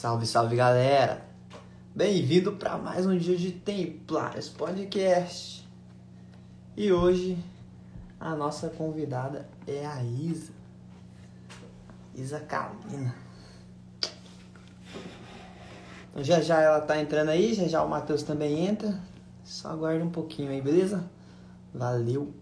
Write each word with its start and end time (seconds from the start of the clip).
Salve, 0.00 0.24
salve 0.24 0.56
galera! 0.56 1.22
Bem-vindo 1.94 2.52
para 2.52 2.78
mais 2.78 3.04
um 3.04 3.18
dia 3.18 3.36
de 3.36 3.52
Templários 3.52 4.48
Podcast. 4.48 5.68
E 6.74 6.90
hoje 6.90 7.36
a 8.18 8.34
nossa 8.34 8.70
convidada 8.70 9.46
é 9.66 9.84
a 9.84 10.02
Isa. 10.02 10.54
Isa 12.14 12.40
Kalina. 12.40 13.14
Então 16.10 16.24
já 16.24 16.40
já 16.40 16.62
ela 16.62 16.80
tá 16.80 16.98
entrando 16.98 17.28
aí, 17.28 17.52
já 17.52 17.68
já 17.68 17.84
o 17.84 17.90
Matheus 17.90 18.22
também 18.22 18.66
entra. 18.66 18.98
Só 19.44 19.68
aguarde 19.68 20.02
um 20.02 20.10
pouquinho 20.10 20.50
aí, 20.50 20.62
beleza? 20.62 21.04
Valeu! 21.74 22.32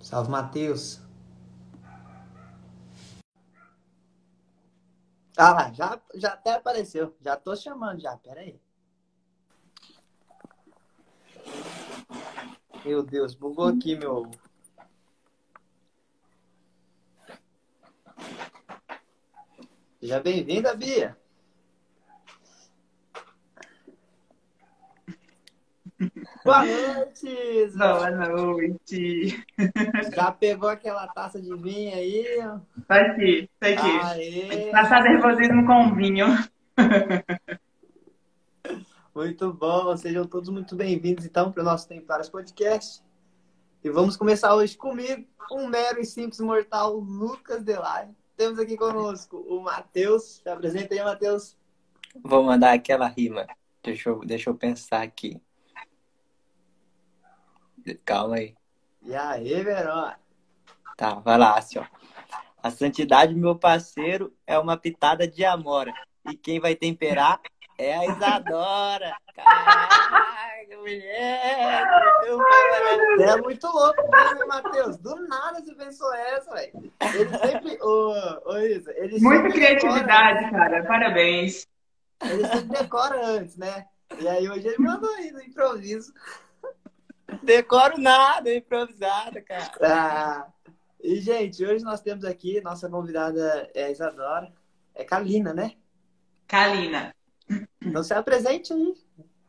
Salve, 0.00 0.30
Matheus! 0.30 1.05
Ah 5.38 5.52
lá, 5.52 5.72
já, 5.72 6.00
já 6.14 6.30
até 6.30 6.54
apareceu. 6.54 7.14
Já 7.20 7.36
tô 7.36 7.54
chamando 7.54 8.00
já, 8.00 8.16
pera 8.16 8.40
aí. 8.40 8.58
Meu 12.84 13.02
Deus, 13.02 13.34
bugou 13.34 13.66
aqui 13.66 13.94
meu. 13.96 14.30
Seja 20.00 20.20
bem-vinda, 20.20 20.74
Bia. 20.74 21.18
Boa 26.44 26.64
noite! 26.66 27.70
Boa 27.74 28.10
noite. 28.10 29.44
Já 30.14 30.30
pegou 30.30 30.68
aquela 30.68 31.06
taça 31.08 31.40
de 31.40 31.54
vinho 31.56 31.94
aí? 31.94 32.24
Tá 32.86 33.00
aqui, 33.00 33.50
tá 33.58 33.68
aqui. 33.68 33.98
Aê! 34.02 34.70
Passar 34.70 35.02
nervosismo 35.02 35.66
com 35.66 35.94
vinho. 35.94 36.26
Muito 39.14 39.50
bom, 39.54 39.96
sejam 39.96 40.26
todos 40.26 40.50
muito 40.50 40.76
bem-vindos 40.76 41.24
então 41.24 41.50
para 41.50 41.62
o 41.62 41.64
nosso 41.64 41.88
Templários 41.88 42.28
Podcast. 42.28 43.02
E 43.82 43.88
vamos 43.88 44.18
começar 44.18 44.54
hoje 44.54 44.76
comigo, 44.76 45.26
um 45.50 45.66
mero 45.66 45.98
e 45.98 46.04
simples 46.04 46.40
mortal, 46.40 46.94
Lucas 46.94 47.64
Delay. 47.64 48.08
Temos 48.36 48.58
aqui 48.58 48.76
conosco 48.76 49.38
o 49.38 49.62
Matheus. 49.62 50.42
Se 50.42 50.48
apresenta 50.50 50.92
aí, 50.92 51.02
Matheus. 51.02 51.56
Vou 52.22 52.42
mandar 52.42 52.74
aquela 52.74 53.08
rima. 53.08 53.46
Deixa 53.82 54.10
eu, 54.10 54.20
deixa 54.20 54.50
eu 54.50 54.54
pensar 54.54 55.00
aqui. 55.00 55.40
Calma 58.04 58.36
aí. 58.36 58.54
E 59.02 59.14
aí, 59.14 59.62
Verão? 59.62 60.12
Tá, 60.96 61.14
vai 61.14 61.38
lá, 61.38 61.58
assim, 61.58 61.78
ó. 61.78 61.84
A 62.62 62.70
santidade, 62.70 63.34
meu 63.34 63.54
parceiro, 63.54 64.32
é 64.46 64.58
uma 64.58 64.76
pitada 64.76 65.28
de 65.28 65.44
amora. 65.44 65.92
E 66.28 66.36
quem 66.36 66.58
vai 66.58 66.74
temperar 66.74 67.40
é 67.78 67.96
a 67.96 68.06
Isadora. 68.06 69.16
Caraca, 69.34 70.76
mulher! 70.78 71.84
Você 73.16 73.22
é 73.22 73.36
muito 73.36 73.66
louco, 73.68 74.02
né, 74.02 74.44
Matheus? 74.46 74.96
Do 74.96 75.14
nada 75.28 75.60
você 75.60 75.74
pensou 75.74 76.12
essa, 76.14 76.52
velho. 76.54 76.92
Ele 77.14 77.38
sempre. 77.38 77.78
Ô, 77.82 78.12
ô 78.46 78.58
Isa, 78.58 78.92
ele 78.96 79.20
Muita 79.20 79.50
criatividade, 79.50 80.50
cara. 80.50 80.84
Parabéns. 80.84 81.68
Decora, 82.18 82.34
ele 82.34 82.48
sempre 82.48 82.78
decora 82.78 83.26
antes, 83.26 83.56
né? 83.56 83.86
E 84.18 84.26
aí 84.26 84.48
hoje 84.48 84.66
ele 84.66 84.78
mandou 84.78 85.12
aí 85.14 85.30
no 85.30 85.42
improviso. 85.42 86.12
Decoro 87.42 88.00
nada, 88.00 88.50
é 88.50 88.56
improvisado, 88.56 89.42
cara. 89.44 89.70
Ah, 89.82 90.48
e, 91.02 91.20
gente, 91.20 91.64
hoje 91.64 91.84
nós 91.84 92.00
temos 92.00 92.24
aqui, 92.24 92.60
nossa 92.60 92.88
convidada 92.88 93.70
é 93.74 93.84
a 93.84 93.90
Isadora. 93.90 94.52
É 94.94 95.04
Kalina, 95.04 95.52
né? 95.52 95.72
Kalina. 96.46 97.14
Então 97.82 98.02
se 98.02 98.14
apresente 98.14 98.72
aí. 98.72 98.94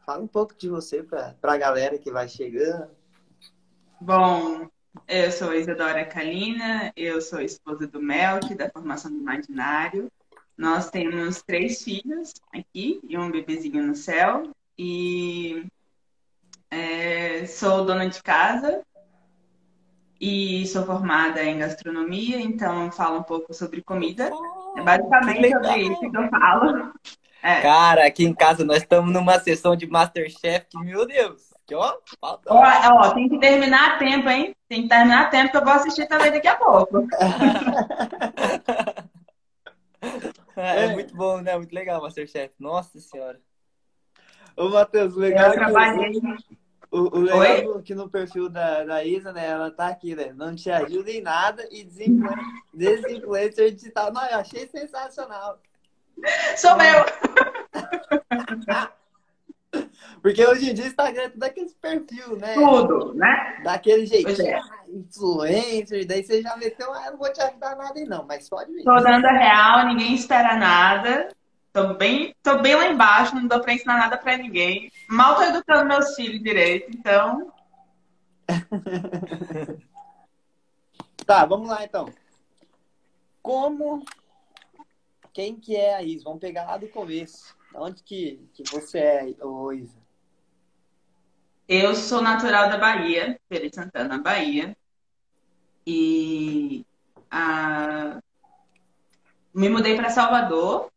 Fala 0.06 0.24
um 0.24 0.28
pouco 0.28 0.56
de 0.56 0.70
você 0.70 1.04
para 1.04 1.36
a 1.42 1.58
galera 1.58 1.98
que 1.98 2.12
vai 2.12 2.28
chegando. 2.28 2.90
Bom, 4.00 4.70
eu 5.08 5.32
sou 5.32 5.54
Isadora 5.54 6.06
Kalina, 6.06 6.92
eu 6.96 7.22
sou 7.22 7.42
esposa 7.42 7.88
do 7.88 8.02
Melk, 8.02 8.54
da 8.56 8.70
formação 8.70 9.12
do 9.12 9.18
Imaginário. 9.18 10.12
Nós 10.58 10.90
temos 10.90 11.42
três 11.42 11.84
filhos 11.84 12.34
aqui 12.54 13.00
e 13.08 13.18
um 13.18 13.32
bebezinho 13.32 13.86
no 13.86 13.96
céu. 13.96 14.52
E 14.78 15.66
é, 16.70 17.46
sou 17.46 17.86
dona 17.86 18.08
de 18.08 18.22
casa 18.22 18.84
e 20.20 20.66
sou 20.68 20.86
formada 20.86 21.44
em 21.44 21.60
gastronomia, 21.60 22.40
então 22.40 22.92
falo 22.92 23.20
um 23.20 23.24
pouco 23.24 23.54
sobre 23.54 23.82
comida. 23.82 24.32
É 24.76 24.82
basicamente 24.82 25.50
sobre 25.50 25.78
isso 25.78 26.00
que 26.00 26.18
eu 26.18 26.30
falo. 26.30 26.94
É. 27.42 27.62
Cara, 27.62 28.06
aqui 28.06 28.26
em 28.26 28.34
casa 28.34 28.66
nós 28.66 28.78
estamos 28.78 29.14
numa 29.14 29.40
sessão 29.40 29.76
de 29.76 29.88
Masterchef 29.88 30.66
que, 30.70 30.78
meu 30.80 31.06
Deus, 31.06 31.54
que 31.66 31.76
ó, 31.76 31.98
falta. 32.20 32.52
Ó, 32.52 32.60
ó, 32.60 33.12
tem 33.12 33.30
que 33.30 33.40
terminar 33.40 33.96
a 33.96 33.98
tempo, 33.98 34.28
hein? 34.28 34.56
Tem 34.68 34.84
que 34.84 34.90
terminar 34.90 35.24
a 35.24 35.30
tempo 35.30 35.52
que 35.52 35.58
eu 35.58 35.64
vou 35.64 35.74
assistir 35.74 36.08
também 36.08 36.32
daqui 36.32 36.48
a 36.48 36.56
pouco. 36.56 37.08
É, 40.56 40.86
é 40.86 40.94
muito 40.94 41.16
bom, 41.16 41.40
né? 41.40 41.56
Muito 41.56 41.74
legal 41.74 42.02
Masterchef. 42.02 42.52
Nossa 42.60 43.00
Senhora. 43.00 43.40
Ô, 44.58 44.70
Matheus, 44.70 45.16
legal. 45.16 45.50
Eu 45.50 45.54
trabalhei. 45.54 46.20
O, 46.90 47.00
o 47.00 47.20
legal 47.20 47.82
que 47.82 47.94
no 47.94 48.10
perfil 48.10 48.50
da, 48.50 48.84
da 48.84 49.04
Isa, 49.04 49.32
né? 49.32 49.48
Ela 49.48 49.70
tá 49.70 49.88
aqui, 49.88 50.16
né? 50.16 50.34
Não 50.36 50.56
te 50.56 50.72
ajuda 50.72 51.12
em 51.12 51.22
nada 51.22 51.68
e 51.72 51.84
desinfluencer, 52.74 53.74
digital. 53.74 54.12
Não, 54.12 54.26
eu 54.26 54.40
achei 54.40 54.68
sensacional. 54.68 55.60
Sou 56.56 56.76
meu! 56.76 57.06
Porque 60.22 60.46
hoje 60.46 60.72
em 60.72 60.74
dia 60.74 60.86
o 60.86 60.88
Instagram 60.88 61.24
é 61.24 61.30
tudo 61.30 61.44
aquele 61.44 61.70
perfil, 61.80 62.38
né? 62.38 62.54
Tudo, 62.56 63.14
né? 63.14 63.62
Daquele 63.64 64.06
jeitinho, 64.06 64.48
é. 64.48 64.56
ah, 64.56 64.84
influencer, 64.88 66.08
daí 66.08 66.24
você 66.24 66.42
já 66.42 66.58
meteu, 66.58 66.92
ah, 66.94 67.04
eu 67.06 67.12
não 67.12 67.20
vou 67.20 67.32
te 67.32 67.42
ajudar 67.42 67.76
nada 67.76 67.94
aí 68.00 68.06
não, 68.06 68.26
mas 68.26 68.50
pode 68.50 68.72
vir. 68.74 68.84
Tô 68.84 68.96
dando 68.96 69.26
a 69.26 69.32
real, 69.32 69.86
ninguém 69.86 70.16
espera 70.16 70.56
nada. 70.56 71.30
Tô 71.78 71.94
bem, 71.94 72.36
tô 72.42 72.58
bem 72.58 72.74
lá 72.74 72.88
embaixo, 72.88 73.36
não 73.36 73.46
dou 73.46 73.62
pra 73.62 73.72
ensinar 73.72 74.00
nada 74.00 74.18
pra 74.18 74.36
ninguém. 74.36 74.92
Mal 75.08 75.36
tô 75.36 75.44
educando 75.44 75.88
meus 75.88 76.16
filhos 76.16 76.42
direito, 76.42 76.90
então. 76.90 77.54
tá, 81.24 81.46
vamos 81.46 81.70
lá 81.70 81.84
então. 81.84 82.12
Como. 83.44 84.04
Quem 85.32 85.56
que 85.56 85.76
é 85.76 85.94
a 85.94 86.02
Isa? 86.02 86.24
Vamos 86.24 86.40
pegar 86.40 86.66
lá 86.66 86.78
do 86.78 86.88
começo. 86.88 87.56
Onde 87.76 88.02
que, 88.02 88.50
que 88.56 88.64
você 88.72 88.98
é, 88.98 89.46
ô 89.46 89.72
Isa? 89.72 90.00
Eu 91.68 91.94
sou 91.94 92.24
natural 92.24 92.70
da 92.70 92.80
Bahia, 92.80 93.40
Feira 93.48 93.70
de 93.70 93.76
Santana, 93.76 94.18
Bahia. 94.18 94.76
E 95.86 96.84
ah, 97.30 98.20
me 99.54 99.70
mudei 99.70 99.96
para 99.96 100.10
Salvador 100.10 100.92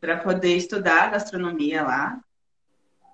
para 0.00 0.18
poder 0.18 0.56
estudar 0.56 1.10
gastronomia 1.10 1.82
lá. 1.82 2.20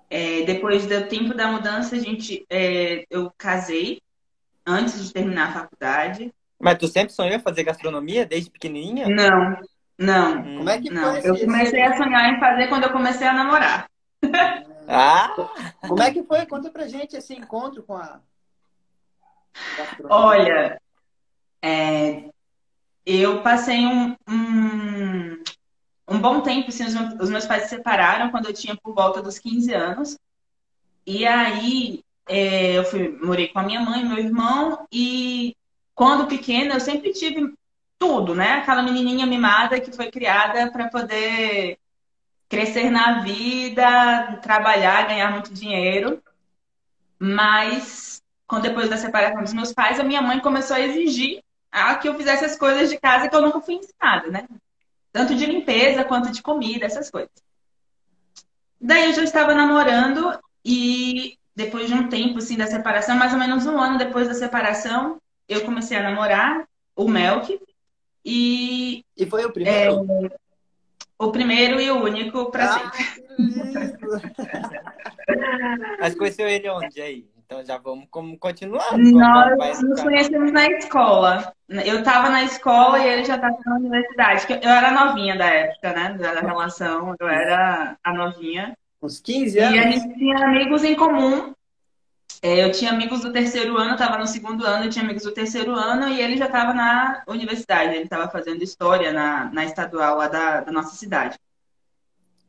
É, 0.09 0.43
depois 0.43 0.85
do 0.85 1.07
tempo 1.07 1.33
da 1.33 1.47
mudança, 1.47 1.95
a 1.95 1.99
gente, 1.99 2.45
é, 2.49 3.05
eu 3.09 3.31
casei 3.37 4.01
antes 4.65 5.05
de 5.05 5.13
terminar 5.13 5.49
a 5.49 5.53
faculdade. 5.53 6.33
Mas 6.59 6.77
tu 6.77 6.87
sempre 6.87 7.13
sonhou 7.13 7.35
em 7.35 7.41
fazer 7.41 7.63
gastronomia 7.63 8.25
desde 8.25 8.49
pequenininha? 8.49 9.07
Não, 9.07 9.57
não. 9.97 10.39
Hum. 10.39 10.57
Como 10.57 10.69
é 10.69 10.81
que 10.81 10.89
não. 10.89 11.17
Eu 11.17 11.39
comecei 11.39 11.81
a 11.81 11.97
sonhar 11.97 12.33
em 12.33 12.39
fazer 12.39 12.67
quando 12.67 12.83
eu 12.83 12.91
comecei 12.91 13.27
a 13.27 13.33
namorar. 13.33 13.89
Ah! 14.87 15.33
Como 15.87 16.01
é 16.01 16.11
que 16.11 16.23
foi? 16.23 16.45
Conta 16.45 16.69
pra 16.69 16.87
gente 16.87 17.15
esse 17.15 17.33
encontro 17.33 17.83
com 17.83 17.95
a. 17.95 18.19
Olha, 20.09 20.79
é, 21.61 22.29
eu 23.05 23.41
passei 23.41 23.85
um, 23.85 24.15
um, 24.27 24.94
um 26.07 26.19
bom 26.19 26.41
tempo, 26.41 26.69
assim, 26.69 26.85
os 27.19 27.29
meus, 27.29 27.45
pais 27.45 27.63
se 27.63 27.69
separaram 27.69 28.29
quando 28.29 28.47
eu 28.47 28.53
tinha 28.53 28.75
por 28.75 28.93
volta 28.93 29.21
dos 29.21 29.39
15 29.39 29.73
anos. 29.73 30.17
E 31.05 31.25
aí 31.25 32.03
é, 32.27 32.77
eu 32.77 32.83
fui, 32.85 33.09
morei 33.21 33.47
com 33.47 33.59
a 33.59 33.63
minha 33.63 33.81
mãe 33.81 34.03
meu 34.05 34.17
irmão, 34.17 34.87
e 34.91 35.55
quando 35.93 36.27
pequena 36.27 36.75
eu 36.75 36.79
sempre 36.79 37.11
tive 37.11 37.53
tudo, 37.97 38.35
né? 38.35 38.53
Aquela 38.53 38.83
menininha 38.83 39.25
mimada 39.25 39.79
que 39.79 39.91
foi 39.91 40.11
criada 40.11 40.71
para 40.71 40.89
poder 40.89 41.77
crescer 42.49 42.89
na 42.89 43.21
vida, 43.21 44.39
trabalhar, 44.41 45.07
ganhar 45.07 45.31
muito 45.31 45.53
dinheiro. 45.53 46.21
Mas, 47.17 48.21
quando 48.47 48.63
depois 48.63 48.89
da 48.89 48.97
separação 48.97 49.41
dos 49.41 49.53
meus 49.53 49.73
pais, 49.73 49.99
a 49.99 50.03
minha 50.03 50.21
mãe 50.21 50.39
começou 50.39 50.75
a 50.75 50.81
exigir 50.81 51.43
que 52.01 52.07
eu 52.07 52.15
fizesse 52.15 52.45
as 52.45 52.55
coisas 52.55 52.89
de 52.89 52.97
casa 52.97 53.27
que 53.27 53.35
eu 53.35 53.41
nunca 53.41 53.59
fui 53.59 53.75
ensinada, 53.75 54.29
né? 54.29 54.47
Tanto 55.15 55.33
de 55.33 55.45
limpeza 55.45 56.03
quanto 56.03 56.29
de 56.29 56.41
comida, 56.41 56.85
essas 56.85 57.09
coisas. 57.09 57.31
Daí 58.81 59.05
eu 59.05 59.13
já 59.13 59.23
estava 59.23 59.55
namorando 59.55 60.37
e 60.65 61.37
depois 61.55 61.87
de 61.87 61.93
um 61.93 62.09
tempo 62.09 62.39
assim 62.39 62.57
da 62.57 62.67
separação, 62.67 63.15
mais 63.15 63.31
ou 63.31 63.39
menos 63.39 63.65
um 63.65 63.79
ano 63.79 63.97
depois 63.97 64.27
da 64.27 64.33
separação, 64.33 65.21
eu 65.47 65.63
comecei 65.63 65.95
a 65.95 66.03
namorar 66.03 66.67
o 66.97 67.07
Melk. 67.07 67.57
E 68.25 69.05
E 69.15 69.25
foi 69.25 69.45
o 69.45 69.53
primeiro? 69.53 70.05
é, 70.05 70.29
o 71.17 71.31
primeiro 71.31 71.79
e 71.79 71.89
o 71.89 72.03
único 72.03 72.51
para 72.51 72.65
Ah, 72.65 72.91
sempre. 72.91 73.23
Mas 75.97 76.13
conheceu 76.13 76.45
ele 76.45 76.69
onde 76.69 77.01
aí? 77.01 77.25
Então 77.45 77.63
já 77.63 77.77
vamos 77.77 78.07
como 78.09 78.37
continuar. 78.39 78.89
Vai 78.89 79.69
Nós 79.69 79.81
nos 79.81 80.01
conhecemos 80.01 80.51
na 80.51 80.65
escola. 80.65 81.53
Eu 81.69 81.99
estava 81.99 82.29
na 82.29 82.43
escola 82.43 82.99
e 82.99 83.07
ele 83.07 83.23
já 83.23 83.35
estava 83.35 83.55
na 83.65 83.75
universidade. 83.75 84.47
Eu 84.49 84.69
era 84.69 84.91
novinha 84.91 85.37
da 85.37 85.45
época, 85.45 85.93
né? 85.93 86.13
Da 86.13 86.41
relação. 86.41 87.15
Eu 87.19 87.27
era 87.27 87.95
a 88.03 88.13
novinha. 88.13 88.75
Uns 89.01 89.19
15 89.19 89.57
E 89.57 89.61
a 89.61 89.67
anos? 89.67 89.83
gente 89.95 90.15
tinha 90.15 90.37
amigos 90.43 90.83
em 90.83 90.95
comum. 90.95 91.53
É, 92.41 92.63
Eu 92.63 92.71
tinha 92.71 92.91
amigos 92.91 93.21
do 93.21 93.31
terceiro 93.31 93.77
ano, 93.77 93.93
estava 93.93 94.17
no 94.17 94.27
segundo 94.27 94.65
ano, 94.65 94.85
eu 94.85 94.89
tinha 94.89 95.03
amigos 95.03 95.23
do 95.23 95.31
terceiro 95.31 95.73
ano 95.73 96.07
e 96.09 96.21
ele 96.21 96.37
já 96.37 96.45
estava 96.45 96.73
na 96.73 97.23
universidade. 97.27 97.93
Ele 97.93 98.03
estava 98.03 98.27
fazendo 98.27 98.63
história 98.63 99.13
na, 99.13 99.45
na 99.51 99.65
estadual 99.65 100.17
lá 100.17 100.27
da, 100.27 100.61
da 100.61 100.71
nossa 100.71 100.95
cidade. 100.95 101.37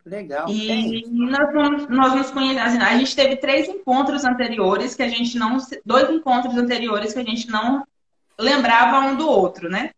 Legal. 0.07 0.49
E 0.49 1.05
nós, 1.09 1.53
não- 1.53 1.87
nós 1.89 2.15
nos 2.15 2.31
conhecemos. 2.31 2.81
A 2.81 2.97
gente 2.97 3.15
teve 3.17 3.37
três 3.37 3.69
encontros 3.69 4.25
anteriores 4.25 4.95
que 4.95 5.03
a 5.03 5.09
gente 5.09 5.37
não. 5.37 5.59
Dois 5.85 6.09
encontros 6.09 6.57
anteriores 6.57 7.13
que 7.13 7.19
a 7.19 7.25
gente 7.25 7.49
não 7.49 7.85
lembrava 8.39 9.01
um 9.09 9.17
do 9.17 9.29
outro, 9.29 9.69
né? 9.69 9.91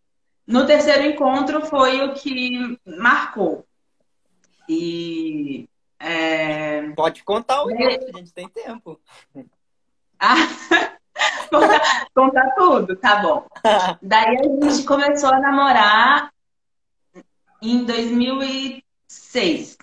No 0.46 0.66
terceiro 0.66 1.02
encontro 1.05 1.60
foi 1.66 2.00
o 2.06 2.14
que 2.14 2.78
marcou. 2.87 3.66
E. 4.69 5.69
é, 6.00 6.90
Pode 6.96 7.22
contar 7.22 7.62
o 7.64 7.70
encontro, 7.70 8.08
a 8.14 8.19
gente 8.19 8.32
tem 8.32 8.49
tempo. 8.49 8.99
Ah, 10.19 10.34
contar, 11.50 12.08
contar 12.14 12.50
tudo, 12.56 12.96
tá 12.96 13.16
bom. 13.16 13.46
Daí 14.02 14.37
a 14.38 14.43
gente 14.43 14.84
começou 14.84 15.31
a 15.31 15.38
namorar 15.38 16.32
em 17.62 17.84
2006. 17.84 19.77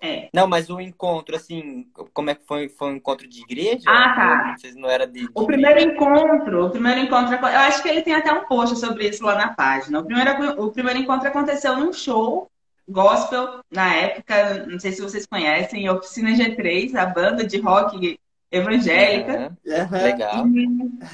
É. 0.00 0.28
Não, 0.32 0.46
mas 0.46 0.70
o 0.70 0.80
encontro, 0.80 1.34
assim, 1.34 1.86
como 2.12 2.30
é 2.30 2.34
que 2.34 2.46
foi? 2.46 2.68
Foi 2.68 2.92
um 2.92 2.96
encontro 2.96 3.28
de 3.28 3.40
igreja? 3.42 3.84
Ah, 3.86 4.14
tá. 4.14 4.54
Vocês 4.56 4.76
não 4.76 4.88
eram 4.88 5.06
de. 5.06 5.20
de 5.20 5.30
O 5.34 5.46
primeiro 5.46 5.80
encontro, 5.80 6.66
o 6.66 6.70
primeiro 6.70 7.00
encontro, 7.00 7.34
eu 7.34 7.44
acho 7.44 7.82
que 7.82 7.88
ele 7.88 8.02
tem 8.02 8.14
até 8.14 8.32
um 8.32 8.44
post 8.44 8.76
sobre 8.78 9.08
isso 9.08 9.24
lá 9.24 9.34
na 9.34 9.54
página. 9.54 9.98
O 9.98 10.04
primeiro, 10.04 10.62
o 10.62 10.70
primeiro 10.70 11.00
encontro 11.00 11.28
aconteceu 11.28 11.76
num 11.76 11.92
show 11.92 12.48
gospel, 12.88 13.60
na 13.70 13.94
época, 13.94 14.66
não 14.66 14.78
sei 14.78 14.92
se 14.92 15.02
vocês 15.02 15.26
conhecem, 15.26 15.90
Oficina 15.90 16.30
G3, 16.30 16.94
a 16.94 17.06
banda 17.06 17.46
de 17.46 17.60
rock 17.60 18.18
evangélica. 18.50 19.54
Aham, 19.66 19.82
Aham. 19.82 20.02
Legal. 20.02 20.46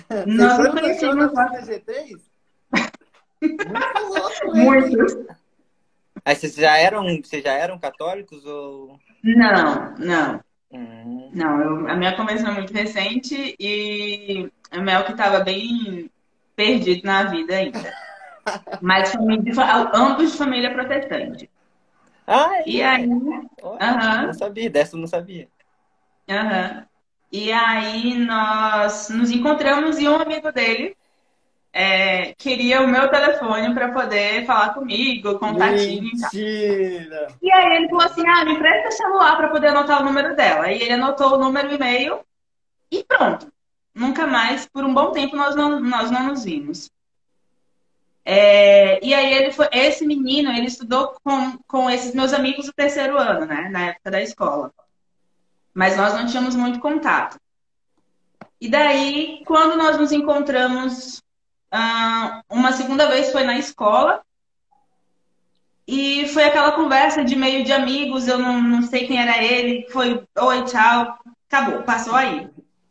Vocês 0.08 0.26
Nós 0.26 0.58
da 0.58 0.70
conhecemos 0.70 1.24
Oficina 1.24 1.62
G3? 1.62 2.20
Muito 3.42 4.08
louco, 4.08 4.56
muito. 4.56 5.26
Aí 6.24 6.34
vocês 6.34 6.54
já 6.54 6.76
eram, 6.76 7.04
vocês 7.22 7.42
já 7.42 7.52
eram 7.52 7.78
católicos 7.78 8.44
ou. 8.46 8.98
Não, 9.22 9.94
não. 9.98 10.40
Hum, 10.70 11.30
Não, 11.32 11.60
eu- 11.60 11.88
a 11.88 11.94
minha 11.96 12.16
conversão 12.16 12.50
é 12.50 12.54
muito 12.54 12.72
recente 12.72 13.54
e 13.58 14.50
o 14.72 14.80
Mel 14.80 15.04
que 15.04 15.12
estava 15.12 15.40
bem 15.40 16.10
perdido 16.56 17.04
na 17.04 17.24
vida 17.24 17.54
ainda. 17.56 17.92
Mas 18.82 19.12
família, 19.12 19.52
ambos 19.94 20.32
de 20.32 20.38
família 20.38 20.72
protestante. 20.72 21.50
Ah, 22.26 22.50
é? 22.56 22.68
E 22.68 22.82
aí, 22.82 23.08
Olha. 23.62 24.22
Não 24.26 24.32
sabia, 24.34 24.70
dessa 24.70 24.96
eu 24.96 25.00
não 25.00 25.06
sabia. 25.06 25.48
aham. 26.28 26.86
E 27.32 27.52
aí 27.52 28.14
nós 28.18 29.08
nos 29.10 29.30
encontramos 29.30 29.98
e 29.98 30.08
um 30.08 30.16
amigo 30.16 30.52
dele 30.52 30.96
é, 31.76 32.32
queria 32.34 32.82
o 32.82 32.86
meu 32.86 33.10
telefone 33.10 33.74
para 33.74 33.90
poder 33.90 34.46
falar 34.46 34.74
comigo, 34.74 35.40
contatinho 35.40 36.06
e 36.06 36.20
tal. 36.20 36.30
Mentira! 36.32 37.26
E 37.42 37.50
aí 37.50 37.76
ele 37.76 37.88
falou 37.88 38.04
assim: 38.04 38.22
ah, 38.28 38.44
me 38.44 38.52
empresta 38.52 38.88
o 38.88 38.92
celular 38.92 39.36
para 39.36 39.48
poder 39.48 39.68
anotar 39.68 40.00
o 40.00 40.04
número 40.04 40.36
dela. 40.36 40.70
E 40.70 40.80
ele 40.80 40.92
anotou 40.92 41.34
o 41.34 41.38
número 41.38 41.72
e 41.72 41.74
e-mail 41.74 42.20
e 42.92 43.02
pronto. 43.02 43.52
Nunca 43.92 44.24
mais, 44.24 44.66
por 44.66 44.84
um 44.84 44.94
bom 44.94 45.10
tempo, 45.10 45.34
nós 45.34 45.56
não, 45.56 45.80
nós 45.80 46.12
não 46.12 46.28
nos 46.28 46.44
vimos. 46.44 46.88
É, 48.24 49.04
e 49.04 49.12
aí 49.12 49.34
ele 49.34 49.50
foi, 49.50 49.68
esse 49.72 50.06
menino, 50.06 50.52
ele 50.52 50.66
estudou 50.66 51.16
com, 51.24 51.58
com 51.66 51.90
esses 51.90 52.14
meus 52.14 52.32
amigos 52.32 52.66
do 52.66 52.72
terceiro 52.72 53.18
ano, 53.18 53.46
né? 53.46 53.68
Na 53.68 53.86
época 53.86 54.12
da 54.12 54.22
escola. 54.22 54.72
Mas 55.74 55.96
nós 55.96 56.14
não 56.14 56.24
tínhamos 56.24 56.54
muito 56.54 56.78
contato. 56.78 57.36
E 58.60 58.68
daí, 58.68 59.42
quando 59.44 59.76
nós 59.76 59.98
nos 59.98 60.12
encontramos 60.12 61.24
ah, 61.70 62.42
uma 62.50 62.72
segunda 62.72 63.08
vez 63.08 63.32
foi 63.32 63.44
na 63.44 63.58
escola. 63.58 64.22
E 65.86 66.26
foi 66.28 66.44
aquela 66.44 66.72
conversa 66.72 67.22
de 67.22 67.36
meio 67.36 67.62
de 67.62 67.72
amigos, 67.72 68.26
eu 68.26 68.38
não, 68.38 68.62
não 68.62 68.82
sei 68.82 69.06
quem 69.06 69.20
era 69.20 69.42
ele, 69.42 69.86
foi 69.90 70.24
oi, 70.38 70.64
tchau, 70.64 71.18
acabou, 71.46 71.82
passou 71.82 72.14
aí. 72.14 72.48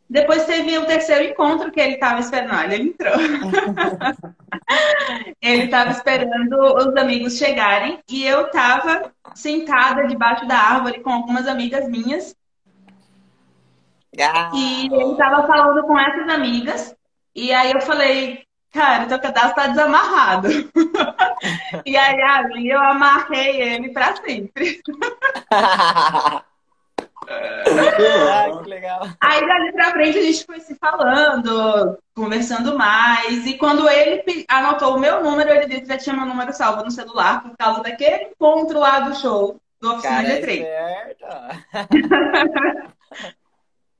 Depois 0.08 0.44
teve 0.44 0.78
o 0.78 0.86
terceiro 0.86 1.24
encontro 1.24 1.72
que 1.72 1.80
ele 1.80 1.94
estava 1.94 2.20
esperando. 2.20 2.54
Olha, 2.54 2.74
ele 2.74 2.90
entrou. 2.90 3.14
ele 5.42 5.64
estava 5.64 5.90
esperando 5.90 6.54
os 6.76 6.96
amigos 6.96 7.36
chegarem 7.36 7.98
e 8.08 8.24
eu 8.24 8.46
estava 8.46 9.12
sentada 9.34 10.06
debaixo 10.06 10.46
da 10.46 10.56
árvore 10.56 11.00
com 11.00 11.10
algumas 11.10 11.48
amigas 11.48 11.88
minhas 11.88 12.36
Ah, 14.20 14.50
e 14.54 14.86
ele 14.86 15.12
estava 15.12 15.46
falando 15.46 15.82
com 15.84 15.98
essas 15.98 16.28
amigas. 16.28 16.94
E 17.34 17.52
aí 17.52 17.72
eu 17.72 17.80
falei, 17.80 18.43
cara, 18.74 19.06
teu 19.06 19.20
cadastro 19.20 19.54
tá 19.54 19.68
desamarrado. 19.68 20.48
e 21.86 21.96
aí 21.96 22.22
ali 22.22 22.68
eu 22.68 22.80
amarrei 22.80 23.62
ele 23.62 23.90
pra 23.90 24.16
sempre. 24.16 24.82
ah, 25.50 26.42
que 28.62 28.68
legal. 28.68 29.08
Aí 29.20 29.46
dali 29.46 29.72
pra 29.72 29.92
frente 29.92 30.18
a 30.18 30.22
gente 30.22 30.44
foi 30.44 30.58
se 30.58 30.74
falando, 30.74 31.96
conversando 32.14 32.76
mais. 32.76 33.46
E 33.46 33.56
quando 33.56 33.88
ele 33.88 34.44
anotou 34.48 34.96
o 34.96 35.00
meu 35.00 35.22
número, 35.22 35.50
ele 35.50 35.66
disse 35.66 35.82
que 35.82 35.88
já 35.88 35.96
tinha 35.96 36.16
meu 36.16 36.26
número 36.26 36.52
salvo 36.52 36.82
no 36.82 36.90
celular 36.90 37.42
por 37.42 37.56
causa 37.56 37.82
daquele 37.82 38.24
encontro 38.24 38.80
lá 38.80 39.00
do 39.00 39.14
show 39.14 39.60
do 39.80 39.92
Oficina 39.92 40.16
Cara, 40.16 40.28
é 40.28 40.40
G3. 40.40 40.62
certo. 40.62 41.24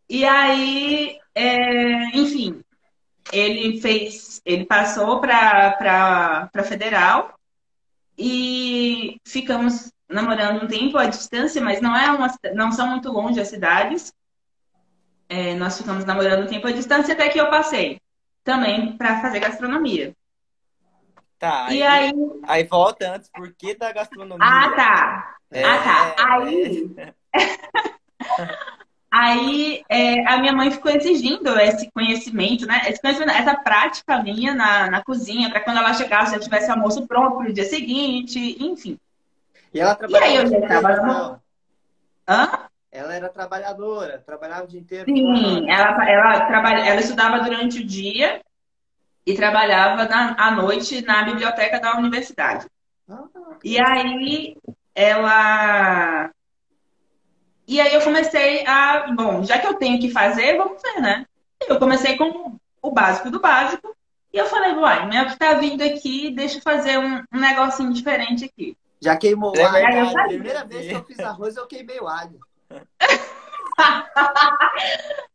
E 0.07 0.23
aí, 0.25 1.19
é, 1.35 2.17
enfim, 2.17 2.63
ele 3.33 3.81
fez, 3.81 4.41
ele 4.45 4.65
passou 4.65 5.21
para 5.21 5.73
para 5.73 6.65
federal 6.65 7.35
e 8.17 9.17
ficamos 9.27 9.93
namorando 10.09 10.65
um 10.65 10.67
tempo 10.69 10.97
à 10.97 11.07
distância, 11.07 11.61
mas 11.61 11.81
não 11.81 11.97
é 11.97 12.11
uma, 12.11 12.33
não 12.55 12.71
são 12.71 12.89
muito 12.89 13.11
longe 13.11 13.41
as 13.41 13.49
cidades. 13.49 14.13
É, 15.29 15.55
nós 15.55 15.77
ficamos 15.77 16.05
namorando 16.05 16.45
um 16.45 16.49
tempo 16.49 16.67
à 16.67 16.73
distância 16.73 17.15
até 17.15 17.29
que 17.29 17.41
eu 17.41 17.51
passei 17.51 18.01
também 18.45 18.97
para 18.97 19.21
fazer 19.21 19.41
gastronomia. 19.41 20.15
Tá, 21.39 21.73
E 21.73 21.83
aí, 21.83 22.13
aí, 22.47 22.65
volta 22.65 23.15
antes, 23.15 23.29
por 23.31 23.53
que 23.55 23.75
da 23.75 23.93
gastronomia? 23.93 24.47
ah 24.47 24.71
tá, 24.77 25.37
É, 25.51 25.65
ah 25.65 25.83
tá, 25.83 26.15
aí 26.37 26.91
Aí 29.17 29.85
é, 29.89 30.27
a 30.27 30.39
minha 30.39 30.53
mãe 30.53 30.73
ficou 30.73 30.91
exigindo 30.91 31.57
esse 31.61 31.89
conhecimento, 31.93 32.67
né? 32.67 32.83
Esse 32.89 33.01
conhecimento, 33.01 33.31
essa 33.31 33.55
prática 33.55 34.21
minha 34.21 34.53
na, 34.53 34.91
na 34.91 35.05
cozinha, 35.05 35.49
para 35.51 35.61
quando 35.61 35.77
ela 35.77 35.95
chegasse 35.95 36.33
já 36.33 36.41
tivesse 36.41 36.69
almoço 36.69 37.07
pronto 37.07 37.37
para 37.39 37.49
o 37.49 37.53
dia 37.53 37.65
seguinte, 37.65 38.57
enfim. 38.61 38.99
E 39.73 39.79
ela 39.79 39.97
E 40.09 40.17
aí 40.17 40.37
eu 40.37 40.43
trabalhava 40.43 40.49
já 40.49 40.59
dia 40.59 40.69
tava 40.69 40.89
inteiro, 40.89 41.07
no- 41.07 41.13
não? 41.13 41.41
Hã? 42.29 42.49
Ela 42.91 43.15
era 43.15 43.29
trabalhadora, 43.29 44.19
trabalhava 44.19 44.65
o 44.65 44.69
dia 44.69 44.81
inteiro. 44.81 45.09
Sim, 45.09 45.71
ela, 45.71 46.11
ela, 46.11 46.47
trabalha, 46.47 46.85
ela 46.85 47.01
estudava 47.01 47.41
durante 47.41 47.81
o 47.81 47.87
dia 47.87 48.41
e 49.27 49.35
trabalhava 49.35 50.07
na, 50.07 50.35
à 50.39 50.51
noite 50.51 51.03
na 51.03 51.23
biblioteca 51.23 51.79
da 51.79 51.97
universidade. 51.97 52.67
Ah, 53.09 53.25
E 53.63 53.79
aí 53.79 54.57
ela. 54.95 56.31
E 57.67 57.81
aí 57.81 57.95
eu 57.95 58.03
comecei 58.03 58.67
a. 58.67 59.07
Bom, 59.13 59.43
já 59.43 59.59
que 59.59 59.67
eu 59.67 59.75
tenho 59.75 60.01
que 60.01 60.11
fazer, 60.11 60.57
vamos 60.57 60.81
ver, 60.83 61.01
né? 61.01 61.27
Eu 61.67 61.79
comecei 61.79 62.17
com 62.17 62.57
o 62.83 62.91
básico 62.91 63.31
do 63.31 63.41
básico. 63.41 63.95
E 64.33 64.37
eu 64.37 64.47
falei, 64.47 64.73
uai, 64.73 65.07
minha 65.07 65.27
que 65.27 65.39
tá 65.39 65.55
vindo 65.55 65.83
aqui, 65.83 66.31
deixa 66.31 66.59
eu 66.59 66.63
fazer 66.63 66.99
um, 66.99 67.23
um 67.33 67.41
negocinho 67.41 67.93
diferente 67.93 68.45
aqui. 68.45 68.77
Já 69.01 69.17
queimou 69.17 69.57
o 69.57 69.67
alho. 69.67 70.19
A 70.19 70.25
primeira 70.25 70.65
vez 70.65 70.89
que 70.89 70.95
eu 70.95 71.05
fiz 71.05 71.21
arroz, 71.21 71.57
eu 71.57 71.67
queimei 71.67 72.01
o 72.01 72.09
alho. 72.09 72.39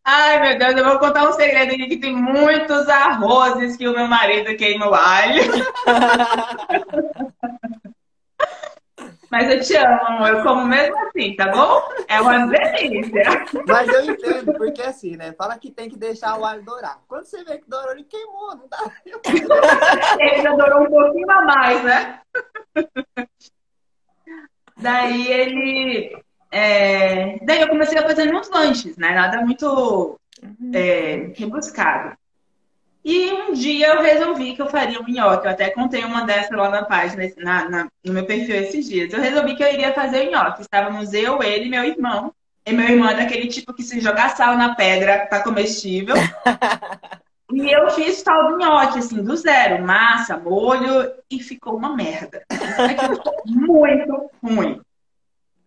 Ai, 0.03 0.41
meu 0.41 0.57
Deus, 0.57 0.75
eu 0.75 0.85
vou 0.85 0.99
contar 0.99 1.29
um 1.29 1.33
segredo 1.33 1.73
aqui 1.73 1.87
que 1.87 1.97
tem 1.97 2.15
muitos 2.15 2.89
arrozes 2.89 3.77
que 3.77 3.87
o 3.87 3.93
meu 3.93 4.07
marido 4.07 4.57
queima 4.57 4.89
o 4.89 4.95
alho. 4.95 5.43
Mas 9.31 9.49
eu 9.49 9.61
te 9.61 9.75
amo, 9.75 10.05
amor. 10.05 10.29
Eu 10.29 10.43
como 10.43 10.65
mesmo 10.65 10.97
assim, 11.07 11.35
tá 11.35 11.47
bom? 11.51 11.81
É 12.07 12.19
uma 12.19 12.47
delícia. 12.47 13.45
Mas 13.67 13.87
eu 13.87 14.05
entendo, 14.05 14.53
porque 14.53 14.81
assim, 14.81 15.15
né? 15.15 15.33
Fala 15.33 15.57
que 15.57 15.71
tem 15.71 15.89
que 15.89 15.97
deixar 15.97 16.39
o 16.39 16.45
alho 16.45 16.63
dourar. 16.63 16.99
Quando 17.07 17.25
você 17.25 17.43
vê 17.43 17.57
que 17.59 17.69
dourou, 17.69 17.91
ele 17.91 18.03
queimou, 18.03 18.55
não 18.55 18.67
dá. 18.67 18.79
Ele 20.19 20.41
já 20.41 20.55
durou 20.55 20.83
um 20.83 20.89
pouquinho 20.89 21.31
a 21.31 21.41
mais, 21.43 21.83
né? 21.83 22.21
Daí 24.77 25.27
ele. 25.31 26.23
é, 26.51 27.37
Daí 27.45 27.61
eu 27.61 27.69
comecei 27.69 27.97
a 27.97 28.07
fazer 28.07 28.33
uns 28.33 28.49
lanches, 28.49 28.97
né? 28.97 29.11
Nada 29.11 29.41
muito 29.41 30.19
é, 30.73 31.31
rebuscado. 31.35 32.17
E 33.03 33.31
um 33.31 33.53
dia 33.53 33.87
eu 33.95 34.01
resolvi 34.01 34.55
que 34.55 34.61
eu 34.61 34.67
faria 34.67 34.99
um 34.99 35.07
nhoque. 35.07 35.45
Eu 35.47 35.51
até 35.51 35.69
contei 35.69 36.03
uma 36.03 36.25
dessa 36.25 36.55
lá 36.55 36.69
na 36.69 36.83
página, 36.83 37.23
na, 37.37 37.69
na- 37.69 37.87
no 38.05 38.13
meu 38.13 38.25
perfil 38.25 38.55
esses 38.55 38.87
dias. 38.87 39.11
Eu 39.13 39.21
resolvi 39.21 39.55
que 39.55 39.63
eu 39.63 39.71
iria 39.73 39.93
fazer 39.93 40.27
o 40.27 40.31
nhoque. 40.31 40.61
Estávamos 40.61 41.13
eu, 41.13 41.41
ele 41.41 41.65
e 41.65 41.69
meu 41.69 41.83
irmão. 41.83 42.33
E 42.65 42.73
meu 42.73 42.87
irmão 42.87 43.09
é 43.09 43.15
daquele 43.15 43.47
tipo 43.47 43.73
que 43.73 43.83
se 43.83 43.99
jogar 43.99 44.35
sal 44.35 44.57
na 44.57 44.75
pedra 44.75 45.25
tá 45.27 45.41
comestível. 45.43 46.15
E 47.51 47.71
eu 47.71 47.89
fiz 47.89 48.21
tal 48.21 48.51
do 48.51 48.57
nhoque, 48.59 48.99
assim, 48.99 49.23
do 49.23 49.35
zero. 49.35 49.83
Massa, 49.83 50.37
molho, 50.37 51.11
e 51.31 51.39
ficou 51.39 51.75
uma 51.75 51.95
merda. 51.95 52.43
Aquilo 52.47 53.15
ficou 53.15 53.33
muito 53.43 54.29
ruim. 54.43 54.79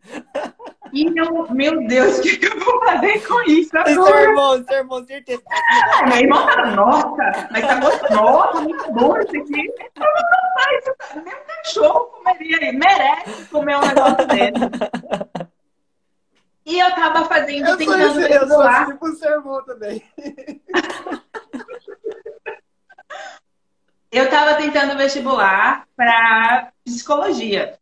E 0.92 1.06
eu, 1.18 1.50
meu 1.52 1.87
Deus, 1.87 2.18
o 2.18 2.22
que, 2.22 2.37
que 2.37 2.46
eu 2.46 2.61
vou 2.61 2.78
fazer 2.84 3.26
com 3.26 3.40
isso 3.50 3.70
E 3.78 3.94
seu 3.94 4.04
agora? 4.04 4.22
irmão, 4.25 4.64
seu 4.64 4.76
irmão, 4.78 5.06
certeza. 5.06 5.42
Ah, 5.50 6.06
Meu 6.06 6.16
irmão 6.18 6.46
fala, 6.46 6.66
nossa, 6.72 7.49
mas 7.50 7.66
tá 7.66 7.80
gostoso, 7.80 8.12
nossa, 8.14 8.61
muito 8.61 8.92
bom 8.92 9.16
isso 9.18 9.37
aqui. 9.37 9.66
Eu 9.68 9.90
falo, 9.96 10.12
"Rapaz, 10.14 10.78
isso 10.82 10.94
tá- 10.99 11.14
Nem 11.25 11.34
um 11.34 11.46
cachorro 11.46 12.00
comeria, 12.06 12.72
merece 12.75 13.44
comer 13.46 13.76
um 13.78 13.80
negócio 13.87 14.26
desse. 14.26 15.50
E 16.66 16.78
eu 16.78 16.94
tava 16.94 17.25
fazendo, 17.25 17.62
Eu 17.62 17.66
sou, 17.68 17.76
tentando 17.78 18.20
esse, 18.20 18.32
eu 18.34 18.49
sou 18.49 18.84
tipo 18.87 19.06
o 19.08 19.16
seu 19.16 19.30
irmão 19.32 19.64
também. 19.64 20.02
Eu 24.11 24.28
tava 24.28 24.54
tentando 24.56 24.96
vestibular 24.99 25.87
para 25.96 26.70
psicologia. 26.84 27.78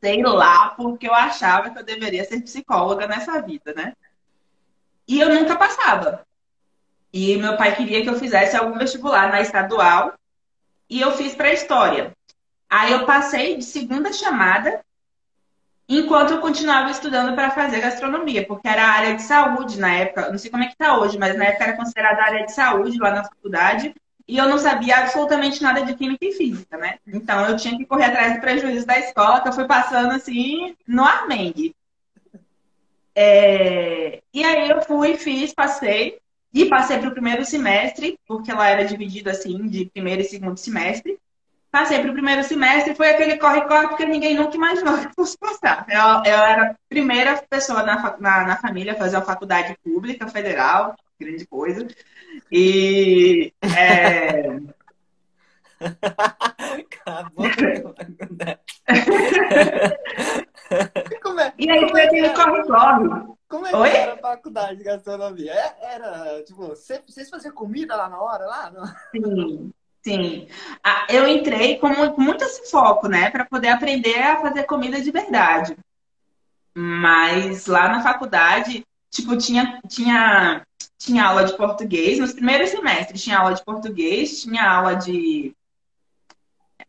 Sei 0.00 0.22
lá, 0.22 0.70
porque 0.70 1.08
eu 1.08 1.14
achava 1.14 1.70
que 1.70 1.78
eu 1.78 1.84
deveria 1.84 2.24
ser 2.24 2.42
psicóloga 2.42 3.06
nessa 3.06 3.40
vida, 3.40 3.72
né? 3.74 3.94
E 5.08 5.18
eu 5.18 5.28
nunca 5.28 5.56
passava. 5.56 6.26
E 7.12 7.36
meu 7.36 7.56
pai 7.56 7.74
queria 7.74 8.02
que 8.02 8.08
eu 8.08 8.18
fizesse 8.18 8.56
algum 8.56 8.78
vestibular 8.78 9.30
na 9.30 9.40
estadual. 9.40 10.14
E 10.88 11.00
eu 11.00 11.12
fiz 11.12 11.34
para 11.34 11.52
história. 11.52 12.12
Aí 12.68 12.92
eu 12.92 13.04
passei 13.04 13.56
de 13.56 13.64
segunda 13.64 14.12
chamada, 14.12 14.84
enquanto 15.88 16.32
eu 16.32 16.40
continuava 16.40 16.90
estudando 16.90 17.34
para 17.34 17.50
fazer 17.50 17.80
gastronomia, 17.80 18.46
porque 18.46 18.68
era 18.68 18.86
área 18.86 19.16
de 19.16 19.22
saúde 19.22 19.80
na 19.80 19.92
época. 19.92 20.30
Não 20.30 20.38
sei 20.38 20.50
como 20.50 20.62
é 20.62 20.68
que 20.68 20.76
tá 20.76 20.96
hoje, 20.98 21.18
mas 21.18 21.36
na 21.36 21.46
época 21.46 21.64
era 21.64 21.76
considerada 21.76 22.22
área 22.22 22.46
de 22.46 22.52
saúde 22.52 22.98
lá 22.98 23.10
na 23.10 23.24
faculdade. 23.24 23.94
E 24.30 24.38
eu 24.38 24.48
não 24.48 24.58
sabia 24.58 24.98
absolutamente 24.98 25.60
nada 25.62 25.84
de 25.84 25.94
química 25.94 26.24
e 26.24 26.32
física, 26.32 26.76
né? 26.78 26.98
Então 27.06 27.46
eu 27.48 27.56
tinha 27.56 27.76
que 27.76 27.84
correr 27.84 28.04
atrás 28.06 28.34
do 28.34 28.40
prejuízo 28.40 28.86
da 28.86 28.98
escola, 28.98 29.40
que 29.40 29.48
eu 29.48 29.52
fui 29.52 29.66
passando 29.66 30.12
assim 30.12 30.76
no 30.86 31.04
armengue. 31.04 31.74
É, 33.14 34.22
E 34.32 34.44
aí 34.44 34.70
eu 34.70 34.82
fui, 34.82 35.16
fiz, 35.16 35.52
passei. 35.52 36.18
E 36.52 36.66
passei 36.66 36.98
para 36.98 37.08
o 37.08 37.12
primeiro 37.12 37.44
semestre, 37.44 38.18
porque 38.26 38.52
lá 38.52 38.68
era 38.68 38.84
dividido 38.84 39.30
assim, 39.30 39.68
de 39.68 39.86
primeiro 39.86 40.22
e 40.22 40.24
segundo 40.24 40.56
semestre. 40.58 41.18
Passei 41.70 42.00
para 42.00 42.10
o 42.10 42.14
primeiro 42.14 42.42
semestre, 42.44 42.94
foi 42.96 43.10
aquele 43.10 43.38
corre-corre, 43.38 43.88
porque 43.88 44.06
ninguém 44.06 44.34
nunca 44.34 44.56
imaginou 44.56 44.98
que 44.98 45.06
eu 45.06 45.12
fosse 45.14 45.38
passar. 45.38 45.86
Eu, 45.88 46.32
eu 46.32 46.38
era 46.38 46.72
a 46.72 46.74
primeira 46.88 47.42
pessoa 47.48 47.82
na, 47.84 48.16
na, 48.18 48.46
na 48.46 48.56
família 48.58 48.94
a 48.94 48.96
fazer 48.96 49.16
uma 49.16 49.24
faculdade 49.24 49.76
pública, 49.84 50.28
federal, 50.28 50.96
grande 51.20 51.46
coisa. 51.46 51.86
E 52.50 53.52
é, 53.62 54.42
Acabou. 55.80 57.46
Como 61.22 61.40
é, 61.40 61.52
E 61.58 61.70
aí 61.70 61.88
foi 61.88 62.00
é 62.02 62.08
que 62.08 62.16
aquele 62.16 62.26
era? 62.26 62.34
corre-corre. 62.34 63.34
Como 63.48 63.66
é 63.66 63.70
que 63.70 63.76
Oi? 63.76 63.88
era 63.90 64.14
a 64.14 64.18
faculdade 64.18 64.76
de 64.78 64.84
gastronomia? 64.84 65.52
É- 65.52 65.94
Era, 65.94 66.42
tipo, 66.44 66.74
cê- 66.76 67.02
vocês 67.06 67.28
faziam 67.28 67.52
comida 67.54 67.96
lá 67.96 68.08
na 68.08 68.20
hora? 68.20 68.46
Lá? 68.46 68.72
Sim, 69.14 69.72
sim. 70.04 70.48
Ah, 70.84 71.06
eu 71.08 71.26
entrei 71.26 71.78
com 71.78 71.88
muito 72.18 72.44
esse 72.44 72.70
foco, 72.70 73.08
né, 73.08 73.30
para 73.30 73.44
poder 73.44 73.68
aprender 73.68 74.18
a 74.22 74.40
fazer 74.40 74.64
comida 74.64 75.00
de 75.00 75.10
verdade. 75.10 75.76
Mas 76.74 77.66
lá 77.66 77.88
na 77.88 78.02
faculdade, 78.02 78.84
tipo, 79.10 79.36
tinha, 79.36 79.80
tinha, 79.88 80.64
tinha 81.00 81.24
aula 81.24 81.44
de 81.44 81.56
português. 81.56 82.18
Nos 82.18 82.34
primeiros 82.34 82.70
semestres 82.70 83.22
tinha 83.22 83.38
aula 83.38 83.54
de 83.54 83.64
português, 83.64 84.42
tinha 84.42 84.70
aula 84.70 84.94
de. 84.94 85.52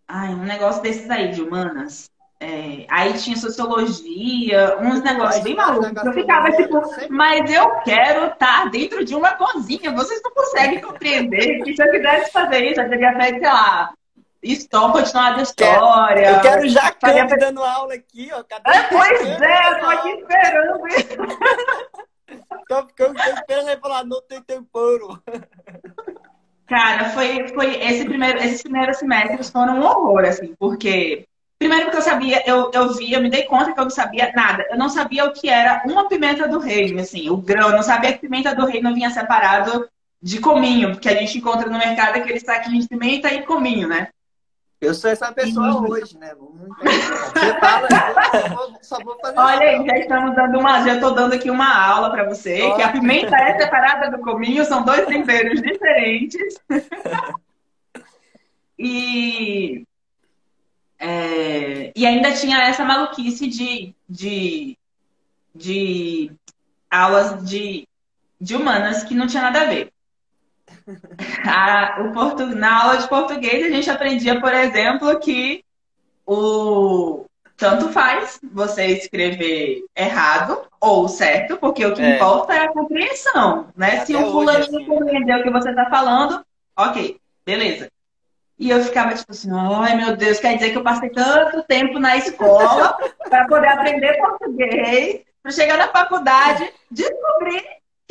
Ai, 0.07 0.29
um 0.33 0.43
negócio 0.43 0.81
desses 0.81 1.09
aí, 1.09 1.31
de 1.31 1.41
humanas. 1.41 2.11
É, 2.43 2.87
aí 2.89 3.13
tinha 3.13 3.37
sociologia, 3.37 4.77
uns 4.81 5.01
negócios 5.01 5.43
bem 5.43 5.55
malucos. 5.55 6.03
Eu 6.03 6.11
ficava 6.11 6.51
tipo, 6.51 6.81
mas 7.09 7.49
eu 7.51 7.69
quero 7.81 8.25
estar 8.25 8.69
dentro 8.69 9.05
de 9.05 9.15
uma 9.15 9.35
cozinha. 9.35 9.91
Vocês 9.91 10.19
não 10.23 10.31
conseguem 10.31 10.81
compreender 10.81 11.63
que 11.63 11.75
se 11.75 11.81
eu 11.83 11.91
quisesse 11.91 12.31
fazer 12.31 12.65
isso, 12.65 12.81
eu 12.81 12.89
teria 12.89 13.15
feito, 13.15 13.39
sei 13.39 13.47
lá, 13.47 13.93
história, 14.41 14.91
continuar 14.91 15.37
a 15.37 15.41
história. 15.43 16.31
Eu 16.31 16.41
quero 16.41 16.67
já 16.67 16.93
Faria- 16.99 17.27
dando 17.27 17.63
aula 17.63 17.93
aqui, 17.93 18.29
ó. 18.33 18.43
Cadê 18.43 18.71
É, 18.71 18.83
pois 18.83 19.21
é, 19.41 19.69
eu 19.69 19.79
tô 19.79 19.85
aqui 19.85 20.09
esperando 20.09 20.87
isso. 20.87 22.01
Tô 22.67 22.87
ficando 22.87 23.19
esperando 23.19 23.69
ele 23.69 23.81
falar, 23.81 24.03
não 24.05 24.21
tem 24.21 24.41
tempero. 24.41 25.21
Cara, 26.67 27.09
foi, 27.09 27.49
foi 27.49 27.75
esse 27.83 28.05
primeiro, 28.05 28.39
esses 28.39 28.61
primeiros 28.63 28.97
semestres 28.97 29.49
foram 29.49 29.79
um 29.79 29.83
horror, 29.83 30.23
assim, 30.23 30.55
porque. 30.57 31.25
Primeiro 31.59 31.85
porque 31.85 31.97
eu 31.97 32.01
sabia, 32.01 32.41
eu, 32.49 32.71
eu 32.73 32.93
vi, 32.93 33.13
eu 33.13 33.21
me 33.21 33.29
dei 33.29 33.43
conta 33.43 33.71
que 33.71 33.79
eu 33.79 33.83
não 33.83 33.91
sabia 33.91 34.31
nada. 34.33 34.65
Eu 34.69 34.77
não 34.77 34.89
sabia 34.89 35.25
o 35.25 35.33
que 35.33 35.47
era 35.47 35.83
uma 35.85 36.07
pimenta 36.07 36.47
do 36.47 36.57
reino, 36.57 37.01
assim, 37.01 37.29
o 37.29 37.37
grão. 37.37 37.69
Eu 37.69 37.75
não 37.75 37.83
sabia 37.83 38.13
que 38.13 38.19
pimenta 38.19 38.55
do 38.55 38.65
reino 38.65 38.95
vinha 38.95 39.11
separado 39.11 39.87
de 40.21 40.39
cominho, 40.39 40.91
porque 40.91 41.09
a 41.09 41.15
gente 41.15 41.37
encontra 41.37 41.69
no 41.69 41.77
mercado 41.77 42.15
aquele 42.15 42.39
saquinho 42.39 42.79
de 42.79 42.87
pimenta 42.87 43.31
e 43.31 43.43
cominho, 43.43 43.87
né? 43.87 44.07
Eu 44.81 44.95
sou 44.95 45.11
essa 45.11 45.31
pessoa 45.31 45.75
Uhum. 45.75 45.91
hoje, 45.91 46.17
né? 46.17 46.33
Você 46.33 47.59
fala, 47.59 47.87
eu 47.91 48.39
só 48.41 48.49
vou, 48.49 48.79
só 48.81 49.03
vou 49.03 49.19
fazer 49.19 49.37
Olha 49.37 49.61
aí, 49.61 49.85
já 49.85 49.97
estamos 49.99 50.35
dando 50.35 50.57
uma, 50.57 50.83
já 50.83 50.95
estou 50.95 51.13
dando 51.13 51.33
aqui 51.33 51.51
uma 51.51 51.71
aula 51.71 52.09
para 52.09 52.27
você, 52.27 52.73
que 52.73 52.81
a 52.81 52.91
pimenta 52.91 53.35
é 53.35 53.59
separada 53.59 54.09
do 54.09 54.23
cominho, 54.23 54.65
são 54.65 54.83
dois 54.83 55.05
temperos 55.05 55.61
diferentes. 55.61 56.55
E, 58.79 59.85
é, 60.97 61.91
e 61.95 62.03
ainda 62.03 62.31
tinha 62.33 62.63
essa 62.63 62.83
maluquice 62.83 63.45
de, 63.47 63.93
de, 64.09 64.75
de 65.53 66.31
aulas 66.89 67.47
de, 67.47 67.87
de 68.39 68.55
humanas 68.55 69.03
que 69.03 69.13
não 69.13 69.27
tinha 69.27 69.43
nada 69.43 69.61
a 69.61 69.65
ver. 69.65 69.93
A- 71.47 71.97
o 72.01 72.11
portu, 72.11 72.45
na 72.47 72.83
aula 72.83 72.97
de 72.97 73.07
português, 73.07 73.65
a 73.65 73.69
gente 73.69 73.89
aprendia, 73.89 74.39
por 74.39 74.53
exemplo, 74.53 75.19
que 75.19 75.63
o 76.25 77.25
tanto 77.57 77.89
faz 77.89 78.39
você 78.51 78.87
escrever 78.87 79.83
errado 79.95 80.61
ou 80.79 81.07
certo, 81.07 81.57
porque 81.57 81.85
o 81.85 81.93
que 81.93 82.01
É. 82.01 82.15
importa 82.15 82.53
é 82.53 82.59
a 82.65 82.69
compreensão, 82.71 83.67
né? 83.75 83.97
Até 83.97 84.05
Se 84.05 84.15
o 84.15 84.31
fulaninho 84.31 84.77
assim. 84.77 84.85
compreendeu 84.85 85.39
o 85.39 85.43
que 85.43 85.51
você 85.51 85.69
está 85.69 85.85
falando, 85.89 86.43
ok, 86.77 87.17
beleza. 87.45 87.87
E 88.57 88.69
eu 88.69 88.83
ficava 88.83 89.13
tipo 89.15 89.31
assim, 89.31 89.49
ai 89.51 89.95
meu 89.95 90.15
Deus, 90.15 90.39
quer 90.39 90.55
dizer 90.55 90.71
que 90.71 90.77
eu 90.77 90.83
passei 90.83 91.09
tanto 91.09 91.63
tempo 91.63 91.99
na 91.99 92.15
escola 92.17 92.95
para 93.29 93.47
poder 93.47 93.67
aprender 93.67 94.17
português, 94.17 95.21
para 95.41 95.51
chegar 95.51 95.77
na 95.77 95.87
faculdade, 95.87 96.71
descobrir 96.89 97.63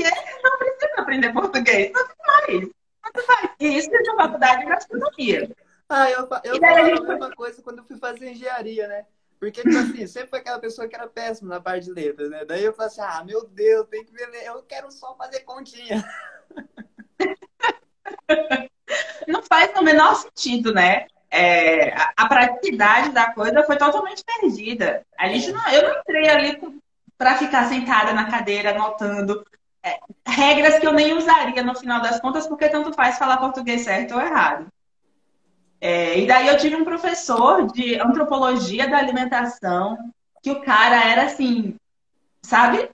que 0.05 0.43
não 0.43 0.59
precisa 0.59 0.93
aprender 0.99 1.33
português. 1.33 1.93
Tanto 1.93 2.15
faz. 2.25 2.69
Tanto 3.03 3.27
faz. 3.27 3.51
E 3.61 3.79
isso 3.79 3.91
é 3.93 4.13
uma 4.13 4.25
faculdade 4.25 4.61
de 4.61 4.67
gastronomia. 4.67 5.51
Ah, 5.89 6.11
eu, 6.11 6.29
eu 6.45 6.57
E 6.57 6.61
daí 6.61 6.81
a 6.81 6.85
gente- 6.85 7.03
mesma 7.03 7.35
coisa 7.35 7.63
quando 7.63 7.79
eu 7.79 7.85
fui 7.85 7.99
fazer 7.99 8.31
engenharia, 8.31 8.87
né? 8.87 9.07
Porque, 9.41 9.63
tipo 9.63 9.77
assim, 9.77 10.07
sempre 10.07 10.29
foi 10.29 10.39
aquela 10.39 10.59
pessoa 10.59 10.87
que 10.87 10.95
era 10.95 11.09
péssima 11.09 11.55
na 11.55 11.61
parte 11.61 11.87
de 11.87 11.93
letras, 11.93 12.31
né? 12.31 12.45
Daí 12.45 12.63
eu 12.63 12.75
falei 12.75 12.89
assim, 12.89 13.01
ah, 13.01 13.25
meu 13.25 13.47
Deus, 13.47 13.89
tem 13.89 14.05
que 14.05 14.13
ver, 14.13 14.29
eu 14.45 14.63
quero 14.63 14.93
só 14.93 15.17
fazer 15.17 15.41
continha. 15.41 16.05
não 19.27 19.43
faz 19.43 19.73
no 19.75 19.83
menor 19.83 20.15
sentido, 20.15 20.75
né? 20.75 21.07
É, 21.31 21.95
a, 22.17 22.29
praticidade 22.29 23.13
da 23.13 23.33
coisa 23.33 23.63
foi 23.63 23.77
totalmente 23.77 24.23
perdida. 24.25 25.07
A 25.17 25.29
gente 25.29 25.53
não, 25.53 25.69
eu 25.71 25.89
não 25.89 26.01
entrei 26.01 26.29
ali 26.29 26.81
para 27.17 27.39
ficar 27.39 27.69
sentada 27.69 28.13
na 28.13 28.31
cadeira 28.31 28.71
anotando 28.71 29.43
é, 29.43 29.45
regras 30.27 30.79
que 30.79 30.87
eu 30.87 30.93
nem 30.93 31.15
usaria 31.15 31.63
no 31.63 31.75
final 31.75 32.01
das 32.01 32.21
contas, 32.21 32.47
porque 32.47 32.69
tanto 32.69 32.93
faz 32.93 33.19
falar 33.19 33.39
português 33.39 33.83
certo 33.83 34.15
ou 34.15 34.21
errado. 34.21 34.67
É, 35.81 36.19
e 36.19 36.27
daí 36.27 36.49
eu 36.49 36.59
tive 36.59 36.77
um 36.77 36.85
professor 36.85 37.67
de 37.73 37.99
antropologia 37.99 38.89
da 38.89 38.99
alimentação, 38.99 39.97
que 40.43 40.51
o 40.51 40.61
cara 40.61 41.03
era 41.05 41.25
assim, 41.25 41.77
sabe? 42.43 42.91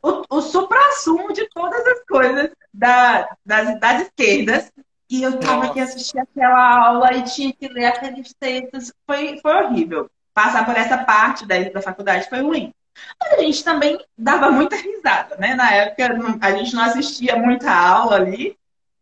O, 0.00 0.36
o 0.36 0.40
supra-sumo 0.40 1.32
de 1.32 1.48
todas 1.48 1.84
as 1.86 2.04
coisas 2.04 2.50
da, 2.72 3.28
das, 3.44 3.80
das 3.80 4.02
esquerdas. 4.02 4.70
E 5.10 5.24
eu 5.24 5.40
tava 5.40 5.66
aqui 5.66 5.80
assistir 5.80 6.18
aquela 6.18 6.86
aula 6.86 7.12
e 7.14 7.24
tinha 7.24 7.52
que 7.52 7.68
ler 7.68 7.86
aqueles 7.86 8.32
textos. 8.38 8.92
Foi, 9.04 9.38
foi 9.40 9.64
horrível. 9.64 10.08
passar 10.32 10.64
por 10.64 10.76
essa 10.76 10.98
parte 10.98 11.44
da, 11.44 11.68
da 11.68 11.82
faculdade 11.82 12.28
foi 12.28 12.40
ruim. 12.40 12.72
Mas 13.20 13.32
a 13.32 13.42
gente 13.42 13.64
também 13.64 13.98
dava 14.16 14.50
muita 14.50 14.76
risada, 14.76 15.36
né? 15.36 15.54
Na 15.54 15.72
época 15.72 16.38
a 16.40 16.52
gente 16.52 16.74
não 16.74 16.82
assistia 16.82 17.36
muita 17.36 17.72
aula 17.72 18.16
ali, 18.16 18.56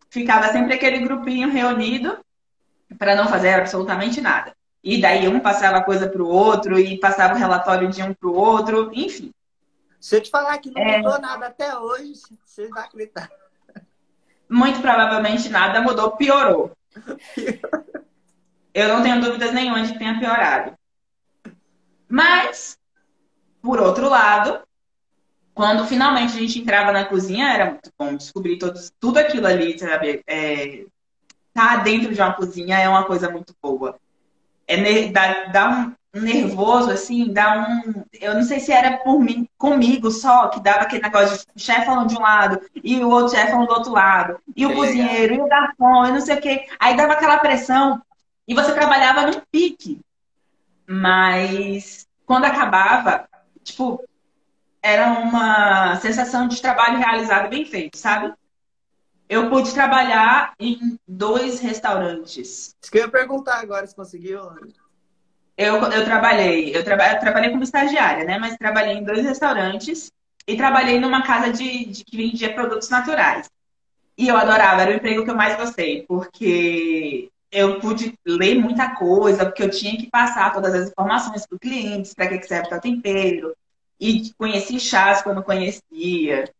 ficava 0.08 0.48
sempre 0.48 0.74
aquele 0.74 0.98
grupinho 0.98 1.50
reunido 1.50 2.18
para 2.98 3.14
não 3.14 3.28
fazer 3.28 3.54
absolutamente 3.54 4.20
nada. 4.20 4.54
E 4.82 5.00
daí 5.00 5.28
um 5.28 5.40
passava 5.40 5.82
coisa 5.82 6.08
para 6.08 6.22
o 6.22 6.28
outro 6.28 6.78
e 6.78 6.98
passava 6.98 7.34
o 7.34 7.38
relatório 7.38 7.88
de 7.88 8.02
um 8.02 8.14
para 8.14 8.28
o 8.28 8.34
outro, 8.34 8.90
enfim. 8.94 9.32
Se 10.00 10.16
eu 10.16 10.22
te 10.22 10.30
falar 10.30 10.56
que 10.58 10.70
não 10.70 10.80
é... 10.80 10.98
mudou 10.98 11.20
nada 11.20 11.46
até 11.46 11.76
hoje, 11.76 12.22
você 12.44 12.68
vai 12.68 12.84
acreditar. 12.84 13.30
Muito 14.48 14.80
provavelmente 14.80 15.48
nada 15.48 15.80
mudou, 15.82 16.12
piorou. 16.12 16.72
Eu 18.72 18.88
não 18.88 19.02
tenho 19.02 19.20
dúvidas 19.20 19.52
nenhuma 19.52 19.82
de 19.82 19.92
que 19.92 19.98
tenha 19.98 20.18
piorado. 20.18 20.78
Mas, 22.08 22.78
por 23.62 23.80
outro 23.80 24.08
lado, 24.08 24.60
quando 25.54 25.86
finalmente 25.86 26.36
a 26.36 26.40
gente 26.40 26.60
entrava 26.60 26.92
na 26.92 27.04
cozinha, 27.04 27.52
era 27.52 27.66
muito 27.66 27.90
bom 27.98 28.14
descobrir 28.14 28.58
tudo 28.98 29.18
aquilo 29.18 29.46
ali, 29.46 29.78
sabe? 29.78 30.22
É, 30.26 30.84
tá 31.52 31.76
dentro 31.76 32.14
de 32.14 32.20
uma 32.20 32.32
cozinha 32.32 32.78
é 32.78 32.88
uma 32.88 33.04
coisa 33.04 33.30
muito 33.30 33.54
boa. 33.60 33.98
É, 34.66 35.08
dá, 35.08 35.44
dá 35.46 35.68
um, 35.68 35.94
nervoso, 36.12 36.90
assim, 36.90 37.32
dá 37.32 37.66
um. 37.68 38.04
Eu 38.20 38.34
não 38.34 38.42
sei 38.42 38.60
se 38.60 38.72
era 38.72 38.98
por 38.98 39.20
mim, 39.20 39.48
comigo 39.56 40.10
só, 40.10 40.48
que 40.48 40.60
dava 40.60 40.80
aquele 40.80 41.02
negócio 41.02 41.44
de 41.54 41.62
chefe 41.62 41.86
falando 41.86 42.08
de 42.08 42.16
um 42.16 42.20
lado 42.20 42.60
e 42.82 42.98
o 43.02 43.10
outro 43.10 43.34
chefe 43.34 43.50
falando 43.50 43.68
do 43.68 43.74
outro 43.74 43.92
lado, 43.92 44.40
e 44.56 44.66
o 44.66 44.74
cozinheiro, 44.74 45.34
e 45.34 45.40
o 45.40 45.48
garçom, 45.48 46.06
e 46.06 46.12
não 46.12 46.20
sei 46.20 46.36
o 46.36 46.40
quê. 46.40 46.66
Aí 46.78 46.96
dava 46.96 47.12
aquela 47.12 47.38
pressão 47.38 48.00
e 48.46 48.54
você 48.54 48.72
trabalhava 48.72 49.26
num 49.26 49.40
pique. 49.50 50.00
Mas 50.86 52.08
quando 52.26 52.44
acabava, 52.44 53.28
tipo, 53.70 54.02
era 54.82 55.10
uma 55.20 55.96
sensação 55.96 56.48
de 56.48 56.60
trabalho 56.60 56.98
realizado 56.98 57.48
bem 57.48 57.64
feito, 57.64 57.98
sabe? 57.98 58.32
Eu 59.28 59.48
pude 59.48 59.72
trabalhar 59.72 60.54
em 60.58 60.98
dois 61.06 61.60
restaurantes. 61.60 62.74
Isso 62.80 62.90
que 62.90 62.98
eu 62.98 63.02
ia 63.02 63.10
perguntar 63.10 63.60
agora, 63.60 63.86
se 63.86 63.94
conseguiu. 63.94 64.40
Eu, 65.56 65.76
eu 65.76 66.04
trabalhei, 66.04 66.74
eu, 66.74 66.82
traba, 66.82 67.12
eu 67.12 67.20
trabalhei 67.20 67.50
como 67.50 67.62
estagiária, 67.62 68.24
né? 68.24 68.38
Mas 68.38 68.56
trabalhei 68.56 68.94
em 68.94 69.04
dois 69.04 69.24
restaurantes 69.24 70.10
e 70.46 70.56
trabalhei 70.56 70.98
numa 70.98 71.22
casa 71.22 71.52
de, 71.52 71.84
de 71.86 72.04
que 72.04 72.16
vendia 72.16 72.54
produtos 72.54 72.88
naturais. 72.88 73.48
E 74.16 74.28
eu 74.28 74.36
adorava, 74.36 74.82
era 74.82 74.90
o 74.90 74.94
emprego 74.94 75.24
que 75.24 75.30
eu 75.30 75.36
mais 75.36 75.56
gostei, 75.56 76.04
porque 76.06 77.30
eu 77.52 77.78
pude 77.80 78.14
ler 78.26 78.58
muita 78.58 78.94
coisa, 78.94 79.44
porque 79.44 79.62
eu 79.62 79.70
tinha 79.70 79.96
que 79.96 80.10
passar 80.10 80.52
todas 80.52 80.74
as 80.74 80.90
informações 80.90 81.46
para 81.46 81.56
o 81.56 81.58
cliente, 81.58 82.14
para 82.14 82.26
que 82.28 82.46
serve 82.46 82.74
o 82.74 82.80
tempero. 82.80 83.54
E 84.00 84.32
conheci 84.34 84.80
chás 84.80 85.20
quando 85.20 85.42
conhecia. 85.42 86.50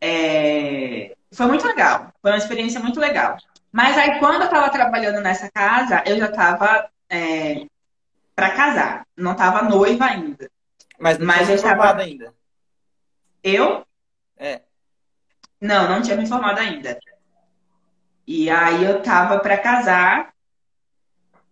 É... 0.00 1.14
Foi 1.32 1.46
muito 1.46 1.66
legal. 1.66 2.12
Foi 2.22 2.30
uma 2.30 2.38
experiência 2.38 2.78
muito 2.78 3.00
legal. 3.00 3.36
Mas 3.72 3.98
aí, 3.98 4.18
quando 4.18 4.42
eu 4.42 4.44
estava 4.44 4.70
trabalhando 4.70 5.20
nessa 5.20 5.50
casa, 5.50 6.04
eu 6.06 6.18
já 6.18 6.26
estava 6.26 6.88
é, 7.08 7.66
para 8.36 8.50
casar. 8.50 9.06
Não 9.16 9.32
estava 9.32 9.62
noiva 9.62 10.04
ainda. 10.04 10.50
Mas 10.98 11.18
não 11.18 11.26
Mas 11.26 11.38
tinha 11.38 11.48
me 11.48 11.54
informado 11.54 11.88
tava... 11.88 12.02
ainda. 12.02 12.34
Eu? 13.42 13.84
É. 14.36 14.60
Não, 15.60 15.88
não 15.88 16.02
tinha 16.02 16.16
me 16.16 16.22
informado 16.24 16.60
ainda. 16.60 16.98
E 18.26 18.48
aí 18.50 18.84
eu 18.84 19.02
tava 19.02 19.40
para 19.40 19.58
casar 19.58 20.31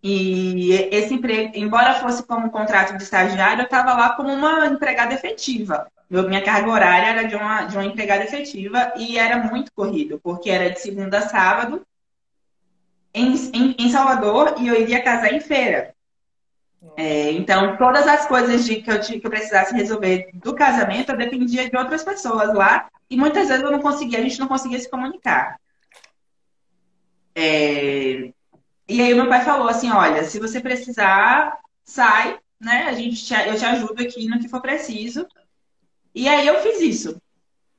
e 0.03 0.71
esse 0.91 1.13
emprego, 1.13 1.51
embora 1.55 1.99
fosse 1.99 2.23
como 2.23 2.47
um 2.47 2.49
contrato 2.49 2.97
de 2.97 3.03
estagiário, 3.03 3.61
eu 3.61 3.65
estava 3.65 3.93
lá 3.93 4.15
como 4.15 4.33
uma 4.33 4.65
empregada 4.65 5.13
efetiva. 5.13 5.87
minha 6.09 6.43
carga 6.43 6.71
horária 6.71 7.07
era 7.07 7.23
de 7.27 7.35
uma, 7.35 7.63
de 7.63 7.77
uma 7.77 7.85
empregada 7.85 8.23
efetiva 8.23 8.93
e 8.97 9.17
era 9.17 9.37
muito 9.37 9.71
corrido, 9.73 10.19
porque 10.23 10.49
era 10.49 10.71
de 10.71 10.79
segunda 10.79 11.19
a 11.19 11.29
sábado 11.29 11.85
em, 13.13 13.35
em, 13.53 13.75
em 13.77 13.91
Salvador 13.91 14.55
e 14.57 14.67
eu 14.67 14.79
iria 14.79 15.03
casar 15.03 15.33
em 15.33 15.39
feira. 15.39 15.93
É, 16.97 17.31
então, 17.31 17.77
todas 17.77 18.07
as 18.07 18.25
coisas 18.25 18.65
de, 18.65 18.81
que, 18.81 18.89
eu, 18.89 18.99
que 18.99 19.21
eu 19.23 19.29
precisasse 19.29 19.73
resolver 19.73 20.29
do 20.33 20.55
casamento, 20.55 21.11
eu 21.11 21.17
dependia 21.17 21.69
de 21.69 21.77
outras 21.77 22.03
pessoas 22.03 22.53
lá. 22.55 22.89
E 23.09 23.15
muitas 23.15 23.49
vezes 23.49 23.63
eu 23.63 23.71
não 23.71 23.81
conseguia, 23.81 24.19
a 24.19 24.21
gente 24.21 24.39
não 24.39 24.47
conseguia 24.47 24.79
se 24.79 24.89
comunicar. 24.89 25.59
É... 27.35 28.31
E 28.91 29.01
aí 29.01 29.13
meu 29.13 29.29
pai 29.29 29.45
falou 29.45 29.69
assim, 29.69 29.89
olha, 29.89 30.21
se 30.25 30.37
você 30.37 30.59
precisar, 30.59 31.57
sai, 31.81 32.37
né? 32.59 32.83
A 32.89 32.93
gente 32.93 33.23
te, 33.25 33.33
eu 33.33 33.57
te 33.57 33.63
ajudo 33.63 34.03
aqui 34.03 34.27
no 34.27 34.37
que 34.37 34.49
for 34.49 34.61
preciso. 34.61 35.25
E 36.13 36.27
aí 36.27 36.45
eu 36.45 36.61
fiz 36.61 36.81
isso. 36.81 37.21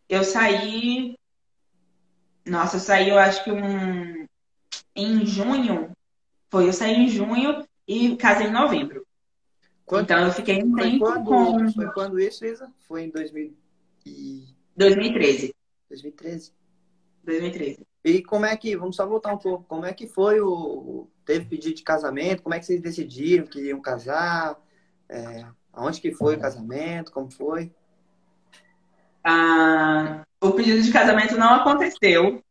Eu 0.09 0.25
saí. 0.25 1.15
Nossa, 2.47 2.77
eu 2.77 2.81
saí, 2.81 3.11
eu 3.11 3.19
acho 3.19 3.45
que 3.45 3.53
um 3.53 4.27
em 4.97 5.27
junho. 5.27 5.91
Foi, 6.51 6.67
eu 6.67 6.73
saí 6.73 6.95
em 6.95 7.09
junho 7.09 7.63
e 7.87 8.17
casei 8.17 8.47
em 8.47 8.51
novembro. 8.51 9.07
Quanto, 9.85 10.05
então 10.05 10.25
eu 10.25 10.33
fiquei 10.33 10.65
um 10.65 10.75
tempo 10.75 11.01
quando, 11.01 11.25
com. 11.27 11.73
Foi 11.73 11.93
quando 11.93 12.19
isso, 12.19 12.47
Isa? 12.47 12.73
Foi 12.89 13.03
em 13.03 13.11
2000 13.11 13.55
e... 14.07 14.47
2013. 14.75 15.55
2013. 15.91 16.53
2013. 17.25 17.87
E 18.05 18.23
como 18.23 18.47
é 18.47 18.57
que, 18.57 18.77
vamos 18.77 18.97
só 18.97 19.07
voltar 19.07 19.33
um 19.33 19.39
pouco, 19.39 19.65
como 19.65 19.87
é 19.87 19.93
que 19.93 20.07
foi 20.07 20.41
o. 20.41 21.09
Teve 21.25 21.45
pedido 21.45 21.77
de 21.77 21.83
casamento? 21.83 22.43
Como 22.43 22.55
é 22.55 22.59
que 22.59 22.67
vocês 22.67 22.81
decidiram 22.81 23.47
que 23.47 23.61
iam 23.61 23.81
casar? 23.81 24.57
É, 25.09 25.47
aonde 25.73 26.01
que 26.01 26.13
foi 26.13 26.35
o 26.35 26.41
casamento? 26.41 27.13
Como 27.13 27.31
foi? 27.31 27.73
Ah, 29.25 30.25
o 30.41 30.51
pedido 30.51 30.83
de 30.83 30.91
casamento 30.91 31.39
não 31.39 31.55
aconteceu 31.55 32.43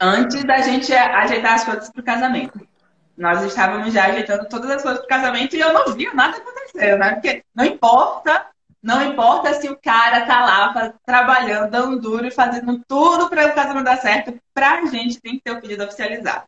antes 0.00 0.42
da 0.44 0.58
gente 0.58 0.92
ajeitar 0.92 1.54
as 1.54 1.64
coisas 1.64 1.90
para 1.90 2.00
o 2.00 2.04
casamento. 2.04 2.68
Nós 3.16 3.42
estávamos 3.44 3.92
já 3.94 4.06
ajeitando 4.06 4.48
todas 4.48 4.70
as 4.70 4.82
coisas 4.82 4.98
para 4.98 5.06
o 5.06 5.08
casamento 5.08 5.54
e 5.54 5.60
eu 5.60 5.72
não 5.72 5.94
via 5.94 6.12
nada 6.12 6.36
acontecer, 6.36 6.98
né? 6.98 7.12
Porque 7.12 7.44
não 7.54 7.64
importa 7.64 8.46
não 8.84 9.02
importa 9.02 9.54
se 9.54 9.66
o 9.66 9.78
cara 9.80 10.26
tá 10.26 10.44
lá 10.44 10.94
trabalhando, 11.06 11.70
dando 11.70 11.98
duro 11.98 12.26
e 12.26 12.30
fazendo 12.30 12.84
tudo 12.86 13.30
para 13.30 13.46
o 13.46 13.54
casamento 13.54 13.86
dar 13.86 13.96
certo, 13.96 14.38
pra 14.52 14.84
gente 14.84 15.18
tem 15.22 15.36
que 15.36 15.40
ter 15.42 15.52
o 15.52 15.60
pedido 15.62 15.84
oficializado. 15.84 16.44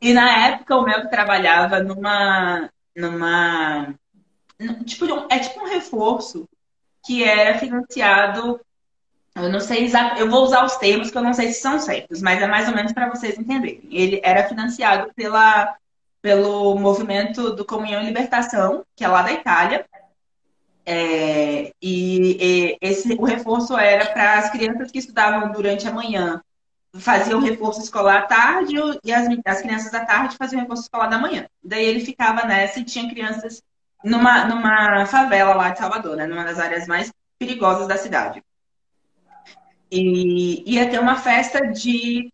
E 0.00 0.14
na 0.14 0.46
época 0.46 0.74
o 0.76 0.82
meu 0.82 1.06
trabalhava 1.10 1.82
numa. 1.82 2.70
numa. 2.96 3.94
Tipo, 4.86 5.26
é 5.30 5.38
tipo 5.40 5.60
um 5.60 5.68
reforço 5.68 6.48
que 7.04 7.22
era 7.22 7.58
financiado. 7.58 8.58
Eu 9.34 9.50
não 9.50 9.60
sei 9.60 9.90
eu 10.16 10.30
vou 10.30 10.42
usar 10.42 10.64
os 10.64 10.76
termos 10.76 11.10
que 11.10 11.18
eu 11.18 11.22
não 11.22 11.34
sei 11.34 11.52
se 11.52 11.60
são 11.60 11.78
certos, 11.78 12.22
mas 12.22 12.40
é 12.40 12.46
mais 12.46 12.66
ou 12.66 12.74
menos 12.74 12.92
para 12.94 13.10
vocês 13.10 13.38
entenderem. 13.38 13.86
Ele 13.90 14.22
era 14.24 14.48
financiado 14.48 15.12
pela, 15.14 15.76
pelo 16.22 16.78
movimento 16.78 17.50
do 17.50 17.64
Comunhão 17.64 18.00
e 18.00 18.06
Libertação, 18.06 18.86
que 18.96 19.04
é 19.04 19.08
lá 19.08 19.20
da 19.20 19.32
Itália, 19.32 19.84
é, 20.86 21.72
e, 21.80 22.36
e, 22.40 22.78
esse, 22.80 23.14
o 23.14 23.24
reforço 23.24 23.76
era 23.76 24.06
para 24.06 24.38
as 24.38 24.50
crianças 24.50 24.90
que 24.90 24.98
estudavam 24.98 25.50
durante 25.52 25.88
a 25.88 25.92
manhã, 25.92 26.42
faziam 26.94 27.40
reforço 27.40 27.80
escolar 27.80 28.18
à 28.18 28.22
tarde, 28.26 28.76
e 29.02 29.12
as, 29.12 29.26
as 29.44 29.62
crianças 29.62 29.90
da 29.90 30.04
tarde 30.04 30.36
faziam 30.36 30.60
reforço 30.60 30.82
escolar 30.82 31.08
da 31.08 31.18
manhã. 31.18 31.46
Daí 31.62 31.84
ele 31.84 32.00
ficava 32.00 32.46
nessa 32.46 32.80
e 32.80 32.84
tinha 32.84 33.08
crianças 33.08 33.62
numa, 34.04 34.44
numa 34.44 35.06
favela 35.06 35.54
lá 35.54 35.70
de 35.70 35.78
Salvador, 35.78 36.16
né, 36.16 36.26
numa 36.26 36.44
das 36.44 36.58
áreas 36.58 36.86
mais 36.86 37.10
perigosas 37.38 37.88
da 37.88 37.96
cidade. 37.96 38.42
E 39.90 40.62
ia 40.70 40.88
ter 40.90 41.00
uma 41.00 41.16
festa 41.16 41.60
de 41.66 42.30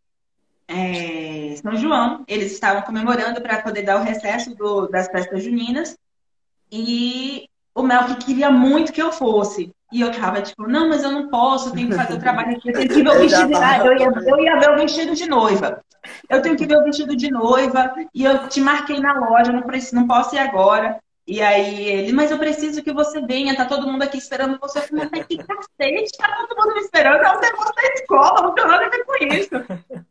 é, 0.66 1.56
São 1.56 1.76
João, 1.76 2.24
eles 2.26 2.52
estavam 2.52 2.82
comemorando 2.82 3.40
para 3.40 3.62
poder 3.62 3.82
dar 3.82 4.00
o 4.00 4.04
recesso 4.04 4.54
do, 4.54 4.88
das 4.88 5.08
festas 5.08 5.42
juninas. 5.42 5.96
E 6.72 7.49
o 7.74 7.82
Mel 7.82 8.04
que 8.04 8.16
queria 8.16 8.50
muito 8.50 8.92
que 8.92 9.02
eu 9.02 9.12
fosse. 9.12 9.72
E 9.92 10.00
eu 10.00 10.12
tava 10.12 10.40
tipo, 10.40 10.68
não, 10.68 10.88
mas 10.88 11.02
eu 11.02 11.10
não 11.10 11.28
posso, 11.28 11.68
eu 11.68 11.72
tenho 11.72 11.88
que 11.88 11.96
fazer 11.96 12.14
o 12.14 12.20
trabalho 12.20 12.56
aqui, 12.56 12.68
eu 12.68 12.74
tenho 12.74 12.88
que 12.88 13.02
ver 13.02 13.10
o 13.10 13.18
vestido. 13.18 13.56
Ah, 13.56 13.78
eu, 13.78 13.96
ia, 13.96 14.12
eu 14.26 14.40
ia 14.40 14.60
ver 14.60 14.70
o 14.70 14.76
vestido 14.76 15.14
de 15.14 15.28
noiva. 15.28 15.82
Eu 16.28 16.40
tenho 16.40 16.56
que 16.56 16.66
ver 16.66 16.76
o 16.78 16.84
vestido 16.84 17.16
de 17.16 17.30
noiva 17.30 17.92
e 18.14 18.24
eu 18.24 18.48
te 18.48 18.60
marquei 18.60 19.00
na 19.00 19.12
loja, 19.12 19.52
não, 19.52 19.62
preciso, 19.62 19.96
não 19.96 20.06
posso 20.06 20.34
ir 20.34 20.38
agora. 20.38 21.00
E 21.26 21.40
aí 21.42 21.84
ele, 21.84 22.12
mas 22.12 22.30
eu 22.30 22.38
preciso 22.38 22.82
que 22.82 22.92
você 22.92 23.20
venha, 23.20 23.56
tá 23.56 23.64
todo 23.64 23.86
mundo 23.86 24.02
aqui 24.02 24.16
esperando 24.16 24.58
você. 24.60 24.78
Eu 24.78 24.82
falei, 24.82 25.08
mas 25.12 25.26
que 25.26 25.36
cacete, 25.38 26.18
tá 26.18 26.46
todo 26.46 26.56
mundo 26.56 26.74
me 26.74 26.80
esperando, 26.80 27.22
é 27.22 27.36
um 27.36 27.40
negócio 27.40 27.74
da 27.74 27.82
escola, 27.94 28.42
não 28.42 28.54
tem 28.54 28.66
nada 28.66 28.86
a 28.86 28.88
ver 28.88 29.04
com 29.04 29.24
isso. 29.24 30.04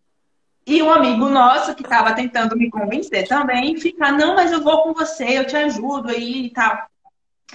E 0.68 0.84
um 0.84 0.92
amigo 0.92 1.28
nosso 1.28 1.74
que 1.74 1.84
estava 1.84 2.14
tentando 2.14 2.56
me 2.56 2.70
convencer 2.70 3.28
também, 3.28 3.76
ficar, 3.80 4.12
não, 4.12 4.36
mas 4.36 4.52
eu 4.52 4.62
vou 4.62 4.84
com 4.84 4.94
você, 4.94 5.40
eu 5.40 5.46
te 5.46 5.56
ajudo 5.56 6.10
aí 6.10 6.46
e 6.46 6.50
tal. 6.52 6.88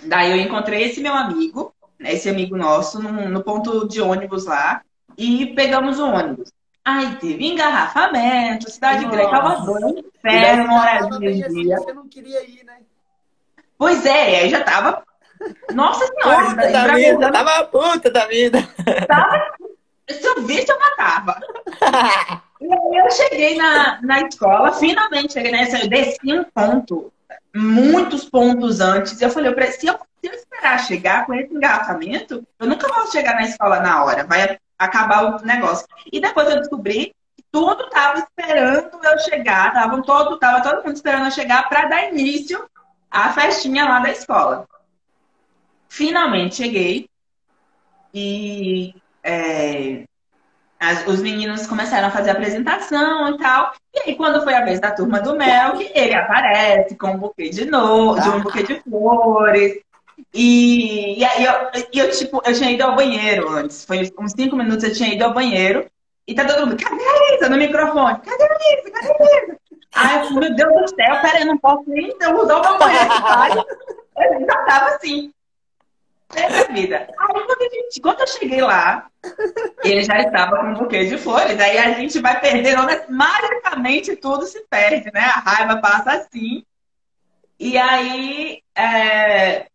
Daí 0.03 0.31
eu 0.31 0.37
encontrei 0.37 0.85
esse 0.85 1.01
meu 1.01 1.15
amigo, 1.15 1.75
esse 2.01 2.29
amigo 2.29 2.57
nosso, 2.57 3.01
no, 3.03 3.29
no 3.29 3.43
ponto 3.43 3.87
de 3.87 4.01
ônibus 4.01 4.45
lá, 4.47 4.83
e 5.17 5.47
pegamos 5.55 5.99
o 5.99 6.07
ônibus. 6.07 6.53
Aí 6.85 7.17
teve 7.17 7.47
engarrafamento, 7.47 8.71
cidade 8.71 9.07
grande, 9.07 9.31
Salvador, 9.31 9.99
inferno, 9.99 10.69
moradia. 10.69 11.47
Assim, 11.47 11.65
você 11.65 11.93
não 11.95 12.07
queria 12.09 12.45
ir, 12.45 12.63
né? 12.65 12.79
Pois 13.79 14.05
é, 14.05 14.41
aí 14.41 14.51
já 14.51 14.63
tava. 14.63 15.03
Nossa 15.73 16.07
senhora, 16.07 16.51
puta 16.51 16.71
da 16.71 16.95
vida, 16.95 17.33
tava 17.33 17.65
puta 17.65 18.11
da 18.11 18.27
vida. 18.27 18.69
Tava. 19.09 19.55
Se 20.11 20.27
eu 20.27 20.43
visse, 20.43 20.71
eu 20.71 20.79
matava. 20.79 21.41
e 22.61 22.67
aí 22.67 23.05
eu 23.05 23.11
cheguei 23.11 23.57
na, 23.57 24.01
na 24.03 24.21
escola, 24.21 24.73
finalmente 24.73 25.33
cheguei 25.33 25.53
nessa, 25.53 25.79
eu 25.79 25.89
desci 25.89 26.33
um 26.33 26.45
ponto, 26.45 27.11
muitos 27.55 28.29
pontos 28.29 28.81
antes. 28.81 29.21
Eu 29.21 29.31
falei, 29.31 29.53
eu 29.53 29.73
se 29.73 29.87
eu, 29.87 29.95
se 29.95 30.27
eu 30.29 30.33
esperar 30.33 30.79
chegar 30.81 31.25
com 31.25 31.33
esse 31.35 31.55
engarrafamento, 31.55 32.47
eu 32.59 32.67
nunca 32.67 32.89
vou 32.89 33.07
chegar 33.11 33.35
na 33.35 33.45
escola 33.45 33.81
na 33.81 34.05
hora. 34.05 34.25
Vai 34.25 34.59
acabar 34.79 35.25
o 35.25 35.47
negócio. 35.47 35.87
E 36.13 36.21
depois 36.21 36.49
eu 36.49 36.59
descobri 36.59 37.15
que 37.37 37.45
tudo 37.53 37.85
estava 37.85 38.19
esperando 38.19 38.99
eu 39.03 39.19
chegar, 39.21 39.73
tava 39.73 40.03
todo, 40.03 40.39
tava 40.39 40.63
todo 40.63 40.85
mundo 40.85 40.97
esperando 40.97 41.27
eu 41.27 41.31
chegar 41.31 41.69
para 41.69 41.87
dar 41.87 42.09
início 42.11 42.69
à 43.11 43.33
festinha 43.33 43.85
lá 43.85 44.01
da 44.01 44.11
escola. 44.11 44.67
Finalmente 45.89 46.57
cheguei 46.57 47.09
e 48.13 48.95
é, 49.23 50.05
as, 50.85 51.07
os 51.07 51.21
meninos 51.21 51.67
começaram 51.67 52.09
a 52.09 52.11
fazer 52.11 52.31
a 52.31 52.33
apresentação 52.33 53.31
e 53.31 53.39
tal. 53.39 53.73
E 53.95 54.01
aí, 54.01 54.17
quando 54.17 54.43
foi 54.43 54.55
a 54.55 54.65
vez 54.65 54.81
da 54.81 54.91
turma 54.91 55.21
do 55.21 55.37
Mel, 55.37 55.73
que 55.73 55.91
ele 55.95 56.15
aparece 56.15 56.97
com 56.97 57.13
um 57.13 57.19
buquê 57.19 57.49
de 57.49 57.65
novo, 57.65 58.21
de 58.21 58.29
um 58.29 58.41
buquê 58.41 58.63
de 58.63 58.81
flores. 58.81 59.79
E, 60.33 61.19
e 61.19 61.25
aí 61.25 61.45
eu, 61.45 61.53
eu, 61.93 62.11
tipo, 62.11 62.41
eu 62.45 62.55
tinha 62.55 62.71
ido 62.71 62.85
ao 62.85 62.95
banheiro 62.95 63.49
antes. 63.49 63.85
Foi 63.85 64.11
uns 64.19 64.33
cinco 64.33 64.57
minutos 64.57 64.85
eu 64.85 64.93
tinha 64.93 65.13
ido 65.13 65.25
ao 65.25 65.35
banheiro. 65.35 65.87
E 66.27 66.35
tá 66.35 66.45
todo 66.45 66.67
mundo, 66.67 66.83
cadê 66.83 67.03
a 67.03 67.37
Isa? 67.37 67.49
No 67.49 67.57
microfone. 67.57 68.19
Cadê 68.21 68.45
a 68.45 68.81
Isa? 68.81 68.91
Cadê 68.91 69.09
a 69.09 69.45
Isa? 69.45 69.59
Ai, 69.95 70.27
eu 70.27 70.33
meu 70.33 70.55
Deus 70.55 70.73
do 70.73 70.89
céu, 70.89 71.21
peraí, 71.23 71.45
não 71.45 71.57
posso 71.59 71.85
nem 71.87 72.09
usar 72.09 72.57
o 72.57 72.63
meu 72.63 72.79
banheiro, 72.79 73.13
sabe? 73.13 73.65
Eu 74.17 74.47
já 74.47 74.65
tava 74.65 74.87
assim. 74.95 75.34
Essa 76.35 76.73
vida. 76.73 77.07
Aí 77.19 77.43
quando, 77.47 77.71
gente, 77.71 78.01
quando, 78.01 78.21
eu 78.21 78.27
cheguei 78.27 78.61
lá, 78.61 79.07
ele 79.83 80.03
já 80.03 80.19
estava 80.19 80.59
com 80.59 80.67
um 80.67 80.75
buquê 80.75 81.05
de 81.07 81.19
flores. 81.19 81.59
Aí 81.61 81.79
a 81.79 81.93
gente 81.93 82.19
vai 82.21 82.41
perdendo, 82.41 82.83
magicamente 83.09 84.17
tudo 84.17 84.47
se 84.47 84.65
perde, 84.69 85.11
né? 85.13 85.21
A 85.21 85.41
raiva 85.41 85.81
passa 85.81 86.13
assim. 86.13 86.65
E 87.59 87.79
aí, 87.79 88.63
é, 88.75 89.67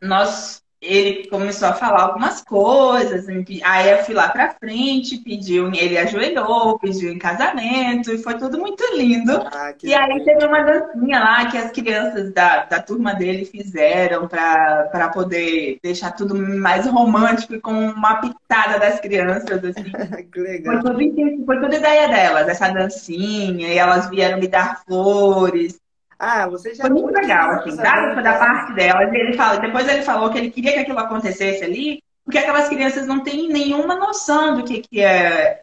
nós 0.00 0.62
ele 0.80 1.26
começou 1.28 1.68
a 1.68 1.72
falar 1.72 2.02
algumas 2.02 2.40
coisas, 2.40 3.26
aí 3.64 3.90
eu 3.90 3.98
fui 4.04 4.14
lá 4.14 4.28
pra 4.28 4.50
frente, 4.50 5.18
pediu, 5.18 5.72
ele 5.74 5.98
ajoelhou, 5.98 6.78
pediu 6.78 7.10
em 7.12 7.18
casamento, 7.18 8.12
e 8.12 8.18
foi 8.18 8.38
tudo 8.38 8.58
muito 8.58 8.84
lindo. 8.94 9.32
Ah, 9.52 9.74
e 9.82 9.92
aí 9.92 10.24
teve 10.24 10.46
uma 10.46 10.62
dancinha 10.62 11.18
lá 11.18 11.46
que 11.46 11.58
as 11.58 11.72
crianças 11.72 12.32
da, 12.32 12.64
da 12.64 12.80
turma 12.80 13.14
dele 13.14 13.44
fizeram 13.44 14.28
para 14.28 15.10
poder 15.12 15.78
deixar 15.82 16.12
tudo 16.12 16.36
mais 16.36 16.86
romântico 16.86 17.54
e 17.54 17.60
com 17.60 17.72
uma 17.72 18.20
pitada 18.20 18.78
das 18.78 19.00
crianças, 19.00 19.64
assim. 19.64 19.82
que 20.32 20.40
legal. 20.40 20.80
Foi 20.80 20.92
tudo, 20.92 21.44
foi 21.44 21.60
tudo 21.60 21.74
ideia 21.74 22.08
delas, 22.08 22.48
essa 22.48 22.68
dancinha, 22.68 23.66
e 23.66 23.76
elas 23.76 24.08
vieram 24.08 24.38
me 24.38 24.46
dar 24.46 24.82
flores. 24.84 25.80
Ah, 26.18 26.48
você 26.48 26.74
já. 26.74 26.82
Foi 26.82 26.90
muito 26.90 27.14
legal, 27.14 27.50
assim, 27.52 27.76
da, 27.76 28.14
da 28.14 28.38
parte 28.38 28.74
dela. 28.74 29.04
Ele 29.04 29.34
fala, 29.34 29.60
depois 29.60 29.88
ele 29.88 30.02
falou 30.02 30.30
que 30.30 30.38
ele 30.38 30.50
queria 30.50 30.72
que 30.72 30.78
aquilo 30.80 30.98
acontecesse 30.98 31.62
ali, 31.62 32.02
porque 32.24 32.38
aquelas 32.38 32.68
crianças 32.68 33.06
não 33.06 33.22
têm 33.22 33.48
nenhuma 33.48 33.94
noção 33.94 34.56
do 34.56 34.64
que, 34.64 34.80
que 34.80 35.00
é 35.00 35.60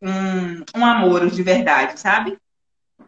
um, 0.00 0.64
um 0.76 0.86
amor 0.86 1.28
de 1.28 1.42
verdade, 1.42 1.98
sabe? 1.98 2.38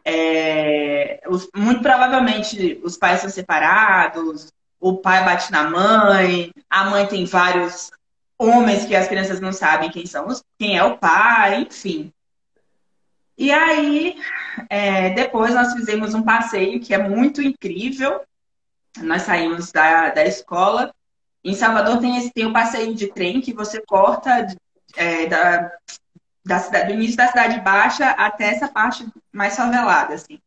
É, 0.04 1.20
os, 1.28 1.48
muito 1.54 1.82
provavelmente 1.82 2.80
os 2.82 2.96
pais 2.96 3.20
são 3.20 3.30
separados, 3.30 4.48
o 4.80 4.96
pai 4.96 5.24
bate 5.24 5.52
na 5.52 5.64
mãe, 5.64 6.50
a 6.68 6.84
mãe 6.84 7.06
tem 7.06 7.24
vários 7.24 7.90
homens 8.38 8.86
que 8.86 8.96
as 8.96 9.06
crianças 9.06 9.40
não 9.40 9.52
sabem 9.52 9.90
quem 9.90 10.06
são 10.06 10.26
quem 10.58 10.76
é 10.76 10.82
o 10.82 10.96
pai, 10.96 11.60
enfim. 11.62 12.12
E 13.40 13.50
aí, 13.50 14.20
é, 14.68 15.14
depois 15.14 15.54
nós 15.54 15.72
fizemos 15.72 16.12
um 16.12 16.22
passeio 16.22 16.78
que 16.78 16.92
é 16.92 16.98
muito 16.98 17.40
incrível. 17.40 18.20
Nós 18.98 19.22
saímos 19.22 19.72
da, 19.72 20.10
da 20.10 20.26
escola. 20.26 20.94
Em 21.42 21.54
Salvador 21.54 22.00
tem, 22.00 22.18
esse, 22.18 22.30
tem 22.30 22.44
o 22.44 22.52
passeio 22.52 22.94
de 22.94 23.06
trem 23.06 23.40
que 23.40 23.54
você 23.54 23.80
corta 23.80 24.46
é, 24.94 25.24
da, 25.24 25.72
da 26.44 26.58
cidade, 26.58 26.88
do 26.88 26.92
início 26.92 27.16
da 27.16 27.28
cidade 27.28 27.58
baixa 27.62 28.10
até 28.10 28.50
essa 28.50 28.68
parte 28.68 29.08
mais 29.32 29.56
favelada, 29.56 30.12
assim. 30.12 30.38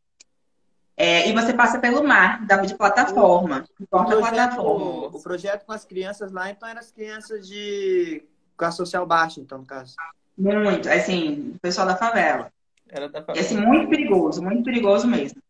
É, 0.96 1.28
e 1.28 1.32
você 1.32 1.52
passa 1.52 1.80
pelo 1.80 2.06
mar, 2.06 2.46
dá 2.46 2.58
de 2.58 2.76
plataforma. 2.76 3.64
O, 3.80 3.86
projeto, 3.88 4.20
plataforma. 4.20 5.06
o 5.08 5.20
projeto 5.20 5.66
com 5.66 5.72
as 5.72 5.84
crianças 5.84 6.30
lá, 6.30 6.48
então, 6.48 6.68
eram 6.68 6.78
as 6.78 6.92
crianças 6.92 7.48
de 7.48 8.22
classe 8.56 8.76
social 8.76 9.04
baixa, 9.04 9.40
então, 9.40 9.58
no 9.58 9.66
caso. 9.66 9.96
Muito, 10.38 10.88
assim, 10.88 11.54
o 11.56 11.58
pessoal 11.58 11.88
da 11.88 11.96
favela. 11.96 12.53
Era 12.94 13.08
da 13.08 13.22
família. 13.22 13.42
E 13.42 13.44
assim, 13.44 13.56
muito 13.56 13.88
perigoso, 13.88 14.40
muito 14.40 14.62
perigoso 14.62 15.08
mesmo. 15.08 15.42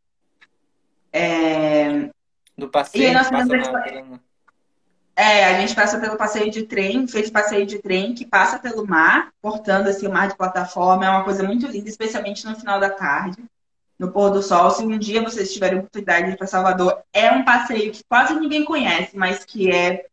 É... 1.13 2.09
Do 2.57 2.71
passeio, 2.71 3.05
e 3.05 3.07
aí 3.09 3.13
nós 3.13 3.31
passa 3.31 3.57
na... 3.57 4.21
É, 5.17 5.45
a 5.45 5.61
gente 5.61 5.75
passa 5.75 6.01
pelo 6.01 6.17
passeio 6.17 6.51
de 6.51 6.65
trem, 6.65 7.07
fez 7.07 7.31
passeio 7.31 7.67
de 7.67 7.79
trem 7.79 8.15
que 8.15 8.27
passa 8.27 8.59
pelo 8.59 8.87
mar, 8.87 9.31
cortando 9.41 9.87
assim 9.87 10.09
o 10.09 10.13
mar 10.13 10.29
de 10.29 10.37
plataforma. 10.37 11.05
É 11.05 11.11
uma 11.11 11.23
coisa 11.23 11.43
muito 11.45 11.67
linda, 11.67 11.89
especialmente 11.89 12.45
no 12.47 12.57
final 12.57 12.81
da 12.81 12.91
tarde, 12.91 13.45
no 13.99 14.11
pôr 14.11 14.31
do 14.31 14.43
sol. 14.43 14.71
Se 14.71 14.83
um 14.83 14.99
dia 14.99 15.23
vocês 15.23 15.53
tiverem 15.53 15.79
oportunidade 15.79 16.27
de 16.27 16.33
ir 16.33 16.37
para 16.37 16.47
Salvador, 16.47 17.03
é 17.13 17.31
um 17.31 17.45
passeio 17.45 17.93
que 17.93 18.03
quase 18.09 18.35
ninguém 18.35 18.65
conhece, 18.65 19.17
mas 19.17 19.45
que 19.45 19.71
é 19.71 20.07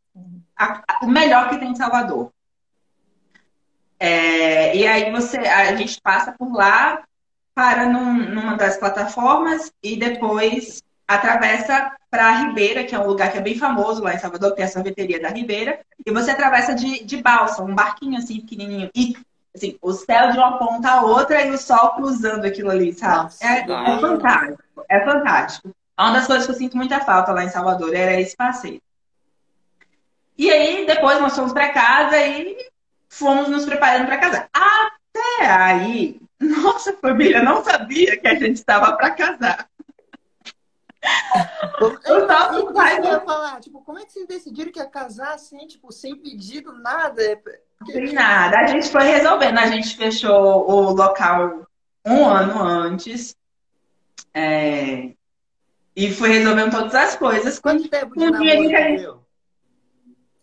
a, 0.55 0.83
a, 0.87 1.05
o 1.05 1.07
melhor 1.07 1.49
que 1.49 1.57
tem 1.57 1.71
em 1.71 1.75
Salvador. 1.75 2.31
É, 3.99 4.75
e 4.75 4.85
aí 4.85 5.09
você, 5.11 5.37
a 5.37 5.75
gente 5.75 5.99
passa 6.01 6.31
por 6.31 6.53
lá, 6.53 7.03
para 7.53 7.85
num, 7.85 8.13
numa 8.13 8.55
das 8.55 8.77
plataformas 8.77 9.71
e 9.83 9.97
depois 9.97 10.81
atravessa 11.07 11.91
para 12.09 12.27
a 12.27 12.31
Ribeira, 12.31 12.83
que 12.83 12.95
é 12.95 12.99
um 12.99 13.07
lugar 13.07 13.31
que 13.31 13.37
é 13.37 13.41
bem 13.41 13.57
famoso 13.57 14.03
lá 14.03 14.13
em 14.13 14.19
Salvador, 14.19 14.53
que 14.53 14.61
é 14.61 14.65
a 14.65 14.69
sorveteria 14.69 15.21
da 15.21 15.29
Ribeira, 15.29 15.79
e 16.05 16.11
você 16.11 16.31
atravessa 16.31 16.73
de, 16.73 17.03
de 17.03 17.17
balsa, 17.21 17.63
um 17.63 17.75
barquinho 17.75 18.17
assim 18.17 18.41
pequenininho. 18.41 18.89
E 18.95 19.15
assim, 19.55 19.77
o 19.81 19.91
céu 19.93 20.31
de 20.31 20.37
uma 20.37 20.57
ponta 20.57 20.89
a 20.89 21.01
outra 21.03 21.41
e 21.41 21.51
o 21.51 21.57
sol 21.57 21.91
cruzando 21.91 22.45
aquilo 22.45 22.71
ali, 22.71 22.93
sabe? 22.93 23.23
Nossa, 23.23 23.45
é, 23.45 23.59
é, 23.59 23.99
fantástico, 23.99 24.85
é 24.89 25.05
fantástico. 25.05 25.75
Uma 25.99 26.13
das 26.13 26.27
coisas 26.27 26.45
que 26.45 26.51
eu 26.51 26.57
sinto 26.57 26.77
muita 26.77 26.99
falta 27.01 27.31
lá 27.31 27.43
em 27.43 27.49
Salvador 27.49 27.93
era 27.93 28.19
esse 28.19 28.35
passeio. 28.35 28.81
E 30.37 30.49
aí, 30.49 30.85
depois 30.85 31.19
nós 31.19 31.35
fomos 31.35 31.53
para 31.53 31.69
casa 31.69 32.17
e 32.17 32.57
fomos 33.07 33.49
nos 33.49 33.65
preparando 33.65 34.07
para 34.07 34.17
casar. 34.17 34.49
Até 34.53 35.45
aí, 35.45 36.19
nossa, 36.41 36.93
família, 36.93 37.43
não 37.43 37.63
sabia 37.63 38.17
que 38.17 38.27
a 38.27 38.35
gente 38.35 38.55
estava 38.55 38.93
para 38.93 39.11
casar. 39.11 39.69
Eu 42.05 42.27
tava 42.27 42.59
eu 42.59 43.03
ia 43.03 43.19
falar, 43.21 43.59
tipo, 43.59 43.81
como 43.81 43.97
é 43.99 44.05
que 44.05 44.11
vocês 44.11 44.27
decidiram 44.27 44.71
que 44.71 44.79
ia 44.79 44.85
casar 44.85 45.33
assim, 45.33 45.65
tipo, 45.67 45.91
sem 45.91 46.15
pedido, 46.15 46.73
nada? 46.73 47.21
Sem 47.85 48.13
nada. 48.13 48.59
A 48.59 48.67
gente 48.67 48.89
foi 48.89 49.03
resolvendo. 49.03 49.57
A 49.57 49.67
gente 49.67 49.95
fechou 49.95 50.69
o 50.69 50.91
local 50.91 51.67
um 52.05 52.25
ano 52.25 52.61
antes. 52.61 53.35
É... 54.33 55.13
E 55.95 56.11
foi 56.13 56.29
resolvendo 56.29 56.71
todas 56.71 56.93
as 56.93 57.15
coisas. 57.15 57.59
Quanto 57.59 57.87
tempo 57.89 58.15
de 58.15 58.23
um 58.23 58.29
namoro 58.29 58.45
gente... 58.45 59.09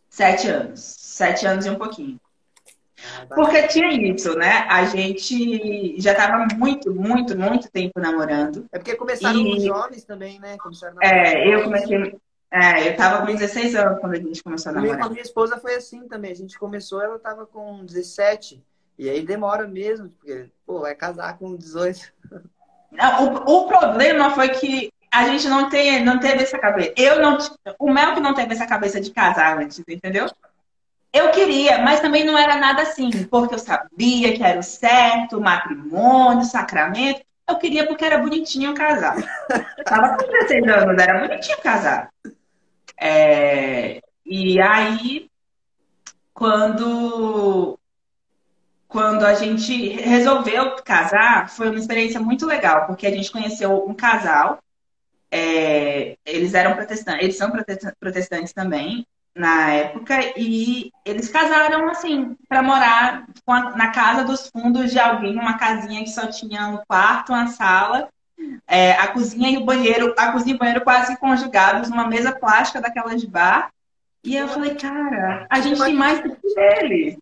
Sete 0.08 0.48
anos. 0.48 0.80
Sete 0.80 1.46
anos 1.46 1.66
e 1.66 1.70
um 1.70 1.76
pouquinho. 1.76 2.20
Porque 3.34 3.68
tinha 3.68 3.88
isso, 3.92 4.36
né? 4.36 4.66
A 4.68 4.84
gente 4.86 6.00
já 6.00 6.12
estava 6.12 6.46
muito, 6.56 6.94
muito, 6.94 7.36
muito 7.36 7.70
tempo 7.70 8.00
namorando. 8.00 8.66
É 8.72 8.78
porque 8.78 8.96
começaram 8.96 9.38
e... 9.38 9.60
jovens 9.60 10.04
também, 10.04 10.38
né? 10.40 10.56
É, 11.00 11.54
eu 11.54 11.64
comecei. 11.64 12.18
É, 12.50 12.88
eu 12.88 12.96
tava 12.96 13.26
com 13.26 13.34
16 13.34 13.74
anos 13.74 14.00
quando 14.00 14.14
a 14.14 14.16
gente 14.16 14.42
começou 14.42 14.70
a 14.70 14.74
namorar. 14.74 15.06
a 15.06 15.10
minha 15.10 15.22
esposa 15.22 15.58
foi 15.58 15.74
assim 15.74 16.08
também. 16.08 16.32
A 16.32 16.36
gente 16.36 16.58
começou, 16.58 17.02
ela 17.02 17.18
tava 17.18 17.46
com 17.46 17.84
17. 17.84 18.62
E 18.98 19.08
aí 19.08 19.24
demora 19.24 19.66
mesmo, 19.68 20.08
porque, 20.08 20.50
pô, 20.66 20.80
vai 20.80 20.94
casar 20.94 21.38
com 21.38 21.54
18. 21.54 22.12
O, 23.20 23.52
o 23.52 23.68
problema 23.68 24.30
foi 24.30 24.48
que 24.48 24.92
a 25.10 25.26
gente 25.26 25.46
não, 25.48 25.68
tem, 25.68 26.04
não 26.04 26.18
teve 26.18 26.42
essa 26.42 26.58
cabeça. 26.58 26.92
Eu 26.96 27.20
não. 27.20 27.38
O 27.78 27.92
Mel 27.92 28.14
que 28.14 28.20
não 28.20 28.34
teve 28.34 28.54
essa 28.54 28.66
cabeça 28.66 29.00
de 29.00 29.10
casar 29.10 29.58
antes, 29.58 29.82
entendeu? 29.86 30.28
Eu 31.12 31.30
queria, 31.30 31.78
mas 31.78 32.00
também 32.00 32.24
não 32.24 32.36
era 32.36 32.56
nada 32.56 32.82
assim, 32.82 33.10
porque 33.24 33.54
eu 33.54 33.58
sabia 33.58 34.36
que 34.36 34.42
era 34.42 34.58
o 34.58 34.62
certo, 34.62 35.40
matrimônio, 35.40 36.44
sacramento. 36.44 37.22
Eu 37.48 37.56
queria 37.56 37.86
porque 37.86 38.04
era 38.04 38.18
bonitinho 38.18 38.74
casar. 38.74 39.16
Tava 39.84 40.16
com 40.16 40.30
16 40.30 40.68
anos, 40.68 41.02
era 41.02 41.26
bonitinho 41.26 41.58
casar. 41.62 42.10
É... 43.00 44.00
E 44.26 44.60
aí, 44.60 45.30
quando, 46.34 47.78
quando 48.86 49.24
a 49.24 49.32
gente 49.32 49.88
resolveu 49.88 50.76
casar, 50.84 51.48
foi 51.48 51.70
uma 51.70 51.78
experiência 51.78 52.20
muito 52.20 52.44
legal, 52.44 52.86
porque 52.86 53.06
a 53.06 53.10
gente 53.10 53.32
conheceu 53.32 53.86
um 53.88 53.94
casal 53.94 54.58
é, 55.30 56.16
eles 56.24 56.54
eram 56.54 56.74
protestantes, 56.74 57.22
eles 57.22 57.36
são 57.36 57.50
protestantes 58.00 58.52
também 58.52 59.06
na 59.38 59.70
época 59.70 60.18
e 60.36 60.90
eles 61.04 61.28
casaram 61.28 61.88
assim 61.88 62.36
para 62.48 62.60
morar 62.60 63.24
na 63.76 63.90
casa 63.92 64.24
dos 64.24 64.48
fundos 64.48 64.90
de 64.90 64.98
alguém, 64.98 65.38
uma 65.38 65.56
casinha 65.56 66.02
que 66.02 66.10
só 66.10 66.26
tinha 66.26 66.66
um 66.66 66.78
quarto, 66.78 67.32
uma 67.32 67.46
sala, 67.46 68.08
é, 68.66 68.92
a 68.92 69.06
cozinha 69.08 69.50
e 69.50 69.56
o 69.56 69.64
banheiro, 69.64 70.12
a 70.18 70.32
cozinha 70.32 70.54
e 70.54 70.56
o 70.56 70.58
banheiro 70.58 70.82
quase 70.82 71.16
conjugados 71.18 71.88
numa 71.88 72.08
mesa 72.08 72.32
plástica 72.32 72.80
daquela 72.80 73.14
de 73.14 73.28
bar. 73.28 73.70
E 74.24 74.36
eu 74.36 74.48
falei, 74.48 74.74
cara, 74.74 75.46
a 75.48 75.60
gente 75.60 75.80
tem 75.80 75.94
mais 75.94 76.20
do 76.20 76.34
que 76.34 76.58
eles. 76.58 77.16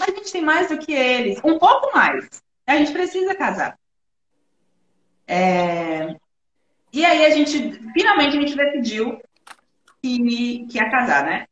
A 0.00 0.06
gente 0.06 0.32
tem 0.32 0.42
mais 0.42 0.68
do 0.68 0.78
que 0.78 0.92
eles, 0.92 1.38
um 1.44 1.58
pouco 1.58 1.94
mais. 1.94 2.26
A 2.66 2.76
gente 2.76 2.92
precisa 2.92 3.34
casar. 3.34 3.78
É... 5.28 6.16
E 6.90 7.04
aí 7.04 7.26
a 7.26 7.30
gente, 7.30 7.72
finalmente 7.92 8.36
a 8.36 8.40
gente 8.40 8.56
decidiu 8.56 9.20
que, 10.02 10.66
que 10.66 10.78
ia 10.78 10.90
casar, 10.90 11.24
né? 11.24 11.46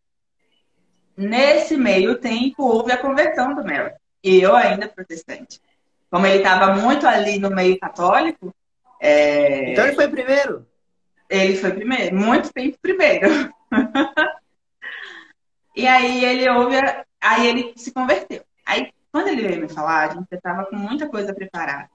Nesse 1.18 1.76
meio 1.76 2.16
tempo 2.16 2.62
houve 2.62 2.92
a 2.92 2.96
conversão 2.96 3.52
do 3.52 3.64
Mel. 3.64 3.90
E 4.22 4.40
eu 4.40 4.54
ainda 4.54 4.86
protestante. 4.86 5.60
Como 6.08 6.24
ele 6.24 6.38
estava 6.38 6.76
muito 6.76 7.08
ali 7.08 7.40
no 7.40 7.50
meio 7.50 7.76
católico. 7.76 8.54
É... 9.00 9.72
Então 9.72 9.84
ele 9.84 9.96
foi 9.96 10.06
primeiro? 10.06 10.64
Ele 11.28 11.56
foi 11.56 11.72
primeiro, 11.72 12.14
muito 12.14 12.52
tempo 12.52 12.78
primeiro. 12.80 13.52
e 15.74 15.88
aí 15.88 16.24
ele 16.24 16.48
ouve, 16.50 16.76
aí 17.20 17.48
ele 17.48 17.72
se 17.74 17.92
converteu. 17.92 18.44
Aí 18.64 18.92
quando 19.10 19.26
ele 19.26 19.42
veio 19.42 19.60
me 19.60 19.68
falar, 19.68 20.10
a 20.10 20.14
gente 20.14 20.28
estava 20.30 20.66
com 20.66 20.76
muita 20.76 21.08
coisa 21.08 21.34
preparada. 21.34 21.90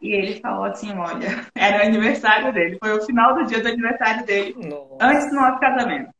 E 0.00 0.10
ele 0.10 0.40
falou 0.40 0.64
assim: 0.64 0.90
olha, 0.96 1.46
era 1.54 1.84
o 1.84 1.86
aniversário 1.86 2.50
dele, 2.50 2.78
foi 2.82 2.96
o 2.96 3.04
final 3.04 3.34
do 3.34 3.44
dia 3.44 3.60
do 3.60 3.68
aniversário 3.68 4.24
dele, 4.24 4.54
Nossa. 4.56 4.96
antes 5.00 5.28
do 5.28 5.36
nosso 5.36 5.60
casamento. 5.60 6.15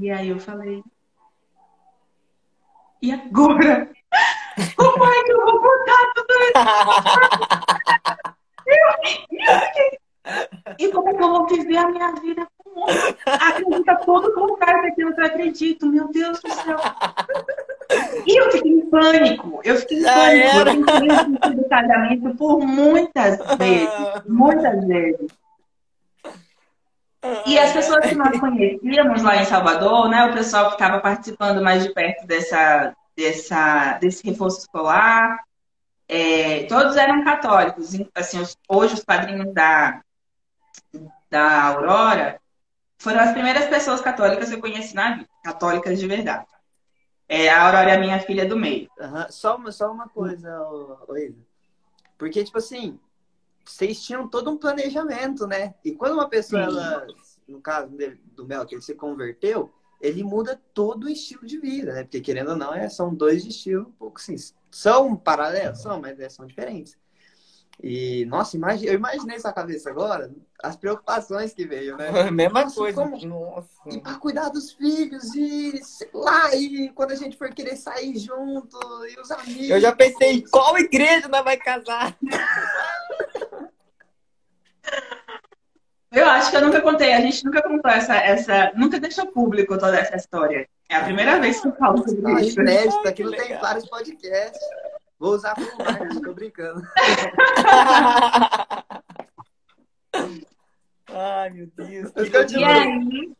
E 0.00 0.10
aí 0.10 0.28
eu 0.28 0.38
falei: 0.38 0.82
e 3.04 3.12
agora? 3.12 3.90
Como 4.76 5.04
é 5.04 5.24
que 5.24 5.32
eu 5.32 5.44
vou 5.44 5.60
botar 5.60 6.12
tudo 6.14 6.34
isso? 6.44 6.54
E 10.78 10.88
como 10.88 11.10
é 11.10 11.14
que 11.14 11.22
eu 11.22 11.28
vou 11.28 11.46
viver 11.46 11.76
a 11.76 11.88
minha 11.90 12.12
vida 12.12 12.48
com 12.56 12.80
outro? 12.80 13.16
Acredita 13.26 13.96
todo 14.06 14.28
o 14.28 14.32
contrário 14.32 14.82
daquilo 14.84 15.14
que 15.14 15.20
eu 15.20 15.26
acredito. 15.26 15.86
Meu 15.86 16.08
Deus 16.08 16.40
do 16.40 16.50
céu. 16.50 16.78
E 18.26 18.40
eu 18.40 18.50
fiquei 18.50 18.72
em 18.72 18.88
pânico. 18.88 19.60
Eu 19.62 19.76
fiquei 19.76 19.98
em 19.98 20.02
pânico. 20.02 20.90
Eu 20.90 21.24
fiquei 21.26 21.54
do 21.56 21.68
casamento 21.68 22.34
por 22.36 22.60
muitas 22.60 23.36
vezes. 23.58 24.24
Muitas 24.26 24.86
vezes. 24.86 25.30
E 27.46 27.58
as 27.58 27.72
pessoas 27.72 28.06
que 28.06 28.14
nós 28.14 28.38
conhecíamos 28.38 29.22
lá 29.22 29.36
em 29.36 29.46
Salvador, 29.46 30.08
né, 30.08 30.26
o 30.26 30.34
pessoal 30.34 30.66
que 30.66 30.74
estava 30.74 31.00
participando 31.00 31.62
mais 31.62 31.82
de 31.82 31.92
perto 31.92 32.26
dessa, 32.26 32.94
dessa, 33.16 33.98
desse 33.98 34.26
reforço 34.26 34.60
escolar, 34.60 35.38
é, 36.06 36.64
todos 36.64 36.96
eram 36.96 37.24
católicos. 37.24 37.94
Assim, 38.14 38.42
hoje 38.68 38.94
os 38.94 39.04
padrinhos 39.04 39.54
da, 39.54 40.02
da 41.30 41.62
Aurora 41.64 42.38
foram 42.98 43.20
as 43.20 43.32
primeiras 43.32 43.66
pessoas 43.66 44.02
católicas 44.02 44.50
que 44.50 44.54
eu 44.56 44.60
conheci 44.60 44.94
na 44.94 45.16
vida, 45.16 45.28
católicas 45.42 45.98
de 45.98 46.06
verdade. 46.06 46.46
É, 47.26 47.48
a 47.48 47.64
Aurora 47.64 47.90
é 47.90 47.96
a 47.96 48.00
minha 48.00 48.20
filha 48.20 48.46
do 48.46 48.56
meio. 48.56 48.88
Uhum. 48.98 49.26
Só, 49.30 49.56
uma, 49.56 49.72
só 49.72 49.90
uma 49.90 50.08
coisa, 50.08 50.58
Luísa. 51.08 51.38
Porque, 52.18 52.44
tipo 52.44 52.58
assim, 52.58 52.98
vocês 53.64 54.02
tinham 54.02 54.28
todo 54.28 54.50
um 54.50 54.56
planejamento, 54.56 55.46
né? 55.46 55.74
E 55.84 55.92
quando 55.92 56.14
uma 56.14 56.28
pessoa, 56.28 56.62
ela, 56.62 57.06
no 57.48 57.60
caso 57.60 57.90
do 58.34 58.46
Mel, 58.46 58.66
que 58.66 58.74
ele 58.74 58.82
se 58.82 58.94
converteu, 58.94 59.72
ele 60.00 60.22
muda 60.22 60.60
todo 60.74 61.04
o 61.04 61.08
estilo 61.08 61.46
de 61.46 61.58
vida, 61.58 61.94
né? 61.94 62.02
Porque, 62.02 62.20
querendo 62.20 62.50
ou 62.50 62.56
não, 62.56 62.74
é, 62.74 62.88
são 62.88 63.14
dois 63.14 63.44
estilos 63.46 63.86
um 63.86 63.92
pouco 63.92 64.20
assim. 64.20 64.36
São 64.70 65.16
paralelos, 65.16 65.80
são, 65.80 66.00
mas 66.00 66.20
é, 66.20 66.28
são 66.28 66.46
diferentes. 66.46 66.96
E, 67.82 68.24
nossa, 68.26 68.56
imagine, 68.56 68.86
eu 68.88 68.94
imaginei 68.94 69.38
sua 69.40 69.52
cabeça 69.52 69.90
agora, 69.90 70.30
as 70.62 70.76
preocupações 70.76 71.52
que 71.52 71.66
veio, 71.66 71.96
né? 71.96 72.10
Mesma 72.30 72.64
nossa, 72.64 72.76
coisa. 72.76 73.02
Como, 73.02 73.26
nossa. 73.26 73.68
E 73.86 74.00
pra 74.00 74.14
cuidar 74.14 74.48
dos 74.48 74.72
filhos, 74.72 75.34
e 75.34 75.82
sei 75.82 76.08
lá, 76.14 76.54
e 76.54 76.90
quando 76.90 77.12
a 77.12 77.16
gente 77.16 77.36
for 77.36 77.52
querer 77.52 77.76
sair 77.76 78.16
junto, 78.16 78.78
e 79.06 79.20
os 79.20 79.30
amigos. 79.30 79.70
Eu 79.70 79.80
já 79.80 79.94
pensei, 79.94 80.42
qual 80.50 80.78
igreja 80.78 81.28
nós 81.28 81.42
vai 81.42 81.56
casar? 81.56 82.16
Eu 86.12 86.26
acho 86.28 86.50
que 86.50 86.56
eu 86.56 86.62
nunca 86.62 86.80
contei, 86.80 87.12
a 87.12 87.20
gente 87.20 87.44
nunca 87.44 87.60
contou 87.60 87.90
essa, 87.90 88.14
essa. 88.14 88.72
Nunca 88.76 89.00
deixou 89.00 89.26
público 89.26 89.76
toda 89.76 89.98
essa 89.98 90.14
história. 90.16 90.68
É 90.88 90.96
a 90.96 91.02
primeira 91.02 91.40
vez 91.40 91.60
que 91.60 91.66
eu 91.66 91.74
falo 91.74 92.08
sobre 92.08 92.32
ah, 92.32 92.40
isso. 92.40 92.60
Inédito, 92.60 93.08
aqui 93.08 93.24
não 93.24 93.32
tem 93.32 93.58
vários 93.58 93.88
podcasts. 93.88 94.60
Vou 95.18 95.32
usar 95.34 95.54
o 95.58 95.78
marketing, 95.82 96.20
tô 96.20 96.34
brincando. 96.34 96.82
Ai, 101.08 101.50
meu 101.50 101.66
Deus. 101.74 102.12
E 102.52 102.64
aí, 102.64 103.34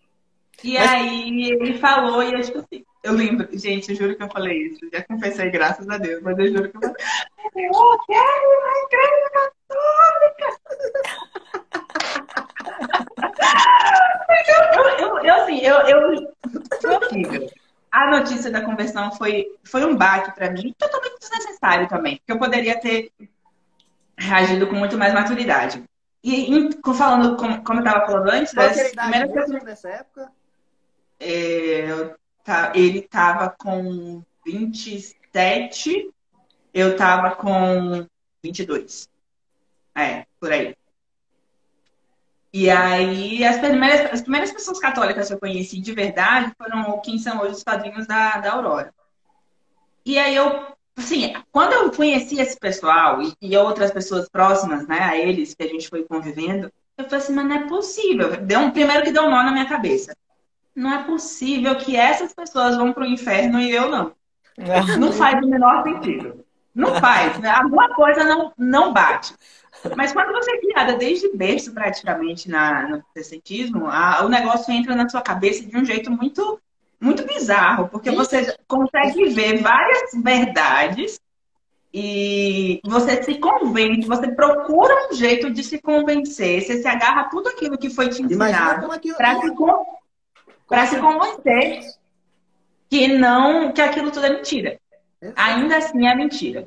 e 0.62 0.76
aí 0.76 1.50
ele 1.50 1.78
falou, 1.78 2.22
e 2.22 2.32
eu 2.32 2.40
tipo 2.40 2.58
assim, 2.58 2.84
eu 3.02 3.12
lembro, 3.12 3.48
gente, 3.52 3.90
eu 3.90 3.96
juro 3.96 4.16
que 4.16 4.22
eu 4.22 4.30
falei 4.30 4.68
isso. 4.68 4.80
Já 4.92 5.02
confessei, 5.04 5.50
graças 5.50 5.88
a 5.88 5.98
Deus, 5.98 6.22
mas 6.22 6.38
eu 6.38 6.48
juro 6.48 6.70
que 6.70 6.76
eu 6.76 6.80
falei, 6.80 6.96
eu 7.66 7.98
quero 8.06 8.48
uma 8.60 8.72
igreja 8.86 9.30
católica! 9.68 10.60
Eu, 14.76 14.84
eu, 14.98 15.18
eu, 15.18 15.34
assim, 15.42 15.60
eu, 15.60 15.76
eu, 15.86 16.34
foi 16.80 16.96
horrível 16.96 17.48
a 17.94 18.10
notícia 18.10 18.50
da 18.50 18.60
conversão 18.60 19.12
foi, 19.12 19.46
foi 19.62 19.84
um 19.84 19.96
baque 19.96 20.34
para 20.34 20.50
mim, 20.50 20.74
totalmente 20.76 21.20
desnecessário 21.20 21.88
também, 21.88 22.16
porque 22.16 22.32
eu 22.32 22.38
poderia 22.40 22.80
ter 22.80 23.12
reagido 24.18 24.66
com 24.66 24.74
muito 24.74 24.98
mais 24.98 25.14
maturidade. 25.14 25.84
E 26.22 26.70
falando, 26.92 27.36
como, 27.36 27.62
como 27.62 27.78
eu 27.78 27.84
estava 27.84 28.04
falando 28.04 28.30
antes, 28.30 28.52
Qual 28.52 28.66
das 28.66 28.90
primeiras 28.90 29.30
pessoas 29.30 29.62
nessa 29.62 29.88
época? 29.90 30.32
É, 31.20 32.14
tá, 32.42 32.72
ele 32.74 32.98
estava 32.98 33.54
com 33.56 34.24
27, 34.44 36.10
eu 36.72 36.92
estava 36.92 37.36
com 37.36 38.06
22. 38.42 39.08
É, 39.94 40.26
por 40.40 40.50
aí. 40.50 40.74
E 42.56 42.70
aí, 42.70 43.44
as 43.44 43.58
primeiras, 43.58 44.12
as 44.12 44.20
primeiras 44.22 44.52
pessoas 44.52 44.78
católicas 44.78 45.26
que 45.26 45.34
eu 45.34 45.40
conheci 45.40 45.80
de 45.80 45.92
verdade 45.92 46.52
foram 46.56 47.00
quem 47.00 47.18
são 47.18 47.40
hoje 47.40 47.54
os 47.54 47.64
padrinhos 47.64 48.06
da, 48.06 48.38
da 48.38 48.52
Aurora. 48.52 48.94
E 50.06 50.16
aí 50.16 50.36
eu, 50.36 50.64
assim, 50.96 51.34
quando 51.50 51.72
eu 51.72 51.90
conheci 51.90 52.40
esse 52.40 52.56
pessoal 52.56 53.20
e, 53.20 53.34
e, 53.42 53.56
outras 53.56 53.90
pessoas 53.90 54.28
próximas, 54.28 54.86
né, 54.86 55.00
a 55.00 55.16
eles, 55.16 55.52
que 55.52 55.64
a 55.64 55.66
gente 55.66 55.88
foi 55.88 56.04
convivendo, 56.04 56.70
eu 56.96 57.04
falei 57.06 57.18
assim, 57.18 57.34
mas 57.34 57.44
não 57.44 57.56
é 57.56 57.66
possível. 57.66 58.36
Deu 58.36 58.60
um, 58.60 58.70
primeiro 58.70 59.02
que 59.02 59.10
deu 59.10 59.24
um 59.24 59.30
nó 59.30 59.42
na 59.42 59.50
minha 59.50 59.66
cabeça. 59.66 60.16
Não 60.76 60.94
é 60.94 61.02
possível 61.02 61.74
que 61.74 61.96
essas 61.96 62.32
pessoas 62.32 62.76
vão 62.76 62.92
pro 62.92 63.04
inferno 63.04 63.58
e 63.58 63.72
eu 63.72 63.88
não. 63.88 64.12
Não 65.00 65.12
faz 65.12 65.44
o 65.44 65.48
menor 65.48 65.82
sentido. 65.82 66.44
Não 66.72 66.94
faz. 67.00 67.36
Né? 67.40 67.50
Alguma 67.50 67.92
coisa 67.96 68.22
não, 68.22 68.52
não 68.56 68.92
bate. 68.92 69.34
Mas 69.96 70.12
quando 70.12 70.32
você 70.32 70.52
é 70.52 70.60
criada 70.60 70.96
desde 70.96 71.36
berço, 71.36 71.72
praticamente, 71.72 72.48
na, 72.48 72.88
no 72.88 73.02
protestantismo, 73.02 73.86
o 73.86 74.28
negócio 74.28 74.72
entra 74.72 74.94
na 74.94 75.08
sua 75.08 75.20
cabeça 75.20 75.64
de 75.64 75.76
um 75.76 75.84
jeito 75.84 76.10
muito, 76.10 76.60
muito 77.00 77.26
bizarro, 77.26 77.88
porque 77.88 78.10
você 78.10 78.56
consegue 78.66 79.28
ver 79.30 79.60
várias 79.60 80.12
verdades 80.22 81.20
e 81.92 82.80
você 82.84 83.22
se 83.22 83.38
convence, 83.38 84.08
você 84.08 84.28
procura 84.28 85.08
um 85.10 85.14
jeito 85.14 85.50
de 85.50 85.62
se 85.62 85.80
convencer, 85.80 86.62
você 86.62 86.82
se 86.82 86.88
agarra 86.88 87.22
a 87.22 87.28
tudo 87.28 87.48
aquilo 87.48 87.78
que 87.78 87.90
foi 87.90 88.08
te 88.08 88.22
ensinado 88.22 88.88
para 89.16 89.40
se, 89.40 89.54
pra 90.66 90.86
se 90.86 90.98
convencer 90.98 91.80
que 92.88 93.08
não, 93.08 93.72
que 93.72 93.80
aquilo 93.80 94.10
tudo 94.10 94.26
é 94.26 94.30
mentira. 94.30 94.80
Ainda 95.36 95.76
assim 95.76 96.06
é 96.06 96.14
mentira. 96.14 96.66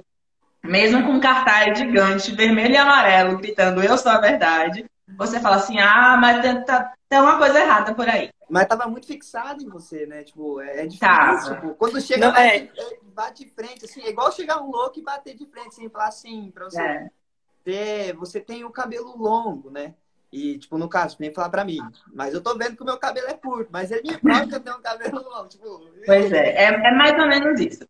Mesmo 0.64 1.06
com 1.06 1.14
um 1.14 1.20
cartaz 1.20 1.78
gigante, 1.78 2.36
vermelho 2.36 2.74
e 2.74 2.78
amarelo, 2.78 3.38
gritando 3.38 3.82
eu 3.82 3.98
sou 3.98 4.12
a 4.12 4.20
verdade, 4.20 4.86
você 5.18 5.40
fala 5.40 5.56
assim, 5.58 5.80
ah, 5.80 6.18
mas 6.20 6.42
tem, 6.42 6.64
tá, 6.66 6.94
tem 7.08 7.20
uma 7.20 7.38
coisa 7.38 7.60
errada 7.60 7.94
por 7.94 8.08
aí. 8.10 8.30
Mas 8.50 8.68
tava 8.68 8.88
muito 8.88 9.08
fixado 9.08 9.62
em 9.62 9.70
você, 9.70 10.06
né? 10.06 10.24
Tipo, 10.24 10.62
é, 10.62 10.84
é 10.84 10.86
difícil. 10.86 11.00
Tá. 11.00 11.54
Tipo, 11.56 11.76
quando 11.76 12.00
chega, 12.02 12.28
Não, 12.28 12.34
bate, 12.34 12.72
é... 12.78 12.98
bate 13.14 13.46
de 13.46 13.52
frente, 13.52 13.86
assim, 13.86 14.02
é 14.02 14.10
igual 14.10 14.32
chegar 14.32 14.62
um 14.62 14.72
louco 14.72 15.00
e 15.00 15.04
bater 15.04 15.36
de 15.36 15.46
frente, 15.46 15.68
assim, 15.68 15.90
falar 15.90 16.08
assim, 16.08 16.52
pra 16.52 16.66
você 16.66 16.82
é. 16.82 17.10
ter. 17.64 18.14
Você 18.16 18.40
tem 18.40 18.64
o 18.64 18.70
cabelo 18.70 19.18
longo, 19.18 19.70
né? 19.70 19.96
E, 20.32 20.58
tipo, 20.58 20.78
no 20.78 20.90
caso, 20.90 21.18
nem 21.20 21.34
falar 21.34 21.50
pra 21.50 21.66
mim. 21.66 21.80
Mas 22.14 22.34
eu 22.34 22.42
tô 22.42 22.58
vendo 22.58 22.76
que 22.76 22.84
o 22.84 22.86
meu 22.86 22.98
cabelo 22.98 23.28
é 23.28 23.34
curto, 23.34 23.70
mas 23.72 23.92
ele 23.92 24.12
me 24.12 24.18
prova 24.18 24.48
que 24.48 24.56
eu 24.56 24.60
tenho 24.60 24.78
um 24.78 24.82
cabelo 24.82 25.24
longo. 25.24 25.48
Tipo... 25.48 25.90
Pois 26.06 26.32
é, 26.32 26.50
é, 26.64 26.74
é 26.74 26.92
mais 26.92 27.18
ou 27.20 27.28
menos 27.28 27.60
isso. 27.60 27.88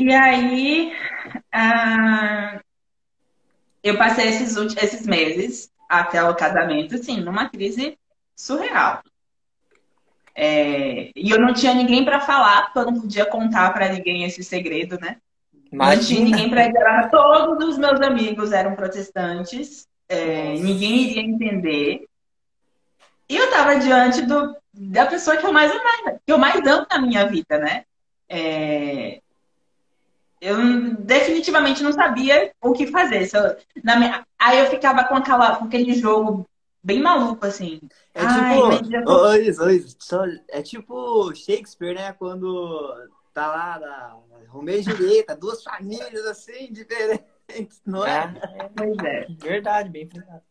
E 0.00 0.14
aí, 0.14 0.92
ah, 1.52 2.60
eu 3.82 3.98
passei 3.98 4.28
esses, 4.28 4.56
últimos, 4.56 4.80
esses 4.80 5.04
meses 5.04 5.72
até 5.88 6.22
o 6.22 6.36
casamento, 6.36 6.94
assim, 6.94 7.20
numa 7.20 7.48
crise 7.48 7.98
surreal. 8.36 9.02
É, 10.36 11.10
e 11.16 11.30
eu 11.30 11.40
não 11.40 11.52
tinha 11.52 11.74
ninguém 11.74 12.04
para 12.04 12.20
falar, 12.20 12.66
porque 12.66 12.78
eu 12.78 12.92
não 12.92 13.00
podia 13.00 13.26
contar 13.26 13.72
para 13.72 13.88
ninguém 13.88 14.22
esse 14.22 14.44
segredo, 14.44 15.00
né? 15.00 15.16
Imagina. 15.72 15.96
Não 15.96 16.06
tinha 16.06 16.20
ninguém 16.20 16.48
para 16.48 16.68
dizer. 16.68 17.10
Todos 17.10 17.68
os 17.70 17.76
meus 17.76 18.00
amigos 18.00 18.52
eram 18.52 18.76
protestantes, 18.76 19.88
é, 20.08 20.54
ninguém 20.60 21.08
iria 21.08 21.22
entender. 21.22 22.06
E 23.28 23.36
eu 23.36 23.46
estava 23.46 23.74
diante 23.80 24.22
do, 24.22 24.56
da 24.72 25.06
pessoa 25.06 25.36
que 25.36 25.44
eu 25.44 25.52
mais 25.52 25.72
amo, 25.72 26.20
que 26.24 26.32
eu 26.32 26.38
mais 26.38 26.64
amo 26.64 26.86
na 26.88 27.00
minha 27.00 27.26
vida, 27.26 27.58
né? 27.58 27.82
É, 28.28 29.20
eu 30.40 30.94
definitivamente 30.96 31.82
não 31.82 31.92
sabia 31.92 32.52
o 32.60 32.72
que 32.72 32.86
fazer. 32.86 33.28
Eu, 33.34 33.98
minha, 33.98 34.26
aí 34.38 34.58
eu 34.58 34.66
ficava 34.66 35.04
com, 35.04 35.14
aquela, 35.14 35.56
com 35.56 35.64
aquele 35.64 35.94
jogo 35.94 36.48
bem 36.82 37.00
maluco, 37.00 37.44
assim. 37.44 37.80
É 38.14 38.20
tipo. 38.20 39.10
Oi, 39.10 39.50
oi, 39.60 39.84
é 40.48 40.62
tipo 40.62 41.34
Shakespeare, 41.34 41.94
né? 41.94 42.12
Quando 42.12 43.08
tá 43.34 43.46
lá 43.46 43.78
na 43.78 44.16
Romeu 44.48 44.78
e 44.78 44.82
Julieta, 44.82 45.36
duas 45.36 45.62
famílias 45.62 46.26
assim, 46.26 46.72
diferentes, 46.72 47.80
não 47.86 48.06
é? 48.06 48.34
é 48.58 48.68
pois 48.74 48.96
é. 49.04 49.26
Verdade, 49.38 49.90
bem 49.90 50.08
frisado. 50.08 50.42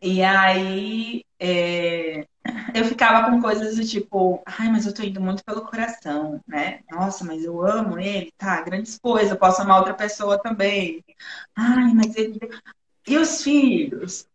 E 0.00 0.22
aí 0.22 1.24
é, 1.38 2.26
eu 2.74 2.84
ficava 2.84 3.30
com 3.30 3.40
coisas 3.40 3.76
do 3.76 3.84
tipo, 3.84 4.42
ai, 4.46 4.68
mas 4.68 4.86
eu 4.86 4.94
tô 4.94 5.02
indo 5.02 5.20
muito 5.20 5.44
pelo 5.44 5.62
coração, 5.62 6.40
né? 6.46 6.80
Nossa, 6.90 7.24
mas 7.24 7.44
eu 7.44 7.64
amo 7.64 7.98
ele, 7.98 8.32
tá? 8.36 8.60
Grandes 8.62 8.98
coisas, 8.98 9.30
eu 9.30 9.36
posso 9.36 9.62
amar 9.62 9.78
outra 9.78 9.94
pessoa 9.94 10.38
também. 10.38 11.04
Ai, 11.56 11.92
mas 11.94 12.16
ele. 12.16 12.38
E 13.06 13.16
os 13.16 13.42
filhos? 13.42 14.26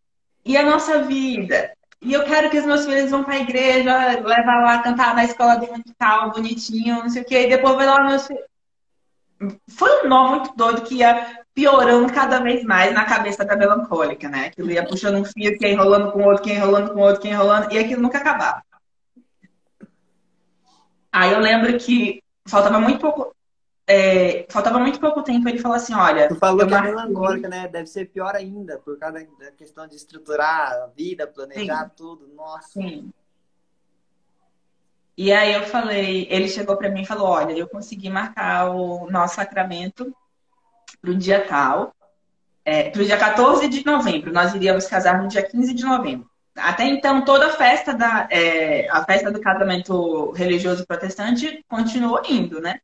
E 0.44 0.56
a 0.56 0.64
nossa 0.64 1.02
vida? 1.02 1.72
E 2.00 2.12
eu 2.12 2.24
quero 2.24 2.48
que 2.50 2.58
os 2.58 2.64
meus 2.64 2.86
filhos 2.86 3.10
vão 3.10 3.24
para 3.24 3.34
a 3.34 3.40
igreja, 3.40 4.20
levar 4.20 4.62
lá 4.62 4.82
cantar 4.82 5.14
na 5.14 5.24
escola 5.24 5.56
dominical, 5.56 6.30
bonitinho, 6.30 7.00
não 7.00 7.08
sei 7.10 7.22
o 7.22 7.24
quê, 7.24 7.46
e 7.46 7.48
depois 7.50 7.74
vai 7.74 7.86
lá 7.86 8.04
meus 8.04 8.26
filhos. 8.26 8.44
Foi 9.68 10.04
um 10.04 10.08
nó 10.08 10.30
muito 10.30 10.56
doido 10.56 10.82
que 10.82 10.96
ia 10.96 11.44
piorando 11.58 12.12
cada 12.12 12.38
vez 12.38 12.62
mais 12.62 12.94
na 12.94 13.04
cabeça 13.04 13.44
da 13.44 13.56
melancólica, 13.56 14.28
né? 14.28 14.46
Aquilo 14.46 14.70
ia 14.70 14.86
puxando 14.86 15.16
um 15.16 15.24
fio, 15.24 15.58
que 15.58 15.66
ia 15.66 15.72
enrolando 15.72 16.12
com 16.12 16.22
outro, 16.22 16.44
que 16.44 16.50
ia 16.50 16.54
enrolando 16.54 16.92
com 16.94 17.00
outro, 17.00 17.20
que 17.20 17.26
ia 17.26 17.34
enrolando, 17.34 17.72
e 17.72 17.78
aquilo 17.80 18.00
nunca 18.00 18.18
acabava. 18.18 18.62
Aí 21.10 21.32
eu 21.32 21.40
lembro 21.40 21.76
que 21.76 22.22
faltava 22.46 22.78
muito 22.78 23.00
pouco. 23.00 23.34
É, 23.88 24.46
faltava 24.48 24.78
muito 24.78 25.00
pouco 25.00 25.20
tempo, 25.20 25.48
ele 25.48 25.58
falou 25.58 25.76
assim, 25.76 25.94
olha... 25.94 26.28
Tu 26.28 26.36
falou 26.36 26.64
que 26.64 26.72
é 26.72 26.80
melancólica, 26.80 27.48
né? 27.48 27.66
Deve 27.66 27.88
ser 27.88 28.04
pior 28.04 28.36
ainda, 28.36 28.78
por 28.78 28.96
causa 28.96 29.26
da 29.40 29.50
questão 29.50 29.88
de 29.88 29.96
estruturar 29.96 30.70
a 30.74 30.86
vida, 30.94 31.26
planejar 31.26 31.86
Sim. 31.86 31.90
tudo. 31.96 32.28
Nossa. 32.36 32.68
Sim. 32.68 33.10
E 35.16 35.32
aí 35.32 35.54
eu 35.54 35.64
falei, 35.64 36.28
ele 36.30 36.46
chegou 36.48 36.76
para 36.76 36.88
mim 36.88 37.02
e 37.02 37.06
falou, 37.06 37.26
olha, 37.26 37.52
eu 37.52 37.66
consegui 37.66 38.08
marcar 38.08 38.70
o 38.70 39.10
nosso 39.10 39.34
sacramento 39.34 40.14
para 41.00 41.10
o 41.10 41.14
dia 41.14 41.44
tal, 41.46 41.94
é, 42.64 42.90
para 42.90 43.02
o 43.02 43.04
dia 43.04 43.16
14 43.16 43.68
de 43.68 43.84
novembro. 43.84 44.32
Nós 44.32 44.54
iríamos 44.54 44.86
casar 44.86 45.22
no 45.22 45.28
dia 45.28 45.42
15 45.42 45.74
de 45.74 45.84
novembro. 45.84 46.28
Até 46.56 46.84
então, 46.84 47.24
toda 47.24 47.46
a 47.46 47.52
festa 47.52 47.94
da 47.94 48.26
é, 48.30 48.88
a 48.90 49.04
festa 49.04 49.30
do 49.30 49.40
casamento 49.40 50.32
religioso 50.32 50.86
protestante 50.86 51.64
continuou 51.68 52.20
indo, 52.28 52.60
né? 52.60 52.80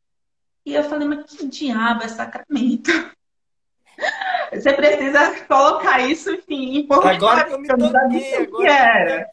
E 0.64 0.74
eu 0.74 0.85
falei, 0.85 1.07
mas 1.07 1.24
que 1.24 1.46
diabo 1.46 2.05
é 2.05 2.09
sacramento? 2.09 2.90
Você 4.53 4.72
precisa 4.72 5.44
colocar 5.46 6.00
isso, 6.00 6.31
enfim, 6.31 6.79
em 6.79 6.87
Agora 6.90 7.44
que 7.44 7.53
eu 7.53 7.61
me 7.61 7.68
toquei, 7.68 8.37
agora 8.37 8.59
que 8.61 8.66
era. 8.66 9.29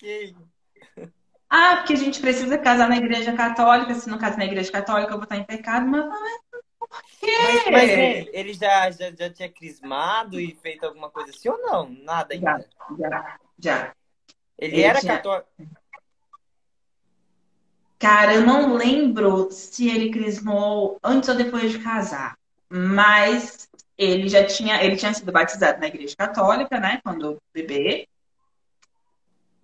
Ah, 1.49 1.77
porque 1.77 1.93
a 1.93 1.97
gente 1.97 2.21
precisa 2.21 2.57
casar 2.57 2.87
na 2.87 2.95
igreja 2.95 3.33
católica. 3.33 3.93
Se 3.93 4.09
não 4.09 4.17
casar 4.17 4.37
na 4.37 4.45
igreja 4.45 4.71
católica, 4.71 5.11
eu 5.11 5.17
vou 5.17 5.23
estar 5.23 5.35
em 5.35 5.43
pecado. 5.43 5.85
Mas, 5.85 6.05
mas, 6.07 6.41
mas 7.71 7.89
ele 8.33 8.53
já, 8.53 8.89
já, 8.91 9.11
já 9.11 9.29
tinha 9.29 9.49
crismado 9.49 10.39
e 10.39 10.55
feito 10.55 10.85
alguma 10.85 11.09
coisa 11.09 11.29
assim 11.29 11.49
ou 11.49 11.57
não? 11.59 11.89
Nada 11.89 12.33
ainda? 12.33 12.65
Já, 12.97 13.09
já. 13.09 13.39
já. 13.59 13.95
Ele, 14.57 14.75
ele, 14.75 14.81
era 14.81 14.99
tinha... 14.99 15.15
católico? 15.15 15.47
Cara, 17.97 18.33
eu 18.33 18.45
não 18.45 18.75
lembro 18.75 19.51
se 19.51 19.87
ele 19.87 20.09
crismou 20.09 20.97
antes 21.03 21.29
ou 21.29 21.35
depois 21.35 21.71
de 21.71 21.79
casar. 21.79 22.35
Mas 22.67 23.69
ele 23.97 24.27
já 24.27 24.45
tinha, 24.45 24.83
ele 24.83 24.95
tinha 24.95 25.13
sido 25.13 25.31
batizado 25.31 25.79
na 25.79 25.87
igreja 25.87 26.15
católica, 26.15 26.79
né? 26.79 26.99
Quando 27.03 27.37
bebê. 27.53 28.07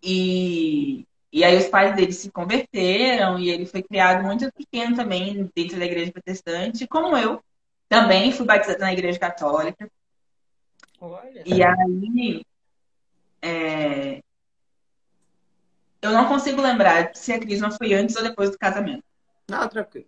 E 0.04 1.08
e 1.38 1.43
aí 1.43 1.56
os 1.56 1.67
pais 1.67 1.95
dele 1.95 2.12
se 2.12 2.32
converteram 2.32 3.38
e 3.38 3.52
ele 3.52 3.67
foi 3.67 3.84
criado 3.84 4.26
muito 4.26 4.52
pequeno 4.54 4.95
também 4.95 5.47
dentro 5.56 5.78
da 5.78 5.86
igreja 5.86 6.12
protestante, 6.12 6.88
como 6.88 7.15
eu. 7.15 7.43
Também 7.88 8.32
fui 8.32 8.43
batizada 8.43 8.80
na 8.80 8.91
igreja 8.91 9.19
católica. 9.19 9.88
Olha. 11.00 11.43
E 11.45 11.62
aí 11.62 12.43
é... 13.39 14.19
eu 16.02 16.10
não 16.10 16.28
consigo 16.28 16.60
lembrar 16.60 17.15
se 17.15 17.32
a 17.32 17.39
crisma 17.39 17.69
foi 17.69 17.93
antes 17.93 18.15
ou 18.15 18.23
depois 18.23 18.50
do 18.50 18.58
casamento. 18.58 19.04
Não, 19.47 19.69
tranquilo. 19.69 20.08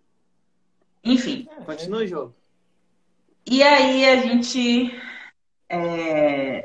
Enfim. 1.04 1.46
Continua 1.64 2.00
o 2.00 2.06
jogo. 2.08 2.34
E 3.46 3.62
aí 3.62 4.04
a 4.04 4.16
gente 4.16 5.00
é 5.68 5.76
né, 5.76 6.64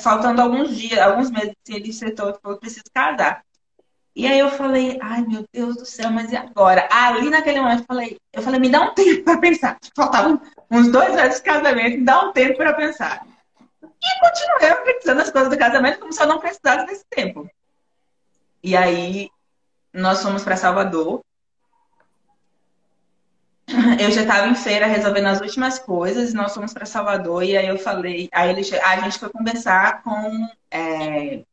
faltando 0.00 0.42
alguns 0.42 0.76
dias, 0.76 0.98
alguns 0.98 1.30
meses, 1.30 1.54
ele 1.68 1.92
sentou 1.92 2.30
e 2.30 2.38
falou, 2.40 2.58
preciso 2.58 2.84
casar. 2.92 3.44
E 4.14 4.26
aí 4.26 4.38
eu 4.38 4.50
falei, 4.50 4.98
ai 5.00 5.22
meu 5.22 5.44
Deus 5.52 5.76
do 5.76 5.86
céu, 5.86 6.10
mas 6.10 6.32
e 6.32 6.36
agora? 6.36 6.88
Ali 6.90 7.30
naquele 7.30 7.60
momento 7.60 7.80
eu 7.80 7.86
falei, 7.86 8.18
eu 8.32 8.42
falei, 8.42 8.60
me 8.60 8.68
dá 8.68 8.82
um 8.82 8.94
tempo 8.94 9.24
para 9.24 9.38
pensar. 9.38 9.78
Faltavam 9.94 10.40
uns 10.70 10.88
dois 10.88 11.16
anos 11.16 11.36
de 11.36 11.42
casamento, 11.42 11.98
me 11.98 12.04
dá 12.04 12.22
um 12.22 12.32
tempo 12.32 12.56
para 12.56 12.74
pensar. 12.74 13.24
E 13.82 14.20
continuei 14.20 14.94
pensando 14.94 15.20
as 15.20 15.30
coisas 15.30 15.50
do 15.50 15.58
casamento 15.58 16.00
como 16.00 16.12
se 16.12 16.20
eu 16.22 16.26
não 16.26 16.40
precisasse 16.40 16.86
desse 16.86 17.04
tempo. 17.08 17.48
E 18.62 18.76
aí 18.76 19.30
nós 19.92 20.22
fomos 20.22 20.42
para 20.42 20.56
Salvador 20.56 21.20
eu 24.00 24.10
já 24.10 24.22
estava 24.22 24.46
em 24.48 24.54
feira 24.54 24.86
resolvendo 24.86 25.26
as 25.26 25.40
últimas 25.40 25.78
coisas, 25.78 26.34
nós 26.34 26.54
fomos 26.54 26.72
para 26.72 26.86
Salvador 26.86 27.42
e 27.42 27.56
aí 27.56 27.68
eu 27.68 27.78
falei, 27.78 28.28
aí 28.32 28.50
ele, 28.50 28.62
a 28.82 29.00
gente 29.00 29.18
foi 29.18 29.30
conversar 29.30 30.02
com 30.02 30.48
é, 30.70 31.44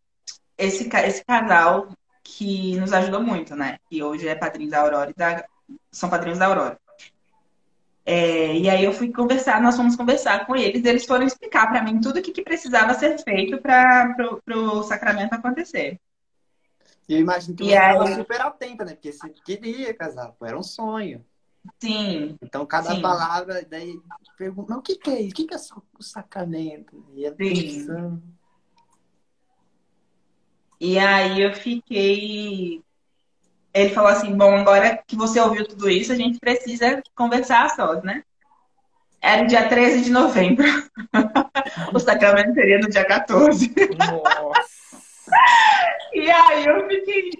esse, 0.58 0.89
esse 0.89 1.26
casal 1.26 1.89
que 2.23 2.76
nos 2.78 2.91
ajudou 2.93 3.21
muito, 3.21 3.56
né? 3.56 3.80
Que 3.89 4.04
hoje 4.04 4.28
é 4.28 4.36
padrinho 4.36 4.69
da 4.69 4.82
Aurora 4.82 5.10
e 5.10 5.13
da, 5.13 5.45
são 5.91 6.10
padrinhos 6.10 6.39
da 6.39 6.47
Aurora. 6.47 6.80
É, 8.06 8.56
e 8.56 8.69
aí 8.69 8.84
eu 8.86 8.93
fui 8.93 9.12
conversar, 9.12 9.62
nós 9.62 9.76
fomos 9.76 9.95
conversar 9.95 10.45
com 10.45 10.56
eles, 10.56 10.86
eles 10.86 11.06
foram 11.06 11.26
explicar 11.26 11.67
para 11.67 11.84
mim 11.84 12.00
tudo 12.00 12.19
o 12.19 12.21
que, 12.21 12.32
que, 12.32 12.41
precisava 12.41 12.93
ser 12.93 13.21
feito 13.21 13.62
para 13.62 14.15
o 14.56 14.82
sacramento 14.84 15.34
acontecer. 15.34 16.00
E 17.10 17.15
eu 17.15 17.19
imagino 17.19 17.56
que 17.56 17.65
você 17.65 17.73
estava 17.73 18.15
super 18.15 18.41
atenta, 18.41 18.86
né? 18.86 18.93
Porque 18.93 19.12
você 19.12 19.30
queria 19.45 19.93
casar, 19.93 20.34
era 20.41 20.58
um 20.58 20.63
sonho. 20.63 21.26
Sim. 21.82 22.38
Então, 22.41 22.65
cada 22.65 22.96
sim. 22.96 23.02
palavra, 23.02 23.65
daí 23.70 24.00
pergunta, 24.38 24.70
mas 24.70 24.80
o 24.80 24.82
que, 24.82 24.96
que 24.96 25.10
é 25.10 25.22
isso? 25.22 25.32
O 25.32 25.36
que, 25.36 25.46
que 25.46 25.54
é 25.54 25.58
o 25.58 26.04
sacramento? 26.04 27.06
E 27.13 27.26
é 27.26 27.32
pensando. 27.32 28.22
E 30.80 30.98
aí 31.00 31.41
eu 31.41 31.54
fiquei. 31.54 32.82
Ele 33.74 33.89
falou 33.89 34.10
assim: 34.10 34.36
bom, 34.36 34.56
agora 34.56 35.02
que 35.06 35.15
você 35.15 35.39
ouviu 35.39 35.68
tudo 35.68 35.89
isso, 35.89 36.12
a 36.12 36.16
gente 36.16 36.39
precisa 36.39 37.01
conversar 37.16 37.70
sós, 37.72 38.03
né? 38.03 38.24
Era 39.20 39.43
o 39.43 39.47
dia 39.47 39.68
13 39.68 40.03
de 40.03 40.12
novembro. 40.12 40.66
o 41.93 41.99
sacramento 41.99 42.53
seria 42.53 42.80
no 42.80 42.89
dia 42.89 43.03
14. 43.05 43.74
Nossa! 43.97 45.01
e 46.14 46.30
aí 46.30 46.66
eu 46.66 46.88
fiquei. 46.88 47.32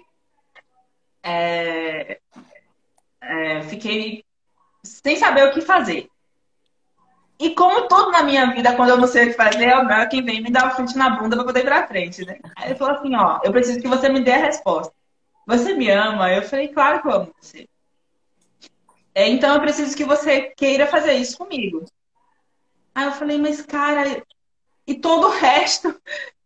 É, 1.22 2.20
é, 3.20 3.62
fiquei 3.62 4.24
sem 4.84 5.16
saber 5.16 5.48
o 5.48 5.52
que 5.52 5.60
fazer. 5.60 6.08
E 7.40 7.54
como 7.54 7.86
tudo 7.86 8.10
na 8.10 8.22
minha 8.22 8.52
vida, 8.52 8.74
quando 8.74 8.90
eu 8.90 8.96
não 8.96 9.06
sei 9.06 9.24
o 9.24 9.26
que 9.28 9.34
fazer, 9.34 9.72
o 9.74 9.84
meu 9.84 9.96
é 9.96 10.06
quem 10.06 10.24
vem 10.24 10.42
me 10.42 10.50
dá 10.50 10.66
o 10.66 10.76
chute 10.76 10.98
na 10.98 11.10
bunda 11.10 11.36
para 11.36 11.44
poder 11.44 11.60
ir 11.60 11.64
pra 11.64 11.86
frente, 11.86 12.24
né? 12.24 12.40
Aí 12.56 12.70
ele 12.70 12.74
falou 12.74 12.96
assim, 12.96 13.14
ó, 13.14 13.40
eu 13.44 13.52
preciso 13.52 13.80
que 13.80 13.86
você 13.86 14.08
me 14.08 14.20
dê 14.20 14.32
a 14.32 14.38
resposta. 14.38 14.92
Você 15.46 15.72
me 15.74 15.88
ama? 15.88 16.32
Eu 16.32 16.42
falei, 16.42 16.68
claro 16.68 17.00
que 17.00 17.08
eu 17.08 17.12
amo 17.12 17.34
você. 17.40 17.68
É, 19.14 19.28
então 19.28 19.54
eu 19.54 19.60
preciso 19.60 19.96
que 19.96 20.04
você 20.04 20.52
queira 20.56 20.86
fazer 20.86 21.14
isso 21.14 21.38
comigo. 21.38 21.84
Aí 22.94 23.04
eu 23.06 23.12
falei, 23.12 23.38
mas 23.38 23.62
cara, 23.62 24.22
e 24.86 24.94
todo 24.94 25.28
o 25.28 25.30
resto? 25.30 25.94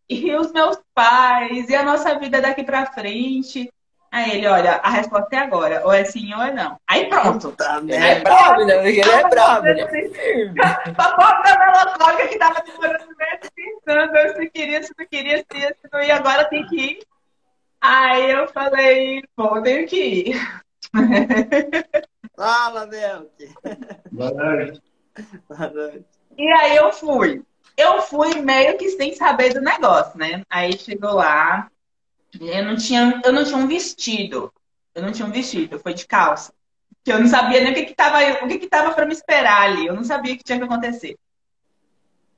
E 0.09 0.35
os 0.37 0.53
meus 0.53 0.77
pais? 0.93 1.71
E 1.71 1.75
a 1.75 1.83
nossa 1.83 2.19
vida 2.19 2.39
daqui 2.39 2.63
pra 2.63 2.85
frente? 2.93 3.73
Aí 4.13 4.33
ele, 4.33 4.47
olha, 4.47 4.73
a 4.83 4.91
resposta 4.91 5.35
é 5.35 5.39
agora, 5.39 5.81
ou 5.87 5.91
é 5.91 6.05
sim 6.05 6.35
ou 6.35 6.43
é 6.43 6.53
não. 6.53 6.79
Aí 6.87 7.09
pronto. 7.09 7.51
Tá, 7.53 7.79
ele 7.79 7.95
é 7.95 8.21
brabo, 8.21 8.67
né? 8.67 8.87
Ele 8.87 9.01
é 9.01 9.27
brabo, 9.27 9.67
é 9.67 9.89
firme. 9.89 10.61
A 10.61 11.09
pobre 11.15 11.59
melancólica 11.59 12.29
que 12.29 12.39
tava 12.39 12.61
demorando 12.61 13.17
meses 13.17 13.51
pensando 13.55 14.37
se 14.37 14.51
queria, 14.51 14.83
se 14.83 14.93
não 14.99 15.07
queria, 15.07 15.39
se 15.39 15.59
ia, 15.59 15.69
se 15.69 15.89
não 15.91 16.03
ia, 16.03 16.17
agora 16.17 16.45
tem 16.45 16.67
que 16.67 16.77
ir. 16.77 16.99
Aí 17.81 18.31
eu 18.31 18.47
falei, 18.49 19.23
pô, 19.35 19.63
tenho 19.63 19.89
que 19.89 20.05
ir. 20.05 20.63
Fala, 22.37 22.87
Melk. 22.87 23.49
Boa 24.11 24.31
noite. 24.31 24.83
Boa 25.49 25.71
noite. 25.71 26.05
E 26.37 26.53
aí 26.53 26.77
eu 26.77 26.93
fui. 26.93 27.43
Eu 27.79 28.03
fui 28.03 28.43
meio 28.43 28.77
que 28.77 28.91
sem 28.91 29.15
saber 29.15 29.55
do 29.55 29.63
negócio, 29.63 30.19
né? 30.19 30.43
Aí 30.51 30.77
chegou 30.77 31.15
lá, 31.15 31.72
eu 32.41 32.65
não 32.65 32.77
tinha, 32.77 33.21
eu 33.25 33.33
não 33.33 33.45
tinha 33.45 33.57
um 33.57 33.67
vestido. 33.67 34.53
Eu 34.95 35.03
não 35.03 35.13
tinha 35.13 35.27
um 35.27 35.33
vestido, 35.33 35.79
foi 35.79 35.95
de 35.95 36.07
calça. 36.07 36.53
Que 37.05 37.13
eu 37.13 37.19
não 37.19 37.27
sabia 37.27 37.61
nem 37.61 37.73
o 37.73 37.75
que 37.75 37.85
que 37.85 37.95
tava, 37.95 38.45
o 38.45 38.49
que 38.49 38.59
que 38.59 38.69
tava 38.69 38.95
para 38.95 39.07
me 39.07 39.13
esperar 39.13 39.63
ali. 39.63 39.87
Eu 39.87 39.95
não 39.95 40.05
sabia 40.05 40.35
o 40.35 40.39
que 40.39 40.45
tinha 40.45 40.59
que 40.59 40.65
acontecer. 40.65 41.19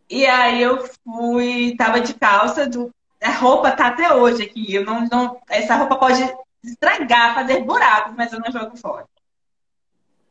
E 0.09 0.26
aí 0.26 0.62
eu 0.62 0.86
fui, 1.05 1.74
tava 1.76 2.01
de 2.01 2.14
calça, 2.14 2.68
do, 2.68 2.95
a 3.20 3.30
roupa 3.30 3.72
tá 3.72 3.88
até 3.88 4.12
hoje 4.14 4.42
aqui. 4.42 4.74
Eu 4.74 4.84
não, 4.84 5.07
não, 5.07 5.40
essa 5.49 5.76
roupa 5.76 5.97
pode 5.97 6.22
estragar, 6.62 7.34
fazer 7.34 7.62
buracos, 7.62 8.14
mas 8.16 8.32
eu 8.32 8.40
não 8.40 8.51
jogo 8.51 8.76
fora. 8.76 9.07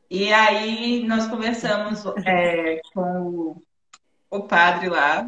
E 0.09 0.31
aí 0.31 1.05
nós 1.07 1.27
conversamos 1.27 2.03
é, 2.25 2.81
com 2.93 3.61
o 4.29 4.43
padre 4.43 4.89
lá 4.89 5.27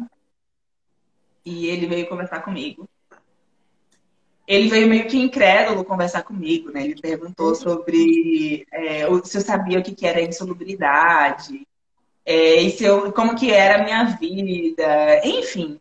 e 1.44 1.66
ele 1.66 1.86
veio 1.86 2.08
conversar 2.08 2.40
comigo 2.42 2.88
ele 4.46 4.68
veio 4.68 4.88
meio 4.88 5.08
que 5.08 5.18
incrédulo 5.18 5.84
conversar 5.84 6.22
comigo, 6.22 6.70
né? 6.70 6.84
Ele 6.84 7.00
perguntou 7.00 7.54
sobre 7.54 8.64
é, 8.72 9.00
se 9.24 9.38
eu 9.38 9.40
sabia 9.40 9.80
o 9.80 9.82
que 9.82 10.06
era 10.06 10.22
insalubridade, 10.22 11.66
é, 12.24 12.56
e 12.62 12.70
se 12.70 12.84
eu, 12.84 13.12
como 13.12 13.34
que 13.34 13.50
era 13.50 13.80
a 13.80 13.84
minha 13.84 14.04
vida, 14.04 15.20
enfim. 15.24 15.80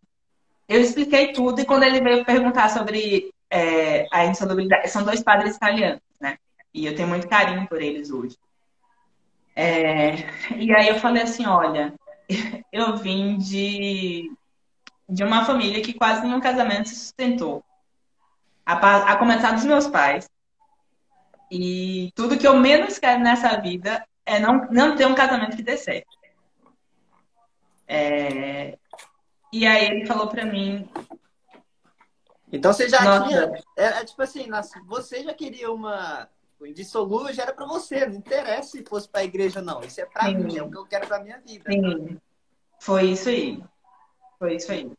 Eu 0.67 0.81
expliquei 0.81 1.31
tudo 1.31 1.61
e 1.61 1.65
quando 1.65 1.83
ele 1.83 2.01
veio 2.01 2.25
perguntar 2.25 2.69
sobre 2.69 3.31
é, 3.51 4.07
a 4.11 4.25
insalubridade, 4.25 4.89
são 4.89 5.03
dois 5.03 5.21
padres 5.21 5.55
italianos, 5.55 6.01
né? 6.19 6.37
E 6.73 6.87
eu 6.87 6.95
tenho 6.95 7.07
muito 7.07 7.27
carinho 7.27 7.67
por 7.67 7.81
eles 7.81 8.09
hoje. 8.09 8.35
É, 9.55 10.15
e 10.57 10.73
aí 10.73 10.89
eu 10.89 10.95
falei 10.95 11.21
assim, 11.21 11.45
olha, 11.45 11.93
eu 12.73 12.97
vim 12.97 13.37
de, 13.37 14.31
de 15.07 15.23
uma 15.23 15.45
família 15.45 15.81
que 15.81 15.93
quase 15.93 16.23
nenhum 16.23 16.39
casamento 16.39 16.89
se 16.89 16.95
sustentou 16.95 17.63
a, 18.65 19.11
a 19.11 19.17
começar 19.17 19.51
dos 19.51 19.65
meus 19.65 19.87
pais. 19.87 20.29
E 21.51 22.11
tudo 22.15 22.37
que 22.37 22.47
eu 22.47 22.57
menos 22.57 22.97
quero 22.97 23.21
nessa 23.21 23.55
vida 23.61 24.05
é 24.25 24.39
não, 24.39 24.67
não 24.71 24.95
ter 24.95 25.05
um 25.05 25.13
casamento 25.13 25.55
que 25.55 25.63
dê 25.63 25.77
certo. 25.77 26.17
É... 27.87 28.77
E 29.53 29.65
aí 29.65 29.85
ele 29.85 30.05
falou 30.05 30.27
pra 30.27 30.45
mim. 30.45 30.89
Então 32.51 32.73
você 32.73 32.89
já 32.89 33.01
Nossa. 33.03 33.27
tinha. 33.27 33.63
É, 33.77 34.03
tipo 34.03 34.21
assim, 34.21 34.47
você 34.85 35.23
já 35.23 35.33
queria 35.33 35.71
uma. 35.71 36.27
O 36.59 36.65
indissolúvel 36.65 37.33
já 37.33 37.43
era 37.43 37.53
pra 37.53 37.65
você, 37.65 38.05
não 38.05 38.15
interessa 38.15 38.69
se 38.71 38.83
fosse 38.85 39.07
pra 39.09 39.23
igreja 39.23 39.61
não. 39.61 39.81
Isso 39.81 40.01
é 40.01 40.05
pra 40.05 40.23
Sim. 40.23 40.37
mim, 40.37 40.57
é 40.57 40.63
o 40.63 40.71
que 40.71 40.77
eu 40.77 40.85
quero 40.85 41.05
pra 41.05 41.21
minha 41.21 41.39
vida. 41.39 41.69
Sim, 41.69 42.17
foi 42.79 43.11
isso 43.11 43.29
aí. 43.29 43.63
Foi 44.39 44.55
isso 44.55 44.71
aí. 44.71 44.91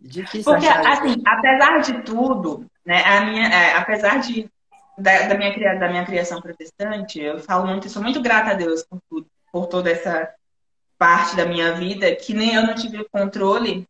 Difícil 0.00 0.52
Porque, 0.52 0.66
assim, 0.66 1.22
apesar 1.26 1.78
de 1.80 2.02
tudo, 2.02 2.69
né, 2.84 3.02
a 3.04 3.24
minha, 3.24 3.48
é, 3.48 3.76
apesar 3.76 4.18
de, 4.20 4.50
da, 4.96 5.28
da, 5.28 5.34
minha, 5.36 5.78
da 5.78 5.88
minha 5.88 6.04
criação 6.04 6.40
protestante, 6.40 7.20
eu 7.20 7.38
falo 7.40 7.66
muito, 7.66 7.88
sou 7.88 8.02
muito 8.02 8.20
grata 8.20 8.50
a 8.50 8.54
Deus 8.54 8.84
por 8.84 9.00
tudo, 9.08 9.26
por 9.52 9.66
toda 9.66 9.90
essa 9.90 10.32
parte 10.98 11.36
da 11.36 11.46
minha 11.46 11.72
vida, 11.74 12.14
que 12.14 12.34
nem 12.34 12.54
eu 12.54 12.66
não 12.66 12.74
tive 12.74 13.04
controle, 13.08 13.88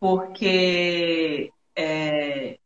porque 0.00 1.52
é, 1.76 2.58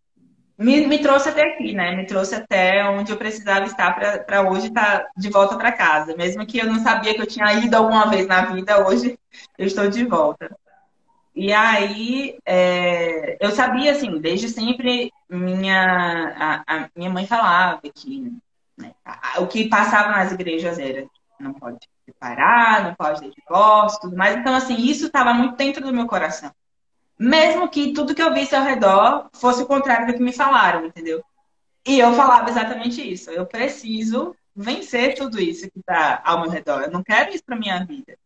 me, 0.56 0.86
me 0.86 0.98
trouxe 1.00 1.28
até 1.28 1.42
aqui, 1.42 1.72
né? 1.74 1.96
Me 1.96 2.06
trouxe 2.06 2.34
até 2.34 2.84
onde 2.88 3.10
eu 3.10 3.16
precisava 3.16 3.64
estar 3.66 4.24
para 4.24 4.48
hoje 4.48 4.68
estar 4.68 5.08
de 5.16 5.28
volta 5.28 5.56
para 5.56 5.72
casa. 5.72 6.16
Mesmo 6.16 6.46
que 6.46 6.58
eu 6.58 6.66
não 6.66 6.78
sabia 6.82 7.14
que 7.14 7.20
eu 7.20 7.26
tinha 7.26 7.52
ido 7.54 7.74
alguma 7.74 8.08
vez 8.08 8.26
na 8.26 8.44
vida, 8.46 8.86
hoje 8.86 9.18
eu 9.58 9.66
estou 9.66 9.88
de 9.88 10.04
volta. 10.04 10.56
E 11.34 11.52
aí, 11.52 12.38
é, 12.44 13.38
eu 13.44 13.50
sabia, 13.52 13.92
assim, 13.92 14.20
desde 14.20 14.48
sempre, 14.48 15.10
minha, 15.30 16.62
a, 16.66 16.84
a 16.84 16.90
minha 16.94 17.10
mãe 17.10 17.26
falava 17.26 17.80
que 17.94 18.32
né, 18.76 18.94
a- 19.04 19.40
o 19.40 19.46
que 19.48 19.68
passava 19.68 20.10
nas 20.10 20.32
igrejas 20.32 20.78
era 20.78 21.06
não 21.40 21.54
pode 21.54 21.78
separar, 22.04 22.84
não 22.84 22.94
pode 22.94 23.20
ter 23.22 23.30
divórcio, 23.30 24.00
tudo 24.00 24.16
mais. 24.16 24.36
Então, 24.36 24.54
assim, 24.54 24.76
isso 24.76 25.06
estava 25.06 25.32
muito 25.34 25.56
dentro 25.56 25.82
do 25.82 25.92
meu 25.92 26.06
coração. 26.06 26.52
Mesmo 27.18 27.68
que 27.70 27.92
tudo 27.92 28.14
que 28.14 28.22
eu 28.22 28.34
visse 28.34 28.54
ao 28.56 28.64
redor 28.64 29.28
fosse 29.34 29.62
o 29.62 29.66
contrário 29.66 30.06
do 30.06 30.14
que 30.14 30.22
me 30.22 30.32
falaram, 30.32 30.86
entendeu? 30.86 31.22
E 31.86 31.98
eu 31.98 32.12
falava 32.14 32.50
exatamente 32.50 33.02
isso. 33.02 33.30
Eu 33.30 33.46
preciso 33.46 34.36
vencer 34.54 35.14
tudo 35.16 35.40
isso 35.40 35.70
que 35.70 35.80
está 35.80 36.22
ao 36.24 36.40
meu 36.42 36.50
redor. 36.50 36.82
Eu 36.82 36.90
não 36.90 37.02
quero 37.02 37.30
isso 37.34 37.44
para 37.44 37.56
minha 37.56 37.84
vida. 37.84 38.16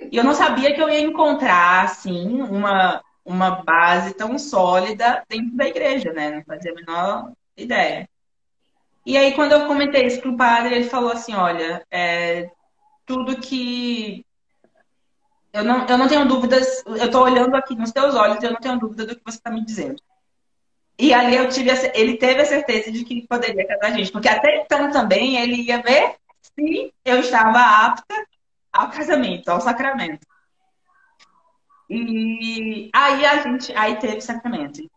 E 0.00 0.16
eu 0.16 0.24
não 0.24 0.34
sabia 0.34 0.74
que 0.74 0.80
eu 0.80 0.88
ia 0.88 1.00
encontrar, 1.00 1.84
assim, 1.84 2.40
uma, 2.42 3.02
uma 3.24 3.50
base 3.62 4.14
tão 4.14 4.38
sólida 4.38 5.24
dentro 5.28 5.56
da 5.56 5.66
igreja, 5.66 6.12
né? 6.12 6.30
Não 6.30 6.44
fazia 6.44 6.72
a 6.72 6.74
menor 6.74 7.32
ideia. 7.56 8.08
E 9.04 9.16
aí, 9.16 9.34
quando 9.34 9.52
eu 9.52 9.66
comentei 9.66 10.06
isso 10.06 10.20
pro 10.20 10.36
padre, 10.36 10.74
ele 10.74 10.88
falou 10.88 11.10
assim: 11.12 11.34
olha, 11.34 11.84
é, 11.90 12.50
tudo 13.06 13.40
que. 13.40 14.24
Eu 15.52 15.64
não, 15.64 15.86
eu 15.86 15.98
não 15.98 16.06
tenho 16.06 16.28
dúvidas, 16.28 16.84
eu 16.86 17.06
estou 17.06 17.24
olhando 17.24 17.54
aqui 17.56 17.74
nos 17.74 17.90
teus 17.90 18.14
olhos 18.14 18.42
e 18.42 18.46
eu 18.46 18.52
não 18.52 18.60
tenho 18.60 18.78
dúvida 18.78 19.06
do 19.06 19.16
que 19.16 19.24
você 19.24 19.38
está 19.38 19.50
me 19.50 19.64
dizendo. 19.64 20.00
E 20.98 21.14
ali 21.14 21.36
eu 21.36 21.48
tive, 21.48 21.70
a 21.70 21.74
ele 21.94 22.16
teve 22.16 22.42
a 22.42 22.44
certeza 22.44 22.92
de 22.92 23.04
que 23.04 23.26
poderia 23.26 23.66
casar 23.66 23.86
a 23.86 23.96
gente, 23.96 24.12
porque 24.12 24.28
até 24.28 24.60
então 24.60 24.90
também 24.90 25.36
ele 25.36 25.62
ia 25.62 25.80
ver 25.80 26.16
se 26.42 26.92
eu 27.04 27.20
estava 27.20 27.60
apta 27.86 28.14
ao 28.78 28.90
casamento, 28.90 29.48
ao 29.48 29.60
sacramento. 29.60 30.24
E 31.90 32.90
aí 32.94 33.26
a 33.26 33.42
gente, 33.42 33.72
aí 33.74 33.96
teve 33.96 34.18
o 34.18 34.22
sacramento. 34.22 34.88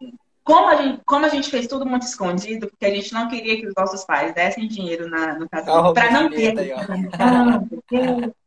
Como 0.43 0.67
a 0.67 0.75
gente, 0.75 1.01
como 1.05 1.25
a 1.25 1.29
gente 1.29 1.49
fez 1.49 1.67
tudo 1.67 1.85
muito 1.85 2.03
escondido, 2.03 2.67
porque 2.67 2.85
a 2.85 2.93
gente 2.93 3.13
não 3.13 3.27
queria 3.27 3.59
que 3.59 3.67
os 3.67 3.73
nossos 3.75 4.03
pais 4.03 4.33
dessem 4.35 4.67
dinheiro 4.67 5.09
na, 5.09 5.39
no 5.39 5.49
casamento, 5.49 5.93
para 5.93 6.11
não 6.11 6.29
ter. 6.29 6.59
aí, 6.59 6.71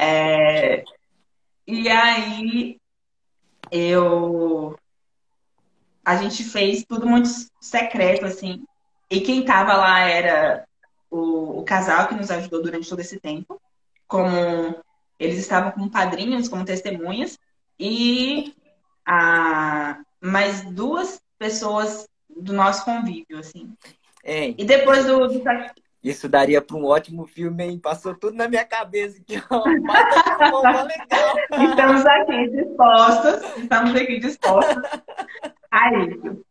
É, 0.00 0.84
e 1.66 1.88
aí 1.88 2.78
eu 3.72 4.78
a 6.04 6.16
gente 6.16 6.44
fez 6.44 6.84
tudo 6.84 7.04
muito 7.04 7.28
secreto, 7.60 8.24
assim. 8.24 8.64
E 9.10 9.20
quem 9.20 9.44
tava 9.44 9.74
lá 9.74 10.00
era 10.02 10.67
o, 11.10 11.60
o 11.60 11.64
casal 11.64 12.08
que 12.08 12.14
nos 12.14 12.30
ajudou 12.30 12.62
durante 12.62 12.88
todo 12.88 13.00
esse 13.00 13.18
tempo. 13.18 13.60
Como 14.06 14.28
eles 15.18 15.38
estavam 15.38 15.72
como 15.72 15.90
padrinhos, 15.90 16.48
como 16.48 16.64
testemunhas, 16.64 17.38
e 17.78 18.54
a, 19.06 19.98
mais 20.20 20.64
duas 20.64 21.20
pessoas 21.38 22.08
do 22.28 22.52
nosso 22.52 22.84
convívio, 22.84 23.38
assim. 23.38 23.72
Hein, 24.24 24.54
E 24.58 24.64
depois 24.64 25.06
do, 25.06 25.26
do 25.26 25.42
isso 26.02 26.28
daria 26.28 26.62
para 26.62 26.76
um 26.76 26.84
ótimo 26.84 27.26
filme, 27.26 27.64
hein? 27.64 27.78
Passou 27.78 28.14
tudo 28.14 28.36
na 28.36 28.48
minha 28.48 28.64
cabeça 28.64 29.18
aqui, 29.18 29.42
ó. 29.50 29.64
Legal. 30.84 31.36
Estamos 31.70 32.06
aqui 32.06 32.48
dispostos, 32.50 33.56
estamos 33.56 33.94
aqui 33.96 34.20
dispostos 34.20 34.82
a 35.70 35.94
isso. 35.98 36.44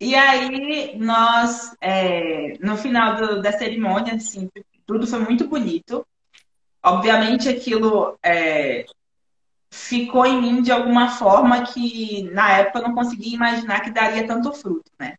E 0.00 0.14
aí, 0.14 0.96
nós, 0.98 1.74
é, 1.80 2.54
no 2.60 2.76
final 2.76 3.16
do- 3.16 3.42
da 3.42 3.52
cerimônia, 3.52 4.14
assim, 4.14 4.48
tudo 4.86 5.06
foi 5.06 5.18
muito 5.20 5.46
bonito. 5.46 6.06
Obviamente, 6.84 7.48
aquilo 7.48 8.18
é, 8.22 8.86
ficou 9.70 10.26
em 10.26 10.40
mim 10.40 10.62
de 10.62 10.72
alguma 10.72 11.10
forma 11.10 11.64
que, 11.64 12.24
na 12.32 12.58
época, 12.58 12.80
eu 12.80 12.88
não 12.88 12.94
conseguia 12.94 13.34
imaginar 13.36 13.80
que 13.82 13.90
daria 13.90 14.26
tanto 14.26 14.52
fruto, 14.52 14.90
né? 14.98 15.16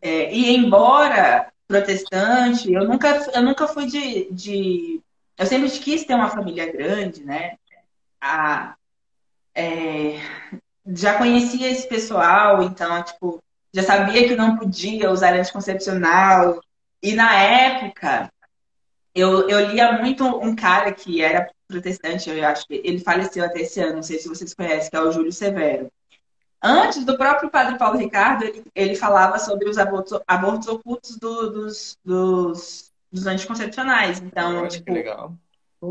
É, 0.00 0.32
e 0.34 0.54
embora 0.54 1.50
protestante, 1.66 2.70
eu 2.72 2.84
nunca, 2.86 3.08
eu 3.34 3.42
nunca 3.42 3.66
fui 3.66 3.86
de, 3.86 4.30
de. 4.32 5.00
Eu 5.38 5.46
sempre 5.46 5.70
quis 5.70 6.04
ter 6.04 6.14
uma 6.14 6.30
família 6.30 6.70
grande, 6.70 7.24
né? 7.24 7.56
A, 8.20 8.76
é, 9.54 10.18
já 10.86 11.16
conhecia 11.16 11.70
esse 11.70 11.88
pessoal, 11.88 12.62
então, 12.62 13.02
tipo, 13.02 13.42
já 13.72 13.82
sabia 13.82 14.28
que 14.28 14.36
não 14.36 14.56
podia 14.56 15.10
usar 15.10 15.34
anticoncepcional. 15.34 16.60
E 17.02 17.14
na 17.14 17.34
época, 17.34 18.30
eu, 19.14 19.48
eu 19.48 19.70
lia 19.70 19.92
muito 20.00 20.24
um 20.24 20.54
cara 20.54 20.92
que 20.92 21.22
era 21.22 21.50
protestante, 21.66 22.30
eu 22.30 22.46
acho 22.46 22.66
que 22.66 22.80
ele 22.84 23.00
faleceu 23.00 23.44
até 23.44 23.60
esse 23.62 23.80
ano, 23.80 23.96
não 23.96 24.02
sei 24.02 24.18
se 24.18 24.28
vocês 24.28 24.54
conhecem, 24.54 24.90
que 24.90 24.96
é 24.96 25.00
o 25.00 25.10
Júlio 25.10 25.32
Severo. 25.32 25.90
Antes 26.62 27.04
do 27.04 27.16
próprio 27.16 27.50
padre 27.50 27.76
Paulo 27.76 27.98
Ricardo, 27.98 28.44
ele, 28.44 28.64
ele 28.74 28.94
falava 28.94 29.38
sobre 29.38 29.68
os 29.68 29.76
abortos, 29.76 30.18
abortos 30.26 30.66
ocultos 30.68 31.18
do, 31.18 31.50
dos, 31.50 31.98
dos, 32.02 32.92
dos 33.12 33.26
anticoncepcionais. 33.26 34.20
Então, 34.20 34.60
Olha, 34.60 34.68
tipo, 34.68 34.86
que 34.86 34.92
legal. 34.92 35.34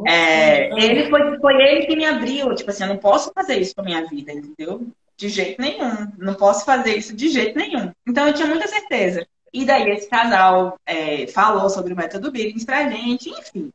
É, 0.06 0.70
ele 0.82 1.10
foi, 1.10 1.38
foi 1.40 1.62
ele 1.62 1.86
que 1.86 1.96
me 1.96 2.06
abriu. 2.06 2.56
Tipo 2.56 2.72
assim, 2.72 2.84
eu 2.84 2.90
não 2.90 2.98
posso 2.98 3.32
fazer 3.34 3.60
isso 3.60 3.76
com 3.76 3.82
a 3.82 3.86
minha 3.86 4.06
vida, 4.08 4.32
entendeu? 4.32 4.88
De 5.16 5.30
jeito 5.30 5.62
nenhum. 5.62 6.12
Não 6.18 6.34
posso 6.34 6.66
fazer 6.66 6.96
isso 6.96 7.16
de 7.16 7.30
jeito 7.30 7.58
nenhum. 7.58 7.92
Então 8.08 8.28
eu 8.28 8.34
tinha 8.34 8.48
muita 8.48 8.68
certeza. 8.68 9.26
E 9.54 9.66
daí 9.66 9.90
esse 9.92 10.10
casal 10.10 10.80
é, 10.86 11.28
falou 11.28 11.70
sobre 11.70 11.94
o 11.94 11.96
método 11.96 12.32
Billings 12.32 12.66
pra 12.66 12.90
gente, 12.90 13.30
enfim. 13.30 13.72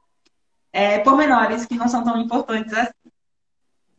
É, 0.72 0.98
pormenores 0.98 1.64
que 1.66 1.76
não 1.76 1.88
são 1.88 2.02
tão 2.02 2.20
importantes 2.20 2.72
assim. 2.72 2.92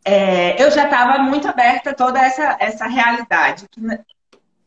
É, 0.03 0.61
eu 0.61 0.71
já 0.71 0.85
estava 0.85 1.19
muito 1.19 1.47
aberta 1.47 1.91
a 1.91 1.93
toda 1.93 2.19
essa, 2.19 2.57
essa 2.59 2.87
realidade 2.87 3.67
que, 3.69 3.81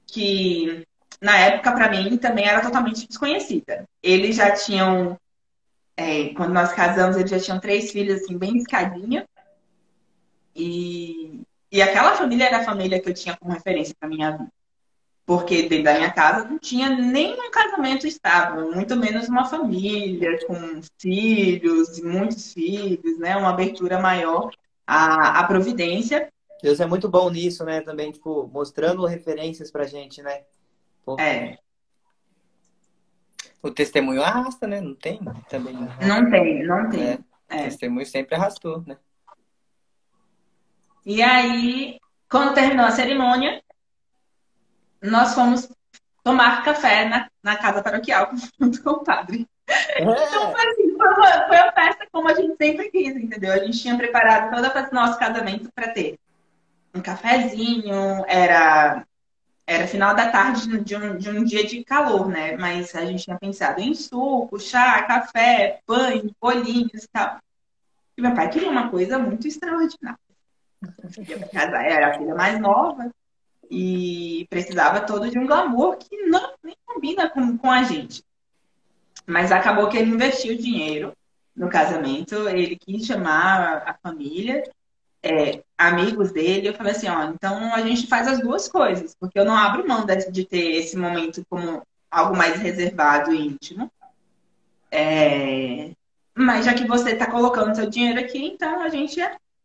que 0.07 0.86
na 1.20 1.36
época 1.38 1.72
para 1.72 1.90
mim 1.90 2.16
também 2.16 2.46
era 2.46 2.61
totalmente 2.61 3.07
desconhecida. 3.07 3.84
Eles 4.03 4.36
já 4.36 4.50
tinham 4.53 5.18
é, 5.97 6.28
quando 6.34 6.53
nós 6.53 6.72
casamos, 6.72 7.16
eles 7.16 7.30
já 7.30 7.38
tinham 7.40 7.61
três 7.61 7.90
filhos, 7.90 8.22
assim, 8.22 8.36
bem 8.36 8.57
escadinha. 8.57 9.26
E, 10.55 11.43
e 11.70 11.82
aquela 11.82 12.14
família 12.14 12.47
era 12.47 12.59
a 12.59 12.64
família 12.64 13.01
que 13.01 13.09
eu 13.09 13.14
tinha 13.14 13.36
como 13.36 13.53
referência 13.53 13.95
para 13.99 14.09
minha 14.09 14.30
vida. 14.32 14.53
Porque 15.24 15.62
dentro 15.62 15.84
da 15.84 15.95
minha 15.95 16.12
casa 16.12 16.49
não 16.49 16.59
tinha 16.59 16.90
nem 16.90 17.34
um 17.40 17.51
casamento 17.51 18.07
estável, 18.07 18.72
muito 18.72 18.97
menos 18.97 19.28
uma 19.28 19.45
família 19.45 20.36
com 20.47 20.80
filhos, 20.99 22.01
muitos 22.01 22.53
filhos, 22.53 23.18
né? 23.18 23.36
Uma 23.36 23.51
abertura 23.51 24.01
maior 24.01 24.51
à, 24.86 25.38
à 25.38 25.45
providência. 25.45 26.28
Deus 26.61 26.80
é 26.80 26.86
muito 26.86 27.09
bom 27.09 27.30
nisso, 27.30 27.64
né? 27.64 27.80
Também, 27.82 28.11
tipo, 28.11 28.51
mostrando 28.53 29.07
referências 29.07 29.70
pra 29.70 29.84
gente, 29.86 30.20
né? 30.22 30.43
Pô, 31.05 31.18
É, 31.20 31.57
O 33.62 33.70
testemunho 33.70 34.22
arrasta, 34.22 34.66
né? 34.66 34.80
Não 34.80 34.94
tem 34.94 35.20
também. 35.48 35.74
não 35.74 36.30
tem, 36.30 36.66
não 36.66 36.90
tem. 36.90 37.02
É, 37.10 37.14
O 37.14 37.24
É. 37.48 37.64
testemunho 37.64 38.04
sempre 38.06 38.34
arrastou, 38.34 38.82
né? 38.86 38.96
E 41.04 41.22
aí, 41.22 41.98
quando 42.30 42.54
terminou 42.54 42.86
a 42.86 42.90
cerimônia, 42.90 43.62
nós 45.02 45.34
fomos 45.34 45.68
tomar 46.22 46.64
café 46.64 47.08
na, 47.08 47.28
na 47.42 47.56
casa 47.56 47.82
paroquial 47.82 48.30
junto 48.60 48.82
com 48.82 48.90
o 48.90 49.04
padre. 49.04 49.46
Então, 49.98 50.12
É, 50.12 50.52
foi, 50.52 50.66
assim, 50.70 50.96
foi, 50.96 51.08
uma, 51.08 51.46
foi 51.46 51.56
uma 51.56 51.72
festa 51.72 52.06
como 52.12 52.28
a 52.28 52.34
gente 52.34 52.56
sempre 52.56 52.90
quis, 52.90 53.16
entendeu? 53.16 53.52
A 53.52 53.58
gente 53.58 53.80
tinha 53.80 53.96
preparado 53.96 54.50
todo 54.54 54.64
o 54.90 54.94
nosso 54.94 55.18
casamento 55.18 55.70
para 55.74 55.92
ter 55.92 56.18
um 56.94 57.00
cafezinho, 57.00 58.24
era, 58.28 59.04
era 59.73 59.87
final 59.87 60.14
da 60.14 60.31
tarde 60.31 60.81
de 60.81 60.97
um, 60.97 61.16
de 61.16 61.31
um 61.31 61.45
dia 61.45 61.66
de 61.66 61.83
calor, 61.83 62.29
né? 62.29 62.57
Mas 62.57 62.95
a 62.95 63.05
gente 63.05 63.25
tinha 63.25 63.39
pensado 63.39 63.81
em 63.81 63.95
suco, 63.95 64.61
chá, 64.61 65.03
café, 65.03 65.81
pães, 65.87 66.31
bolinhos 66.41 67.05
e 67.05 67.09
tal. 67.09 67.39
E 68.16 68.23
meu 68.23 68.35
pai 68.35 68.51
queria 68.51 68.70
uma 68.70 68.91
coisa 68.91 69.18
muito 69.18 69.47
extraordinária. 69.47 70.18
Eu 71.16 71.39
ia 71.39 71.49
casar, 71.49 71.85
era 71.85 72.09
a 72.09 72.18
filha 72.18 72.35
mais 72.35 72.61
nova 72.61 73.11
e 73.70 74.47
precisava 74.51 75.01
todo 75.01 75.31
de 75.31 75.39
um 75.39 75.47
glamour 75.47 75.97
que 75.97 76.27
não 76.27 76.53
nem 76.62 76.77
combina 76.85 77.31
com, 77.31 77.57
com 77.57 77.70
a 77.70 77.83
gente. 77.83 78.23
Mas 79.27 79.51
acabou 79.51 79.89
que 79.89 79.97
ele 79.97 80.11
investiu 80.11 80.57
dinheiro 80.57 81.16
no 81.57 81.68
casamento, 81.68 82.49
ele 82.49 82.77
quis 82.77 83.07
chamar 83.07 83.83
a 83.87 83.95
família, 83.95 84.62
é, 85.23 85.62
amigos 85.79 86.33
dele. 86.33 86.68
Eu 86.68 86.75
falei 86.75 86.93
assim: 86.93 87.09
ó, 87.09 87.25
então 87.25 87.73
a 87.75 87.81
gente 87.83 88.07
faz 88.07 88.27
as 88.27 88.41
duas 88.41 88.68
coisas, 88.68 89.14
porque 89.18 89.39
eu 89.39 89.45
não 89.45 89.57
abro 89.57 89.87
mão 89.87 90.05
de, 90.05 90.45
ter 90.45 90.77
esse 90.77 90.97
momento 90.97 91.45
como 91.49 91.83
algo 92.11 92.37
mais 92.37 92.57
reservado 92.61 93.33
e 93.33 93.47
íntimo. 93.47 93.91
É, 94.91 95.93
mas 96.35 96.64
já 96.64 96.75
que 96.75 96.87
você 96.87 97.12
está 97.12 97.31
colocando 97.31 97.75
seu 97.75 97.89
dinheiro 97.89 98.20
aqui, 98.20 98.45
então 98.45 98.83
a 98.83 98.89
gente, 98.89 99.20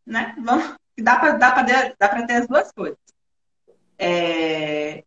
né, 0.05 0.35
vamos, 0.41 0.75
dá 0.97 1.17
para 1.17 1.31
dá 1.33 1.51
pra 1.51 1.63
dá 1.99 2.25
ter 2.25 2.33
as 2.33 2.47
duas 2.47 2.71
coisas. 2.71 2.97
É, 3.99 5.03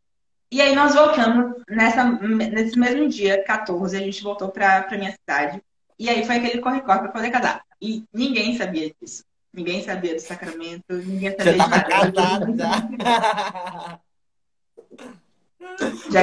e 0.53 0.61
aí 0.61 0.75
nós 0.75 0.95
voltamos 0.95 1.63
nessa, 1.69 2.05
nesse 2.05 2.79
mesmo 2.79 3.09
dia, 3.09 3.43
14, 3.45 3.97
a 3.97 4.01
gente 4.01 4.23
voltou 4.23 4.49
para 4.49 4.87
minha 4.99 5.13
cidade. 5.13 5.63
E 5.99 6.09
aí 6.09 6.25
foi 6.25 6.37
aquele 6.37 6.61
corre-corre 6.61 7.01
para 7.01 7.13
poder 7.13 7.31
casar. 7.31 7.63
E 7.81 8.05
ninguém 8.13 8.57
sabia 8.57 8.93
disso. 9.01 9.25
Ninguém 9.53 9.83
sabia 9.83 10.15
do 10.15 10.21
sacramento, 10.21 10.85
ninguém 10.91 11.31
sabia 11.31 11.53
Você 11.53 11.59
nada. 11.59 11.83
casado 11.85 12.57
já. 12.57 14.01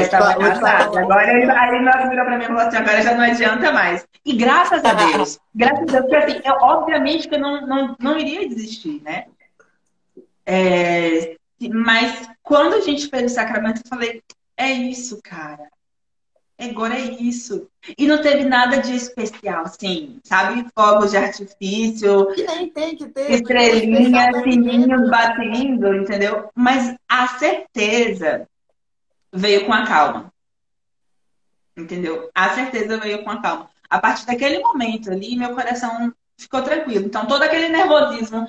Estava 0.02 0.38
casada. 0.38 1.00
Agora 1.00 1.32
ele, 1.32 1.50
aí 1.52 1.76
ele 1.76 2.10
virou 2.10 2.26
pra 2.26 2.38
mim 2.38 2.44
e 2.44 2.48
falou 2.48 2.62
assim: 2.62 2.78
agora 2.78 3.02
já 3.02 3.16
não 3.16 3.24
adianta 3.24 3.72
mais. 3.72 4.08
E 4.26 4.36
graças 4.36 4.84
a 4.84 4.94
Deus, 4.94 5.40
graças 5.54 5.96
a 5.96 6.00
Deus, 6.00 6.02
porque 6.02 6.16
assim, 6.16 6.42
eu, 6.44 6.54
obviamente 6.56 7.28
que 7.28 7.36
eu 7.36 7.40
não, 7.40 7.66
não, 7.66 7.96
não 8.00 8.18
iria 8.18 8.48
desistir, 8.48 9.02
né? 9.04 9.26
É, 10.46 11.36
mas 11.74 12.30
quando 12.44 12.76
a 12.76 12.82
gente 12.82 13.10
fez 13.10 13.32
o 13.32 13.36
sacramento, 13.36 13.82
eu 13.84 13.90
falei: 13.90 14.22
é 14.56 14.72
isso, 14.72 15.20
cara. 15.24 15.68
Agora 16.60 16.96
é 16.96 17.02
isso. 17.02 17.70
E 17.96 18.08
não 18.08 18.20
teve 18.20 18.44
nada 18.44 18.78
de 18.78 18.96
especial, 18.96 19.64
assim, 19.64 20.20
sabe? 20.24 20.66
Fogos 20.74 21.12
de 21.12 21.18
artifício, 21.18 22.34
que 22.34 22.44
nem 22.44 22.70
tem 22.70 22.96
que 22.96 23.08
ter. 23.10 23.32
estrelinha, 23.32 24.32
porque 24.32 24.52
sininhos 24.52 25.10
batendo, 25.10 25.94
entendeu? 25.94 26.50
Mas 26.56 26.96
a 27.08 27.28
certeza 27.38 28.50
veio 29.32 29.66
com 29.68 29.74
a 29.74 29.86
calma. 29.86 30.34
Entendeu? 31.76 32.30
A 32.34 32.50
certeza 32.50 32.98
veio 32.98 33.24
com 33.24 33.30
a 33.30 33.40
calma. 33.40 33.70
A 33.88 34.00
partir 34.00 34.26
daquele 34.26 34.60
momento 34.60 35.12
ali, 35.12 35.36
meu 35.36 35.54
coração 35.54 36.12
ficou 36.36 36.64
tranquilo. 36.64 37.06
Então, 37.06 37.28
todo 37.28 37.44
aquele 37.44 37.70
nervosismo, 37.70 38.48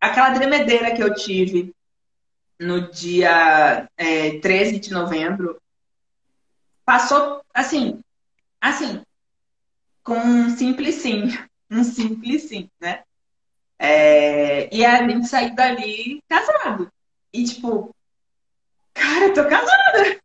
aquela 0.00 0.32
tremedeira 0.32 0.94
que 0.94 1.02
eu 1.02 1.12
tive 1.14 1.74
no 2.60 2.92
dia 2.92 3.88
é, 3.96 4.38
13 4.38 4.78
de 4.78 4.92
novembro, 4.92 5.60
passou 6.84 7.42
assim, 7.52 8.00
assim, 8.60 9.02
com 10.02 10.14
um 10.14 10.50
simples 10.50 10.96
sim. 10.96 11.28
Um 11.70 11.82
simples 11.82 12.42
sim, 12.42 12.68
né? 12.78 13.02
É, 13.78 14.72
e 14.72 14.84
a 14.84 14.98
gente 15.08 15.26
saiu 15.26 15.54
dali 15.54 16.22
casado. 16.28 16.88
E 17.32 17.42
tipo, 17.42 17.92
cara, 18.92 19.24
eu 19.24 19.34
tô 19.34 19.44
casada. 19.48 20.20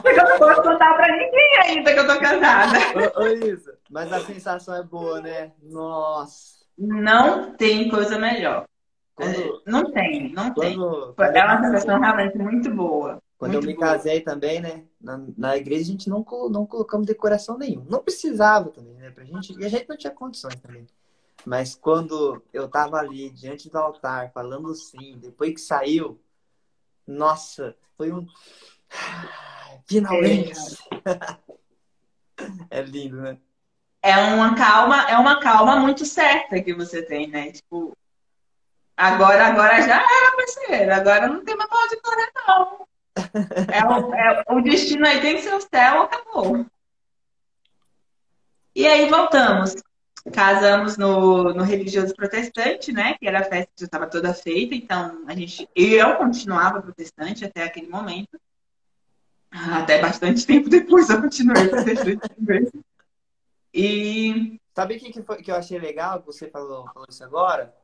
Porque 0.00 0.20
eu 0.20 0.28
não 0.28 0.38
posso 0.38 0.62
contar 0.62 0.94
pra 0.94 1.16
ninguém 1.16 1.58
ainda 1.64 1.92
que 1.92 1.98
eu 1.98 2.06
tô 2.06 2.18
casada. 2.18 2.78
Ô, 3.16 3.22
ô, 3.22 3.26
Isa, 3.26 3.76
mas 3.90 4.12
a 4.12 4.20
sensação 4.20 4.76
é 4.76 4.82
boa, 4.82 5.20
né? 5.20 5.52
Nossa. 5.62 6.60
Não 6.78 7.52
tem 7.56 7.90
coisa 7.90 8.16
melhor. 8.18 8.64
Quando, 9.14 9.62
Não 9.66 9.92
tem, 9.92 10.32
não 10.32 10.54
tem. 10.54 10.76
quando, 10.76 11.14
É 11.18 11.44
uma 11.44 11.62
sensação 11.62 12.00
realmente 12.00 12.38
muito 12.38 12.70
boa. 12.70 13.20
Quando 13.40 13.54
eu 13.54 13.62
muito 13.62 13.68
me 13.68 13.74
boa. 13.74 13.86
casei 13.86 14.20
também, 14.20 14.60
né? 14.60 14.84
Na, 15.00 15.18
na 15.34 15.56
igreja 15.56 15.80
a 15.80 15.86
gente 15.86 16.10
não, 16.10 16.18
não 16.50 16.66
colocamos 16.66 17.06
decoração 17.06 17.56
nenhuma. 17.56 17.86
Não 17.88 18.02
precisava 18.02 18.68
também, 18.68 18.92
né? 18.96 19.10
Pra 19.10 19.24
gente, 19.24 19.58
e 19.58 19.64
a 19.64 19.68
gente 19.70 19.88
não 19.88 19.96
tinha 19.96 20.12
condições 20.12 20.56
também. 20.56 20.86
Mas 21.46 21.74
quando 21.74 22.42
eu 22.52 22.68
tava 22.68 22.98
ali 22.98 23.30
diante 23.30 23.70
do 23.70 23.78
altar, 23.78 24.30
falando 24.30 24.74
sim, 24.74 25.16
depois 25.16 25.54
que 25.54 25.60
saiu, 25.62 26.20
nossa, 27.06 27.74
foi 27.96 28.12
um. 28.12 28.26
Finalmente! 29.86 30.52
É 32.70 32.80
lindo, 32.80 33.20
né? 33.20 33.36
É 34.00 34.16
uma 34.16 34.54
calma, 34.54 35.10
é 35.10 35.18
uma 35.18 35.40
calma 35.40 35.76
muito 35.76 36.06
certa 36.06 36.62
que 36.62 36.72
você 36.72 37.02
tem, 37.02 37.26
né? 37.26 37.52
Tipo, 37.52 37.94
agora, 38.96 39.48
agora 39.48 39.82
já 39.82 39.96
era, 39.96 40.36
parceiro. 40.36 40.94
Agora 40.94 41.28
não 41.28 41.44
tem 41.44 41.54
mais 41.54 41.68
pra 41.68 41.78
onde 41.80 42.00
correr, 42.00 42.32
não. 42.34 42.88
É 43.16 43.84
o, 43.84 44.14
é- 44.14 44.44
o 44.48 44.60
destino 44.60 45.06
aí 45.06 45.20
tem 45.20 45.36
que 45.36 45.42
ser 45.42 45.54
o 45.54 45.60
céu, 45.60 46.02
acabou. 46.02 46.66
E 48.74 48.86
aí 48.86 49.08
voltamos. 49.08 49.74
Casamos 50.32 50.96
no, 50.96 51.54
no 51.54 51.62
religioso 51.62 52.14
protestante, 52.14 52.92
né? 52.92 53.14
Que 53.18 53.26
era 53.26 53.40
a 53.40 53.44
festa 53.44 53.70
que 53.74 53.80
já 53.80 53.86
estava 53.86 54.06
toda 54.06 54.34
feita, 54.34 54.74
então 54.74 55.24
a 55.26 55.34
gente, 55.34 55.68
eu 55.74 56.16
continuava 56.16 56.82
protestante 56.82 57.44
até 57.44 57.64
aquele 57.64 57.88
momento. 57.88 58.38
Até 59.50 60.00
bastante 60.00 60.46
tempo 60.46 60.68
depois 60.68 61.10
eu 61.10 61.20
continuei 61.20 61.68
protestante. 61.68 62.20
E 63.72 64.60
Sabe 64.74 64.96
o 64.96 64.98
que, 64.98 65.12
que, 65.12 65.42
que 65.42 65.50
eu 65.50 65.56
achei 65.56 65.78
legal 65.78 66.20
que 66.20 66.26
você 66.26 66.48
falou, 66.48 66.86
falou 66.94 67.06
isso 67.08 67.24
agora? 67.24 67.74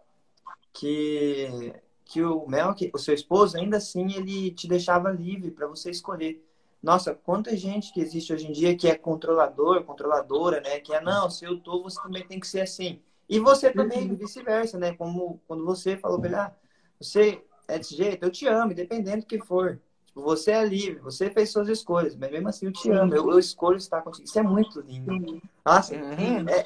Que, 0.73 1.75
que 2.07 2.23
o 2.23 2.47
Mel, 2.47 2.73
que, 2.73 2.91
o 2.95 2.99
seu 2.99 3.13
esposo, 3.13 3.59
ainda 3.59 3.77
assim, 3.77 4.13
ele 4.15 4.53
te 4.53 4.69
deixava 4.69 5.11
livre 5.11 5.51
para 5.51 5.67
você 5.67 5.91
escolher. 5.91 6.43
Nossa, 6.83 7.15
quanta 7.15 7.57
gente 7.57 7.93
que 7.93 8.01
existe 8.01 8.33
hoje 8.33 8.47
em 8.47 8.53
dia 8.53 8.77
que 8.77 8.89
é 8.89 8.97
controlador, 8.97 9.83
controladora, 9.83 10.61
né? 10.61 10.79
Que 10.79 10.95
é, 10.95 11.01
não, 11.01 11.29
se 11.29 11.45
eu 11.45 11.59
tô, 11.59 11.83
você 11.83 12.01
também 12.01 12.25
tem 12.25 12.39
que 12.39 12.47
ser 12.47 12.61
assim. 12.61 13.01
E 13.29 13.41
você 13.41 13.73
também, 13.73 14.15
vice-versa, 14.15 14.79
né? 14.79 14.95
Como 14.95 15.41
quando 15.49 15.65
você 15.65 15.97
falou 15.97 16.21
pra 16.21 16.29
ele, 16.29 16.37
ah, 16.37 16.55
você 17.01 17.43
é 17.67 17.77
desse 17.77 17.97
jeito, 17.97 18.25
eu 18.25 18.31
te 18.31 18.47
amo, 18.47 18.71
independente 18.71 19.23
do 19.23 19.27
que 19.27 19.41
for. 19.41 19.81
Tipo, 20.07 20.23
você 20.23 20.53
é 20.53 20.65
livre, 20.65 21.01
você 21.01 21.29
fez 21.29 21.51
suas 21.51 21.69
escolhas, 21.69 22.15
mas 22.15 22.31
mesmo 22.31 22.49
assim 22.49 22.67
eu 22.67 22.73
te 22.73 22.89
amo, 22.91 23.13
eu, 23.15 23.29
eu 23.33 23.39
escolho 23.39 23.79
estar 23.79 24.01
contigo. 24.03 24.25
Isso 24.25 24.39
é 24.39 24.43
muito 24.45 24.81
lindo. 24.81 25.43
Nossa, 25.65 25.97
Uhum. 25.97 26.49
é, 26.49 26.65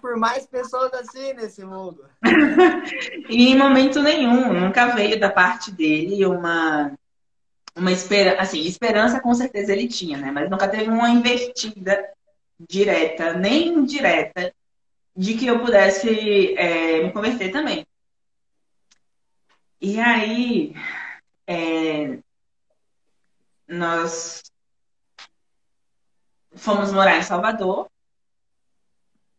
por 0.00 0.16
mais 0.16 0.46
pessoas 0.46 0.92
assim 0.92 1.32
nesse 1.34 1.64
mundo. 1.64 2.08
E 3.28 3.48
em 3.48 3.56
momento 3.56 4.02
nenhum, 4.02 4.52
nunca 4.52 4.94
veio 4.94 5.18
da 5.18 5.30
parte 5.30 5.70
dele 5.70 6.26
uma, 6.26 6.92
uma 7.74 7.90
esperança. 7.90 8.42
Assim, 8.42 8.60
esperança 8.60 9.20
com 9.20 9.32
certeza 9.34 9.72
ele 9.72 9.88
tinha, 9.88 10.18
né? 10.18 10.30
Mas 10.30 10.50
nunca 10.50 10.68
teve 10.68 10.88
uma 10.90 11.08
investida 11.10 12.06
direta, 12.68 13.32
nem 13.32 13.68
indireta, 13.68 14.54
de 15.16 15.34
que 15.34 15.46
eu 15.46 15.58
pudesse 15.60 16.54
é, 16.56 17.02
me 17.02 17.12
converter 17.12 17.50
também. 17.50 17.86
E 19.80 19.98
aí, 20.00 20.74
é, 21.46 22.18
nós 23.66 24.42
fomos 26.56 26.92
morar 26.92 27.18
em 27.18 27.22
Salvador 27.22 27.88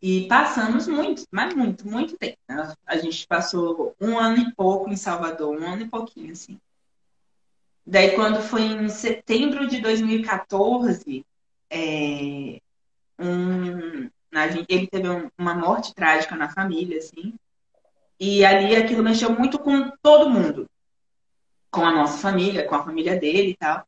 e 0.02 0.28
passamos 0.28 0.88
muito, 0.88 1.26
mas 1.32 1.54
muito, 1.54 1.88
muito 1.88 2.18
tempo. 2.18 2.38
né? 2.48 2.74
A 2.86 2.98
gente 2.98 3.26
passou 3.28 3.96
um 4.00 4.18
ano 4.20 4.38
e 4.38 4.54
pouco 4.54 4.90
em 4.90 4.96
Salvador, 4.96 5.60
um 5.60 5.66
ano 5.66 5.84
e 5.84 5.90
pouquinho, 5.90 6.32
assim. 6.32 6.60
Daí, 7.86 8.16
quando 8.16 8.42
foi 8.42 8.64
em 8.64 8.90
setembro 8.90 9.68
de 9.68 9.80
2014, 9.80 11.26
é, 11.70 12.60
um, 13.20 14.10
gente- 14.50 14.66
ele 14.70 14.88
teve 14.88 15.08
um- 15.10 15.30
uma 15.38 15.54
morte 15.54 15.94
trágica 15.94 16.36
na 16.36 16.50
família, 16.50 16.98
assim. 16.98 17.34
E 18.20 18.44
ali 18.46 18.76
aquilo 18.76 19.04
mexeu 19.04 19.32
muito 19.32 19.60
com 19.60 19.92
todo 20.02 20.30
mundo. 20.30 20.70
Com 21.72 21.86
a 21.86 21.92
nossa 21.92 22.18
família, 22.18 22.66
com 22.68 22.76
a 22.76 22.84
família 22.84 23.20
dele 23.20 23.52
e 23.52 23.56
tal. 23.58 23.86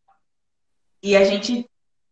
E 1.02 1.16
a 1.16 1.24
gente 1.24 1.68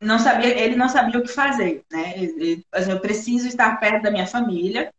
não 0.06 0.20
sabia, 0.20 0.58
ele 0.58 0.76
não 0.76 0.90
sabia 0.90 1.20
o 1.20 1.24
que 1.24 1.30
fazer, 1.30 1.84
né? 1.92 2.14
Ele- 2.18 2.66
assim, 2.72 2.92
eu 2.92 3.00
preciso 3.00 3.48
estar 3.48 3.80
perto 3.80 4.04
da 4.04 4.12
minha 4.12 4.28
família, 4.28 4.94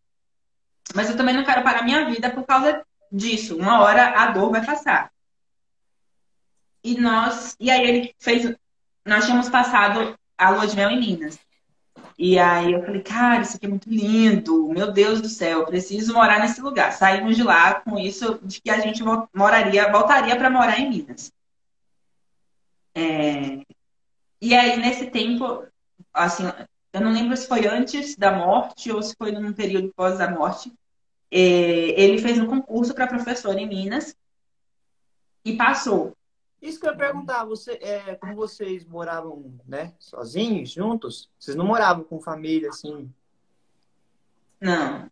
mas 0.94 1.10
eu 1.10 1.16
também 1.16 1.34
não 1.34 1.44
quero 1.44 1.62
parar 1.62 1.82
minha 1.82 2.04
vida 2.06 2.30
por 2.30 2.44
causa 2.44 2.84
disso. 3.10 3.56
Uma 3.56 3.80
hora 3.80 4.08
a 4.20 4.30
dor 4.30 4.50
vai 4.50 4.64
passar. 4.64 5.10
E 6.82 6.98
nós, 7.00 7.56
e 7.58 7.70
aí 7.70 7.86
ele 7.86 8.14
fez, 8.18 8.54
nós 9.04 9.24
tínhamos 9.24 9.48
passado 9.48 10.16
a 10.38 10.50
lua 10.50 10.66
de 10.66 10.76
mel 10.76 10.90
em 10.90 11.00
Minas. 11.00 11.38
E 12.18 12.38
aí 12.38 12.72
eu 12.72 12.82
falei, 12.84 13.02
cara, 13.02 13.42
isso 13.42 13.56
aqui 13.56 13.66
é 13.66 13.68
muito 13.68 13.90
lindo, 13.90 14.68
meu 14.68 14.90
Deus 14.90 15.20
do 15.20 15.28
céu, 15.28 15.66
preciso 15.66 16.14
morar 16.14 16.40
nesse 16.40 16.60
lugar. 16.60 16.92
Saímos 16.92 17.36
de 17.36 17.42
lá 17.42 17.80
com 17.80 17.98
isso 17.98 18.38
de 18.42 18.60
que 18.60 18.70
a 18.70 18.80
gente 18.80 19.02
moraria, 19.34 19.90
voltaria 19.90 20.36
para 20.36 20.48
morar 20.48 20.78
em 20.78 20.88
Minas. 20.88 21.32
É, 22.94 23.62
E 24.40 24.54
aí, 24.54 24.76
nesse 24.76 25.10
tempo, 25.10 25.66
assim, 26.12 26.44
eu 26.92 27.00
não 27.00 27.12
lembro 27.12 27.36
se 27.36 27.46
foi 27.46 27.66
antes 27.66 28.16
da 28.16 28.32
morte 28.32 28.92
ou 28.92 29.02
se 29.02 29.14
foi 29.16 29.32
num 29.32 29.52
período 29.52 29.92
pós 29.94 30.20
a 30.20 30.30
morte, 30.30 30.72
é, 31.30 31.38
ele 31.38 32.18
fez 32.18 32.38
um 32.38 32.46
concurso 32.46 32.94
para 32.94 33.06
professor 33.06 33.56
em 33.58 33.66
Minas 33.66 34.16
e 35.44 35.56
passou. 35.56 36.16
Isso 36.60 36.80
que 36.80 36.86
eu 36.86 36.92
ia 36.92 36.96
perguntar, 36.96 37.44
você, 37.44 37.72
é, 37.82 38.14
como 38.16 38.34
vocês 38.34 38.84
moravam, 38.84 39.54
né, 39.66 39.94
sozinhos, 39.98 40.70
juntos, 40.70 41.30
vocês 41.38 41.56
não 41.56 41.66
moravam 41.66 42.02
com 42.02 42.20
família, 42.20 42.70
assim, 42.70 43.12
Não. 44.60 45.10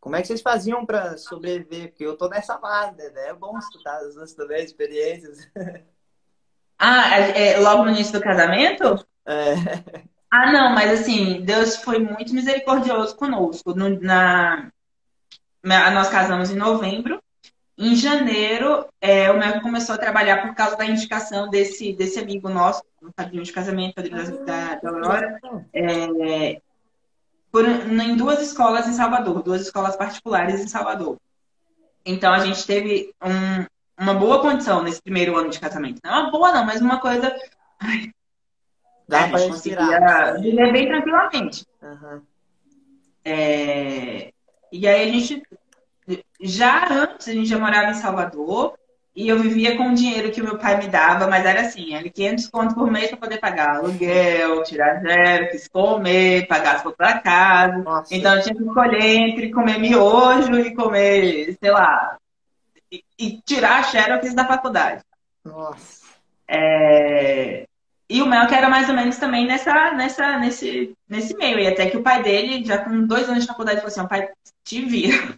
como 0.00 0.16
é 0.16 0.20
que 0.20 0.28
vocês 0.28 0.40
faziam 0.40 0.86
para 0.86 1.18
sobreviver? 1.18 1.88
Porque 1.88 2.06
eu 2.06 2.16
tô 2.16 2.28
nessa 2.28 2.56
base, 2.56 3.10
né? 3.10 3.28
É 3.28 3.34
bom 3.34 3.58
escutar 3.58 3.98
as 3.98 4.14
duas 4.14 4.32
também, 4.32 4.64
experiências. 4.64 5.50
Ah, 6.78 7.18
é, 7.18 7.52
é, 7.54 7.58
logo 7.60 7.84
no 7.84 7.90
início 7.90 8.12
do 8.12 8.20
casamento? 8.20 9.06
É, 9.26 9.54
Ah, 10.30 10.52
não, 10.52 10.74
mas 10.74 11.00
assim, 11.00 11.40
Deus 11.42 11.76
foi 11.76 11.98
muito 11.98 12.34
misericordioso 12.34 13.16
conosco. 13.16 13.74
No- 13.74 14.00
na, 14.00 14.70
nós 15.64 16.08
casamos 16.08 16.50
em 16.50 16.56
novembro. 16.56 17.22
Em 17.78 17.94
janeiro, 17.94 18.86
é, 19.00 19.30
o 19.30 19.38
Melvin 19.38 19.60
começou 19.60 19.94
a 19.94 19.98
trabalhar 19.98 20.42
por 20.42 20.54
causa 20.54 20.76
da 20.76 20.86
indicação 20.86 21.48
desse, 21.48 21.92
desse 21.92 22.18
amigo 22.18 22.48
nosso, 22.48 22.82
no 23.02 23.12
padrinho 23.12 23.42
de 23.44 23.52
casamento, 23.52 23.94
padrinho 23.94 24.44
da, 24.46 24.74
da 24.76 24.88
Aurora, 24.90 25.38
é, 25.74 26.60
por- 27.52 27.66
em 27.68 28.16
duas 28.16 28.40
escolas 28.40 28.88
em 28.88 28.92
Salvador, 28.92 29.42
duas 29.42 29.60
escolas 29.62 29.94
particulares 29.94 30.60
em 30.60 30.68
Salvador. 30.68 31.18
Então 32.04 32.32
a 32.32 32.38
gente 32.40 32.66
teve 32.66 33.12
um- 33.22 33.64
uma 33.98 34.14
boa 34.14 34.40
condição 34.40 34.82
nesse 34.82 35.00
primeiro 35.02 35.36
ano 35.36 35.50
de 35.50 35.58
casamento. 35.60 36.00
Não 36.04 36.22
uma 36.22 36.30
boa, 36.30 36.52
não, 36.52 36.64
mas 36.66 36.80
uma 36.80 37.00
coisa. 37.00 37.34
dá 39.08 39.24
a 39.24 39.28
para 39.28 39.38
gente 39.38 39.52
respirar. 39.52 40.34
conseguia 40.34 40.50
viver 40.50 40.72
bem 40.72 40.86
tranquilamente. 40.88 41.64
Aham. 41.82 42.22
É, 43.24 44.32
E 44.72 44.86
aí 44.86 45.08
a 45.08 45.12
gente, 45.12 45.42
já 46.40 46.88
antes, 46.92 47.28
a 47.28 47.32
gente 47.32 47.48
já 47.48 47.58
morava 47.58 47.90
em 47.90 47.94
Salvador 47.94 48.74
e 49.14 49.28
eu 49.28 49.38
vivia 49.38 49.76
com 49.76 49.90
o 49.90 49.94
dinheiro 49.94 50.30
que 50.30 50.40
o 50.42 50.44
meu 50.44 50.58
pai 50.58 50.76
me 50.78 50.88
dava, 50.88 51.26
mas 51.26 51.44
era 51.46 51.62
assim, 51.62 51.94
era 51.94 52.08
500 52.08 52.48
conto 52.48 52.74
por 52.74 52.90
mês 52.90 53.08
para 53.08 53.16
poder 53.16 53.38
pagar 53.38 53.76
aluguel, 53.76 54.62
tirar 54.62 55.00
zero, 55.00 55.48
quis 55.50 55.66
comer, 55.68 56.46
pagar 56.46 56.76
as 56.76 56.82
coisas 56.82 56.96
para 56.96 57.18
casa. 57.20 57.78
Nossa. 57.78 58.14
Então 58.14 58.34
eu 58.36 58.42
tinha 58.42 58.54
que 58.54 58.62
escolher 58.62 59.02
entre 59.02 59.50
comer 59.50 59.78
miojo 59.78 60.54
e 60.60 60.74
comer, 60.74 61.56
sei 61.60 61.70
lá, 61.70 62.18
e, 63.18 63.26
e 63.26 63.40
tirar 63.42 63.80
a 63.80 63.82
xerox 63.82 64.34
da 64.34 64.46
faculdade. 64.46 65.02
Nossa. 65.44 66.04
É, 66.48 67.64
E 68.08 68.22
o 68.22 68.26
Mel 68.26 68.46
que 68.46 68.54
era 68.54 68.68
mais 68.68 68.88
ou 68.88 68.94
menos 68.94 69.16
também 69.18 69.46
nessa, 69.46 69.92
nessa, 69.92 70.38
nesse, 70.38 70.92
nesse 71.08 71.34
meio. 71.36 71.58
E 71.58 71.66
até 71.66 71.90
que 71.90 71.96
o 71.96 72.02
pai 72.02 72.22
dele, 72.22 72.64
já 72.64 72.78
com 72.78 73.06
dois 73.06 73.28
anos 73.28 73.42
de 73.42 73.48
faculdade, 73.48 73.78
falou 73.80 73.88
assim, 73.88 74.00
"Ó, 74.00 74.06
pai, 74.06 74.28
te 74.64 74.84
vira. 74.84 75.36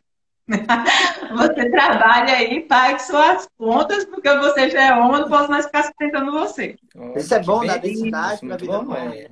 Você 1.30 1.70
trabalha 1.70 2.34
aí, 2.34 2.60
pague 2.62 3.02
suas 3.02 3.46
contas, 3.58 4.04
porque 4.06 4.34
você 4.38 4.70
já 4.70 4.82
é 4.82 4.92
homem, 4.94 5.12
eu 5.14 5.20
não 5.20 5.28
posso 5.28 5.50
mais 5.50 5.66
ficar 5.66 5.82
sustentando 5.84 6.32
você. 6.32 6.76
Isso 7.16 7.34
é 7.34 7.42
bom, 7.42 7.64
dá 7.66 7.78
beleza, 7.78 7.80
densidade 7.80 8.42
pra 8.46 8.48
muito 8.48 8.60
vida 8.60 8.78
bom, 8.78 8.84
boa. 8.84 9.14
é. 9.14 9.28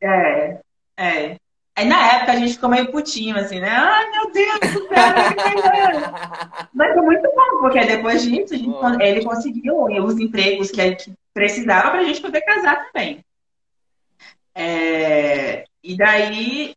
É, 0.00 0.60
é. 0.96 1.36
Aí 1.76 1.86
na 1.86 2.12
época 2.12 2.32
a 2.32 2.36
gente 2.36 2.52
ficou 2.54 2.68
meio 2.68 2.90
putinho, 2.92 3.36
assim, 3.36 3.58
né? 3.58 3.68
Ai, 3.68 4.10
meu 4.10 4.30
Deus 4.30 4.60
do 4.60 4.88
céu, 4.88 5.14
que 5.24 5.34
melhor. 5.34 6.12
Mas 6.72 6.92
foi 6.94 7.02
muito 7.02 7.22
bom, 7.34 7.60
porque 7.60 7.84
depois 7.84 8.22
disso 8.22 8.54
a 8.54 8.56
gente- 8.56 9.02
ele 9.02 9.24
conseguiu 9.24 9.76
os 9.76 10.18
empregos 10.20 10.70
que 10.70 10.80
a 10.80 10.88
gente 10.88 11.12
precisava 11.32 11.90
pra 11.90 12.04
gente 12.04 12.20
poder 12.20 12.42
casar 12.42 12.86
também. 12.86 13.24
É, 14.54 15.64
e 15.82 15.96
daí 15.96 16.76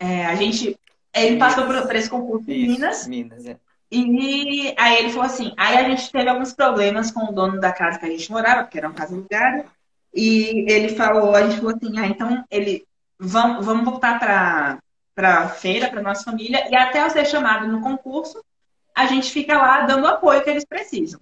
é, 0.00 0.26
a 0.26 0.34
gente. 0.34 0.76
Ele 1.14 1.36
passou 1.36 1.66
por, 1.66 1.80
por 1.82 1.94
esse 1.96 2.08
concurso 2.08 2.50
em 2.50 2.68
Minas 2.68 3.06
Minas, 3.06 3.44
é. 3.44 3.56
e 3.90 4.72
aí 4.78 4.98
ele 4.98 5.10
falou 5.10 5.26
assim, 5.26 5.52
aí 5.56 5.76
a 5.76 5.88
gente 5.88 6.10
teve 6.10 6.28
alguns 6.28 6.52
problemas 6.52 7.10
com 7.10 7.24
o 7.24 7.32
dono 7.32 7.60
da 7.60 7.72
casa 7.72 7.98
que 7.98 8.06
a 8.06 8.08
gente 8.10 8.30
morava, 8.30 8.62
porque 8.62 8.78
era 8.78 8.86
uma 8.86 8.94
casa 8.94 9.14
alugada, 9.14 9.66
e 10.12 10.70
ele 10.70 10.96
falou, 10.96 11.34
a 11.34 11.42
gente 11.42 11.56
falou 11.60 11.74
assim, 11.74 11.98
ah, 11.98 12.06
então 12.06 12.44
ele 12.50 12.86
vamos, 13.18 13.64
vamos 13.64 13.84
voltar 13.84 14.18
para 14.18 14.78
para 15.14 15.48
feira, 15.50 15.90
para 15.90 16.00
nossa 16.00 16.24
família, 16.24 16.66
e 16.70 16.74
até 16.74 17.02
eu 17.02 17.10
ser 17.10 17.26
chamado 17.26 17.68
no 17.68 17.82
concurso, 17.82 18.42
a 18.94 19.06
gente 19.06 19.30
fica 19.30 19.58
lá 19.58 19.82
dando 19.82 20.04
o 20.04 20.06
apoio 20.06 20.42
que 20.42 20.48
eles 20.48 20.64
precisam. 20.64 21.20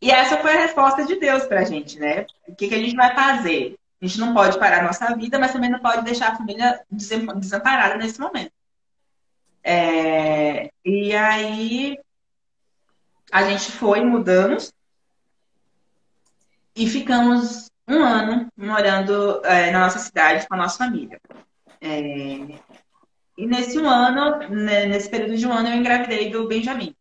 E 0.00 0.10
essa 0.10 0.38
foi 0.38 0.52
a 0.52 0.60
resposta 0.60 1.04
de 1.04 1.16
Deus 1.18 1.44
pra 1.44 1.64
gente, 1.64 1.98
né? 1.98 2.26
O 2.48 2.54
que, 2.54 2.68
que 2.68 2.74
a 2.74 2.78
gente 2.78 2.96
vai 2.96 3.14
fazer? 3.14 3.76
A 4.00 4.06
gente 4.06 4.20
não 4.20 4.32
pode 4.32 4.58
parar 4.58 4.80
a 4.80 4.84
nossa 4.84 5.14
vida, 5.14 5.38
mas 5.38 5.52
também 5.52 5.68
não 5.68 5.80
pode 5.80 6.02
deixar 6.02 6.32
a 6.32 6.36
família 6.36 6.80
desamparada 6.90 7.96
nesse 7.96 8.18
momento. 8.20 8.52
É, 9.62 10.70
e 10.84 11.14
aí 11.14 11.98
a 13.32 13.42
gente 13.44 13.72
foi, 13.72 14.00
mudamos 14.00 14.72
e 16.74 16.86
ficamos 16.88 17.70
um 17.88 18.02
ano 18.02 18.48
morando 18.56 19.40
é, 19.44 19.70
na 19.70 19.80
nossa 19.80 19.98
cidade 19.98 20.46
com 20.48 20.54
a 20.54 20.58
nossa 20.58 20.78
família. 20.78 21.20
É, 21.80 22.58
e 23.38 23.46
nesse 23.46 23.78
um 23.78 23.88
ano, 23.88 24.38
né, 24.48 24.86
nesse 24.86 25.08
período 25.08 25.36
de 25.36 25.46
um 25.46 25.52
ano, 25.52 25.68
eu 25.68 25.76
engravidei 25.76 26.30
do 26.30 26.48
Benjamin. 26.48 26.94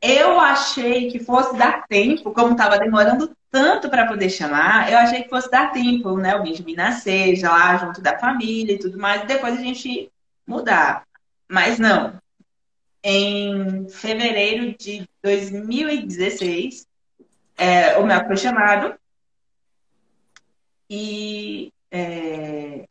Eu 0.00 0.38
achei 0.40 1.10
que 1.10 1.18
fosse 1.18 1.56
dar 1.56 1.86
tempo, 1.86 2.32
como 2.32 2.52
estava 2.52 2.78
demorando 2.78 3.36
tanto 3.50 3.88
para 3.88 4.06
poder 4.06 4.30
chamar, 4.30 4.90
eu 4.90 4.98
achei 4.98 5.22
que 5.22 5.28
fosse 5.28 5.50
dar 5.50 5.72
tempo, 5.72 6.16
né? 6.16 6.36
O 6.36 6.42
Benjamin 6.42 6.74
nascer 6.74 7.34
já 7.36 7.50
lá 7.50 7.76
junto 7.76 8.00
da 8.00 8.18
família 8.18 8.74
e 8.74 8.78
tudo 8.78 8.98
mais, 8.98 9.22
e 9.22 9.26
depois 9.26 9.58
a 9.58 9.62
gente 9.62 10.10
mudar. 10.46 11.04
Mas 11.48 11.78
não. 11.78 12.14
Em 13.02 13.88
fevereiro 13.88 14.76
de 14.78 15.08
2016, 15.22 16.87
é, 17.58 17.98
o 17.98 18.26
foi 18.26 18.36
chamado 18.36 18.94
e 20.88 21.72
é, 21.90 22.86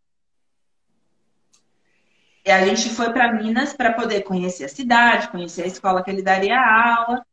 E 2.45 2.51
a 2.51 2.65
gente 2.65 2.89
foi 2.89 3.11
para 3.11 3.33
Minas 3.33 3.73
para 3.73 3.93
poder 3.93 4.21
conhecer 4.23 4.65
a 4.65 4.69
cidade, 4.69 5.29
conhecer 5.29 5.63
a 5.63 5.67
escola 5.67 6.03
que 6.03 6.11
ele 6.11 6.21
daria 6.21 6.59
aula. 6.59 7.25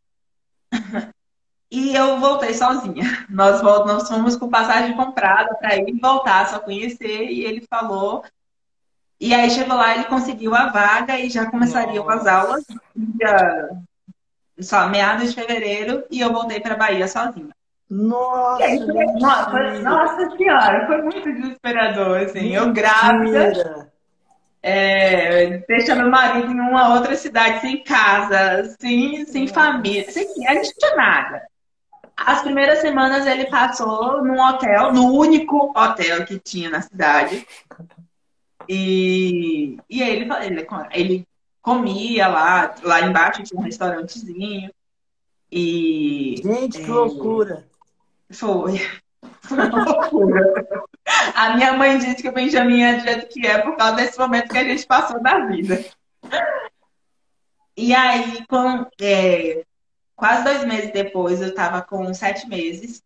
E 1.70 1.92
eu 1.92 2.20
voltei 2.20 2.54
sozinha. 2.54 3.26
Nós, 3.28 3.60
nós 3.60 4.08
fomos 4.08 4.36
com 4.36 4.48
passagem 4.48 4.94
comprada 4.94 5.56
para 5.56 5.74
ir 5.74 5.98
voltar, 6.00 6.46
só 6.48 6.60
conhecer. 6.60 7.24
E 7.32 7.44
ele 7.44 7.66
falou. 7.68 8.24
E 9.18 9.34
aí 9.34 9.50
chegou 9.50 9.76
lá, 9.76 9.92
ele 9.92 10.04
conseguiu 10.04 10.54
a 10.54 10.68
vaga 10.68 11.18
e 11.18 11.28
já 11.28 11.50
começariam 11.50 12.04
Nossa. 12.04 12.20
as 12.20 12.26
aulas 12.28 12.64
dia, 12.94 13.70
só 14.60 14.88
meados 14.88 15.28
de 15.28 15.34
fevereiro. 15.34 16.04
E 16.10 16.20
eu 16.20 16.32
voltei 16.32 16.60
para 16.60 16.76
Bahia 16.76 17.08
sozinha. 17.08 17.54
Nossa, 17.88 18.64
aí, 18.64 18.80
nossa, 19.20 19.80
nossa 19.82 20.36
senhora, 20.36 20.86
foi 20.86 21.02
muito 21.02 21.32
desesperador, 21.32 22.18
assim. 22.18 22.54
Eu 22.54 22.72
grávida, 22.72 23.92
é, 24.62 25.58
deixando 25.68 25.98
meu 25.98 26.10
marido 26.10 26.50
em 26.50 26.58
uma 26.58 26.94
outra 26.94 27.14
cidade, 27.14 27.60
sem 27.60 27.84
casa, 27.84 28.74
sem, 28.80 29.26
sem 29.26 29.46
família, 29.46 30.10
sem, 30.10 30.26
a 30.48 30.54
gente 30.54 30.72
não 30.72 30.88
tinha 30.88 30.96
nada. 30.96 31.42
As 32.16 32.42
primeiras 32.42 32.78
semanas 32.78 33.26
ele 33.26 33.46
passou 33.46 34.24
num 34.24 34.40
hotel, 34.40 34.92
no 34.92 35.12
único 35.12 35.72
hotel 35.76 36.24
que 36.24 36.38
tinha 36.38 36.70
na 36.70 36.80
cidade. 36.80 37.46
E, 38.68 39.76
e 39.90 40.02
aí 40.02 40.16
ele, 40.16 40.32
ele, 40.42 40.66
ele 40.92 41.28
comia 41.64 42.28
lá, 42.28 42.74
lá 42.82 43.00
embaixo 43.00 43.42
tinha 43.42 43.58
um 43.58 43.64
restaurantezinho. 43.64 44.70
E. 45.50 46.36
Gente, 46.44 46.78
que 46.78 46.84
é, 46.84 46.94
loucura! 46.94 47.66
Foi. 48.30 48.78
Foi 49.40 49.58
uma 49.58 49.84
loucura. 49.84 50.84
A 51.34 51.56
minha 51.56 51.72
mãe 51.72 51.98
disse 51.98 52.22
que 52.22 52.28
o 52.28 52.32
Benjamin 52.32 52.82
é 52.82 52.96
do 52.96 53.02
jeito 53.02 53.28
que 53.28 53.46
é 53.46 53.58
por 53.58 53.76
causa 53.76 53.96
desse 53.96 54.18
momento 54.18 54.50
que 54.50 54.58
a 54.58 54.64
gente 54.64 54.86
passou 54.86 55.20
na 55.22 55.46
vida. 55.46 55.82
E 57.76 57.94
aí, 57.94 58.46
com, 58.46 58.86
é, 59.00 59.64
quase 60.14 60.44
dois 60.44 60.64
meses 60.64 60.92
depois, 60.92 61.40
eu 61.40 61.48
estava 61.48 61.80
com 61.80 62.12
sete 62.12 62.46
meses. 62.46 63.02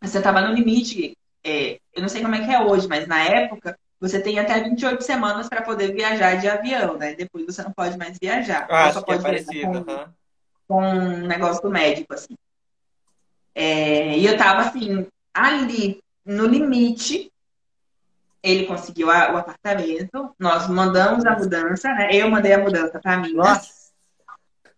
Você 0.00 0.18
estava 0.18 0.40
no 0.40 0.54
limite. 0.54 1.16
É, 1.42 1.78
eu 1.94 2.00
não 2.00 2.08
sei 2.08 2.22
como 2.22 2.34
é 2.34 2.44
que 2.44 2.50
é 2.50 2.62
hoje, 2.62 2.88
mas 2.88 3.06
na 3.06 3.22
época 3.22 3.78
você 4.00 4.20
tem 4.20 4.38
até 4.38 4.62
28 4.62 5.02
semanas 5.02 5.48
para 5.48 5.62
poder 5.62 5.92
viajar 5.94 6.34
de 6.36 6.48
avião, 6.48 6.96
né? 6.96 7.14
Depois 7.14 7.46
você 7.46 7.62
não 7.62 7.72
pode 7.72 7.96
mais 7.96 8.18
viajar. 8.18 8.66
Ah, 8.70 8.92
só 8.92 9.00
é 9.00 9.02
pode 9.02 9.20
é 9.20 9.22
parecido, 9.22 9.84
com, 9.84 9.92
uhum. 9.92 10.06
com 10.68 10.82
um 10.82 11.26
negócio 11.26 11.62
do 11.62 11.70
médico, 11.70 12.12
assim. 12.14 12.34
É, 13.54 14.18
e 14.18 14.26
eu 14.26 14.36
tava 14.36 14.62
assim, 14.62 15.06
ali, 15.32 16.02
no 16.24 16.46
limite. 16.46 17.30
Ele 18.42 18.66
conseguiu 18.66 19.10
a, 19.10 19.32
o 19.32 19.36
apartamento, 19.38 20.34
nós 20.38 20.68
mandamos 20.68 21.24
a 21.24 21.38
mudança, 21.38 21.88
né? 21.94 22.10
Eu 22.12 22.30
mandei 22.30 22.52
a 22.52 22.58
mudança 22.58 23.00
para 23.00 23.16
mim. 23.16 23.32
Nossa! 23.32 23.90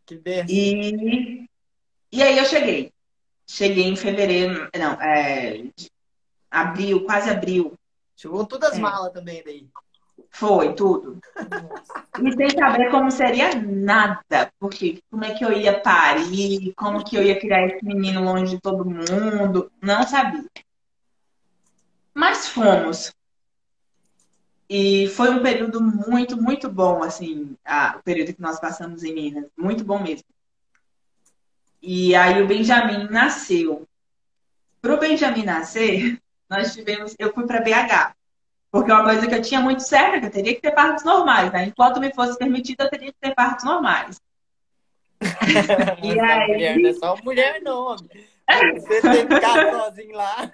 Que 0.05 0.17
benção. 0.17 0.55
E, 0.55 1.49
e 2.12 2.23
aí 2.23 2.39
eu 2.39 2.45
cheguei. 2.45 2.93
Cheguei 3.45 3.85
em 3.85 3.97
fevereiro, 3.97 4.69
não, 4.77 4.93
é, 5.01 5.64
abril, 6.51 7.05
quase 7.05 7.29
abril. 7.29 7.75
Chegou 8.17 8.47
todas 8.47 8.73
as 8.73 8.79
é. 8.79 8.81
malas 8.81 9.12
também 9.12 9.43
daí. 9.45 9.69
Foi, 10.31 10.75
tudo. 10.75 11.19
e 12.23 12.33
sem 12.33 12.51
saber 12.51 12.91
como 12.91 13.11
seria 13.11 13.55
nada. 13.55 14.51
Porque 14.59 15.03
como 15.11 15.25
é 15.25 15.35
que 15.35 15.45
eu 15.45 15.53
ia 15.53 15.79
parir, 15.81 16.73
como 16.75 17.05
que 17.05 17.17
eu 17.17 17.23
ia 17.23 17.39
criar 17.39 17.67
esse 17.67 17.85
menino 17.85 18.25
longe 18.25 18.57
de 18.57 18.61
todo 18.61 18.85
mundo. 18.85 19.71
Não 19.81 20.03
sabia. 20.03 20.45
Mas 22.14 22.49
fomos. 22.49 23.12
E 24.69 25.07
foi 25.09 25.31
um 25.31 25.43
período 25.43 25.81
muito, 25.81 26.41
muito 26.41 26.69
bom, 26.69 27.03
assim, 27.03 27.57
a, 27.64 27.97
o 27.99 28.03
período 28.03 28.35
que 28.35 28.41
nós 28.41 28.59
passamos 28.59 29.05
em 29.05 29.14
Minas. 29.14 29.47
Muito 29.57 29.85
bom 29.85 30.03
mesmo. 30.03 30.25
E 31.81 32.17
aí 32.17 32.43
o 32.43 32.47
Benjamin 32.47 33.09
nasceu. 33.11 33.87
Para 34.81 34.95
o 34.95 34.99
Benjamin 34.99 35.45
nascer, 35.45 36.21
nós 36.49 36.73
tivemos. 36.73 37.15
Eu 37.19 37.33
fui 37.33 37.47
para 37.47 37.61
BH. 37.61 38.15
Porque 38.71 38.91
é 38.91 38.95
uma 38.95 39.05
coisa 39.05 39.27
que 39.27 39.35
eu 39.35 39.43
tinha 39.43 39.61
muito 39.61 39.81
certa, 39.81 40.21
que 40.21 40.27
eu 40.27 40.31
teria 40.31 40.55
que 40.55 40.61
ter 40.61 40.73
partos 40.73 41.05
normais, 41.05 41.51
né? 41.53 41.65
Enquanto 41.65 42.01
me 42.01 42.13
fosse 42.13 42.37
permitido, 42.37 42.83
eu 42.83 42.91
teria 42.91 43.13
que 43.13 43.19
ter 43.19 43.35
partos 43.35 43.65
normais. 43.65 44.21
e 46.03 46.21
aí... 46.21 46.49
mulher 46.49 46.79
não 46.79 46.91
é 46.91 46.93
só 46.93 47.17
mulher, 47.23 47.63
não. 47.63 47.97
Você 47.97 49.01
tem 49.01 49.27
que 49.27 49.35
ficar 49.35 49.73
sozinho 49.73 50.15
lá. 50.15 50.53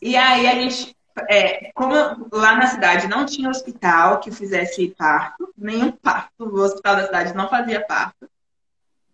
e 0.00 0.16
aí 0.16 0.46
a 0.46 0.54
gente, 0.54 0.96
é, 1.28 1.72
como 1.72 1.94
lá 2.32 2.56
na 2.56 2.66
cidade 2.66 3.08
não 3.08 3.24
tinha 3.24 3.48
hospital 3.48 4.20
que 4.20 4.30
fizesse 4.30 4.94
parto, 4.96 5.52
nenhum 5.56 5.90
parto, 5.90 6.44
o 6.44 6.60
hospital 6.60 6.96
da 6.96 7.06
cidade 7.06 7.34
não 7.34 7.48
fazia 7.48 7.84
parto, 7.84 8.28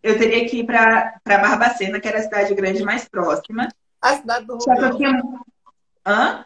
eu 0.03 0.19
teria 0.19 0.49
que 0.49 0.59
ir 0.59 0.67
para 0.67 1.21
Barbacena, 1.25 2.01
que 2.01 2.09
era 2.09 2.19
a 2.19 2.23
cidade 2.23 2.55
grande 2.55 2.83
mais 2.83 3.09
próxima. 3.09 3.69
A 4.01 4.17
cidade 4.17 4.47
do 4.47 4.57
Rubião. 4.57 4.97
Tinha... 4.97 5.23
Hã? 6.05 6.45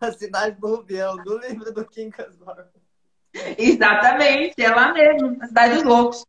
A 0.00 0.12
cidade 0.12 0.58
do 0.58 0.76
Rubião, 0.76 1.16
do 1.16 1.38
livro 1.38 1.72
do 1.72 1.84
Quincas 1.84 2.36
Borba. 2.36 2.70
Exatamente, 3.58 4.62
é 4.62 4.70
lá 4.70 4.92
mesmo, 4.92 5.36
a 5.40 5.46
cidade 5.48 5.74
dos 5.74 5.82
loucos. 5.82 6.24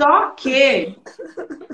Só 0.00 0.30
que 0.30 0.96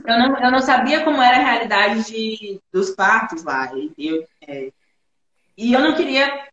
eu 0.07 0.19
não, 0.19 0.39
eu 0.39 0.51
não 0.51 0.61
sabia 0.61 1.05
como 1.05 1.23
era 1.23 1.37
a 1.37 1.45
realidade 1.45 2.05
de, 2.05 2.61
dos 2.73 2.91
partos 2.91 3.45
lá. 3.45 3.71
E 3.75 4.09
eu, 4.09 4.27
é, 4.47 4.73
e 5.57 5.73
eu 5.73 5.81
não 5.81 5.95
queria, 5.95 6.49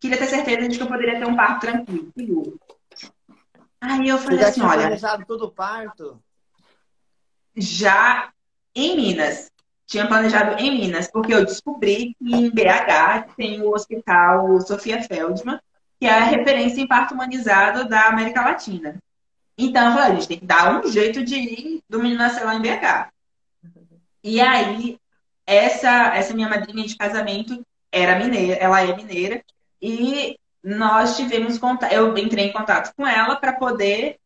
queria 0.00 0.16
ter 0.16 0.26
certeza 0.26 0.68
de 0.68 0.76
que 0.76 0.82
eu 0.82 0.88
poderia 0.88 1.18
ter 1.18 1.26
um 1.26 1.36
parto 1.36 1.60
tranquilo. 1.60 2.58
Aí 3.80 4.08
eu 4.08 4.18
falei 4.18 4.44
assim, 4.44 4.62
olha. 4.62 4.82
planejado 4.82 5.24
todo 5.26 5.46
o 5.46 5.50
parto? 5.50 6.20
Já 7.58 8.30
em 8.74 8.96
Minas. 8.96 9.50
Tinha 9.86 10.06
planejado 10.06 10.62
em 10.62 10.70
Minas, 10.70 11.10
porque 11.10 11.32
eu 11.32 11.44
descobri 11.44 12.14
que 12.18 12.34
em 12.34 12.50
BH 12.50 13.34
tem 13.36 13.62
o 13.62 13.72
hospital 13.72 14.60
Sofia 14.60 15.02
Feldman, 15.02 15.58
que 15.98 16.06
é 16.06 16.10
a 16.10 16.24
referência 16.24 16.80
em 16.80 16.86
parto 16.86 17.14
humanizado 17.14 17.88
da 17.88 18.06
América 18.06 18.42
Latina. 18.42 18.96
Então, 19.56 19.86
eu 19.86 19.92
falei, 19.92 20.10
a 20.10 20.14
gente 20.14 20.28
tem 20.28 20.38
que 20.38 20.46
dar 20.46 20.78
um 20.78 20.88
jeito 20.90 21.24
de 21.24 21.36
ir 21.36 21.82
do 21.88 22.00
menino 22.00 22.18
nascer 22.18 22.44
lá 22.44 22.54
em 22.54 22.60
BH. 22.60 23.10
E 24.22 24.40
aí, 24.40 24.98
essa, 25.46 26.14
essa 26.14 26.34
minha 26.34 26.48
madrinha 26.48 26.86
de 26.86 26.96
casamento 26.96 27.64
era 27.90 28.18
mineira, 28.18 28.54
ela 28.54 28.82
é 28.82 28.94
mineira, 28.94 29.42
e 29.80 30.38
nós 30.62 31.16
tivemos 31.16 31.58
contato, 31.58 31.92
eu 31.92 32.16
entrei 32.18 32.46
em 32.46 32.52
contato 32.52 32.92
com 32.94 33.06
ela 33.06 33.36
para 33.36 33.54
poder 33.54 34.18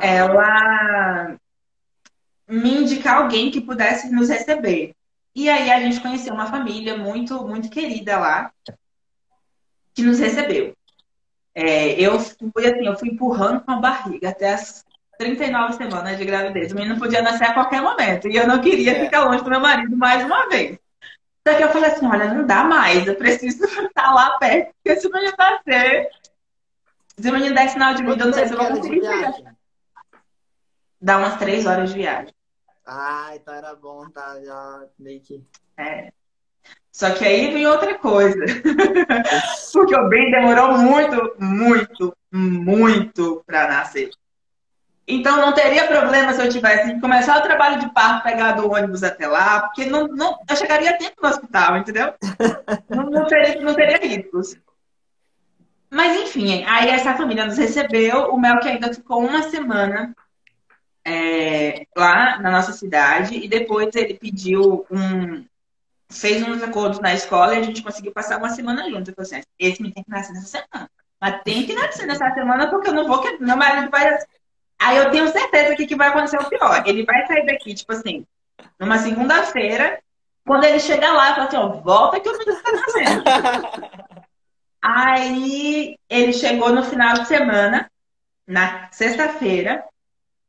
ela 0.00 1.36
me 2.48 2.82
indicar 2.82 3.22
alguém 3.22 3.50
que 3.50 3.60
pudesse 3.60 4.12
nos 4.12 4.28
receber. 4.28 4.94
E 5.34 5.48
aí 5.48 5.70
a 5.70 5.80
gente 5.80 6.00
conheceu 6.00 6.32
uma 6.32 6.46
família 6.46 6.96
muito, 6.96 7.46
muito 7.46 7.68
querida 7.68 8.18
lá, 8.18 8.52
que 9.94 10.02
nos 10.02 10.18
recebeu. 10.18 10.76
É, 11.54 12.00
eu 12.00 12.18
fui 12.18 12.66
assim, 12.66 12.86
eu 12.86 12.96
fui 12.96 13.10
empurrando 13.10 13.60
com 13.60 13.72
a 13.72 13.80
barriga 13.80 14.30
até 14.30 14.54
as 14.54 14.84
39 15.18 15.74
semanas 15.74 16.18
de 16.18 16.24
gravidez. 16.24 16.72
O 16.72 16.74
menino 16.74 16.98
podia 16.98 17.22
nascer 17.22 17.44
a 17.44 17.54
qualquer 17.54 17.80
momento. 17.80 18.28
E 18.28 18.36
eu 18.36 18.46
não 18.46 18.60
queria 18.60 18.92
é. 18.92 19.04
ficar 19.04 19.24
longe 19.24 19.42
do 19.42 19.50
meu 19.50 19.60
marido 19.60 19.96
mais 19.96 20.24
uma 20.24 20.48
vez. 20.48 20.78
Só 21.46 21.54
que 21.54 21.62
eu 21.62 21.68
falei 21.68 21.90
assim, 21.90 22.06
olha, 22.06 22.32
não 22.32 22.46
dá 22.46 22.64
mais, 22.64 23.06
eu 23.06 23.14
preciso 23.16 23.64
estar 23.84 24.14
lá 24.14 24.38
perto, 24.38 24.72
porque 24.82 24.98
se 24.98 25.06
o 25.06 25.12
menino 25.12 25.34
nascer, 25.38 26.08
se 27.18 27.28
o 27.28 27.32
menino 27.32 27.54
der 27.54 27.68
sinal 27.68 27.94
de 27.94 28.02
vida, 28.02 28.22
eu 28.22 28.26
não 28.26 28.32
sei 28.32 28.46
se 28.46 28.54
eu 28.54 28.58
vou 28.58 28.66
conseguir 28.68 29.02
chegar. 29.02 29.53
Dá 31.04 31.18
umas 31.18 31.36
três 31.36 31.66
horas 31.66 31.90
de 31.90 31.96
viagem. 31.96 32.32
Ah, 32.86 33.32
então 33.34 33.52
era 33.52 33.74
bom, 33.74 34.08
tá? 34.08 34.40
Já 34.42 34.86
meio 34.98 35.20
que. 35.20 35.44
É. 35.76 36.10
Só 36.90 37.10
que 37.10 37.26
aí 37.26 37.52
vem 37.52 37.66
outra 37.66 37.98
coisa. 37.98 38.38
Porque 39.70 39.94
o 39.94 40.08
Ben 40.08 40.30
demorou 40.30 40.78
muito, 40.78 41.36
muito, 41.38 42.16
muito 42.32 43.44
para 43.46 43.68
nascer. 43.68 44.12
Então 45.06 45.36
não 45.36 45.52
teria 45.52 45.86
problema 45.86 46.32
se 46.32 46.42
eu 46.42 46.48
tivesse 46.48 46.94
que 46.94 47.00
começar 47.02 47.36
o 47.36 47.42
trabalho 47.42 47.80
de 47.80 47.92
parto, 47.92 48.24
pegar 48.24 48.52
do 48.52 48.72
ônibus 48.72 49.02
até 49.02 49.28
lá, 49.28 49.60
porque 49.60 49.84
não, 49.84 50.08
não, 50.08 50.38
eu 50.48 50.56
chegaria 50.56 50.88
a 50.88 50.96
tempo 50.96 51.16
no 51.22 51.28
hospital, 51.28 51.76
entendeu? 51.76 52.14
não, 52.88 53.10
não, 53.10 53.26
teria, 53.26 53.60
não 53.60 53.74
teria 53.74 53.98
riscos. 53.98 54.56
Mas 55.90 56.16
enfim, 56.22 56.64
aí 56.64 56.88
essa 56.88 57.14
família 57.14 57.44
nos 57.44 57.58
recebeu, 57.58 58.30
o 58.30 58.40
Mel 58.40 58.58
que 58.58 58.68
ainda 58.68 58.94
ficou 58.94 59.22
uma 59.22 59.42
semana 59.50 60.16
é, 61.04 61.86
lá 61.96 62.38
na 62.40 62.50
nossa 62.50 62.72
cidade, 62.72 63.36
e 63.36 63.48
depois 63.48 63.94
ele 63.94 64.14
pediu 64.14 64.86
um, 64.90 65.44
fez 66.10 66.42
uns 66.42 66.62
acordos 66.62 67.00
na 67.00 67.14
escola 67.14 67.54
e 67.54 67.58
a 67.58 67.62
gente 67.62 67.82
conseguiu 67.82 68.12
passar 68.12 68.38
uma 68.38 68.50
semana 68.50 68.88
junto. 68.90 69.10
Eu 69.10 69.14
falei 69.14 69.30
assim, 69.40 69.42
esse 69.58 69.82
me 69.82 69.92
tem 69.92 70.04
que 70.04 70.10
nascer 70.10 70.32
nessa 70.32 70.46
semana. 70.46 70.90
Mas 71.20 71.42
tem 71.42 71.66
que 71.66 71.74
nascer 71.74 72.06
nessa 72.06 72.32
semana 72.34 72.68
porque 72.70 72.88
eu 72.88 72.94
não 72.94 73.06
vou 73.06 73.20
que 73.20 73.38
meu 73.38 73.56
marido 73.56 73.90
vai. 73.90 74.18
Aí 74.78 74.96
eu 74.98 75.10
tenho 75.10 75.28
certeza 75.28 75.74
que, 75.76 75.86
que 75.86 75.96
vai 75.96 76.08
acontecer 76.08 76.38
o 76.38 76.48
pior. 76.48 76.82
Ele 76.86 77.04
vai 77.04 77.26
sair 77.26 77.46
daqui, 77.46 77.74
tipo 77.74 77.92
assim, 77.92 78.26
numa 78.78 78.98
segunda-feira 78.98 80.00
Quando 80.46 80.64
ele 80.64 80.80
chega 80.80 81.12
lá, 81.12 81.30
eu 81.30 81.34
falo 81.36 81.48
assim, 81.48 81.56
ó, 81.56 81.68
volta 81.80 82.20
que 82.20 82.28
o 82.28 82.38
menino 82.38 82.62
tá 82.62 82.72
nascendo. 82.72 83.24
Aí 84.82 85.96
ele 86.08 86.32
chegou 86.32 86.70
no 86.72 86.84
final 86.84 87.14
de 87.14 87.26
semana, 87.28 87.90
na 88.46 88.90
sexta-feira, 88.92 89.84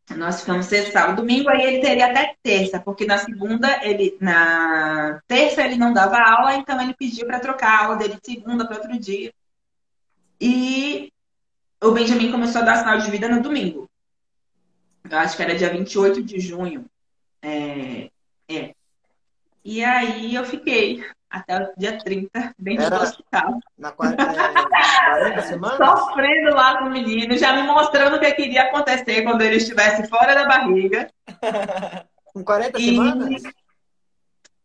nós 0.10 0.42
ficamos 0.42 0.68
sexta, 0.68 0.92
sábado, 0.92 1.18
domingo, 1.18 1.50
aí 1.50 1.64
ele 1.64 1.82
teria 1.82 2.08
até 2.08 2.36
terça, 2.44 2.80
porque 2.80 3.06
na 3.06 3.18
segunda 3.18 3.84
ele, 3.84 4.16
na 4.22 5.20
terça 5.28 5.64
ele 5.64 5.78
não 5.78 5.92
dava 5.94 6.20
aula, 6.20 6.56
então 6.56 6.80
ele 6.80 6.94
pediu 6.94 7.26
para 7.26 7.40
trocar 7.40 7.70
a 7.70 7.84
aula 7.86 7.96
dele 7.96 8.20
de 8.22 8.34
segunda 8.34 8.66
para 8.68 8.78
outro 8.78 9.00
dia. 9.00 9.34
E 10.40 11.12
o 11.82 11.92
Benjamin 11.92 12.32
começou 12.32 12.62
a 12.62 12.66
dar 12.66 12.78
sinal 12.78 13.00
de 13.00 13.10
vida 13.10 13.28
no 13.28 13.42
domingo. 13.42 13.90
Eu 15.10 15.18
acho 15.18 15.36
que 15.36 15.44
era 15.44 15.56
dia 15.56 15.72
28 15.72 16.22
de 16.24 16.40
junho. 16.40 16.86
É, 17.42 18.10
é. 18.48 18.76
E 19.64 19.84
aí 19.84 20.36
eu 20.36 20.46
fiquei 20.46 21.04
até 21.36 21.64
o 21.64 21.74
dia 21.78 21.98
30 21.98 22.56
dentro 22.58 22.86
Era 22.86 22.98
do 22.98 23.04
hospital. 23.04 23.60
Na 23.78 23.92
40, 23.92 24.24
é, 24.24 25.36
40 25.36 25.42
semanas? 25.44 25.78
Sofrendo 25.78 26.56
lá 26.56 26.78
com 26.78 26.86
o 26.86 26.92
menino, 26.92 27.38
já 27.38 27.54
me 27.54 27.64
mostrando 27.64 28.16
o 28.16 28.20
que 28.20 28.32
queria 28.32 28.64
acontecer 28.64 29.24
quando 29.24 29.42
ele 29.42 29.58
estivesse 29.58 30.08
fora 30.08 30.34
da 30.34 30.46
barriga. 30.46 31.10
Com 32.34 32.44
40 32.44 32.78
e... 32.82 32.86
semanas? 32.86 33.44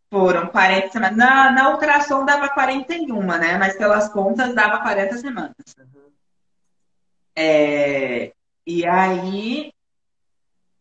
Foram 0.09 0.47
40 0.47 0.89
semanas. 0.89 1.17
Na, 1.17 1.51
na 1.51 1.69
ultrassom 1.69 2.25
dava 2.25 2.49
41, 2.49 3.21
né? 3.37 3.57
Mas 3.57 3.77
pelas 3.77 4.09
contas 4.09 4.53
dava 4.53 4.81
40 4.81 5.17
semanas. 5.17 5.55
Uhum. 5.79 6.11
É... 7.33 8.33
E 8.67 8.85
aí. 8.85 9.71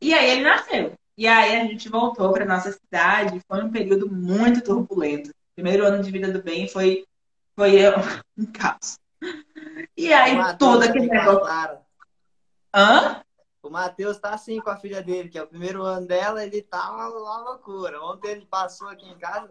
E 0.01 0.12
aí 0.12 0.30
ele 0.30 0.43
nasceu. 0.43 0.95
E 1.16 1.28
aí 1.28 1.55
a 1.55 1.64
gente 1.64 1.88
voltou 1.88 2.32
para 2.32 2.45
nossa 2.45 2.72
cidade. 2.72 3.41
Foi 3.47 3.62
um 3.62 3.70
período 3.70 4.11
muito 4.11 4.64
turbulento 4.64 5.30
primeiro 5.61 5.86
ano 5.86 6.02
de 6.02 6.11
vida 6.11 6.32
do 6.32 6.42
bem 6.42 6.66
foi, 6.66 7.04
foi 7.54 7.78
um 8.38 8.46
caos. 8.50 8.98
E 9.94 10.11
aí, 10.11 10.34
todo 10.58 10.82
aquele 10.82 11.06
negócio. 11.06 11.78
Hã? 12.74 13.22
O 13.62 13.68
Matheus 13.68 14.18
tá 14.18 14.30
assim 14.30 14.58
com 14.58 14.70
a 14.70 14.76
filha 14.76 15.02
dele, 15.02 15.28
que 15.28 15.36
é 15.36 15.42
o 15.42 15.46
primeiro 15.46 15.82
ano 15.82 16.06
dela, 16.06 16.42
ele 16.42 16.62
tá 16.62 16.90
uma, 16.90 17.08
uma 17.08 17.38
loucura. 17.50 18.02
Ontem 18.02 18.30
ele 18.30 18.46
passou 18.46 18.88
aqui 18.88 19.06
em 19.06 19.18
casa, 19.18 19.50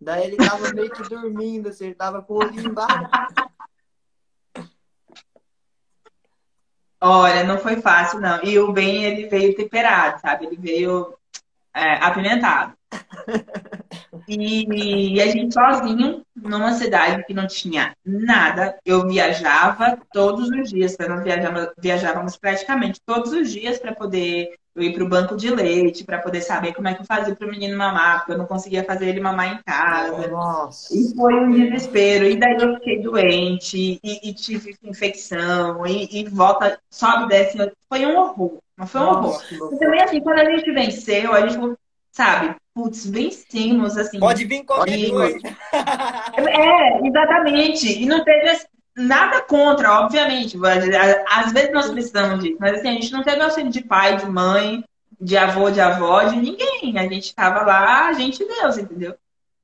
daí 0.00 0.26
ele 0.26 0.36
tava 0.36 0.68
meio 0.74 0.90
que 0.90 1.08
dormindo, 1.08 1.68
assim, 1.68 1.86
ele 1.86 1.94
tava 1.94 2.20
com 2.22 2.34
o 2.34 2.38
olho 2.38 2.58
embaixo. 2.58 3.08
Olha, 7.00 7.44
não 7.44 7.58
foi 7.58 7.80
fácil, 7.80 8.20
não. 8.20 8.42
E 8.42 8.58
o 8.58 8.72
bem, 8.72 9.04
ele 9.04 9.28
veio 9.28 9.54
temperado, 9.54 10.20
sabe? 10.20 10.46
Ele 10.46 10.56
veio 10.56 11.16
é, 11.72 11.94
apimentado. 12.04 12.76
E 14.28 15.20
a 15.20 15.26
gente 15.26 15.54
sozinho, 15.54 16.22
numa 16.34 16.72
cidade 16.72 17.24
que 17.24 17.34
não 17.34 17.46
tinha 17.46 17.94
nada, 18.04 18.76
eu 18.84 19.06
viajava 19.06 19.98
todos 20.12 20.48
os 20.48 20.70
dias, 20.70 20.96
nós 20.98 21.22
viajávamos, 21.22 21.70
viajávamos 21.78 22.36
praticamente 22.36 23.00
todos 23.04 23.32
os 23.32 23.50
dias 23.50 23.78
para 23.78 23.94
poder 23.94 24.54
eu 24.76 24.82
ir 24.82 24.92
para 24.92 25.04
o 25.04 25.08
banco 25.08 25.36
de 25.36 25.48
leite, 25.48 26.04
para 26.04 26.18
poder 26.18 26.42
saber 26.42 26.74
como 26.74 26.86
é 26.86 26.94
que 26.94 27.00
eu 27.00 27.06
fazia 27.06 27.34
para 27.34 27.46
o 27.46 27.50
menino 27.50 27.78
mamar, 27.78 28.18
porque 28.18 28.32
eu 28.32 28.38
não 28.38 28.44
conseguia 28.44 28.84
fazer 28.84 29.08
ele 29.08 29.20
mamar 29.20 29.54
em 29.54 29.62
casa. 29.64 30.28
Nossa. 30.28 30.94
E 30.94 31.14
foi 31.16 31.34
um 31.34 31.50
desespero. 31.50 32.26
E 32.26 32.36
daí 32.36 32.56
eu 32.60 32.74
fiquei 32.74 33.00
doente, 33.00 33.98
e, 34.04 34.28
e 34.28 34.34
tive 34.34 34.76
infecção, 34.82 35.86
e, 35.86 36.20
e, 36.20 36.28
volta, 36.28 36.78
sobe 36.90 37.24
e 37.24 37.28
desce. 37.28 37.72
Foi 37.88 38.04
um 38.04 38.18
horror. 38.18 38.58
Mas 38.76 38.90
foi 38.90 39.00
um 39.00 39.08
horror. 39.08 39.42
E 39.50 39.78
também, 39.78 40.02
assim, 40.02 40.20
quando 40.20 40.40
a 40.40 40.44
gente 40.44 40.70
venceu, 40.70 41.32
a 41.32 41.46
gente 41.46 41.76
sabe, 42.16 42.56
putz, 42.74 43.06
vencemos, 43.06 43.96
assim. 43.98 44.18
Pode 44.18 44.44
vir 44.46 44.64
comigo. 44.64 45.18
É, 46.38 47.06
exatamente. 47.06 48.02
E 48.02 48.06
não 48.06 48.24
teve 48.24 48.58
nada 48.96 49.42
contra, 49.42 50.00
obviamente. 50.00 50.56
Às 51.28 51.52
vezes 51.52 51.72
nós 51.72 51.90
precisamos 51.90 52.42
disso, 52.42 52.56
mas 52.58 52.78
assim, 52.78 52.88
a 52.88 52.92
gente 52.92 53.12
não 53.12 53.22
teve 53.22 53.42
auxílio 53.42 53.70
de 53.70 53.82
pai, 53.82 54.16
de 54.16 54.26
mãe, 54.26 54.84
de 55.20 55.36
avô, 55.36 55.70
de 55.70 55.80
avó, 55.80 56.22
de 56.24 56.36
ninguém. 56.36 56.98
A 56.98 57.02
gente 57.02 57.26
estava 57.26 57.62
lá, 57.62 58.08
a 58.08 58.12
gente 58.12 58.44
Deus, 58.44 58.78
entendeu? 58.78 59.14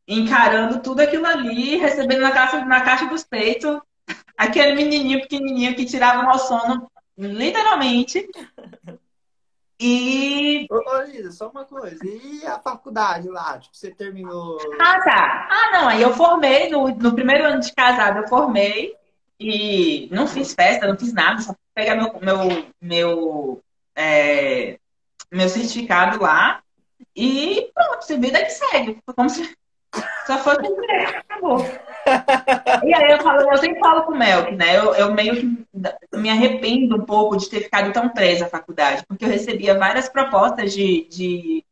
Encarando 0.06 0.80
tudo 0.80 1.00
aquilo 1.00 1.26
ali, 1.26 1.76
recebendo 1.76 2.20
na 2.20 2.32
caixa, 2.32 2.64
na 2.64 2.80
caixa 2.80 3.06
dos 3.06 3.24
peitos 3.24 3.80
aquele 4.36 4.74
menininho 4.74 5.20
pequenininho 5.22 5.74
que 5.74 5.84
tirava 5.84 6.20
o 6.20 6.24
nosso 6.24 6.48
sono, 6.48 6.90
literalmente. 7.16 8.28
E. 9.84 10.68
Ô, 10.70 10.76
ô, 10.76 11.02
Lisa, 11.02 11.32
só 11.32 11.48
uma 11.48 11.64
coisa. 11.64 11.98
E 12.04 12.46
a 12.46 12.56
faculdade 12.60 13.28
lá? 13.28 13.58
Tipo, 13.58 13.76
você 13.76 13.90
terminou. 13.90 14.56
Ah, 14.80 15.00
tá. 15.00 15.48
Ah, 15.50 15.70
não. 15.72 15.88
Aí 15.88 16.00
eu 16.00 16.12
formei, 16.12 16.70
no, 16.70 16.86
no 16.88 17.14
primeiro 17.14 17.44
ano 17.44 17.60
de 17.60 17.74
casado 17.74 18.18
eu 18.18 18.28
formei. 18.28 18.94
E 19.40 20.08
não 20.12 20.28
fiz 20.28 20.54
festa, 20.54 20.86
não 20.86 20.96
fiz 20.96 21.12
nada, 21.12 21.40
só 21.40 21.52
pegar 21.74 21.96
meu, 21.96 22.12
meu, 22.20 22.66
meu, 22.80 23.62
é, 23.96 24.78
meu 25.32 25.48
certificado 25.48 26.22
lá. 26.22 26.62
E 27.16 27.68
pronto, 27.74 28.20
vida 28.20 28.44
que 28.44 28.50
segue. 28.50 29.02
Como 29.16 29.28
se 29.28 29.52
só 30.26 30.38
foi 30.38 30.56
cumprir, 30.56 31.16
acabou. 31.16 31.64
E 32.84 32.94
aí 32.94 33.12
eu 33.12 33.20
falo, 33.20 33.50
eu 33.50 33.56
sempre 33.58 33.80
falo 33.80 34.02
com 34.02 34.12
o 34.12 34.18
Melk, 34.18 34.54
né? 34.54 34.76
Eu, 34.76 34.94
eu 34.94 35.14
meio 35.14 35.36
que 35.36 35.66
me 36.16 36.30
arrependo 36.30 36.96
um 36.96 37.04
pouco 37.04 37.36
de 37.36 37.48
ter 37.48 37.62
ficado 37.62 37.92
tão 37.92 38.08
presa 38.08 38.46
à 38.46 38.48
faculdade, 38.48 39.04
porque 39.06 39.24
eu 39.24 39.28
recebia 39.28 39.78
várias 39.78 40.08
propostas 40.08 40.72
de, 40.72 41.06
de, 41.10 41.64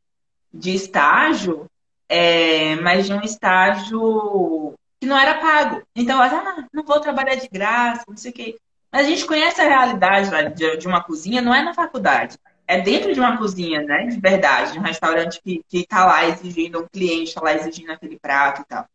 de 0.53 0.74
estágio, 0.74 1.66
é, 2.09 2.76
mas 2.76 3.07
de 3.07 3.12
um 3.12 3.22
estágio 3.22 4.74
que 5.01 5.07
não 5.07 5.18
era 5.18 5.40
pago. 5.40 5.82
Então, 5.94 6.22
eu 6.22 6.36
ah, 6.36 6.64
não 6.72 6.84
vou 6.84 7.01
trabalhar 7.01 7.36
de 7.36 7.48
graça, 7.48 8.05
não 8.09 8.16
sei 8.16 8.30
o 8.30 8.34
quê. 8.34 8.57
Mas 8.92 9.07
a 9.07 9.09
gente 9.09 9.24
conhece 9.24 9.61
a 9.61 9.68
realidade 9.68 10.55
de, 10.55 10.76
de 10.76 10.86
uma 10.86 11.03
cozinha, 11.03 11.40
não 11.40 11.55
é 11.55 11.62
na 11.62 11.74
faculdade 11.74 12.36
é 12.70 12.80
dentro 12.80 13.12
de 13.12 13.18
uma 13.18 13.36
cozinha, 13.36 13.82
né? 13.82 14.06
De 14.06 14.20
verdade, 14.20 14.72
de 14.72 14.78
um 14.78 14.82
restaurante 14.82 15.42
que, 15.42 15.60
que 15.68 15.84
tá 15.84 16.06
lá 16.06 16.28
exigindo, 16.28 16.78
um 16.78 16.86
cliente 16.86 17.34
tá 17.34 17.40
lá 17.40 17.52
exigindo 17.52 17.90
aquele 17.90 18.16
prato 18.16 18.62
e 18.62 18.64
tal. 18.64 18.86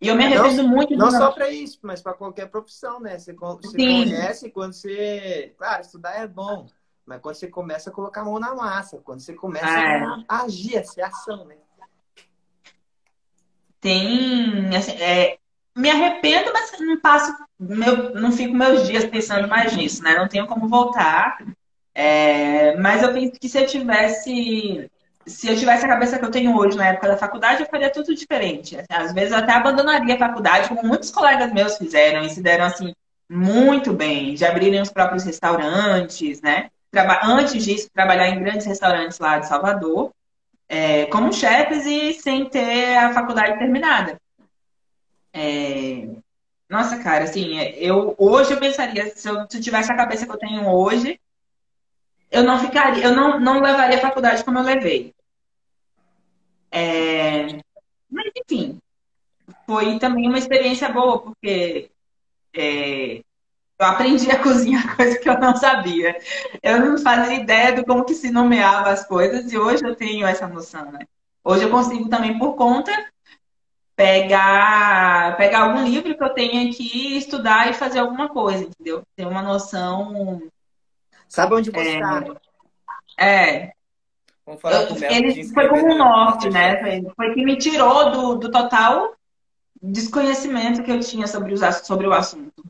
E 0.00 0.06
eu 0.06 0.14
me 0.14 0.24
arrependo 0.24 0.62
não, 0.62 0.68
muito 0.68 0.96
Não 0.96 1.10
só 1.10 1.32
para 1.32 1.50
isso, 1.50 1.80
mas 1.82 2.00
para 2.00 2.12
qualquer 2.12 2.46
profissão, 2.46 3.00
né? 3.00 3.18
Você, 3.18 3.32
você 3.32 3.76
conhece 3.76 4.50
quando 4.50 4.72
você. 4.72 5.52
Claro, 5.58 5.82
estudar 5.82 6.14
é 6.14 6.28
bom, 6.28 6.68
mas 7.04 7.20
quando 7.20 7.34
você 7.34 7.48
começa 7.48 7.90
a 7.90 7.92
colocar 7.92 8.20
a 8.20 8.24
mão 8.24 8.38
na 8.38 8.54
massa, 8.54 8.98
quando 8.98 9.18
você 9.18 9.34
começa 9.34 9.66
é. 9.66 10.04
a 10.28 10.42
agir, 10.44 10.78
a 10.78 10.84
ser 10.84 11.02
ação, 11.02 11.44
né? 11.44 11.56
Tem. 13.80 14.76
Assim, 14.76 14.92
é, 14.92 15.38
me 15.76 15.90
arrependo, 15.90 16.52
mas 16.52 16.70
não 16.78 17.00
passo. 17.00 17.34
Meu, 17.58 18.14
não 18.14 18.30
fico 18.30 18.54
meus 18.54 18.86
dias 18.86 19.04
pensando 19.06 19.48
mais 19.48 19.76
nisso, 19.76 20.04
né? 20.04 20.14
Não 20.14 20.28
tenho 20.28 20.46
como 20.46 20.68
voltar. 20.68 21.36
É, 21.94 22.76
mas 22.76 23.02
eu 23.02 23.12
penso 23.12 23.32
que 23.38 23.48
se 23.48 23.58
eu 23.58 23.66
tivesse 23.66 24.90
se 25.26 25.48
eu 25.48 25.56
tivesse 25.56 25.84
a 25.84 25.88
cabeça 25.88 26.18
que 26.18 26.24
eu 26.24 26.30
tenho 26.30 26.56
hoje 26.56 26.76
na 26.76 26.88
época 26.88 27.08
da 27.08 27.16
faculdade, 27.16 27.62
eu 27.62 27.68
faria 27.68 27.90
tudo 27.90 28.14
diferente. 28.14 28.76
Às 28.88 29.12
vezes 29.12 29.30
eu 29.30 29.38
até 29.38 29.52
abandonaria 29.52 30.14
a 30.16 30.18
faculdade, 30.18 30.68
como 30.68 30.82
muitos 30.82 31.10
colegas 31.10 31.52
meus 31.52 31.78
fizeram, 31.78 32.22
e 32.22 32.30
se 32.30 32.42
deram 32.42 32.64
assim 32.64 32.92
muito 33.30 33.92
bem, 33.92 34.34
de 34.34 34.44
abrirem 34.44 34.80
os 34.80 34.90
próprios 34.90 35.24
restaurantes, 35.24 36.40
né? 36.42 36.70
Antes 37.22 37.64
disso, 37.64 37.88
trabalhar 37.94 38.28
em 38.28 38.42
grandes 38.42 38.66
restaurantes 38.66 39.18
lá 39.18 39.38
de 39.38 39.46
Salvador, 39.46 40.12
é, 40.68 41.06
como 41.06 41.32
chefes 41.32 41.86
e 41.86 42.12
sem 42.14 42.48
ter 42.48 42.96
a 42.96 43.12
faculdade 43.14 43.58
terminada. 43.58 44.18
É... 45.32 46.08
Nossa, 46.68 46.98
cara, 46.98 47.24
assim, 47.24 47.58
eu 47.76 48.14
hoje 48.18 48.52
eu 48.52 48.58
pensaria, 48.58 49.14
se 49.14 49.28
eu 49.28 49.46
tivesse 49.46 49.92
a 49.92 49.96
cabeça 49.96 50.26
que 50.26 50.32
eu 50.32 50.38
tenho 50.38 50.66
hoje, 50.68 51.18
eu 52.32 52.42
não 52.42 52.58
ficaria, 52.58 53.04
eu 53.04 53.14
não, 53.14 53.38
não 53.38 53.60
levaria 53.60 53.98
a 53.98 54.00
faculdade 54.00 54.42
como 54.42 54.58
eu 54.58 54.62
levei. 54.64 55.14
É, 56.70 57.46
mas, 58.10 58.32
enfim, 58.34 58.80
foi 59.66 59.98
também 59.98 60.26
uma 60.26 60.38
experiência 60.38 60.88
boa, 60.88 61.20
porque 61.20 61.90
é, 62.54 63.16
eu 63.78 63.86
aprendi 63.86 64.30
a 64.30 64.40
cozinhar 64.42 64.96
coisa 64.96 65.18
que 65.18 65.28
eu 65.28 65.38
não 65.38 65.54
sabia. 65.56 66.18
Eu 66.62 66.80
não 66.80 66.98
fazia 66.98 67.34
ideia 67.34 67.72
de 67.74 67.84
como 67.84 68.04
que 68.04 68.14
se 68.14 68.30
nomeava 68.30 68.90
as 68.90 69.06
coisas 69.06 69.52
e 69.52 69.58
hoje 69.58 69.84
eu 69.84 69.94
tenho 69.94 70.26
essa 70.26 70.46
noção, 70.48 70.90
né? 70.90 71.00
Hoje 71.44 71.64
eu 71.64 71.70
consigo 71.70 72.08
também, 72.08 72.38
por 72.38 72.54
conta, 72.54 72.92
pegar, 73.94 75.36
pegar 75.36 75.64
algum 75.64 75.84
livro 75.84 76.16
que 76.16 76.24
eu 76.24 76.30
tenho 76.30 76.70
aqui, 76.70 77.16
estudar 77.16 77.68
e 77.68 77.74
fazer 77.74 77.98
alguma 77.98 78.28
coisa, 78.28 78.64
entendeu? 78.64 79.02
Ter 79.16 79.26
uma 79.26 79.42
noção 79.42 80.40
Sabe 81.32 81.54
onde 81.54 81.70
buscar. 81.70 82.24
É. 83.16 83.62
é. 83.64 83.72
Vamos 84.44 84.60
falar 84.60 84.86
com 84.86 84.92
o 84.92 85.04
Ele 85.04 85.44
foi 85.48 85.66
como 85.66 85.94
um 85.94 85.96
norte, 85.96 86.50
né? 86.50 86.78
Foi, 86.78 87.14
foi 87.14 87.34
que 87.34 87.42
me 87.42 87.56
tirou 87.56 88.10
do, 88.10 88.34
do 88.34 88.50
total 88.50 89.14
desconhecimento 89.80 90.82
que 90.82 90.90
eu 90.90 91.00
tinha 91.00 91.26
sobre, 91.26 91.54
os, 91.54 91.60
sobre 91.86 92.06
o 92.06 92.12
assunto. 92.12 92.62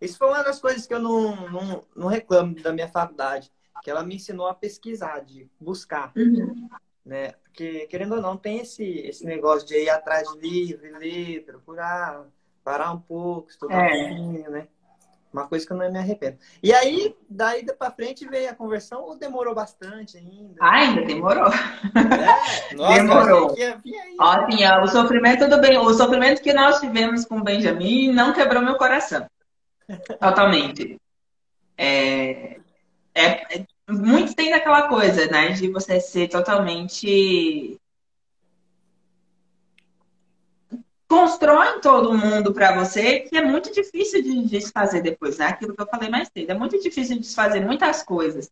Isso 0.00 0.16
foi 0.16 0.28
uma 0.28 0.42
das 0.42 0.58
coisas 0.58 0.86
que 0.86 0.94
eu 0.94 0.98
não, 0.98 1.50
não, 1.50 1.84
não 1.94 2.08
reclamo 2.08 2.54
da 2.54 2.72
minha 2.72 2.88
faculdade, 2.88 3.52
que 3.82 3.90
ela 3.90 4.02
me 4.02 4.14
ensinou 4.14 4.46
a 4.46 4.54
pesquisar, 4.54 5.20
de 5.20 5.46
buscar. 5.60 6.10
Uhum. 6.16 6.70
né? 7.04 7.32
Porque, 7.44 7.86
querendo 7.86 8.14
ou 8.14 8.22
não, 8.22 8.34
tem 8.34 8.60
esse, 8.60 8.82
esse 8.82 9.26
negócio 9.26 9.68
de 9.68 9.74
ir 9.74 9.90
atrás 9.90 10.26
de 10.32 10.38
livro, 10.38 10.98
ler, 10.98 11.44
procurar, 11.44 12.24
parar 12.64 12.92
um 12.92 13.00
pouco, 13.00 13.50
estudar 13.50 13.90
é. 13.90 13.94
um 13.94 14.08
pouquinho, 14.08 14.50
né? 14.50 14.68
Uma 15.36 15.46
coisa 15.46 15.66
que 15.66 15.72
eu 15.72 15.76
não 15.76 15.92
me 15.92 15.98
arrependo. 15.98 16.38
E 16.62 16.72
aí, 16.72 17.14
daí 17.28 17.62
pra 17.62 17.90
frente 17.90 18.26
veio 18.26 18.48
a 18.48 18.54
conversão 18.54 19.02
ou 19.02 19.18
demorou 19.18 19.54
bastante 19.54 20.16
ainda? 20.16 20.54
Ah, 20.58 20.76
ainda 20.76 21.02
demorou. 21.02 21.48
É? 21.48 22.72
Nossa, 22.74 22.94
demorou. 22.94 23.54
Assim, 24.18 24.64
ó, 24.64 24.82
o 24.82 24.88
sofrimento 24.88 25.46
do 25.46 25.60
bem, 25.60 25.76
o 25.76 25.92
sofrimento 25.92 26.40
que 26.40 26.54
nós 26.54 26.80
tivemos 26.80 27.26
com 27.26 27.36
o 27.36 27.44
Benjamin 27.44 28.14
não 28.14 28.32
quebrou 28.32 28.62
meu 28.62 28.76
coração. 28.76 29.26
Totalmente. 30.18 30.98
É, 31.76 32.56
é, 33.14 33.58
é, 33.58 33.66
muitos 33.90 34.34
têm 34.34 34.54
aquela 34.54 34.88
coisa, 34.88 35.26
né, 35.26 35.50
de 35.50 35.70
você 35.70 36.00
ser 36.00 36.28
totalmente 36.28 37.78
constroem 41.08 41.80
todo 41.80 42.16
mundo 42.16 42.52
para 42.52 42.74
você, 42.74 43.20
que 43.20 43.36
é 43.36 43.42
muito 43.42 43.72
difícil 43.72 44.22
de 44.22 44.46
desfazer 44.46 45.02
depois, 45.02 45.38
né? 45.38 45.46
Aquilo 45.46 45.74
que 45.74 45.80
eu 45.80 45.86
falei 45.86 46.08
mais 46.08 46.28
cedo. 46.36 46.50
É 46.50 46.54
muito 46.54 46.80
difícil 46.80 47.16
de 47.16 47.22
desfazer 47.22 47.60
muitas 47.60 48.02
coisas. 48.02 48.50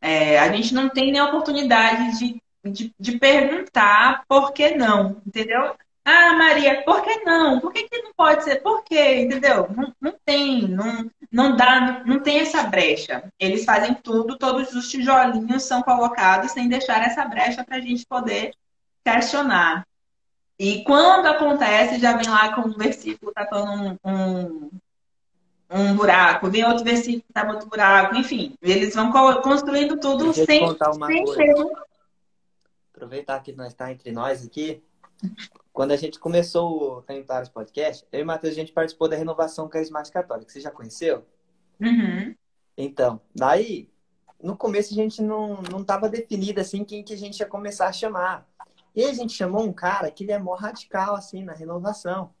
É, 0.00 0.38
a 0.38 0.50
gente 0.52 0.72
não 0.72 0.88
tem 0.88 1.12
nem 1.12 1.20
oportunidade 1.20 2.18
de, 2.18 2.42
de, 2.64 2.94
de, 2.98 3.18
perguntar 3.18 4.24
por 4.26 4.52
que 4.52 4.74
não, 4.74 5.20
entendeu? 5.26 5.74
Ah, 6.04 6.32
Maria, 6.32 6.82
por 6.84 7.02
que 7.02 7.22
não? 7.24 7.60
Por 7.60 7.72
que, 7.72 7.86
que 7.86 8.02
não 8.02 8.12
pode 8.14 8.44
ser? 8.44 8.62
Por 8.62 8.82
quê? 8.82 9.20
Entendeu? 9.20 9.68
Não, 9.70 9.94
não 10.00 10.14
tem, 10.24 10.66
não, 10.68 11.10
não 11.30 11.54
dá, 11.54 12.02
não 12.06 12.20
tem 12.20 12.40
essa 12.40 12.62
brecha. 12.62 13.30
Eles 13.38 13.64
fazem 13.64 13.94
tudo, 13.94 14.38
todos 14.38 14.72
os 14.74 14.88
tijolinhos 14.88 15.64
são 15.64 15.82
colocados 15.82 16.52
sem 16.52 16.68
deixar 16.68 17.04
essa 17.06 17.24
brecha 17.26 17.62
para 17.62 17.76
a 17.76 17.80
gente 17.80 18.06
poder 18.06 18.52
questionar. 19.04 19.86
E 20.60 20.84
quando 20.84 21.24
acontece, 21.24 21.98
já 21.98 22.14
vem 22.18 22.28
lá 22.28 22.54
com 22.54 22.68
um 22.68 22.76
versículo 22.76 23.32
tapando 23.32 23.98
um, 24.04 24.10
um, 24.10 24.70
um 25.70 25.96
buraco, 25.96 26.50
vem 26.50 26.62
outro 26.66 26.84
versículo 26.84 27.24
tapando 27.32 27.54
outro 27.54 27.70
buraco, 27.70 28.14
enfim. 28.14 28.54
Eles 28.60 28.94
vão 28.94 29.10
construindo 29.40 29.98
tudo 29.98 30.24
Deixa 30.24 30.44
sem, 30.44 30.60
sem 31.06 31.24
coisa. 31.24 31.86
Aproveitar 32.92 33.40
que 33.40 33.52
nós 33.52 33.68
está 33.68 33.90
entre 33.90 34.12
nós 34.12 34.44
aqui. 34.44 34.82
Quando 35.72 35.92
a 35.92 35.96
gente 35.96 36.18
começou 36.18 36.98
o 36.98 37.02
Cantares 37.04 37.48
Podcast, 37.48 38.06
eu 38.12 38.20
e 38.20 38.22
o 38.22 38.26
Matheus, 38.26 38.52
a 38.52 38.56
gente 38.56 38.70
participou 38.70 39.08
da 39.08 39.16
Renovação 39.16 39.66
Carismática 39.66 40.20
Católica. 40.20 40.52
Você 40.52 40.60
já 40.60 40.70
conheceu? 40.70 41.24
Uhum. 41.80 42.34
Então, 42.76 43.18
daí, 43.34 43.88
no 44.42 44.54
começo 44.54 44.92
a 44.92 44.96
gente 44.96 45.22
não, 45.22 45.62
não 45.62 45.82
tava 45.82 46.06
definido 46.06 46.60
assim 46.60 46.84
quem 46.84 47.02
que 47.02 47.14
a 47.14 47.16
gente 47.16 47.40
ia 47.40 47.46
começar 47.46 47.88
a 47.88 47.92
chamar. 47.94 48.46
E 48.94 49.04
a 49.04 49.12
gente 49.12 49.32
chamou 49.32 49.64
um 49.64 49.72
cara 49.72 50.10
que 50.10 50.24
ele 50.24 50.32
é 50.32 50.38
mó 50.38 50.54
radical, 50.54 51.14
assim, 51.14 51.44
na 51.44 51.52
renovação. 51.52 52.32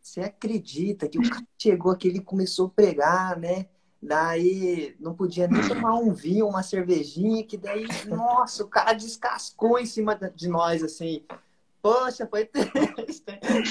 Você 0.00 0.20
acredita 0.20 1.08
que 1.08 1.18
o 1.18 1.28
cara 1.28 1.46
chegou 1.58 1.92
aqui, 1.92 2.08
ele 2.08 2.20
começou 2.20 2.66
a 2.66 2.70
pregar, 2.70 3.38
né? 3.38 3.66
Daí 4.02 4.96
não 4.98 5.14
podia 5.14 5.46
nem 5.46 5.66
tomar 5.68 5.94
um 5.94 6.12
vinho, 6.12 6.48
uma 6.48 6.62
cervejinha, 6.62 7.44
que 7.44 7.56
daí, 7.56 7.86
nossa, 8.08 8.64
o 8.64 8.68
cara 8.68 8.94
descascou 8.94 9.78
em 9.78 9.86
cima 9.86 10.18
de 10.34 10.48
nós, 10.48 10.82
assim. 10.82 11.24
Poxa, 11.80 12.26
foi 12.26 12.46
triste. 12.46 13.24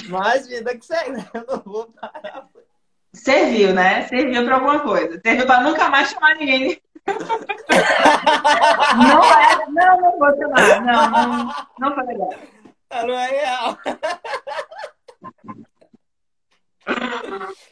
Mas 0.08 0.46
vida 0.46 0.76
que 0.76 0.86
segue, 0.86 1.12
né? 1.12 1.30
Eu 1.34 1.44
não 1.46 1.62
vou 1.62 1.86
parar. 1.88 2.48
Serviu, 3.12 3.74
né? 3.74 4.08
Serviu 4.08 4.44
pra 4.44 4.54
alguma 4.54 4.80
coisa. 4.80 5.20
Serviu 5.22 5.46
pra 5.46 5.62
nunca 5.62 5.90
mais 5.90 6.10
chamar 6.10 6.36
ninguém 6.36 6.80
não 8.96 9.24
é, 9.24 9.66
não, 9.68 10.00
não 10.00 10.18
vou 10.18 10.36
chamar. 10.36 10.80
Não, 10.82 11.10
não, 11.10 11.54
não 11.78 11.94
foi 11.94 12.04
legal. 12.04 12.34
Não 12.90 13.14
é 13.18 13.26
real. 13.30 13.78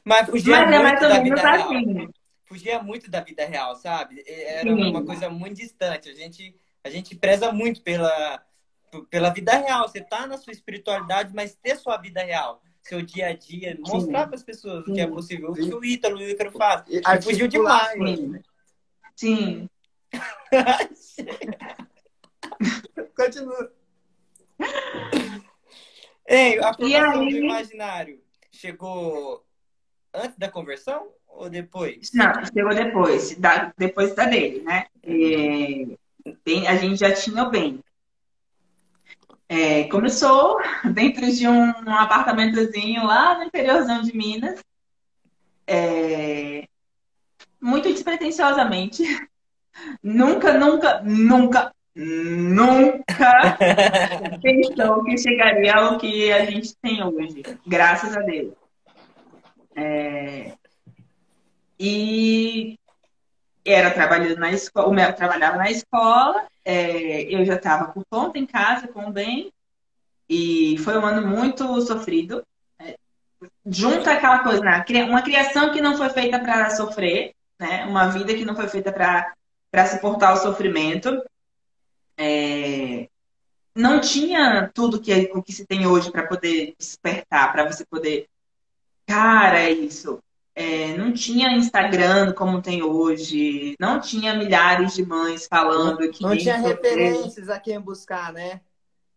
Mas 0.05 0.29
fugia 0.29 0.61
Mas 0.65 0.73
é 0.73 0.79
muito 0.83 1.01
da 1.01 1.21
vida 1.21 1.41
real. 1.41 1.55
Assim. 1.55 2.09
Fugia 2.47 2.83
muito 2.83 3.11
da 3.11 3.21
vida 3.21 3.45
real, 3.45 3.77
sabe? 3.77 4.25
Era 4.27 4.63
Sim. 4.63 4.91
uma 4.91 5.05
coisa 5.05 5.31
muito 5.31 5.57
distante. 5.57 6.09
A 6.11 6.15
gente, 6.15 6.57
a 6.83 6.91
gente 6.91 7.15
preza 7.15 7.53
muito 7.53 7.83
pela, 7.83 8.43
pela 9.09 9.31
vida 9.31 9.53
real. 9.57 9.87
Você 9.87 10.01
tá 10.01 10.27
na 10.27 10.37
sua 10.37 10.53
espiritualidade, 10.53 11.33
mas 11.35 11.55
ter 11.55 11.77
sua 11.77 11.97
vida 11.97 12.23
real 12.23 12.61
seu 12.83 13.03
dia 13.03 13.29
a 13.29 13.37
dia, 13.37 13.79
mostrar 13.79 14.27
para 14.27 14.37
as 14.37 14.43
pessoas 14.43 14.85
Sim. 14.85 14.91
o 14.91 14.95
que 14.95 15.01
é 15.01 15.07
possível. 15.07 15.51
O 15.51 15.55
que 15.55 15.75
o 15.75 15.85
Ítalo 15.85 16.21
e 16.21 16.27
o 16.27 16.31
Ícaro 16.31 16.51
fazem. 16.53 17.01
Fugiu 17.23 17.47
demais. 17.47 17.93
Sim. 17.93 18.41
Sim. 19.21 19.69
Continua. 23.15 23.71
Ei, 26.27 26.59
a 26.59 26.73
formação 26.73 27.21
aí... 27.21 27.29
do 27.29 27.37
imaginário 27.37 28.19
chegou 28.51 29.45
antes 30.15 30.39
da 30.39 30.51
conversão 30.51 31.13
ou 31.29 31.51
depois? 31.51 32.11
Não, 32.15 32.33
chegou 32.47 32.75
depois, 32.75 33.37
da, 33.37 33.75
depois 33.77 34.15
da 34.15 34.25
dele, 34.25 34.63
né? 34.63 34.87
É, 35.03 35.85
bem, 36.43 36.67
a 36.67 36.77
gente 36.77 36.97
já 36.97 37.13
tinha 37.13 37.43
o 37.43 37.51
bem. 37.51 37.85
É, 39.51 39.85
começou 39.89 40.59
dentro 40.95 41.31
de 41.31 41.47
um, 41.47 41.53
um, 41.53 41.95
apartamentozinho 41.95 43.05
lá 43.05 43.37
no 43.37 43.45
interiorzão 43.45 44.01
de 44.01 44.17
Minas. 44.17 44.65
É, 45.67 46.70
muito 47.61 47.89
despretensiosamente. 47.89 49.03
nunca, 50.03 50.57
nunca, 50.59 51.01
nunca, 51.03 51.73
nunca 51.95 53.57
pensou 54.43 55.05
que 55.05 55.19
chegaria 55.19 55.75
ao 55.75 55.99
que 55.99 56.33
a 56.33 56.45
gente 56.45 56.75
tem 56.77 57.03
hoje. 57.03 57.43
Graças 57.67 58.17
a 58.17 58.21
Deus. 58.21 58.55
É... 59.75 60.53
E 61.79 62.79
era 63.65 63.91
trabalhando 63.91 64.39
na 64.39 64.51
escola, 64.53 64.89
o 64.89 64.93
meu 64.93 65.13
trabalhava 65.15 65.57
na 65.57 65.71
escola, 65.71 66.47
é... 66.65 67.23
eu 67.23 67.45
já 67.45 67.55
estava 67.55 67.93
por 67.93 68.05
conta 68.11 68.39
em 68.39 68.47
casa 68.47 68.89
com 68.89 69.07
o 69.07 69.13
bem, 69.13 69.53
e 70.29 70.77
foi 70.79 70.99
um 70.99 71.05
ano 71.05 71.27
muito 71.27 71.81
sofrido 71.83 72.43
junta 73.67 74.13
aquela 74.13 74.41
coisa, 74.41 74.61
né? 74.61 74.85
uma 75.09 75.23
criação 75.23 75.73
que 75.73 75.81
não 75.81 75.97
foi 75.97 76.09
feita 76.11 76.39
para 76.39 76.71
sofrer, 76.71 77.35
né? 77.61 77.85
Uma 77.85 78.09
vida 78.09 78.35
que 78.35 78.45
não 78.45 78.57
foi 78.57 78.67
feita 78.69 78.91
para 78.91 79.87
suportar 79.87 80.33
o 80.33 80.39
sofrimento. 80.39 81.23
É... 82.17 83.09
Não 83.75 84.01
tinha 84.01 84.69
tudo 84.75 85.01
que, 85.01 85.31
o 85.35 85.43
que 85.43 85.53
se 85.53 85.67
tem 85.67 85.87
hoje 85.87 86.11
para 86.11 86.27
poder 86.27 86.75
despertar, 86.77 87.53
para 87.53 87.71
você 87.71 87.85
poder. 87.85 88.27
Cara, 89.07 89.61
é 89.61 89.71
isso. 89.71 90.19
É, 90.53 90.97
não 90.97 91.13
tinha 91.13 91.53
Instagram 91.53 92.33
como 92.33 92.61
tem 92.61 92.83
hoje, 92.83 93.77
não 93.79 94.01
tinha 94.01 94.35
milhares 94.35 94.95
de 94.95 95.07
mães 95.07 95.47
falando 95.47 96.01
não, 96.01 96.11
que. 96.11 96.23
Não 96.23 96.37
tinha 96.37 96.59
referências 96.59 97.49
a 97.49 97.61
quem 97.61 97.81
buscar, 97.81 98.33
né? 98.33 98.61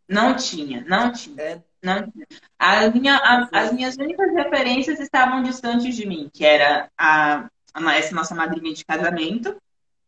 Não 0.08 0.36
tinha, 0.36 0.86
não 0.88 1.12
tinha. 1.12 1.42
É 1.42 1.62
não, 1.84 2.14
a 2.58 2.90
minha, 2.92 3.18
a, 3.18 3.50
as 3.52 3.74
minhas 3.74 3.98
únicas 3.98 4.32
referências 4.34 5.02
estavam 5.02 5.44
distantes 5.44 5.94
de 5.96 6.08
mim, 6.08 6.30
que 6.34 6.46
era 6.46 6.90
a, 6.98 7.50
a 7.74 7.96
essa 7.96 8.16
nossa 8.16 8.36
madrinha 8.36 8.74
de 8.74 8.86
casamento. 8.86 9.56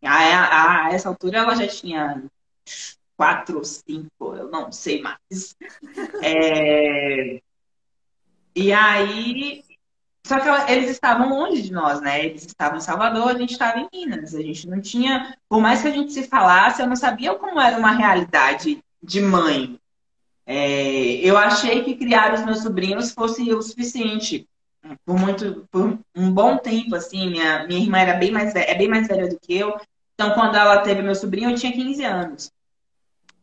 A, 0.03 0.13
a, 0.13 0.85
a, 0.87 0.93
essa 0.93 1.09
altura 1.09 1.39
ela 1.39 1.55
já 1.55 1.67
tinha 1.67 2.23
quatro, 3.17 3.63
cinco, 3.63 4.35
eu 4.35 4.49
não 4.49 4.71
sei 4.71 5.01
mais. 5.01 5.55
É, 6.21 7.41
e 8.55 8.71
aí, 8.71 9.63
só 10.25 10.39
que 10.39 10.71
eles 10.71 10.89
estavam 10.89 11.29
longe 11.29 11.61
de 11.61 11.71
nós, 11.71 12.01
né? 12.01 12.25
Eles 12.25 12.45
estavam 12.45 12.77
em 12.77 12.81
Salvador, 12.81 13.29
a 13.29 13.37
gente 13.37 13.51
estava 13.51 13.79
em 13.79 13.89
Minas. 13.91 14.35
A 14.35 14.41
gente 14.41 14.67
não 14.67 14.81
tinha, 14.81 15.37
por 15.49 15.59
mais 15.59 15.81
que 15.81 15.87
a 15.87 15.91
gente 15.91 16.11
se 16.13 16.27
falasse, 16.27 16.81
eu 16.81 16.87
não 16.87 16.95
sabia 16.95 17.35
como 17.35 17.59
era 17.59 17.77
uma 17.77 17.91
realidade 17.91 18.83
de 19.01 19.21
mãe, 19.21 19.79
é, 20.45 21.15
eu 21.27 21.37
achei 21.37 21.83
que 21.83 21.95
criar 21.95 22.33
os 22.33 22.45
meus 22.45 22.61
sobrinhos 22.61 23.11
fosse 23.11 23.51
o 23.51 23.61
suficiente. 23.61 24.47
Por 25.05 25.19
muito, 25.19 25.67
por 25.71 25.99
um 26.15 26.31
bom 26.31 26.57
tempo, 26.57 26.95
assim, 26.95 27.29
minha, 27.29 27.65
minha 27.65 27.81
irmã 27.81 27.99
era 27.99 28.13
bem 28.13 28.31
mais, 28.31 28.53
é 28.55 28.75
bem 28.75 28.87
mais 28.87 29.07
velha 29.07 29.27
do 29.27 29.39
que 29.39 29.57
eu. 29.57 29.75
Então, 30.13 30.31
quando 30.33 30.55
ela 30.55 30.81
teve 30.81 31.01
meu 31.01 31.15
sobrinho, 31.15 31.49
eu 31.49 31.55
tinha 31.55 31.73
15 31.73 32.03
anos. 32.03 32.51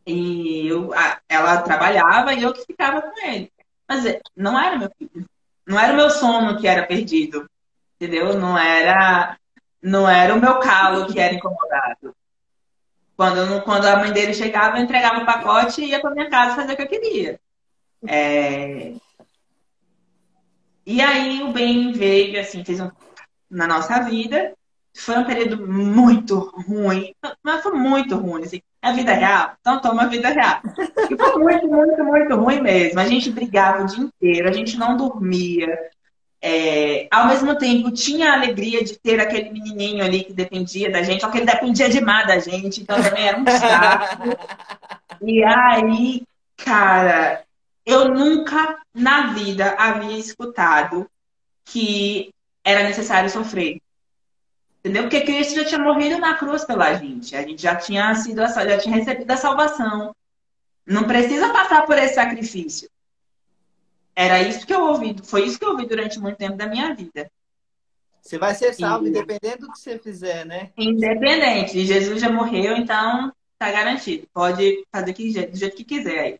E 0.05 0.67
eu, 0.67 0.91
ela 1.29 1.61
trabalhava 1.61 2.33
e 2.33 2.43
eu 2.43 2.53
que 2.53 2.65
ficava 2.65 3.01
com 3.01 3.25
ele. 3.25 3.51
Mas 3.87 4.05
é, 4.05 4.19
não 4.35 4.59
era 4.59 4.77
meu 4.77 4.89
filho. 4.97 5.25
Não 5.65 5.79
era 5.79 5.93
o 5.93 5.95
meu 5.95 6.09
sono 6.09 6.59
que 6.59 6.67
era 6.67 6.85
perdido. 6.85 7.49
Entendeu? 7.95 8.37
Não 8.37 8.57
era, 8.57 9.37
não 9.81 10.09
era 10.09 10.33
o 10.33 10.41
meu 10.41 10.59
calo 10.59 11.07
que 11.11 11.19
era 11.19 11.35
incomodado. 11.35 12.15
Quando, 13.15 13.61
quando 13.63 13.85
a 13.85 13.97
mãe 13.97 14.11
dele 14.11 14.33
chegava, 14.33 14.77
eu 14.77 14.83
entregava 14.83 15.21
o 15.21 15.25
pacote 15.25 15.81
e 15.81 15.89
ia 15.89 16.01
para 16.01 16.11
minha 16.11 16.29
casa 16.29 16.55
fazer 16.55 16.73
o 16.73 16.75
que 16.75 16.81
eu 16.81 16.87
queria. 16.87 17.39
É... 18.07 18.93
E 20.85 21.01
aí 21.01 21.41
o 21.43 21.51
bem 21.51 21.91
veio, 21.91 22.39
assim, 22.39 22.63
fez 22.63 22.79
um... 22.79 22.89
na 23.49 23.67
nossa 23.67 24.01
vida. 24.01 24.53
foi 24.95 25.17
um 25.17 25.25
período 25.25 25.67
muito 25.67 26.51
ruim, 26.67 27.13
mas 27.41 27.63
foi 27.63 27.73
muito 27.73 28.15
ruim, 28.15 28.43
assim. 28.43 28.61
É 28.81 28.89
a 28.89 28.93
vida 28.93 29.13
real? 29.13 29.53
Então 29.61 29.79
toma 29.79 30.03
a 30.03 30.07
vida 30.07 30.29
real. 30.29 30.61
E 31.09 31.15
foi 31.15 31.39
muito, 31.39 31.67
muito, 31.67 32.03
muito 32.03 32.35
ruim 32.35 32.61
mesmo. 32.61 32.99
A 32.99 33.05
gente 33.05 33.31
brigava 33.31 33.83
o 33.83 33.85
dia 33.85 34.03
inteiro, 34.03 34.49
a 34.49 34.51
gente 34.51 34.77
não 34.77 34.97
dormia. 34.97 35.67
É, 36.45 37.07
ao 37.09 37.27
mesmo 37.27 37.57
tempo, 37.57 37.89
tinha 37.89 38.31
a 38.31 38.33
alegria 38.33 38.83
de 38.83 38.99
ter 38.99 39.17
aquele 39.21 39.49
menininho 39.49 40.03
ali 40.03 40.25
que 40.25 40.33
dependia 40.33 40.91
da 40.91 41.01
gente, 41.01 41.21
só 41.21 41.29
que 41.29 41.37
ele 41.37 41.45
dependia 41.45 41.87
demais 41.87 42.27
da 42.27 42.37
gente, 42.37 42.81
então 42.81 43.01
também 43.01 43.25
era 43.25 43.39
um 43.39 43.45
saco. 43.45 44.23
E 45.25 45.41
aí, 45.41 46.23
cara, 46.57 47.45
eu 47.85 48.09
nunca 48.13 48.79
na 48.93 49.33
vida 49.33 49.75
havia 49.77 50.17
escutado 50.17 51.09
que 51.65 52.33
era 52.63 52.83
necessário 52.83 53.29
sofrer. 53.29 53.81
Entendeu? 54.79 55.03
Porque 55.03 55.21
Cristo 55.21 55.55
já 55.55 55.65
tinha 55.65 55.79
morrido 55.79 56.19
na 56.19 56.35
cruz 56.35 56.65
pela 56.65 56.93
gente. 56.95 57.35
A 57.35 57.41
gente 57.41 57.61
já 57.61 57.75
tinha 57.75 58.13
sido 58.15 58.41
já 58.41 58.77
tinha 58.77 58.95
recebido 58.95 59.31
a 59.31 59.37
salvação. 59.37 60.13
Não 60.85 61.05
precisa 61.05 61.51
passar 61.53 61.85
por 61.85 61.97
esse 61.97 62.15
sacrifício. 62.15 62.89
Era 64.15 64.41
isso 64.41 64.67
que 64.67 64.73
eu 64.73 64.81
ouvi, 64.81 65.15
foi 65.23 65.45
isso 65.45 65.57
que 65.57 65.65
eu 65.65 65.71
ouvi 65.71 65.87
durante 65.87 66.19
muito 66.19 66.37
tempo 66.37 66.55
da 66.55 66.67
minha 66.67 66.93
vida. 66.93 67.31
Você 68.21 68.37
vai 68.37 68.53
ser 68.53 68.73
salvo, 68.73 69.05
e... 69.05 69.09
independente 69.09 69.57
do 69.57 69.71
que 69.71 69.79
você 69.79 69.97
fizer, 69.97 70.45
né? 70.45 70.71
Independente. 70.77 71.85
Jesus 71.85 72.21
já 72.21 72.29
morreu, 72.29 72.77
então 72.77 73.33
tá 73.57 73.71
garantido. 73.71 74.27
Pode 74.33 74.85
fazer 74.91 75.13
do 75.13 75.57
jeito 75.57 75.75
que 75.75 75.83
quiser 75.83 76.19
aí. 76.19 76.39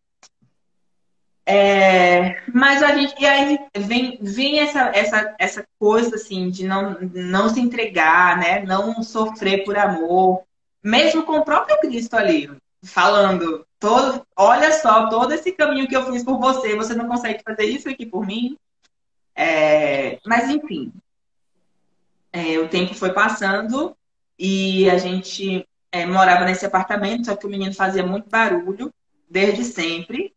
É, 1.46 2.42
mas 2.54 2.82
a 2.82 2.96
gente 2.96 3.22
e 3.22 3.26
aí 3.26 3.60
vem, 3.78 4.18
vem 4.22 4.60
essa, 4.60 4.92
essa, 4.96 5.36
essa 5.38 5.66
coisa 5.78 6.16
assim 6.16 6.50
de 6.50 6.66
não, 6.66 6.98
não 7.14 7.50
se 7.50 7.60
entregar, 7.60 8.38
né? 8.38 8.64
Não 8.64 9.04
sofrer 9.04 9.64
por 9.66 9.78
amor, 9.78 10.44
mesmo 10.82 11.24
com 11.24 11.38
o 11.38 11.46
próprio 11.46 11.80
Cristo 11.80 12.16
ali 12.16 12.50
falando, 12.84 13.66
todo, 13.80 14.26
olha 14.36 14.72
só 14.74 15.10
todo 15.10 15.34
esse 15.34 15.52
caminho 15.54 15.88
que 15.88 15.96
eu 15.96 16.12
fiz 16.12 16.24
por 16.24 16.38
você, 16.38 16.76
você 16.76 16.94
não 16.94 17.08
consegue 17.08 17.42
fazer 17.44 17.64
isso 17.64 17.90
aqui 17.90 18.06
por 18.06 18.26
mim. 18.26 18.58
É, 19.36 20.20
mas 20.26 20.50
enfim, 20.50 20.92
é, 22.32 22.60
o 22.60 22.68
tempo 22.68 22.94
foi 22.94 23.12
passando 23.14 23.96
e 24.38 24.90
a 24.90 24.98
gente 24.98 25.68
é, 25.92 26.06
morava 26.06 26.46
nesse 26.46 26.66
apartamento, 26.66 27.26
só 27.26 27.36
que 27.36 27.48
o 27.48 27.50
menino 27.50 27.74
fazia 27.74 28.06
muito 28.06 28.30
barulho 28.30 28.94
desde 29.30 29.64
sempre. 29.64 30.34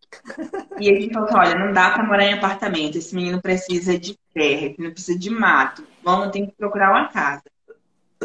E 0.78 0.90
a 0.90 1.00
gente 1.00 1.12
falou 1.12 1.28
assim, 1.28 1.38
olha, 1.38 1.58
não 1.58 1.72
dá 1.72 1.90
para 1.90 2.04
morar 2.04 2.24
em 2.24 2.34
apartamento, 2.34 2.98
esse 2.98 3.14
menino 3.14 3.40
precisa 3.40 3.98
de 3.98 4.16
terra, 4.32 4.74
menino 4.76 4.92
precisa 4.92 5.18
de 5.18 5.30
mato, 5.30 5.86
vamos 6.02 6.30
ter 6.30 6.46
que 6.46 6.52
procurar 6.52 6.90
uma 6.90 7.08
casa. 7.08 7.42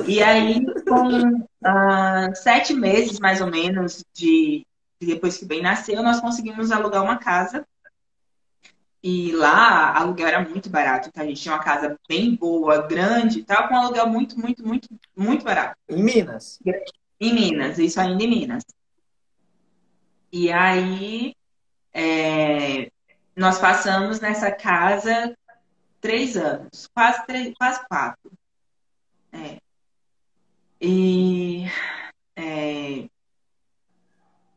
E 0.08 0.22
aí, 0.22 0.66
com 0.88 1.08
uh, 1.38 2.36
sete 2.36 2.74
meses, 2.74 3.20
mais 3.20 3.42
ou 3.42 3.48
menos, 3.48 4.04
de 4.14 4.66
depois 5.00 5.38
que 5.38 5.46
o 5.46 5.48
Ben 5.48 5.62
nasceu, 5.62 6.02
nós 6.04 6.20
conseguimos 6.20 6.72
alugar 6.72 7.04
uma 7.04 7.18
casa. 7.18 7.66
E 9.04 9.32
lá, 9.32 9.98
aluguel 9.98 10.28
era 10.28 10.48
muito 10.48 10.70
barato, 10.70 11.10
então 11.10 11.24
a 11.24 11.28
gente 11.28 11.42
tinha 11.42 11.56
uma 11.56 11.64
casa 11.64 11.98
bem 12.08 12.36
boa, 12.36 12.86
grande 12.86 13.40
e 13.40 13.44
tal, 13.44 13.68
com 13.68 13.76
aluguel 13.76 14.08
muito, 14.08 14.40
muito, 14.40 14.66
muito, 14.66 14.88
muito 15.16 15.44
barato. 15.44 15.76
Em 15.90 16.04
Minas? 16.04 16.60
Em 17.20 17.34
Minas, 17.34 17.80
isso 17.80 18.00
ainda 18.00 18.24
em 18.24 18.30
Minas. 18.30 18.64
E 20.32 20.52
aí, 20.52 21.34
é, 21.94 22.92
nós 23.36 23.60
passamos 23.60 24.20
nessa 24.20 24.52
casa 24.52 25.36
três 26.00 26.36
anos, 26.36 26.90
quase, 26.94 27.26
três, 27.26 27.54
quase 27.58 27.88
quatro. 27.88 28.32
É. 29.32 29.58
E 30.82 31.66
é, 32.36 33.08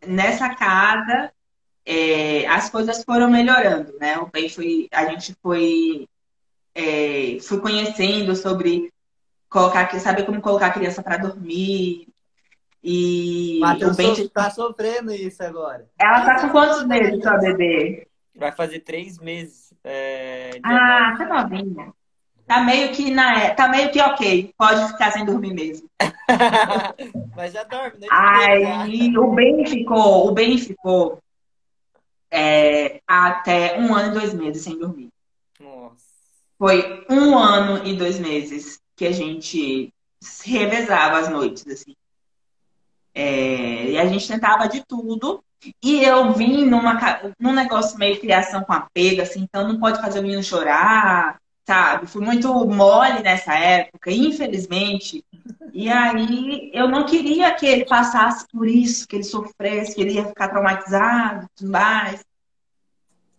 nessa 0.06 0.54
casa 0.54 1.32
é, 1.84 2.46
as 2.46 2.70
coisas 2.70 3.04
foram 3.04 3.30
melhorando, 3.30 3.96
né? 3.98 4.18
O 4.18 4.26
bem 4.26 4.48
foi, 4.48 4.88
a 4.90 5.04
gente 5.06 5.34
foi, 5.42 6.08
é, 6.74 7.38
foi 7.40 7.60
conhecendo 7.60 8.34
sobre 8.34 8.92
colocar, 9.48 9.88
saber 10.00 10.24
como 10.24 10.40
colocar 10.40 10.68
a 10.68 10.72
criança 10.72 11.02
para 11.02 11.18
dormir, 11.18 12.08
e 12.86 13.58
Matheus 13.60 13.94
o 13.94 13.96
Ben 13.96 14.28
tá 14.28 14.50
sofrendo 14.50 15.10
isso 15.10 15.42
agora. 15.42 15.88
Ela 15.98 16.26
tá 16.26 16.40
com 16.42 16.50
quantos 16.50 16.86
meses, 16.86 17.22
sua 17.22 17.38
bebê? 17.38 18.06
Vai 18.36 18.52
fazer 18.52 18.80
três 18.80 19.18
meses. 19.18 19.72
É, 19.82 20.60
ah, 20.62 21.14
tá 21.16 21.24
novinha. 21.24 21.94
Tá 22.46 22.60
meio 22.60 22.92
que 22.92 23.10
na, 23.10 23.54
tá 23.54 23.68
meio 23.68 23.90
que 23.90 23.98
ok. 23.98 24.52
Pode 24.58 24.86
ficar 24.88 25.12
sem 25.12 25.24
dormir 25.24 25.54
mesmo. 25.54 25.88
Mas 27.34 27.54
já 27.54 27.64
dorme, 27.64 28.00
né? 28.00 28.06
Aí 28.10 29.16
o 29.16 29.32
Ben 29.32 29.64
ficou, 29.64 30.28
o 30.28 30.32
Ben 30.32 30.58
ficou 30.58 31.22
é, 32.30 33.00
até 33.06 33.78
um 33.80 33.94
ano 33.94 34.10
e 34.10 34.20
dois 34.20 34.34
meses 34.34 34.62
sem 34.62 34.78
dormir. 34.78 35.08
Nossa. 35.58 36.04
Foi 36.58 37.06
um 37.08 37.38
ano 37.38 37.86
e 37.86 37.96
dois 37.96 38.18
meses 38.18 38.78
que 38.94 39.06
a 39.06 39.12
gente 39.12 39.90
se 40.20 40.50
revezava 40.50 41.18
as 41.18 41.30
noites, 41.30 41.66
assim. 41.66 41.94
É, 43.14 43.90
e 43.90 43.98
a 43.98 44.06
gente 44.06 44.26
tentava 44.26 44.66
de 44.66 44.84
tudo. 44.84 45.42
E 45.82 46.02
eu 46.02 46.32
vim 46.32 46.66
numa, 46.66 46.98
num 47.38 47.52
negócio 47.52 47.98
meio 47.98 48.20
criação 48.20 48.62
com 48.64 48.72
apego, 48.72 49.22
assim, 49.22 49.40
então 49.40 49.66
não 49.66 49.78
pode 49.78 50.00
fazer 50.00 50.18
o 50.18 50.22
menino 50.22 50.42
chorar, 50.42 51.38
sabe? 51.66 52.06
Fui 52.06 52.22
muito 52.22 52.52
mole 52.66 53.22
nessa 53.22 53.54
época, 53.54 54.10
infelizmente. 54.10 55.24
E 55.72 55.88
aí 55.88 56.70
eu 56.74 56.88
não 56.88 57.06
queria 57.06 57.54
que 57.54 57.66
ele 57.66 57.86
passasse 57.86 58.46
por 58.52 58.68
isso, 58.68 59.08
que 59.08 59.16
ele 59.16 59.24
sofresse, 59.24 59.94
que 59.94 60.02
ele 60.02 60.14
ia 60.14 60.26
ficar 60.26 60.48
traumatizado 60.48 61.46
e 61.46 61.48
tudo 61.56 61.70
mais. 61.70 62.22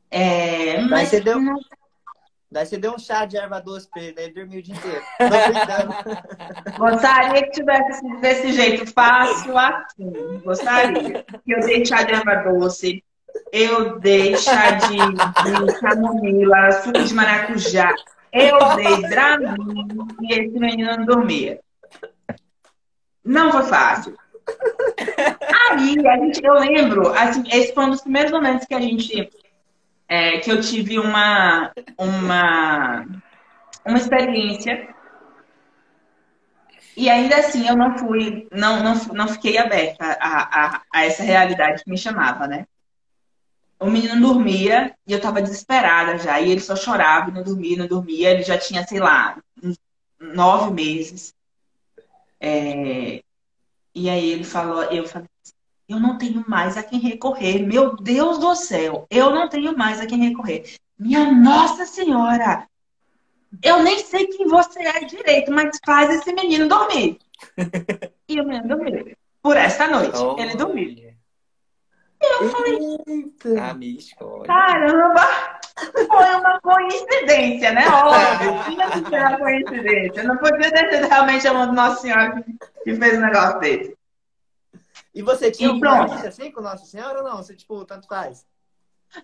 É, 0.09 0.82
mas, 0.82 0.89
mas 0.89 1.09
você 1.09 1.21
deu, 1.21 1.39
não... 1.39 1.59
Daí 2.56 2.66
você 2.66 2.78
deu 2.78 2.93
um 2.93 2.97
chá 2.97 3.26
de 3.26 3.36
erva 3.36 3.60
doce 3.60 3.86
pra 3.89 4.01
ele, 4.01 4.16
ele 4.18 4.34
dormiu 4.34 4.60
o 4.60 4.64
dia 4.64 4.74
inteiro. 4.74 5.03
Gostaria 6.80 7.43
que 7.43 7.51
tivesse 7.51 8.01
desse 8.22 8.53
jeito 8.53 8.88
fácil 8.93 9.58
assim. 9.58 10.39
Gostaria. 10.41 11.26
Que 11.43 11.53
eu 11.53 11.60
dei 11.60 11.86
chá 11.86 12.03
de 12.03 12.14
erva 12.14 12.36
doce, 12.49 13.03
eu 13.51 13.99
dei 13.99 14.38
chá 14.38 14.72
de, 14.72 14.95
de 14.95 15.80
camomila, 15.82 16.72
suco 16.82 17.03
de 17.03 17.14
maracujá, 17.14 17.93
eu 18.32 18.58
dei 18.78 19.01
Dramin 19.10 20.08
e 20.22 20.34
esse 20.34 20.58
menino 20.58 20.95
não 20.95 21.06
dormia. 21.06 21.60
Não 23.22 23.51
foi 23.51 23.64
fácil. 23.64 24.18
Aí, 25.72 25.95
a 26.08 26.18
gente, 26.20 26.41
eu 26.41 26.53
lembro, 26.53 27.10
assim, 27.16 27.43
esse 27.51 27.74
foi 27.74 27.84
um 27.84 27.89
dos 27.89 28.01
primeiros 28.01 28.32
momentos 28.32 28.66
que 28.66 28.74
a 28.74 28.80
gente 28.80 29.30
é, 30.08 30.39
que 30.39 30.51
eu 30.51 30.62
tive 30.62 30.99
uma, 30.99 31.72
uma, 31.97 33.06
uma 33.86 33.97
experiência 33.97 34.95
e 36.95 37.10
ainda 37.10 37.38
assim 37.38 37.68
eu 37.68 37.76
não 37.76 37.98
fui, 37.98 38.48
não, 38.52 38.82
não, 38.82 38.95
não 39.14 39.27
fiquei 39.27 39.57
aberta 39.57 40.06
a, 40.19 40.77
a, 40.77 40.82
a 40.94 41.06
essa 41.06 41.23
realidade 41.23 41.84
que 41.84 41.90
me 41.90 41.98
chamava, 41.98 42.48
né? 42.48 42.65
O 43.77 43.90
menino 43.90 44.19
dormia 44.22 44.95
e 45.06 45.11
eu 45.11 45.19
tava 45.19 45.41
desesperada 45.41 46.18
já. 46.18 46.40
E 46.40 46.49
ele 46.49 46.61
só 46.61 46.76
chorava, 46.76 47.32
não 47.32 47.44
dormia, 47.44 47.77
não 47.77 47.88
dormia. 47.88 48.32
Ele 48.32 48.44
já 48.44 48.57
tinha, 48.57 48.88
sei 48.88 48.99
lá, 48.99 49.38
nove 50.19 50.72
meses. 50.72 51.34
É... 52.40 53.22
E 53.94 54.10
aí 54.10 54.32
ele 54.32 54.44
falou, 54.45 54.84
eu 54.84 55.06
falei, 55.07 55.27
eu 55.88 55.99
não 55.99 56.18
tenho 56.18 56.44
mais 56.48 56.78
a 56.78 56.84
quem 56.84 56.99
recorrer. 56.99 57.60
Meu 57.60 57.95
Deus 57.95 58.38
do 58.38 58.56
céu, 58.56 59.06
eu 59.10 59.30
não 59.30 59.48
tenho 59.48 59.78
mais 59.78 59.99
a 59.99 60.06
quem 60.06 60.20
recorrer. 60.20 60.76
Minha 60.98 61.32
Nossa 61.32 61.86
Senhora, 61.86 62.68
eu 63.62 63.84
nem 63.84 63.99
sei 63.99 64.28
quem 64.28 64.48
você 64.48 64.80
é 64.80 65.03
direito, 65.03 65.52
mas 65.52 65.78
faz 65.86 66.10
esse 66.10 66.34
menino 66.34 66.68
dormir. 66.68 67.20
e 68.28 68.41
o 68.41 68.45
menino 68.45 68.68
dormiu. 68.68 69.16
Por 69.41 69.57
esta 69.57 69.88
noite, 69.88 70.18
oh, 70.18 70.36
ele 70.40 70.56
dormiu. 70.56 70.90
E 72.22 72.44
eu 72.44 72.49
falei, 72.49 72.80
ah, 73.60 73.76
caramba, 74.48 75.60
foi 76.07 76.36
uma 76.36 76.60
coincidência, 76.62 77.72
né? 77.74 77.86
Óbvio, 77.91 78.64
tinha 78.64 78.90
que 78.90 79.10
ser 79.10 79.20
uma 79.20 79.38
coincidência. 79.38 80.24
Não 80.24 80.38
podia 80.38 80.72
ter 80.72 80.90
sido 80.90 81.07
realmente 81.07 81.48
a 81.48 81.53
mão 81.53 81.68
do 81.68 81.74
Nossa 81.74 82.02
Senhora 82.02 82.44
que 82.84 82.95
fez 82.95 83.18
um 83.18 83.22
negócio 83.22 83.60
desse. 83.60 83.95
E 85.16 85.22
você 85.22 85.50
tinha 85.50 85.70
e 85.70 86.28
assim 86.28 86.52
com 86.52 86.60
Nossa 86.60 86.86
Senhora 86.86 87.20
ou 87.20 87.24
não? 87.24 87.38
Você, 87.38 87.56
tipo, 87.56 87.86
tanto 87.86 88.06
faz? 88.06 88.46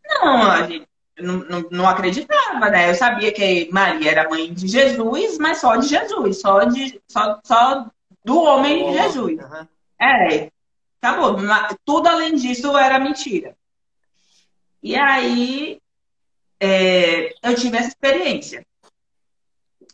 Não, 0.07 0.41
a 0.49 0.63
gente 0.65 0.87
não, 1.19 1.39
não, 1.39 1.67
não, 1.69 1.87
acreditava, 1.87 2.69
né? 2.69 2.89
Eu 2.89 2.95
sabia 2.95 3.29
que 3.33 3.69
Maria 3.73 4.11
era 4.11 4.29
mãe 4.29 4.53
de 4.53 4.69
Jesus, 4.69 5.37
mas 5.37 5.57
só 5.57 5.75
de 5.75 5.87
Jesus, 5.87 6.39
só, 6.39 6.63
de, 6.63 7.01
só, 7.09 7.41
só 7.43 7.91
do 8.23 8.41
homem 8.41 8.85
oh, 8.85 8.93
Jesus. 8.93 9.37
Uh 9.37 9.43
-huh. 9.43 9.67
É, 9.99 10.49
acabou. 11.01 11.35
Tudo 11.83 12.07
além 12.07 12.35
disso 12.35 12.77
era 12.77 12.97
mentira. 12.97 13.53
E 14.81 14.95
aí 14.95 15.81
é, 16.57 17.33
eu 17.43 17.55
tive 17.55 17.77
essa 17.77 17.89
experiência. 17.89 18.65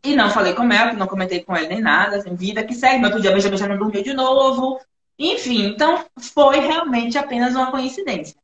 E 0.04 0.16
não 0.16 0.30
falei 0.30 0.54
com 0.54 0.72
ela, 0.72 0.94
não 0.94 1.08
comentei 1.08 1.44
com 1.44 1.58
ele 1.58 1.70
nem 1.70 1.82
nada, 1.82 2.18
assim, 2.18 2.36
vida 2.36 2.64
que 2.64 2.76
segue. 2.76 3.00
No 3.00 3.08
outro 3.08 3.20
dia, 3.20 3.32
Benjamin 3.32 3.58
já 3.58 3.68
não 3.68 3.78
dormiu 3.80 4.04
de 4.04 4.14
novo. 4.14 4.80
Enfim, 5.20 5.68
então 5.68 6.06
foi 6.34 6.60
realmente 6.60 7.18
apenas 7.18 7.56
uma 7.56 7.72
coincidência. 7.72 8.36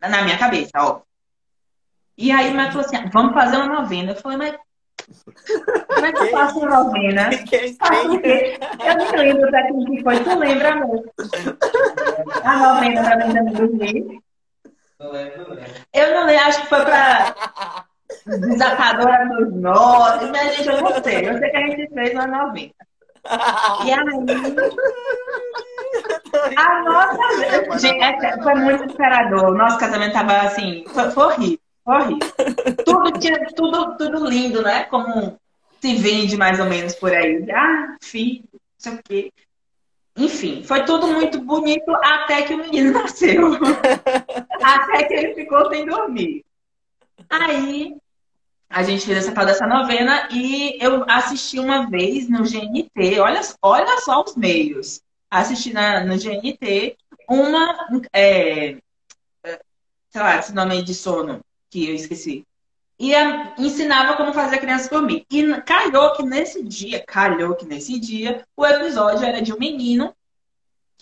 Na 0.00 0.22
minha 0.22 0.38
cabeça, 0.38 0.72
ó. 0.76 1.02
E 2.16 2.32
aí 2.32 2.50
o 2.50 2.54
Matt 2.54 2.72
falou 2.72 2.86
assim: 2.86 2.96
ah, 2.96 3.10
vamos 3.12 3.34
fazer 3.34 3.56
uma 3.56 3.80
novena. 3.80 4.12
Eu 4.12 4.16
falei, 4.16 4.38
mas 4.38 4.56
como 5.86 6.06
é 6.06 6.12
que 6.12 6.18
eu 6.18 6.30
faço 6.30 6.58
uma 6.58 6.84
novena? 6.84 7.30
Eu 8.84 8.96
não 8.96 9.10
lembro 9.12 9.50
quem 9.50 9.84
que 9.84 10.02
foi, 10.02 10.20
tu 10.22 10.38
lembra, 10.38 10.72
amor? 10.72 11.10
A 12.44 12.56
novena 12.56 13.02
da 13.02 13.16
Benjamin 13.16 13.52
dormir. 13.52 14.20
Eu 15.92 16.14
não 16.14 16.26
lembro, 16.26 16.44
acho 16.44 16.62
que 16.62 16.68
foi 16.68 16.84
pra 16.84 17.86
Desatadora 18.26 19.28
dos 19.28 19.54
Nós. 19.54 20.30
Minha 20.30 20.52
gente, 20.52 20.68
eu 20.68 20.80
não 20.80 21.02
sei. 21.02 21.28
Eu 21.28 21.38
sei 21.38 21.50
que 21.50 21.56
a 21.56 21.66
gente 21.66 21.94
fez 21.94 22.12
uma 22.12 22.26
novena. 22.26 22.74
E 23.84 23.92
aí. 23.92 24.00
A 26.56 26.82
nossa. 26.82 27.78
Gente, 27.78 28.42
foi 28.42 28.54
muito 28.54 28.82
desesperador. 28.82 29.50
O 29.50 29.56
nosso 29.56 29.78
casamento 29.78 30.12
tava 30.12 30.38
assim. 30.38 30.84
Foi, 30.88 31.10
foi 31.10 31.24
horrível. 31.24 31.58
Foi 31.84 31.96
horrível. 31.96 32.28
Tudo, 32.84 33.18
tinha, 33.18 33.46
tudo, 33.54 33.96
tudo 33.96 34.26
lindo, 34.28 34.62
né? 34.62 34.84
Como 34.84 35.38
se 35.80 35.96
vende 35.96 36.36
mais 36.36 36.60
ou 36.60 36.66
menos 36.66 36.94
por 36.94 37.12
aí. 37.12 37.44
Ah, 37.50 37.96
filho, 38.00 38.44
não 38.52 38.60
sei 38.78 38.92
o 38.92 39.00
quê. 39.02 39.32
Enfim, 40.16 40.62
foi 40.62 40.84
tudo 40.84 41.06
muito 41.08 41.40
bonito 41.40 41.90
até 41.96 42.42
que 42.42 42.54
o 42.54 42.58
menino 42.58 42.92
nasceu. 42.98 43.52
até 44.62 45.04
que 45.04 45.14
ele 45.14 45.34
ficou 45.34 45.68
sem 45.70 45.86
dormir. 45.86 46.44
Aí 47.28 47.96
a 48.70 48.84
gente 48.84 49.04
fez 49.04 49.18
essa 49.18 49.32
tal 49.32 49.44
dessa 49.44 49.66
novena 49.66 50.28
e 50.30 50.78
eu 50.80 51.04
assisti 51.08 51.58
uma 51.58 51.90
vez 51.90 52.28
no 52.28 52.44
GNT, 52.44 53.18
olha, 53.18 53.40
olha 53.60 54.00
só 54.00 54.22
os 54.22 54.36
meios. 54.36 55.02
Assisti 55.28 55.72
na, 55.72 56.04
no 56.04 56.16
GNT 56.16 56.96
uma, 57.28 57.88
é, 58.12 58.76
sei 60.08 60.20
lá, 60.20 60.38
esse 60.38 60.54
nome 60.54 60.74
aí 60.74 60.82
de 60.84 60.94
sono, 60.94 61.40
que 61.68 61.88
eu 61.88 61.94
esqueci. 61.96 62.46
E 62.96 63.12
a, 63.12 63.54
ensinava 63.58 64.16
como 64.16 64.32
fazer 64.32 64.56
a 64.56 64.60
criança 64.60 64.88
dormir. 64.88 65.26
E 65.28 65.60
calhou 65.62 66.12
que 66.12 66.22
nesse 66.22 66.62
dia, 66.62 67.02
calhou 67.04 67.56
que 67.56 67.66
nesse 67.66 67.98
dia, 67.98 68.44
o 68.56 68.64
episódio 68.64 69.24
era 69.24 69.42
de 69.42 69.52
um 69.52 69.58
menino 69.58 70.14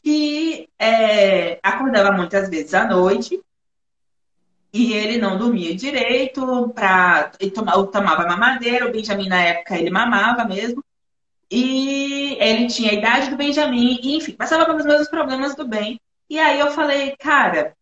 que 0.02 0.68
é, 0.78 1.58
acordava 1.62 2.12
muitas 2.12 2.48
vezes 2.48 2.72
à 2.72 2.86
noite 2.86 3.38
e 4.72 4.92
ele 4.92 5.18
não 5.18 5.38
dormia 5.38 5.74
direito, 5.74 6.68
pra, 6.74 7.32
ele 7.40 7.50
tomava, 7.50 8.26
mamadeira, 8.26 8.86
o 8.86 8.92
Benjamin 8.92 9.28
na 9.28 9.42
época 9.42 9.78
ele 9.78 9.90
mamava 9.90 10.44
mesmo. 10.44 10.84
E 11.50 12.36
ele 12.40 12.66
tinha 12.66 12.90
a 12.90 12.94
idade 12.94 13.30
do 13.30 13.36
Benjamin, 13.36 13.98
e, 14.02 14.16
enfim, 14.16 14.32
passava 14.32 14.66
pelos 14.66 14.84
mesmos 14.84 15.08
problemas 15.08 15.54
do 15.54 15.66
bem. 15.66 15.98
E 16.28 16.38
aí 16.38 16.60
eu 16.60 16.70
falei, 16.72 17.16
cara, 17.18 17.74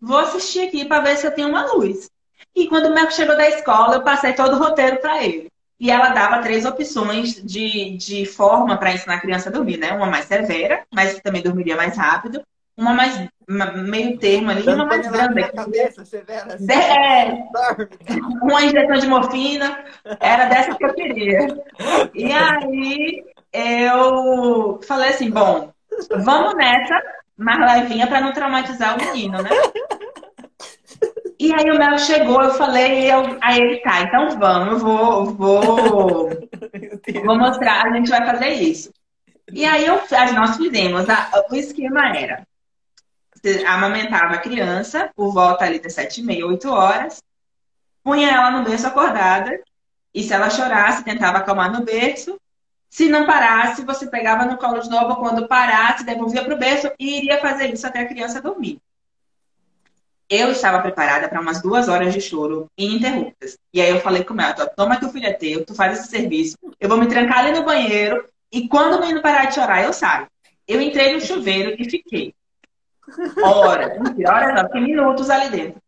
vou 0.00 0.18
assistir 0.18 0.66
aqui 0.66 0.86
para 0.86 1.02
ver 1.02 1.18
se 1.18 1.26
eu 1.26 1.34
tenho 1.34 1.48
uma 1.48 1.70
luz. 1.74 2.10
E 2.54 2.66
quando 2.68 2.86
o 2.86 2.94
Marco 2.94 3.12
chegou 3.12 3.36
da 3.36 3.48
escola, 3.48 3.96
eu 3.96 4.02
passei 4.02 4.32
todo 4.32 4.54
o 4.54 4.58
roteiro 4.58 5.00
para 5.00 5.22
ele. 5.22 5.50
E 5.78 5.90
ela 5.90 6.10
dava 6.10 6.40
três 6.42 6.64
opções 6.64 7.34
de, 7.34 7.96
de 7.98 8.24
forma 8.24 8.78
para 8.78 8.94
ensinar 8.94 9.16
a 9.16 9.20
criança 9.20 9.50
a 9.50 9.52
dormir, 9.52 9.76
né? 9.76 9.92
Uma 9.92 10.06
mais 10.06 10.24
severa, 10.24 10.86
mas 10.90 11.14
que 11.14 11.22
também 11.22 11.42
dormiria 11.42 11.76
mais 11.76 11.96
rápido 11.96 12.42
uma 12.76 12.92
mais 12.92 13.28
uma, 13.48 13.72
meio 13.72 14.18
termo 14.18 14.50
ali, 14.50 14.66
uma 14.66 14.86
mais 14.86 15.06
grande. 15.06 15.52
Cabeça, 15.52 16.04
severa, 16.04 16.54
assim, 16.54 16.72
é, 16.72 17.44
uma 18.42 18.62
injeção 18.62 18.96
de 18.96 19.06
morfina, 19.06 19.84
era 20.20 20.46
dessa 20.46 20.74
que 20.74 20.84
eu 20.84 20.94
queria. 20.94 21.46
E 22.14 22.32
aí 22.32 23.24
eu 23.52 24.80
falei 24.86 25.10
assim, 25.10 25.30
bom, 25.30 25.72
vamos 26.22 26.54
nessa, 26.56 26.94
mais 27.36 27.80
levinha 27.80 28.06
para 28.06 28.20
não 28.20 28.32
traumatizar 28.32 28.96
o 28.96 29.04
menino, 29.04 29.42
né? 29.42 29.50
E 31.38 31.52
aí 31.52 31.70
o 31.70 31.78
Mel 31.78 31.98
chegou, 31.98 32.42
eu 32.42 32.54
falei, 32.54 33.12
eu, 33.12 33.36
aí 33.42 33.58
ele 33.58 33.76
tá, 33.78 34.00
então 34.00 34.38
vamos, 34.38 34.72
eu 34.72 34.78
vou, 34.78 35.24
vou, 35.26 36.30
vou 37.24 37.38
mostrar, 37.38 37.86
a 37.86 37.92
gente 37.92 38.08
vai 38.08 38.24
fazer 38.24 38.48
isso. 38.48 38.90
E 39.52 39.64
aí 39.66 39.84
eu, 39.84 40.00
nós 40.34 40.56
fizemos, 40.56 41.08
a, 41.08 41.30
o 41.50 41.54
esquema 41.54 42.16
era, 42.16 42.46
amamentava 43.66 44.34
a 44.34 44.38
criança 44.38 45.10
por 45.14 45.32
volta 45.32 45.64
ali 45.64 45.78
das 45.78 45.94
sete 45.94 46.20
e 46.20 46.24
meia, 46.24 46.46
oito 46.46 46.70
horas, 46.70 47.22
punha 48.02 48.30
ela 48.30 48.50
no 48.50 48.64
berço 48.64 48.86
acordada, 48.86 49.60
e 50.12 50.22
se 50.22 50.32
ela 50.32 50.50
chorasse, 50.50 51.02
tentava 51.02 51.38
acalmar 51.38 51.72
no 51.72 51.84
berço. 51.84 52.38
Se 52.88 53.08
não 53.08 53.26
parasse, 53.26 53.84
você 53.84 54.06
pegava 54.06 54.44
no 54.44 54.56
colo 54.56 54.78
de 54.78 54.88
novo, 54.88 55.16
quando 55.16 55.48
parasse, 55.48 56.04
devolvia 56.04 56.44
para 56.44 56.54
o 56.54 56.58
berço 56.58 56.90
e 56.98 57.18
iria 57.18 57.40
fazer 57.40 57.72
isso 57.72 57.86
até 57.86 58.00
a 58.00 58.06
criança 58.06 58.40
dormir. 58.40 58.78
Eu 60.30 60.52
estava 60.52 60.80
preparada 60.80 61.28
para 61.28 61.40
umas 61.40 61.60
duas 61.60 61.88
horas 61.88 62.14
de 62.14 62.20
choro 62.20 62.70
ininterruptas. 62.78 63.58
E 63.72 63.80
aí 63.80 63.90
eu 63.90 64.00
falei 64.00 64.22
com 64.22 64.40
ela, 64.40 64.54
toma 64.68 64.96
que 64.96 65.04
o 65.04 65.10
filho 65.10 65.26
é 65.26 65.32
teu, 65.32 65.66
tu 65.66 65.74
faz 65.74 65.98
esse 65.98 66.08
serviço, 66.08 66.56
eu 66.78 66.88
vou 66.88 66.96
me 66.96 67.08
trancar 67.08 67.40
ali 67.40 67.50
no 67.50 67.64
banheiro 67.64 68.24
e 68.52 68.68
quando 68.68 68.94
o 68.94 69.00
menino 69.00 69.20
parar 69.20 69.46
de 69.46 69.56
chorar, 69.56 69.82
eu 69.82 69.92
saio. 69.92 70.28
Eu 70.66 70.80
entrei 70.80 71.12
no 71.12 71.20
chuveiro 71.20 71.74
e 71.76 71.90
fiquei. 71.90 72.32
Horas, 73.42 73.98
horas 74.26 74.54
não, 74.54 74.64
fiquei 74.64 74.80
minutos 74.80 75.30
ali 75.30 75.50
dentro. 75.50 75.82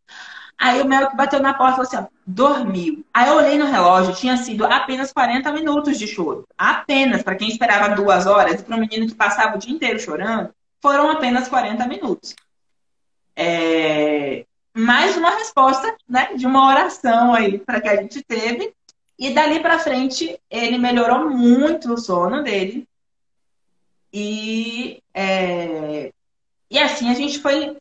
Aí 0.57 0.81
o 0.81 0.85
Mel 0.85 1.15
bateu 1.15 1.39
na 1.39 1.53
porta 1.53 1.73
e 1.73 1.75
falou 1.75 1.87
assim: 1.87 1.97
ó, 1.97 2.17
dormiu. 2.25 3.05
Aí 3.13 3.29
eu 3.29 3.35
olhei 3.35 3.57
no 3.57 3.65
relógio, 3.65 4.15
tinha 4.15 4.35
sido 4.37 4.65
apenas 4.65 5.13
40 5.13 5.51
minutos 5.51 5.99
de 5.99 6.07
choro. 6.07 6.47
Apenas, 6.57 7.21
para 7.21 7.35
quem 7.35 7.47
esperava 7.47 7.95
duas 7.95 8.25
horas, 8.25 8.59
e 8.59 8.63
para 8.63 8.75
um 8.75 8.79
menino 8.79 9.07
que 9.07 9.13
passava 9.13 9.55
o 9.55 9.59
dia 9.59 9.73
inteiro 9.73 9.99
chorando, 9.99 10.49
foram 10.81 11.11
apenas 11.11 11.47
40 11.47 11.87
minutos. 11.87 12.35
É... 13.35 14.45
Mais 14.75 15.15
uma 15.15 15.31
resposta, 15.31 15.95
né, 16.07 16.33
de 16.35 16.45
uma 16.45 16.67
oração 16.67 17.33
aí 17.33 17.59
para 17.59 17.81
que 17.81 17.89
a 17.89 17.95
gente 17.95 18.23
teve. 18.23 18.73
E 19.19 19.31
dali 19.31 19.59
para 19.59 19.79
frente, 19.79 20.39
ele 20.49 20.77
melhorou 20.77 21.29
muito 21.29 21.93
o 21.93 21.97
sono 21.97 22.43
dele. 22.43 22.87
E 24.13 25.01
é, 25.13 26.11
e 26.69 26.79
assim 26.79 27.09
a 27.09 27.13
gente 27.13 27.39
foi 27.39 27.77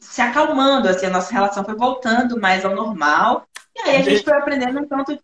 se 0.00 0.20
acalmando, 0.20 0.88
assim, 0.88 1.06
a 1.06 1.10
nossa 1.10 1.32
relação 1.32 1.64
foi 1.64 1.74
voltando 1.74 2.40
mais 2.40 2.64
ao 2.64 2.74
normal. 2.74 3.46
E 3.76 3.80
aí 3.80 3.96
a 3.96 4.02
gente 4.02 4.24
foi 4.24 4.32
aprendendo 4.32 4.80
um 4.80 4.86
tanto. 4.86 5.18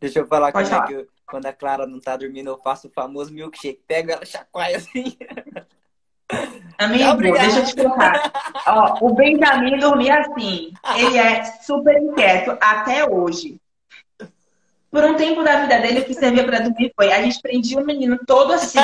Deixa 0.00 0.18
eu 0.18 0.26
falar 0.26 0.52
Pode 0.52 0.68
como 0.68 0.80
falar. 0.80 0.84
é 0.84 0.94
que 0.94 1.00
eu, 1.02 1.08
quando 1.26 1.46
a 1.46 1.52
Clara 1.52 1.86
não 1.86 2.00
tá 2.00 2.16
dormindo, 2.16 2.50
eu 2.50 2.58
faço 2.58 2.88
o 2.88 2.90
famoso 2.90 3.32
milkshake. 3.32 3.80
Pego 3.86 4.10
ela, 4.10 4.26
chacoalha 4.26 4.76
assim. 4.76 5.16
Amigo, 6.78 7.16
deixa 7.16 7.60
eu 7.60 7.64
te 7.64 7.76
contar. 7.76 8.32
Ó, 8.66 9.06
o 9.06 9.14
Benjamin 9.14 9.78
dormia 9.78 10.20
assim. 10.20 10.72
Ele 10.96 11.18
é 11.18 11.44
super 11.44 11.96
inquieto 12.02 12.56
até 12.60 13.08
hoje. 13.08 13.60
Por 14.90 15.04
um 15.04 15.16
tempo 15.16 15.42
da 15.42 15.60
vida 15.60 15.80
dele, 15.80 16.00
o 16.00 16.04
que 16.04 16.14
servia 16.14 16.44
para 16.44 16.60
dormir 16.60 16.92
foi 16.94 17.12
a 17.12 17.20
gente 17.20 17.40
prendia 17.40 17.78
o 17.78 17.84
menino 17.84 18.18
todo 18.26 18.52
assim, 18.52 18.78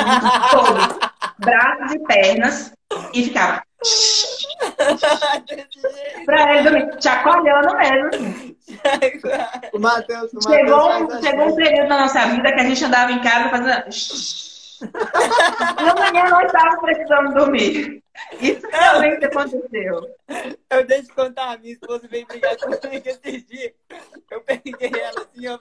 todo, 0.51 0.99
braços 1.41 1.93
e 1.93 1.99
pernas, 1.99 2.73
e 3.13 3.23
ficava. 3.25 3.63
pra 6.25 6.55
ele 6.55 6.69
dormir, 6.69 7.01
chacoalhando 7.01 7.75
mesmo. 7.77 8.55
O 9.73 9.79
Matheus, 9.79 10.31
o 10.33 10.41
chegou, 10.41 10.87
Mateus 10.87 11.25
chegou 11.25 11.47
um 11.47 11.55
período 11.55 11.89
na 11.89 12.01
nossa 12.01 12.27
vida 12.27 12.53
que 12.53 12.59
a 12.59 12.63
gente 12.63 12.85
andava 12.85 13.11
em 13.11 13.21
casa 13.21 13.49
fazendo. 13.49 13.85
e 14.81 15.89
amanhã 15.89 16.29
nós 16.29 16.45
estávamos 16.45 16.79
precisando 16.81 17.33
dormir. 17.33 18.03
Isso 18.39 18.67
realmente 18.71 19.25
aconteceu. 19.25 20.07
Eu 20.69 20.85
deixo 20.85 21.07
de 21.07 21.13
contar, 21.13 21.53
a 21.53 21.57
minha 21.57 21.73
esposa 21.73 22.07
veio 22.07 22.27
brigar 22.27 22.55
comigo 22.57 23.03
esse 23.05 23.41
dia. 23.41 23.73
Eu 24.29 24.41
peguei 24.41 24.91
ela 25.01 25.21
assim, 25.21 25.47
ó. 25.47 25.57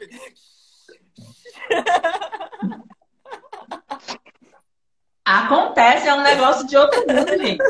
Acontece, 5.25 6.09
é 6.09 6.15
um 6.15 6.23
negócio 6.23 6.67
de 6.67 6.77
outro 6.77 7.01
mundo, 7.07 7.29
gente. 7.39 7.63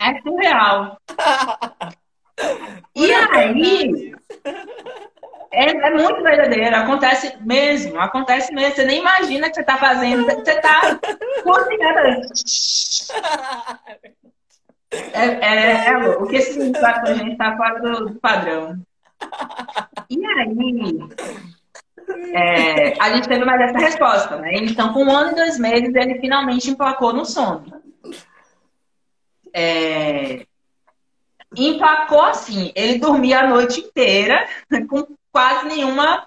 É 0.00 0.20
surreal. 0.20 0.96
E 2.94 3.12
aí, 3.12 4.14
é, 5.52 5.70
é, 5.70 5.90
muito 5.90 6.22
verdadeiro, 6.22 6.74
acontece 6.74 7.36
mesmo, 7.42 8.00
acontece 8.00 8.52
mesmo. 8.54 8.74
Você 8.74 8.84
nem 8.84 9.00
imagina 9.00 9.48
que 9.48 9.54
você 9.54 9.60
está 9.60 9.76
fazendo, 9.76 10.24
você 10.24 10.50
está 10.50 10.98
cozinhando. 11.42 12.22
É, 15.14 15.24
é, 15.24 15.86
é. 15.88 15.96
O 15.96 16.26
que 16.26 16.36
esse 16.36 16.70
faz 16.74 17.00
com 17.00 17.06
a 17.06 17.14
gente 17.14 17.32
está 17.32 17.56
fora 17.56 17.80
do, 17.80 18.08
do, 18.08 18.20
padrão. 18.20 18.76
E 20.10 20.26
aí, 20.26 20.98
é, 22.34 22.94
a 23.00 23.14
gente 23.14 23.28
teve 23.28 23.44
mais 23.44 23.60
essa 23.60 23.78
resposta, 23.78 24.36
né? 24.36 24.54
Então, 24.54 24.92
com 24.92 25.04
um 25.04 25.16
ano 25.16 25.32
e 25.32 25.34
dois 25.34 25.58
meses, 25.58 25.94
ele 25.94 26.20
finalmente 26.20 26.70
emplacou 26.70 27.12
no 27.12 27.24
sono. 27.24 27.82
É, 29.54 30.46
empacou 31.56 32.22
assim, 32.22 32.72
ele 32.74 32.98
dormia 32.98 33.40
a 33.40 33.48
noite 33.48 33.80
inteira 33.80 34.46
com 34.88 35.06
quase 35.30 35.66
nenhuma 35.66 36.26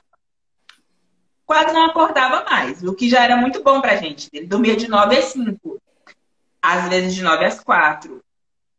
quase 1.45 1.74
não 1.74 1.86
acordava 1.86 2.44
mais, 2.49 2.84
o 2.84 2.94
que 2.94 3.07
já 3.07 3.24
era 3.24 3.38
muito 3.38 3.62
bom 3.62 3.80
pra 3.80 3.98
gente. 3.98 4.30
Ele 4.34 4.48
dormia 4.48 4.76
de 4.76 4.88
9 4.88 5.18
às 5.18 5.26
5, 5.26 5.82
às 6.62 6.90
vezes 6.90 7.14
de 7.14 7.22
9 7.22 7.45
às 7.45 7.64
4. 7.64 8.24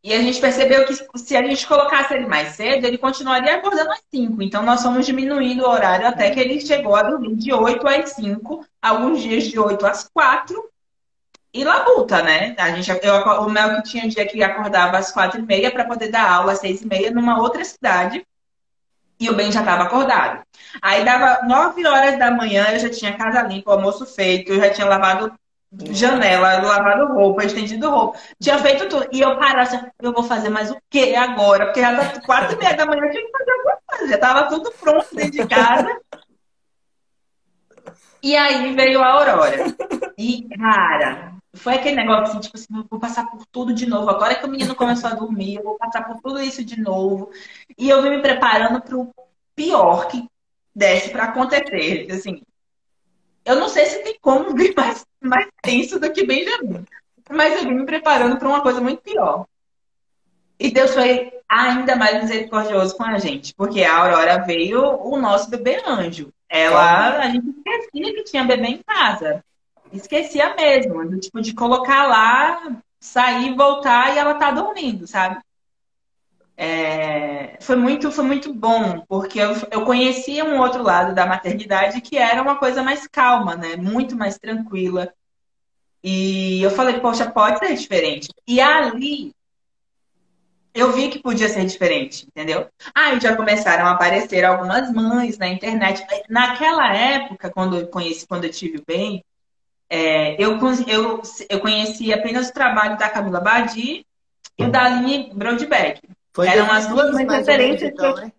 E 0.07 0.15
a 0.15 0.23
gente 0.23 0.41
percebeu 0.41 0.87
que 0.87 0.95
se 1.19 1.37
a 1.37 1.43
gente 1.43 1.67
colocasse 1.67 2.15
ele 2.15 2.29
mais 2.29 2.51
cedo, 2.51 2.87
ele 2.87 2.97
continuaria 2.97 3.57
acordando 3.57 3.91
às 3.91 4.01
5. 4.15 4.41
Então 4.41 4.63
nós 4.63 4.81
fomos 4.81 5.05
diminuindo 5.05 5.65
o 5.65 5.69
horário 5.69 6.07
até 6.07 6.31
que 6.31 6.39
ele 6.39 6.61
chegou 6.61 6.95
a 6.95 7.03
dormir 7.03 7.35
de 7.35 7.53
8 7.53 7.89
às 7.89 8.11
5, 8.11 8.65
alguns 8.81 9.21
dias 9.21 9.49
de 9.49 9.59
8 9.59 9.85
às 9.85 10.09
4. 10.09 10.71
E 11.53 11.65
labuta, 11.65 12.23
né? 12.23 12.55
A 12.57 12.71
gente, 12.71 12.89
eu, 13.05 13.15
o 13.43 13.51
Mel 13.51 13.83
que 13.83 13.91
tinha 13.91 14.05
um 14.05 14.09
dia 14.09 14.25
que 14.25 14.41
acordava 14.45 14.97
às 14.97 15.11
4 15.11 15.41
e 15.41 15.43
meia 15.43 15.73
para 15.73 15.85
poder 15.85 16.09
dar 16.09 16.31
aula 16.31 16.53
às 16.53 16.61
6 16.61 16.83
e 16.83 16.87
meia 16.87 17.11
numa 17.11 17.43
outra 17.43 17.65
cidade. 17.65 18.25
E 19.19 19.29
o 19.29 19.35
Ben 19.35 19.51
já 19.51 19.59
estava 19.59 19.83
acordado. 19.83 20.41
Aí 20.81 21.05
dava 21.05 21.45
9 21.49 21.85
horas 21.85 22.17
da 22.17 22.31
manhã, 22.31 22.69
eu 22.71 22.79
já 22.79 22.91
tinha 22.91 23.17
casa 23.17 23.43
limpa, 23.43 23.73
almoço 23.73 24.07
feito, 24.07 24.53
eu 24.53 24.61
já 24.61 24.71
tinha 24.71 24.87
lavado 24.87 25.37
janela, 25.91 26.63
lavado 26.63 27.13
roupa, 27.13 27.45
estendido 27.45 27.91
roupa. 27.91 28.19
Tinha 28.41 28.59
feito 28.59 28.89
tudo. 28.89 29.09
E 29.13 29.21
eu 29.21 29.39
parava 29.39 29.63
assim, 29.63 29.81
eu 30.01 30.13
vou 30.13 30.23
fazer 30.23 30.49
mais 30.49 30.71
o 30.71 30.77
quê 30.89 31.15
agora? 31.17 31.67
Porque 31.67 31.81
já 31.81 32.21
quatro 32.21 32.55
e 32.55 32.59
meia 32.59 32.75
da 32.75 32.87
manhã 32.87 33.05
eu 33.05 33.11
tinha 33.11 33.25
que 33.25 33.33
fazer 33.33 33.51
alguma 33.51 33.79
coisa. 33.87 34.09
Já 34.09 34.19
tava 34.19 34.49
tudo 34.49 34.73
pronto 34.73 35.15
dentro 35.15 35.33
de 35.33 35.47
casa. 35.47 36.01
E 38.23 38.37
aí 38.37 38.75
veio 38.75 39.03
a 39.03 39.09
Aurora. 39.09 39.57
E, 40.19 40.49
cara, 40.57 41.35
foi 41.55 41.75
aquele 41.75 41.97
negócio 41.97 42.25
assim, 42.25 42.41
tipo 42.41 42.57
assim, 42.57 42.67
vou 42.91 42.99
passar 42.99 43.31
por 43.31 43.45
tudo 43.47 43.73
de 43.73 43.87
novo. 43.87 44.09
Agora 44.11 44.35
que 44.35 44.45
o 44.45 44.49
menino 44.49 44.75
começou 44.75 45.11
a 45.11 45.15
dormir, 45.15 45.57
eu 45.57 45.63
vou 45.63 45.77
passar 45.77 46.03
por 46.03 46.21
tudo 46.21 46.41
isso 46.41 46.65
de 46.65 46.81
novo. 46.81 47.31
E 47.79 47.89
eu 47.89 48.03
vim 48.03 48.11
me 48.11 48.23
preparando 48.23 48.81
para 48.81 48.97
o 48.97 49.13
pior 49.55 50.09
que 50.09 50.27
desse 50.75 51.11
para 51.11 51.25
acontecer. 51.25 52.07
Assim, 52.11 52.43
eu 53.45 53.57
não 53.57 53.69
sei 53.69 53.87
se 53.87 54.03
tem 54.03 54.19
como 54.21 54.55
vir 54.55 54.75
mais, 54.77 55.07
mais 55.27 55.49
tenso 55.63 55.99
do 55.99 56.13
que 56.13 56.25
Benjamin. 56.25 56.85
Mas 57.31 57.55
eu 57.55 57.69
vim 57.69 57.75
me 57.75 57.87
preparando 57.87 58.39
para 58.39 58.49
uma 58.49 58.61
coisa 58.61 58.81
muito 58.81 59.03
pior. 59.03 59.47
E 60.59 60.71
Deus 60.71 60.95
foi 60.95 61.33
ainda 61.49 61.97
mais 61.97 62.23
misericordioso 62.23 62.97
com 62.97 63.05
a 63.05 63.19
gente, 63.19 63.55
porque 63.55 63.83
a 63.83 63.97
Aurora 63.99 64.45
veio 64.45 64.83
o 64.83 65.19
nosso 65.19 65.51
bebê 65.51 65.83
anjo. 65.87 66.33
Ela, 66.49 67.19
a 67.19 67.29
gente 67.29 67.49
esquecia 67.49 68.15
que 68.15 68.25
tinha 68.25 68.45
bebê 68.45 68.69
em 68.69 68.83
casa. 68.83 69.45
Esquecia 69.93 70.55
mesmo, 70.55 71.09
do 71.09 71.19
tipo 71.19 71.41
de 71.41 71.53
colocar 71.53 72.07
lá, 72.07 72.81
sair, 73.01 73.55
voltar 73.55 74.15
e 74.15 74.19
ela 74.19 74.35
tá 74.35 74.51
dormindo, 74.51 75.07
sabe? 75.07 75.39
É, 76.59 77.59
foi 77.61 77.77
muito 77.77 78.11
foi 78.11 78.25
muito 78.25 78.55
bom 78.55 79.05
porque 79.07 79.39
eu, 79.39 79.55
eu 79.71 79.85
conhecia 79.85 80.43
um 80.43 80.59
outro 80.59 80.83
lado 80.83 81.15
da 81.15 81.27
maternidade 81.27 82.01
que 82.01 82.17
era 82.17 82.41
uma 82.41 82.57
coisa 82.57 82.83
mais 82.83 83.07
calma 83.07 83.55
né? 83.55 83.77
Muito 83.77 84.17
mais 84.17 84.39
tranquila. 84.39 85.13
E 86.03 86.63
eu 86.63 86.71
falei 86.71 86.99
poxa 87.01 87.31
pode 87.31 87.59
ser 87.59 87.75
diferente. 87.75 88.29
E 88.49 88.59
ali 88.61 89.35
eu 90.75 90.93
vi 90.93 91.09
que 91.11 91.19
podia 91.19 91.49
ser 91.49 91.67
diferente 91.67 92.27
entendeu? 92.27 92.69
Aí 92.95 93.21
já 93.21 93.37
começaram 93.37 93.87
a 93.87 93.91
aparecer 93.91 94.43
algumas 94.45 94.91
mães 94.91 95.37
na 95.37 95.49
internet. 95.49 96.07
Naquela 96.31 96.95
época 96.95 97.51
quando 97.51 97.79
eu 97.79 97.87
conheci 97.89 98.27
quando 98.27 98.45
eu 98.45 98.51
tive 98.51 98.83
bem 98.87 99.23
é, 99.91 100.43
eu, 100.43 100.59
eu, 100.89 101.23
eu 101.51 101.61
conheci 101.61 102.13
apenas 102.15 102.49
o 102.49 102.53
trabalho 102.53 102.99
da 102.99 103.11
Camila 103.11 103.41
Badi 103.41 104.07
e 104.59 104.65
o 104.65 104.71
da 104.71 104.85
Aline 104.85 105.31
Brodbeck 105.35 106.01
foi 106.37 106.49
Eram 106.49 106.71
as 106.71 106.87
duas 106.87 107.17
referências. 107.17 107.91
Então, 107.91 108.15
né? 108.15 108.31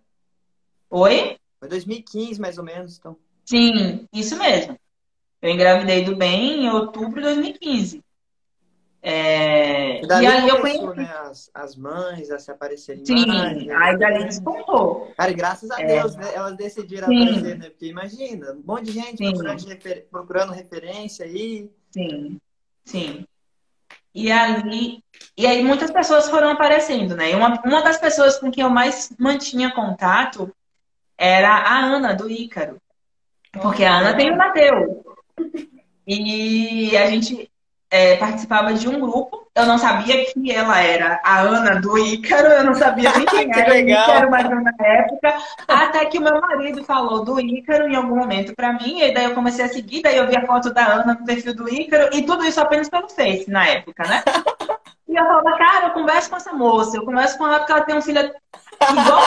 Oi? 0.87 1.35
Foi 1.59 1.67
2015, 1.67 2.39
mais 2.39 2.59
ou 2.59 2.63
menos, 2.63 2.99
então. 2.99 3.17
Sim, 3.43 4.07
isso 4.13 4.37
mesmo. 4.37 4.77
Eu 5.41 5.49
engravidei 5.49 6.03
do 6.03 6.15
bem 6.15 6.65
em 6.65 6.69
outubro 6.69 7.15
de 7.15 7.21
2015. 7.21 8.03
É... 9.01 9.99
E, 9.99 10.05
e 10.05 10.27
aí 10.27 10.47
eu 10.47 10.61
conheci 10.61 10.85
né, 10.95 11.11
as, 11.21 11.49
as 11.55 11.75
mães 11.75 12.29
a 12.29 12.37
se 12.37 12.51
aparecerem 12.51 13.03
Sim, 13.03 13.25
mais. 13.25 13.57
Sim, 13.57 13.71
aí 13.71 13.97
dali 13.97 14.25
despontou. 14.25 15.11
Cara, 15.17 15.33
graças 15.33 15.71
a 15.71 15.77
Deus, 15.77 16.15
é. 16.15 16.19
né, 16.19 16.35
elas 16.35 16.55
decidiram 16.55 17.07
Sim. 17.07 17.23
aparecer, 17.23 17.57
né? 17.57 17.69
Porque 17.71 17.87
imagina, 17.87 18.51
um 18.51 18.63
monte 18.63 18.85
de 18.85 18.91
gente 18.91 19.23
procurando, 19.23 19.65
refer... 19.65 20.07
procurando 20.11 20.53
referência 20.53 21.25
aí. 21.25 21.71
Sim, 21.89 22.39
sim. 22.85 23.25
E 24.17 24.31
ali, 24.31 25.03
e 25.37 25.45
aí 25.45 25.63
muitas 25.63 25.91
pessoas 25.91 26.27
foram 26.27 26.49
aparecendo, 26.49 27.15
né? 27.15 27.31
E 27.31 27.35
uma, 27.35 27.61
uma 27.63 27.83
das 27.83 27.99
pessoas 27.99 28.39
com 28.39 28.49
quem 28.49 28.63
eu 28.63 28.69
mais 28.69 29.13
mantinha 29.19 29.71
contato 29.71 30.51
era 31.15 31.53
a 31.53 31.77
Ana, 31.77 32.15
do 32.15 32.27
Ícaro. 32.27 32.81
Porque 33.61 33.83
a 33.85 33.99
Ana 33.99 34.15
tem 34.15 34.31
o 34.31 34.35
Mateu. 34.35 35.05
E 36.07 36.97
a 36.97 37.11
gente 37.11 37.47
é, 37.91 38.17
participava 38.17 38.73
de 38.73 38.89
um 38.89 38.99
grupo. 38.99 39.46
Eu 39.57 39.65
não 39.65 39.79
sabia 39.79 40.23
que 40.25 40.51
ela 40.51 40.79
era 40.79 41.19
a 41.23 41.39
Ana 41.39 41.81
do 41.81 41.97
Ícaro, 41.97 42.47
eu 42.47 42.63
não 42.63 42.75
sabia 42.75 43.11
nem 43.17 43.25
quem 43.25 43.51
era 43.51 43.73
o 43.73 43.77
Ícaro 43.77 44.29
mais 44.29 44.47
na 44.47 44.71
época. 44.79 45.33
Até 45.67 46.05
que 46.05 46.19
o 46.19 46.21
meu 46.21 46.39
marido 46.39 46.83
falou 46.83 47.25
do 47.25 47.39
Ícaro 47.39 47.87
em 47.87 47.95
algum 47.95 48.15
momento 48.15 48.53
para 48.55 48.73
mim, 48.73 49.01
e 49.01 49.11
daí 49.11 49.23
eu 49.23 49.33
comecei 49.33 49.65
a 49.65 49.67
seguir, 49.67 50.03
daí 50.03 50.17
eu 50.17 50.27
vi 50.27 50.37
a 50.37 50.45
foto 50.45 50.71
da 50.71 50.85
Ana 50.85 51.15
no 51.15 51.25
perfil 51.25 51.55
do 51.55 51.67
Ícaro, 51.67 52.15
e 52.15 52.21
tudo 52.21 52.45
isso 52.45 52.61
apenas 52.61 52.87
pelo 52.87 53.09
Face 53.09 53.49
na 53.49 53.67
época, 53.67 54.03
né? 54.07 54.23
E 55.07 55.15
eu 55.15 55.25
falava, 55.25 55.57
cara, 55.57 55.87
eu 55.87 55.93
converso 55.93 56.29
com 56.29 56.35
essa 56.35 56.53
moça, 56.53 56.97
eu 56.97 57.03
converso 57.05 57.35
com 57.37 57.47
ela 57.47 57.57
porque 57.57 57.71
ela 57.71 57.81
tem 57.81 57.95
um 57.95 58.01
filho 58.01 58.31
igual 58.91 59.21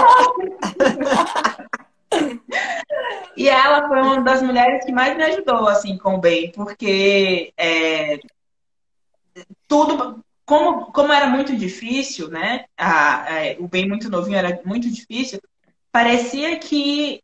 E 3.36 3.48
ela 3.48 3.88
foi 3.88 4.00
uma 4.00 4.20
das 4.20 4.42
mulheres 4.42 4.84
que 4.84 4.92
mais 4.92 5.16
me 5.16 5.24
ajudou, 5.24 5.66
assim, 5.68 5.96
com 5.98 6.14
o 6.14 6.20
bem, 6.20 6.52
porque 6.52 7.52
é, 7.56 8.18
tudo, 9.68 10.24
como, 10.44 10.92
como 10.92 11.12
era 11.12 11.26
muito 11.26 11.56
difícil, 11.56 12.28
né? 12.28 12.64
A, 12.76 13.22
a, 13.22 13.26
o 13.58 13.68
bem 13.68 13.88
muito 13.88 14.10
novinho 14.10 14.36
era 14.36 14.60
muito 14.64 14.90
difícil, 14.90 15.40
parecia 15.92 16.58
que 16.58 17.22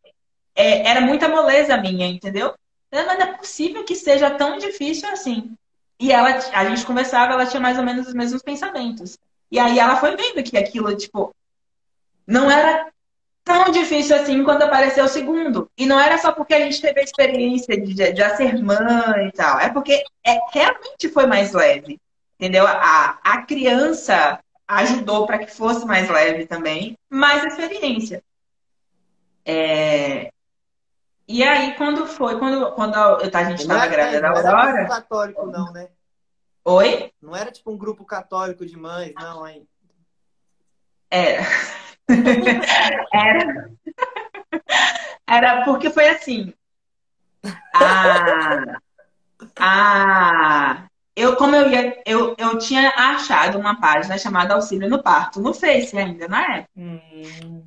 é, 0.54 0.88
era 0.88 1.00
muita 1.00 1.28
moleza 1.28 1.76
minha, 1.76 2.06
entendeu? 2.06 2.54
Não 2.90 3.00
é 3.00 3.32
possível 3.34 3.84
que 3.84 3.94
seja 3.94 4.30
tão 4.30 4.58
difícil 4.58 5.08
assim. 5.10 5.56
E 5.98 6.12
ela, 6.12 6.28
a 6.52 6.64
gente 6.68 6.86
conversava, 6.86 7.32
ela 7.32 7.46
tinha 7.46 7.60
mais 7.60 7.78
ou 7.78 7.84
menos 7.84 8.06
os 8.06 8.14
mesmos 8.14 8.42
pensamentos. 8.42 9.18
E 9.50 9.58
aí 9.58 9.78
ela 9.78 9.96
foi 9.96 10.16
vendo 10.16 10.42
que 10.42 10.56
aquilo, 10.56 10.94
tipo, 10.96 11.34
não 12.26 12.50
era 12.50 12.90
tão 13.44 13.70
difícil 13.70 14.16
assim 14.16 14.42
quando 14.44 14.62
apareceu 14.62 15.04
o 15.04 15.08
segundo. 15.08 15.70
E 15.76 15.86
não 15.86 15.98
era 15.98 16.18
só 16.18 16.32
porque 16.32 16.54
a 16.54 16.60
gente 16.60 16.80
teve 16.80 17.00
a 17.00 17.04
experiência 17.04 17.80
de, 17.80 17.94
de, 17.94 18.12
de 18.12 18.36
ser 18.36 18.62
mãe 18.62 19.28
e 19.28 19.32
tal. 19.32 19.60
É 19.60 19.68
porque 19.70 20.02
é, 20.24 20.38
realmente 20.52 21.08
foi 21.08 21.26
mais 21.26 21.52
leve. 21.52 21.98
Entendeu? 22.38 22.66
A, 22.66 23.18
a 23.22 23.42
criança 23.42 24.38
ajudou 24.68 25.26
para 25.26 25.38
que 25.38 25.46
fosse 25.46 25.86
mais 25.86 26.08
leve 26.08 26.46
também, 26.46 26.98
mais 27.08 27.44
experiência. 27.44 28.22
É... 29.44 30.32
E 31.28 31.42
aí, 31.42 31.74
quando 31.76 32.06
foi, 32.06 32.38
quando, 32.38 32.72
quando 32.72 32.94
a 32.96 33.44
gente 33.44 33.62
estava 33.62 33.86
grávida 33.86 34.20
da 34.20 34.28
Aurora. 34.28 34.52
Não 34.52 34.60
era 34.60 34.72
grupo 34.72 34.88
católico, 34.88 35.46
não, 35.46 35.72
né? 35.72 35.88
Oi? 36.64 37.12
Não 37.22 37.34
era 37.34 37.50
tipo 37.50 37.70
um 37.70 37.78
grupo 37.78 38.04
católico 38.04 38.66
de 38.66 38.76
mães, 38.76 39.12
não, 39.14 39.46
hein? 39.46 39.66
Era. 41.10 41.42
era. 43.12 43.70
Era 45.26 45.64
porque 45.64 45.90
foi 45.90 46.08
assim. 46.08 46.52
A, 47.74 48.80
a, 49.58 50.88
eu, 51.16 51.34
como 51.34 51.56
eu 51.56 51.70
ia, 51.70 52.02
eu, 52.04 52.36
eu 52.36 52.58
tinha 52.58 52.90
achado 52.90 53.58
uma 53.58 53.80
página 53.80 54.18
chamada 54.18 54.54
Auxílio 54.54 54.88
no 54.88 55.02
Parto, 55.02 55.40
no 55.40 55.54
Face 55.54 55.96
ainda, 55.96 56.28
na 56.28 56.56
época. 56.56 56.70
Hum. 56.76 57.64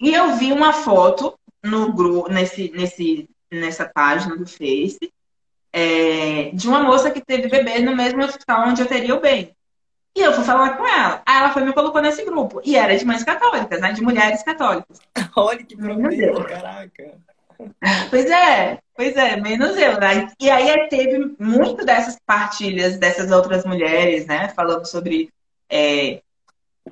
E 0.00 0.14
eu 0.14 0.36
vi 0.36 0.52
uma 0.52 0.72
foto 0.72 1.36
no 1.62 1.92
grupo, 1.92 2.30
nesse, 2.30 2.70
nesse, 2.70 3.28
nessa 3.50 3.84
página 3.84 4.36
do 4.36 4.46
Face, 4.46 5.12
é, 5.72 6.50
de 6.52 6.68
uma 6.68 6.82
moça 6.82 7.10
que 7.10 7.20
teve 7.20 7.48
bebê 7.48 7.80
no 7.80 7.96
mesmo 7.96 8.22
hospital 8.22 8.68
onde 8.68 8.82
eu 8.82 8.86
teria 8.86 9.16
o 9.16 9.20
bem. 9.20 9.52
E 10.14 10.20
eu 10.20 10.32
fui 10.32 10.44
falar 10.44 10.76
com 10.76 10.86
ela. 10.86 11.22
Aí 11.26 11.38
ela 11.38 11.52
foi 11.52 11.64
me 11.64 11.72
colocou 11.72 12.00
nesse 12.00 12.24
grupo. 12.24 12.60
E 12.64 12.76
era 12.76 12.96
de 12.96 13.04
mães 13.04 13.24
católicas, 13.24 13.80
né? 13.80 13.92
De 13.92 14.02
mulheres 14.02 14.42
católicas. 14.42 15.00
Olha 15.34 15.64
que 15.64 15.76
problema, 15.76 16.44
caraca. 16.44 17.18
Pois 18.10 18.26
é, 18.26 18.78
pois 18.94 19.16
é, 19.16 19.40
menos 19.40 19.76
eu, 19.76 19.98
né? 19.98 20.28
E 20.40 20.50
aí 20.50 20.88
teve 20.88 21.34
muito 21.38 21.84
dessas 21.84 22.18
partilhas 22.26 22.98
dessas 22.98 23.30
outras 23.30 23.64
mulheres, 23.64 24.26
né? 24.26 24.48
Falando 24.50 24.86
sobre 24.86 25.30
é, 25.68 26.22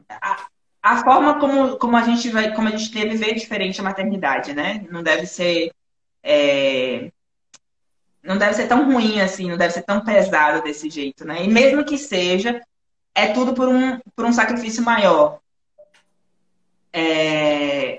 a, 0.08 0.46
a, 0.82 1.02
forma 1.04 1.38
como, 1.38 1.76
como 1.76 1.96
a 1.96 2.02
gente 2.02 2.28
vai, 2.30 2.54
como 2.54 2.68
a 2.68 2.70
gente 2.72 2.90
deve 2.90 3.16
ver 3.16 3.34
diferente 3.34 3.80
a 3.80 3.84
maternidade, 3.84 4.52
né? 4.52 4.86
Não 4.90 5.02
deve 5.02 5.26
ser. 5.26 5.72
É, 6.22 7.10
não 8.22 8.36
deve 8.36 8.54
ser 8.54 8.68
tão 8.68 8.84
ruim 8.92 9.20
assim, 9.20 9.48
não 9.48 9.56
deve 9.56 9.72
ser 9.72 9.82
tão 9.82 10.04
pesado 10.04 10.62
desse 10.62 10.90
jeito, 10.90 11.24
né? 11.24 11.44
E 11.44 11.48
mesmo 11.48 11.84
que 11.84 11.96
seja, 11.96 12.60
é 13.14 13.28
tudo 13.28 13.54
por 13.54 13.68
um, 13.68 13.98
por 14.14 14.24
um 14.24 14.32
sacrifício 14.32 14.82
maior. 14.82 15.40
É, 16.92 17.98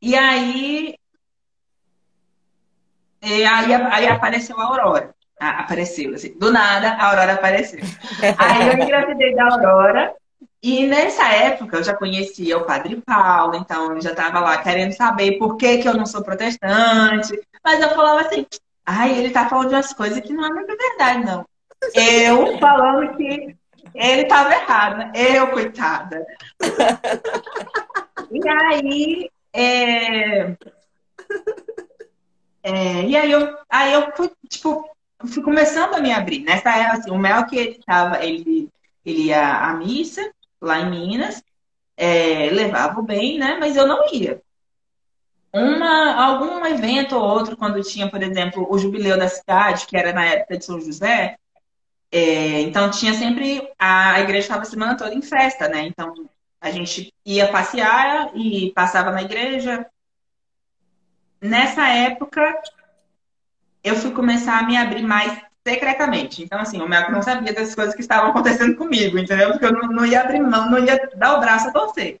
e 0.00 0.14
aí 0.14 0.96
E 3.22 3.44
aí, 3.44 3.72
aí 3.72 4.08
apareceu 4.08 4.58
a 4.60 4.64
Aurora. 4.64 5.14
Ah, 5.40 5.60
apareceu, 5.60 6.14
assim, 6.14 6.36
do 6.38 6.52
nada 6.52 6.90
a 6.90 7.08
Aurora 7.08 7.34
apareceu. 7.34 7.80
Aí 8.38 8.68
eu 8.68 8.74
engravidei 8.74 9.34
da 9.34 9.44
Aurora. 9.44 10.14
E 10.62 10.86
nessa 10.86 11.28
época 11.28 11.76
eu 11.76 11.82
já 11.82 11.94
conhecia 11.94 12.56
o 12.56 12.64
Padre 12.64 13.02
Paulo, 13.04 13.56
então 13.56 13.94
eu 13.94 14.00
já 14.00 14.10
estava 14.10 14.38
lá 14.38 14.58
querendo 14.58 14.92
saber 14.92 15.38
por 15.38 15.56
que, 15.56 15.78
que 15.78 15.88
eu 15.88 15.94
não 15.94 16.06
sou 16.06 16.22
protestante. 16.22 17.40
Mas 17.64 17.80
eu 17.80 17.90
falava 17.90 18.20
assim, 18.20 18.46
ai, 18.86 19.18
ele 19.18 19.30
tá 19.30 19.48
falando 19.48 19.70
umas 19.70 19.92
coisas 19.92 20.20
que 20.20 20.32
não 20.32 20.44
é 20.44 20.50
muito 20.50 20.76
verdade, 20.76 21.24
não. 21.24 21.44
Eu 21.94 22.58
falando 22.58 23.16
que 23.16 23.56
ele 23.94 24.22
estava 24.22 24.54
errado, 24.54 24.98
né? 24.98 25.12
Eu, 25.14 25.48
coitada. 25.48 26.24
e 28.30 28.48
aí, 28.48 29.30
é... 29.52 30.56
É, 32.62 33.04
e 33.04 33.16
aí 33.16 33.30
eu, 33.30 33.56
aí 33.68 33.92
eu 33.92 34.12
fui, 34.16 34.30
tipo, 34.48 34.88
fui 35.26 35.42
começando 35.42 35.94
a 35.94 36.00
me 36.00 36.12
abrir. 36.12 36.40
Nessa 36.40 36.70
época, 36.70 36.98
assim, 36.98 37.10
o 37.10 37.18
Mel 37.18 37.46
que 37.46 37.56
ele 37.56 37.80
tava, 37.84 38.24
ele, 38.24 38.68
ele 39.04 39.24
ia 39.24 39.68
à 39.68 39.74
missa 39.74 40.32
lá 40.60 40.80
em 40.80 40.90
Minas, 40.90 41.42
é, 41.96 42.50
levava 42.50 43.00
o 43.00 43.02
bem, 43.02 43.38
né? 43.38 43.56
Mas 43.58 43.76
eu 43.76 43.86
não 43.86 44.06
ia. 44.12 44.40
Uma, 45.52 46.14
algum 46.14 46.64
evento 46.64 47.14
ou 47.14 47.22
outro, 47.22 47.56
quando 47.56 47.82
tinha, 47.82 48.08
por 48.08 48.22
exemplo, 48.22 48.66
o 48.70 48.78
jubileu 48.78 49.18
da 49.18 49.28
cidade, 49.28 49.86
que 49.86 49.96
era 49.96 50.12
na 50.12 50.24
época 50.24 50.56
de 50.56 50.64
São 50.64 50.80
José, 50.80 51.36
é, 52.10 52.60
então 52.60 52.90
tinha 52.90 53.14
sempre 53.14 53.70
a 53.78 54.20
igreja 54.20 54.40
estava 54.40 54.62
a 54.62 54.66
semana 54.66 54.96
toda 54.96 55.14
em 55.14 55.22
festa, 55.22 55.68
né? 55.68 55.86
Então 55.86 56.12
a 56.60 56.70
gente 56.70 57.12
ia 57.24 57.50
passear 57.50 58.30
e 58.36 58.70
passava 58.74 59.10
na 59.10 59.22
igreja. 59.22 59.86
Nessa 61.42 61.88
época 61.88 62.62
eu 63.82 63.96
fui 63.96 64.12
começar 64.12 64.60
a 64.60 64.62
me 64.62 64.76
abrir 64.76 65.02
mais 65.02 65.42
secretamente. 65.66 66.42
Então, 66.42 66.60
assim, 66.60 66.80
o 66.80 66.88
Melco 66.88 67.10
não 67.10 67.20
sabia 67.20 67.52
das 67.52 67.74
coisas 67.74 67.96
que 67.96 68.00
estavam 68.00 68.30
acontecendo 68.30 68.76
comigo, 68.76 69.18
entendeu? 69.18 69.50
Porque 69.50 69.66
eu 69.66 69.72
não, 69.72 69.88
não 69.88 70.06
ia 70.06 70.22
abrir 70.22 70.40
mão, 70.40 70.70
não 70.70 70.78
ia 70.78 71.10
dar 71.16 71.36
o 71.36 71.40
braço 71.40 71.68
a 71.68 71.72
torcer. 71.72 72.20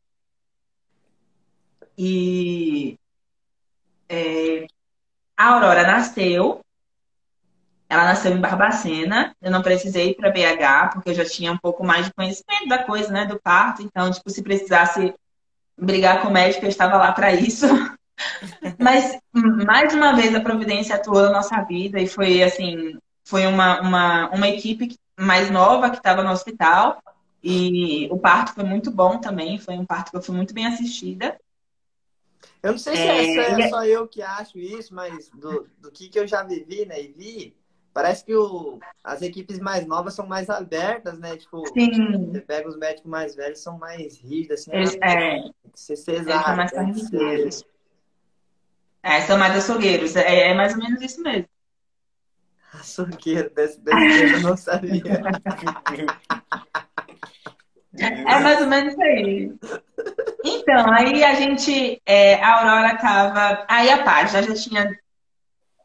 E 1.96 2.98
é, 4.08 4.66
a 5.36 5.46
Aurora 5.54 5.86
nasceu. 5.86 6.60
Ela 7.88 8.04
nasceu 8.04 8.32
em 8.32 8.40
Barbacena. 8.40 9.36
Eu 9.40 9.52
não 9.52 9.62
precisei 9.62 10.10
ir 10.10 10.14
para 10.14 10.30
BH, 10.30 10.94
porque 10.94 11.10
eu 11.10 11.14
já 11.14 11.24
tinha 11.24 11.52
um 11.52 11.58
pouco 11.58 11.84
mais 11.84 12.06
de 12.06 12.14
conhecimento 12.14 12.68
da 12.68 12.82
coisa, 12.82 13.12
né? 13.12 13.24
Do 13.24 13.40
parto. 13.40 13.82
Então, 13.82 14.10
tipo, 14.10 14.28
se 14.30 14.42
precisasse 14.42 15.14
brigar 15.78 16.22
com 16.22 16.28
o 16.28 16.32
médico, 16.32 16.64
eu 16.64 16.68
estava 16.68 16.96
lá 16.96 17.12
para 17.12 17.32
isso. 17.32 17.66
Mas, 18.78 19.18
mais 19.32 19.94
uma 19.94 20.14
vez, 20.14 20.34
a 20.34 20.40
Providência 20.40 20.96
atuou 20.96 21.22
na 21.22 21.30
nossa 21.30 21.62
vida 21.62 22.00
e 22.00 22.06
foi, 22.06 22.42
assim, 22.42 22.98
foi 23.24 23.46
uma, 23.46 23.80
uma, 23.80 24.30
uma 24.30 24.48
equipe 24.48 24.96
mais 25.18 25.50
nova 25.50 25.90
que 25.90 25.96
estava 25.96 26.22
no 26.22 26.30
hospital. 26.30 27.02
E 27.42 28.08
o 28.10 28.18
parto 28.18 28.54
foi 28.54 28.64
muito 28.64 28.90
bom 28.90 29.18
também. 29.18 29.58
Foi 29.58 29.74
um 29.74 29.84
parto 29.84 30.10
que 30.10 30.16
eu 30.16 30.22
fui 30.22 30.34
muito 30.34 30.54
bem 30.54 30.66
assistida. 30.66 31.38
Eu 32.62 32.72
não 32.72 32.78
sei 32.78 32.94
se 32.94 33.02
é, 33.02 33.36
é, 33.36 33.60
é 33.62 33.68
só 33.68 33.84
eu 33.84 34.06
que 34.06 34.22
acho 34.22 34.58
isso, 34.58 34.94
mas 34.94 35.28
do, 35.30 35.68
do 35.78 35.90
que, 35.90 36.08
que 36.08 36.18
eu 36.18 36.26
já 36.28 36.44
vivi, 36.44 36.86
né, 36.86 37.02
e 37.02 37.08
vi, 37.08 37.56
parece 37.92 38.24
que 38.24 38.34
o, 38.34 38.78
as 39.02 39.20
equipes 39.20 39.58
mais 39.58 39.84
novas 39.84 40.14
são 40.14 40.26
mais 40.26 40.48
abertas, 40.48 41.18
né? 41.18 41.36
Tipo, 41.36 41.66
Sim. 41.68 42.30
você 42.30 42.40
pega 42.40 42.68
os 42.68 42.76
médicos 42.76 43.10
mais 43.10 43.34
velhos, 43.34 43.58
são 43.58 43.78
mais 43.78 44.16
rígidos, 44.18 44.60
assim. 44.60 44.70
Eles, 44.72 44.96
é, 45.02 45.38
é 45.38 45.50
ser 45.74 45.96
cesárea, 45.96 46.56
mais. 46.56 47.64
É, 49.02 49.20
são 49.22 49.36
mais 49.36 49.56
açougueiros. 49.56 50.14
É, 50.16 50.50
é 50.50 50.54
mais 50.54 50.74
ou 50.74 50.78
menos 50.78 51.00
isso 51.02 51.20
mesmo. 51.22 51.48
Açougueiro, 52.72 53.50
desse, 53.50 53.80
desse 53.80 54.34
eu 54.34 54.40
não 54.40 54.56
sabia. 54.56 55.02
É 57.94 58.40
mais 58.40 58.60
ou 58.60 58.66
menos 58.66 58.92
isso 58.94 59.02
aí. 59.02 59.52
Então, 60.44 60.90
aí 60.90 61.22
a 61.22 61.34
gente, 61.34 62.00
é, 62.06 62.42
a 62.42 62.58
Aurora 62.58 62.96
tava. 62.96 63.66
Aí 63.68 63.90
a 63.90 64.02
página 64.02 64.42
já 64.42 64.54
tinha 64.54 64.98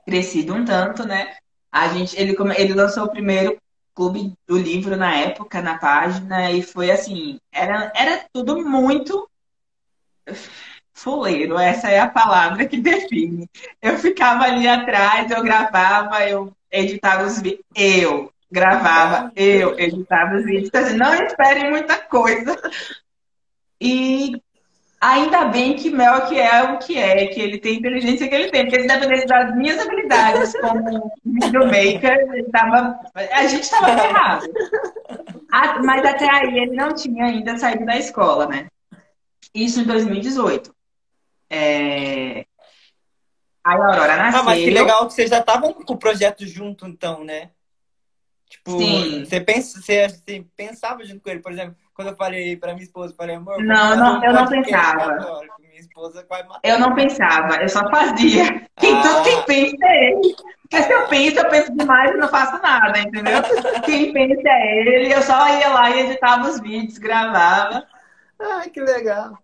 crescido 0.06 0.54
um 0.54 0.64
tanto, 0.64 1.06
né? 1.06 1.36
A 1.70 1.90
gente, 1.90 2.18
ele, 2.18 2.36
ele 2.56 2.74
lançou 2.74 3.04
o 3.04 3.12
primeiro 3.12 3.58
clube 3.94 4.34
do 4.48 4.58
livro 4.58 4.96
na 4.96 5.14
época, 5.18 5.62
na 5.62 5.78
página, 5.78 6.52
e 6.52 6.62
foi 6.62 6.92
assim, 6.92 7.40
era, 7.52 7.92
era 7.96 8.26
tudo 8.32 8.64
muito 8.64 9.30
fuleiro, 10.98 11.60
essa 11.60 11.90
é 11.90 12.00
a 12.00 12.10
palavra 12.10 12.66
que 12.66 12.78
define. 12.78 13.48
Eu 13.82 13.98
ficava 14.00 14.46
ali 14.46 14.68
atrás, 14.68 15.30
eu 15.30 15.44
gravava, 15.44 16.28
eu 16.28 16.52
editava 16.72 17.26
os 17.26 17.40
vídeos, 17.40 17.64
eu 17.76 18.32
gravava, 18.52 19.32
eu 19.36 19.78
editava 19.80 20.36
os 20.36 20.46
vídeos, 20.46 20.68
então, 20.70 20.82
assim, 20.82 20.98
não 20.98 21.14
esperem 21.14 21.70
muita 21.70 21.98
coisa. 21.98 22.60
E 23.80 24.42
ainda 25.00 25.46
bem 25.46 25.76
que 25.76 25.92
Mel 25.92 26.26
que 26.26 26.40
é 26.40 26.64
o 26.64 26.80
que 26.80 26.98
é, 26.98 27.28
que 27.28 27.40
ele 27.40 27.60
tem 27.60 27.76
inteligência 27.76 28.28
que 28.28 28.34
ele 28.34 28.50
tem, 28.50 28.64
porque 28.64 28.82
se 28.82 28.88
dependesse 28.88 29.28
das 29.28 29.56
minhas 29.56 29.80
habilidades 29.80 30.54
como 30.60 31.12
videomaker, 31.24 32.50
tava, 32.52 33.00
a 33.14 33.46
gente 33.46 33.64
estava 33.64 33.92
errado. 33.92 34.48
Mas 35.86 36.04
até 36.04 36.28
aí 36.28 36.58
ele 36.58 36.76
não 36.76 36.96
tinha 36.96 37.26
ainda 37.26 37.56
saído 37.60 37.86
da 37.86 37.98
escola, 37.98 38.48
né? 38.48 38.66
Isso 39.54 39.80
em 39.80 39.84
2018. 39.84 40.76
É... 41.50 42.46
Aí 43.64 43.78
a 43.78 43.86
Aurora 43.86 44.18
nasceu. 44.18 44.42
Ah, 44.42 44.44
mas 44.44 44.64
que 44.64 44.70
legal 44.70 45.08
que 45.08 45.14
vocês 45.14 45.30
já 45.30 45.40
estavam 45.40 45.74
com 45.74 45.94
o 45.94 45.98
projeto 45.98 46.46
junto, 46.46 46.88
então, 46.88 47.24
né? 47.24 47.50
Tipo, 48.50 48.78
Sim. 48.80 49.26
você, 49.26 49.42
pensa, 49.42 49.82
você 49.82 50.00
assim, 50.00 50.50
pensava 50.56 51.04
junto 51.04 51.22
com 51.22 51.30
ele, 51.30 51.42
por 51.42 51.52
exemplo, 51.52 51.76
quando 51.94 52.10
eu 52.10 52.16
falei 52.16 52.56
pra 52.56 52.74
minha 52.74 52.86
esposa, 52.86 53.14
falei, 53.18 53.36
amor, 53.36 53.62
não, 53.62 53.96
não 53.96 54.24
eu 54.24 54.32
não 54.32 54.48
pensava. 54.48 55.12
Agora, 55.12 55.48
minha 55.60 55.82
esposa 55.82 56.26
vai 56.30 56.44
matar. 56.44 56.62
Eu 56.64 56.80
não 56.80 56.96
pensava, 56.96 57.58
eu 57.58 57.68
só 57.68 57.90
fazia. 57.90 58.68
Quem, 58.78 58.96
ah. 58.96 59.02
Tudo 59.02 59.24
quem 59.24 59.44
pensa 59.44 59.86
é 59.86 60.12
ele. 60.12 60.36
Porque 60.62 60.84
se 60.84 60.94
eu 60.94 61.08
penso, 61.08 61.40
eu 61.40 61.50
penso 61.50 61.76
demais 61.76 62.12
e 62.12 62.18
não 62.18 62.28
faço 62.30 62.62
nada, 62.62 63.00
entendeu? 63.00 63.42
quem 63.84 64.14
pensa 64.14 64.48
é 64.48 64.80
ele, 64.80 65.14
eu 65.14 65.22
só 65.22 65.48
ia 65.60 65.70
lá 65.70 65.90
e 65.90 66.02
editava 66.02 66.48
os 66.48 66.60
vídeos, 66.62 66.98
gravava. 66.98 67.86
Ai, 68.40 68.70
que 68.70 68.80
legal. 68.80 69.38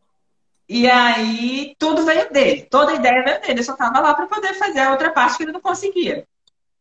E 0.67 0.89
aí 0.89 1.75
tudo 1.77 2.05
veio 2.05 2.31
dele, 2.31 2.63
toda 2.63 2.91
a 2.91 2.95
ideia 2.95 3.23
veio 3.23 3.41
dele. 3.41 3.59
Eu 3.59 3.63
só 3.63 3.75
tava 3.75 3.99
lá 3.99 4.13
para 4.13 4.27
poder 4.27 4.53
fazer 4.53 4.79
a 4.79 4.91
outra 4.91 5.11
parte 5.11 5.37
que 5.37 5.43
ele 5.43 5.51
não 5.51 5.61
conseguia. 5.61 6.25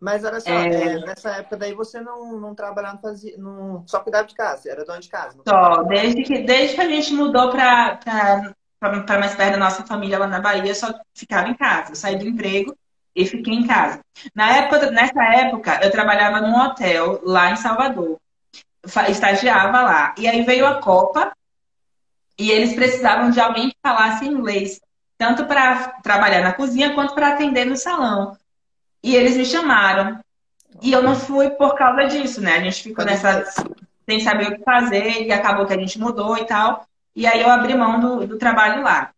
Mas 0.03 0.25
olha 0.25 0.41
só, 0.41 0.51
é... 0.51 0.69
É, 0.69 0.99
nessa 1.07 1.31
época 1.31 1.57
daí 1.57 1.73
você 1.75 2.01
não, 2.01 2.41
não 2.41 2.57
trabalhava, 2.57 2.99
fazia, 2.99 3.37
não, 3.39 3.85
só 3.87 4.01
cuidava 4.01 4.27
de 4.27 4.35
casa, 4.35 4.69
era 4.69 4.85
dona 4.85 4.99
de 4.99 5.09
casa. 5.09 5.39
Só, 5.47 5.83
desde 5.85 6.25
que, 6.25 6.39
desde 6.43 6.75
que 6.75 6.81
a 6.81 6.89
gente 6.89 7.15
mudou 7.15 7.51
para 7.51 8.01
mais 8.81 9.35
perto 9.37 9.53
da 9.53 9.59
nossa 9.59 9.87
família 9.87 10.19
lá 10.19 10.27
na 10.27 10.41
Bahia, 10.41 10.67
eu 10.67 10.75
só 10.75 10.93
ficava 11.15 11.49
em 11.49 11.55
casa. 11.55 11.93
Eu 11.93 11.97
saí 11.97 12.17
do 12.17 12.27
emprego 12.27 12.77
e 13.15 13.25
fiquei 13.25 13.55
em 13.55 13.65
casa. 13.65 14.01
Na 14.35 14.57
época, 14.57 14.91
nessa 14.91 15.23
época, 15.23 15.79
eu 15.85 15.91
trabalhava 15.93 16.41
num 16.41 16.59
hotel 16.59 17.21
lá 17.23 17.53
em 17.53 17.57
Salvador. 17.57 18.19
Estagiava 19.09 19.83
lá. 19.83 20.15
E 20.19 20.27
aí 20.27 20.43
veio 20.43 20.67
a 20.67 20.81
Copa 20.81 21.33
e 22.39 22.51
eles 22.51 22.75
precisavam 22.75 23.31
de 23.31 23.41
alguém 23.41 23.71
que 23.71 23.77
falasse 23.83 24.25
inglês, 24.25 24.81
tanto 25.19 25.45
para 25.47 25.89
trabalhar 26.03 26.41
na 26.43 26.53
cozinha 26.53 26.95
quanto 26.95 27.15
para 27.15 27.29
atender 27.29 27.65
no 27.65 27.77
salão. 27.77 28.37
E 29.03 29.15
eles 29.15 29.37
me 29.37 29.45
chamaram. 29.45 30.21
E 30.81 30.93
eu 30.93 31.03
não 31.03 31.15
fui 31.15 31.51
por 31.51 31.75
causa 31.75 32.07
disso, 32.07 32.41
né? 32.41 32.57
A 32.57 32.61
gente 32.61 32.83
ficou 32.83 33.05
nessa 33.05 33.45
sem 34.09 34.21
saber 34.21 34.49
o 34.49 34.57
que 34.57 34.65
fazer 34.65 35.23
e 35.23 35.33
acabou 35.33 35.67
que 35.67 35.73
a 35.73 35.79
gente 35.79 35.99
mudou 35.99 36.37
e 36.37 36.45
tal. 36.45 36.87
E 37.15 37.27
aí 37.27 37.41
eu 37.41 37.51
abri 37.51 37.75
mão 37.75 38.01
do, 38.01 38.27
do 38.27 38.39
trabalho 38.39 38.83
lá. 38.83 39.13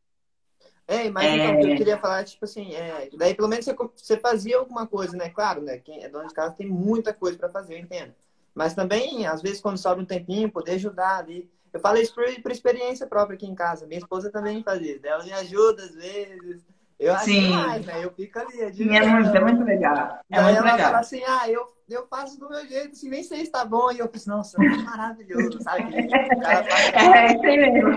É, 0.86 1.08
mas 1.10 1.24
é... 1.24 1.36
então, 1.36 1.70
eu 1.70 1.76
queria 1.76 1.98
falar, 1.98 2.24
tipo 2.24 2.44
assim, 2.44 2.74
é, 2.74 3.08
daí 3.16 3.34
pelo 3.34 3.48
menos 3.48 3.64
você, 3.64 3.74
você 3.96 4.16
fazia 4.18 4.58
alguma 4.58 4.86
coisa, 4.86 5.16
né? 5.16 5.30
Claro, 5.30 5.62
né? 5.62 5.78
Quem 5.78 6.04
é 6.04 6.08
dono 6.08 6.28
de 6.28 6.34
casa 6.34 6.54
tem 6.54 6.66
muita 6.66 7.14
coisa 7.14 7.38
para 7.38 7.48
fazer, 7.48 7.74
eu 7.74 7.78
entendo. 7.78 8.12
Mas 8.54 8.74
também, 8.74 9.26
às 9.26 9.40
vezes, 9.40 9.60
quando 9.60 9.78
sobra 9.78 10.02
um 10.02 10.06
tempinho, 10.06 10.50
poder 10.50 10.72
ajudar 10.72 11.18
ali. 11.18 11.50
Eu 11.74 11.80
falo 11.80 11.98
isso 11.98 12.14
por, 12.14 12.24
por 12.40 12.52
experiência 12.52 13.04
própria 13.04 13.34
aqui 13.34 13.46
em 13.46 13.54
casa. 13.54 13.84
Minha 13.84 13.98
esposa 13.98 14.30
também 14.30 14.62
faz 14.62 14.80
isso. 14.80 15.04
Ela 15.04 15.24
me 15.24 15.32
ajuda 15.32 15.82
às 15.82 15.92
vezes. 15.92 16.64
Eu 17.00 17.12
acho 17.12 17.24
demais, 17.24 17.84
né? 17.84 18.04
Eu 18.04 18.12
fico 18.12 18.38
ali. 18.38 18.72
Sim, 18.72 18.96
é 18.96 19.04
muito, 19.04 19.36
é 19.36 19.40
muito 19.40 19.64
legal. 19.64 20.20
É 20.30 20.36
Daí 20.36 20.44
muito 20.44 20.58
ela 20.58 20.72
legal. 20.72 20.86
fala 20.86 21.00
assim, 21.00 21.20
ah, 21.26 21.50
eu, 21.50 21.66
eu 21.90 22.06
faço 22.06 22.38
do 22.38 22.48
meu 22.48 22.64
jeito, 22.64 22.92
assim, 22.92 23.08
nem 23.10 23.24
sei 23.24 23.44
se 23.44 23.50
tá 23.50 23.64
bom. 23.64 23.90
E 23.90 23.98
eu 23.98 24.08
penso, 24.08 24.28
nossa, 24.30 24.56
é 24.56 24.68
maravilhoso, 24.68 25.60
sabe? 25.60 25.82
é, 25.98 27.26
isso 27.34 27.44
aí 27.44 27.56
mesmo. 27.56 27.90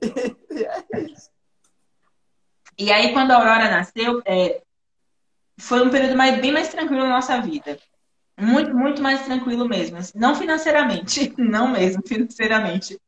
e 0.50 0.64
é 0.64 1.00
isso. 1.00 1.30
E 2.78 2.90
aí, 2.90 3.12
quando 3.12 3.32
a 3.32 3.36
Aurora 3.36 3.70
nasceu, 3.70 4.22
é, 4.24 4.62
foi 5.58 5.86
um 5.86 5.90
período 5.90 6.16
mais, 6.16 6.40
bem 6.40 6.52
mais 6.52 6.68
tranquilo 6.70 7.02
na 7.02 7.10
nossa 7.10 7.38
vida. 7.42 7.78
Muito, 8.36 8.74
muito 8.74 9.00
mais 9.00 9.24
tranquilo 9.24 9.68
mesmo. 9.68 9.98
Não 10.14 10.34
financeiramente, 10.34 11.32
não 11.38 11.68
mesmo 11.68 12.02
financeiramente. 12.06 12.98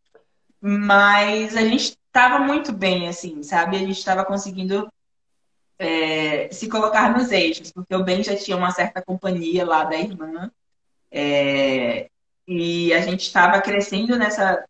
Mas 0.61 1.57
a 1.57 1.63
gente 1.63 1.99
estava 2.07 2.39
muito 2.39 2.73
bem, 2.73 3.09
assim, 3.09 3.43
sabe? 3.43 3.77
A 3.77 3.81
gente 3.81 3.99
estava 3.99 4.25
conseguindo 4.25 4.91
é, 5.79 6.49
se 6.51 6.69
colocar 6.69 7.17
nos 7.17 7.31
eixos, 7.31 7.73
porque 7.73 7.95
o 7.95 8.05
Ben 8.05 8.23
já 8.23 8.37
tinha 8.37 8.57
uma 8.57 8.71
certa 8.71 9.03
companhia 9.03 9.65
lá 9.67 9.85
da 9.85 9.97
irmã. 9.97 10.51
É, 11.11 12.09
e 12.47 12.93
a 12.95 13.01
gente 13.01 13.23
estava 13.23 13.61
crescendo 13.61 14.17
nessa, 14.17 14.65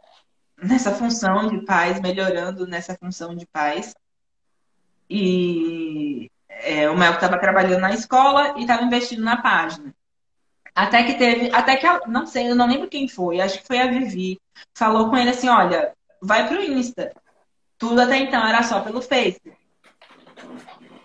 nessa 0.62 0.94
função 0.94 1.48
de 1.48 1.64
pais, 1.64 2.00
melhorando 2.00 2.66
nessa 2.66 2.96
função 2.96 3.34
de 3.34 3.46
pais. 3.46 3.94
E 5.08 6.30
é, 6.48 6.90
o 6.90 6.96
Mel 6.96 7.12
estava 7.12 7.38
trabalhando 7.38 7.80
na 7.80 7.92
escola 7.92 8.58
e 8.58 8.62
estava 8.62 8.82
investindo 8.82 9.22
na 9.22 9.40
página. 9.40 9.94
Até 10.76 11.04
que 11.04 11.14
teve, 11.14 11.50
até 11.54 11.74
que, 11.74 11.86
não 12.06 12.26
sei, 12.26 12.50
eu 12.50 12.54
não 12.54 12.68
lembro 12.68 12.86
quem 12.86 13.08
foi, 13.08 13.40
acho 13.40 13.60
que 13.60 13.66
foi 13.66 13.80
a 13.80 13.86
Vivi, 13.86 14.38
falou 14.74 15.08
com 15.08 15.16
ele 15.16 15.30
assim, 15.30 15.48
olha, 15.48 15.94
vai 16.20 16.46
pro 16.46 16.62
Insta. 16.62 17.14
Tudo 17.78 18.02
até 18.02 18.18
então 18.18 18.46
era 18.46 18.62
só 18.62 18.80
pelo 18.80 19.00
Face. 19.00 19.40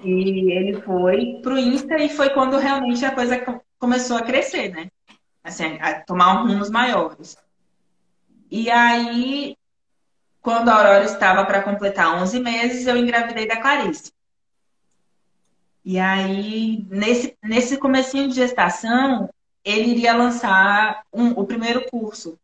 E 0.03 0.52
ele 0.52 0.81
foi 0.81 1.39
pro 1.41 1.57
Insta 1.57 1.95
e 1.95 2.10
foi 2.10 2.31
quando 2.31 2.57
realmente 2.57 3.06
a 3.06 3.15
coisa 3.15 3.41
começou 3.80 4.18
a 4.18 4.23
crescer, 4.23 4.73
né? 4.73 4.89
Assim, 5.41 5.77
a 5.80 6.02
tomar 6.02 6.41
rumos 6.41 6.69
maiores. 6.69 7.38
E 8.49 8.69
aí, 8.69 9.56
quando 10.41 10.68
a 10.68 10.76
Aurora 10.76 11.06
estava 11.06 11.45
para 11.45 11.64
completar 11.64 12.22
11 12.22 12.41
meses, 12.41 12.88
eu 12.88 12.98
engravidei 12.98 13.48
da 13.48 13.61
Clarice. 13.61 14.11
E 15.85 15.98
aí, 15.98 16.85
nesse, 16.89 17.38
nesse 17.41 17.77
comecinho 17.77 18.27
de 18.27 18.35
gestação, 18.35 19.30
ele 19.64 19.92
iria 19.92 20.14
lançar 20.14 21.04
um, 21.14 21.32
o 21.32 21.46
primeiro 21.46 21.90
curso. 21.90 22.38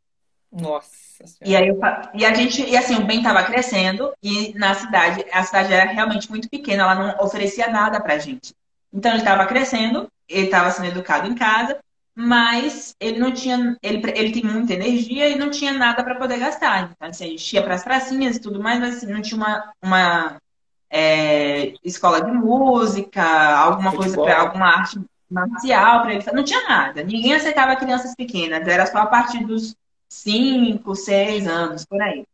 Nossa. 0.51 0.97
E 1.43 1.55
aí 1.55 1.67
eu, 1.67 1.79
e 2.13 2.25
a 2.25 2.33
gente 2.33 2.63
e 2.63 2.77
assim 2.77 2.95
o 2.95 3.05
bem 3.05 3.17
estava 3.17 3.43
crescendo 3.43 4.13
e 4.21 4.53
na 4.53 4.73
cidade 4.75 5.25
a 5.31 5.43
cidade 5.43 5.73
era 5.73 5.89
realmente 5.89 6.29
muito 6.29 6.49
pequena, 6.49 6.83
ela 6.83 6.95
não 6.95 7.25
oferecia 7.25 7.67
nada 7.67 7.99
para 7.99 8.19
gente. 8.19 8.53
Então 8.93 9.11
ele 9.11 9.21
estava 9.21 9.45
crescendo, 9.45 10.07
ele 10.29 10.45
estava 10.45 10.69
sendo 10.71 10.89
educado 10.89 11.27
em 11.27 11.35
casa, 11.35 11.79
mas 12.15 12.95
ele 12.99 13.19
não 13.19 13.31
tinha 13.31 13.75
ele, 13.81 14.01
ele 14.15 14.31
tem 14.31 14.43
muita 14.43 14.73
energia 14.73 15.27
e 15.27 15.37
não 15.37 15.49
tinha 15.49 15.73
nada 15.73 16.03
para 16.03 16.15
poder 16.15 16.37
gastar. 16.37 16.91
Então 16.95 17.09
assim, 17.09 17.25
a 17.25 17.29
gente 17.29 17.53
ia 17.53 17.63
para 17.63 17.75
as 17.75 17.83
pracinhas 17.83 18.35
e 18.35 18.41
tudo 18.41 18.61
mais, 18.61 18.79
mas 18.79 18.97
assim, 18.97 19.11
não 19.11 19.21
tinha 19.21 19.37
uma, 19.37 19.73
uma 19.81 20.37
é, 20.89 21.73
escola 21.83 22.21
de 22.21 22.31
música, 22.31 23.23
alguma 23.23 23.91
Futebol. 23.91 24.15
coisa 24.15 24.33
para 24.33 24.41
alguma 24.41 24.67
arte 24.67 24.99
marcial 25.29 26.01
para 26.01 26.13
ele. 26.13 26.25
Não 26.33 26.43
tinha 26.43 26.63
nada. 26.67 27.03
Ninguém 27.03 27.33
aceitava 27.33 27.75
crianças 27.75 28.15
pequenas. 28.15 28.67
Era 28.67 28.85
só 28.85 28.99
a 28.99 29.05
partir 29.05 29.45
dos 29.45 29.75
5, 30.09 30.95
6 30.95 31.47
anos, 31.47 31.85
por 31.85 32.01
aí. 32.01 32.25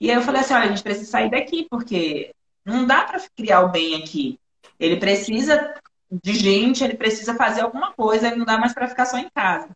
E 0.00 0.10
aí 0.10 0.16
eu 0.16 0.22
falei 0.22 0.40
assim, 0.40 0.54
olha, 0.54 0.64
a 0.64 0.68
gente 0.68 0.82
precisa 0.82 1.10
sair 1.10 1.30
daqui, 1.30 1.66
porque 1.68 2.32
não 2.64 2.86
dá 2.86 3.04
para 3.04 3.20
criar 3.36 3.62
o 3.62 3.68
bem 3.68 3.96
aqui. 3.96 4.38
Ele 4.78 4.96
precisa 4.96 5.74
de 6.10 6.34
gente, 6.34 6.84
ele 6.84 6.94
precisa 6.94 7.34
fazer 7.34 7.62
alguma 7.62 7.92
coisa, 7.92 8.28
ele 8.28 8.36
não 8.36 8.46
dá 8.46 8.56
mais 8.56 8.72
para 8.72 8.88
ficar 8.88 9.06
só 9.06 9.18
em 9.18 9.28
casa. 9.28 9.68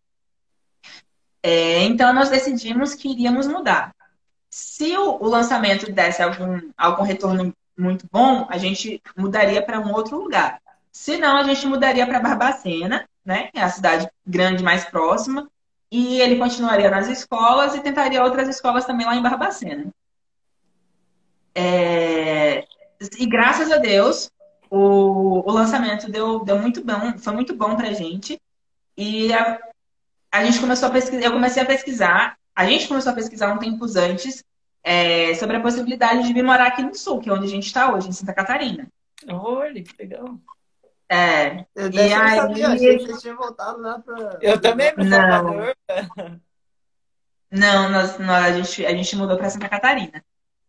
É, 1.42 1.82
então 1.82 2.12
nós 2.12 2.30
decidimos 2.30 2.94
que 2.94 3.10
iríamos 3.10 3.48
mudar. 3.48 3.94
Se 4.48 4.96
o, 4.96 5.16
o 5.20 5.28
lançamento 5.28 5.90
desse 5.90 6.22
algum, 6.22 6.70
algum 6.76 7.02
retorno 7.02 7.52
muito 7.76 8.06
bom, 8.10 8.46
a 8.48 8.58
gente 8.58 9.02
mudaria 9.16 9.62
para 9.62 9.80
um 9.80 9.92
outro 9.92 10.18
lugar. 10.18 10.60
Se 10.92 11.16
não, 11.16 11.38
a 11.38 11.42
gente 11.42 11.66
mudaria 11.66 12.06
para 12.06 12.20
Barbacena, 12.20 13.08
né? 13.24 13.48
Que 13.50 13.58
é 13.58 13.62
a 13.62 13.70
cidade 13.70 14.08
grande 14.26 14.62
mais 14.62 14.84
próxima. 14.84 15.50
E 15.90 16.20
ele 16.20 16.36
continuaria 16.36 16.90
nas 16.90 17.08
escolas 17.08 17.74
e 17.74 17.80
tentaria 17.80 18.22
outras 18.22 18.48
escolas 18.48 18.84
também 18.84 19.06
lá 19.06 19.16
em 19.16 19.22
Barbacena. 19.22 19.92
É... 21.54 22.64
E 23.18 23.26
graças 23.26 23.70
a 23.72 23.78
Deus, 23.78 24.30
o, 24.70 25.48
o 25.48 25.52
lançamento 25.52 26.10
deu, 26.10 26.44
deu 26.44 26.58
muito 26.58 26.84
bom, 26.84 27.18
foi 27.18 27.32
muito 27.32 27.54
bom 27.54 27.74
pra 27.74 27.92
gente. 27.92 28.40
E 28.96 29.32
a, 29.32 29.58
a 30.30 30.44
gente 30.44 30.60
começou 30.60 30.88
a 30.88 30.92
pesquisar, 30.92 31.24
eu 31.24 31.32
comecei 31.32 31.62
a 31.62 31.66
pesquisar, 31.66 32.38
a 32.54 32.66
gente 32.66 32.88
começou 32.88 33.12
a 33.12 33.14
pesquisar 33.14 33.52
um 33.52 33.58
tempo 33.58 33.84
antes 33.98 34.44
é, 34.82 35.34
sobre 35.34 35.56
a 35.56 35.60
possibilidade 35.60 36.26
de 36.26 36.32
vir 36.32 36.42
morar 36.42 36.68
aqui 36.68 36.82
no 36.82 36.94
sul, 36.94 37.20
que 37.20 37.28
é 37.28 37.32
onde 37.32 37.46
a 37.46 37.50
gente 37.50 37.66
está 37.66 37.92
hoje, 37.92 38.08
em 38.08 38.12
Santa 38.12 38.32
Catarina. 38.32 38.86
Olha, 39.28 39.82
que 39.82 39.94
legal. 39.98 40.38
É. 41.12 41.66
Eu 41.74 41.90
e 41.90 42.00
aí... 42.00 42.36
sabia, 42.36 42.68
achei 42.68 42.96
que 42.96 43.04
vocês 43.04 43.20
tinham 43.20 43.36
voltado 43.36 43.82
lá 43.82 43.98
pra. 43.98 44.38
Eu 44.40 44.58
também, 44.58 44.94
pro 44.94 45.06
Salvador. 45.06 45.76
Não, 47.50 47.90
nós, 47.90 48.18
nós, 48.18 48.46
a, 48.46 48.52
gente, 48.52 48.86
a 48.86 48.90
gente 48.96 49.14
mudou 49.14 49.36
para 49.36 49.50
Santa 49.50 49.68
Catarina. 49.68 50.24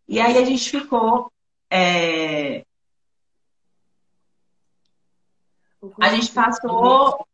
E 0.06 0.20
aí 0.20 0.38
a 0.38 0.44
gente 0.44 0.70
ficou. 0.70 1.32
É... 1.72 2.66
A 6.02 6.10
gente 6.10 6.30
passou 6.34 7.26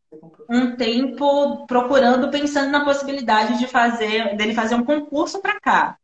um 0.47 0.75
tempo 0.75 1.65
procurando, 1.65 2.29
pensando 2.29 2.69
na 2.69 2.85
possibilidade 2.85 3.57
de 3.57 3.65
fazer, 3.65 4.35
dele 4.37 4.53
fazer 4.53 4.75
um 4.75 4.85
concurso 4.85 5.41
para 5.41 5.59
cá 5.59 5.99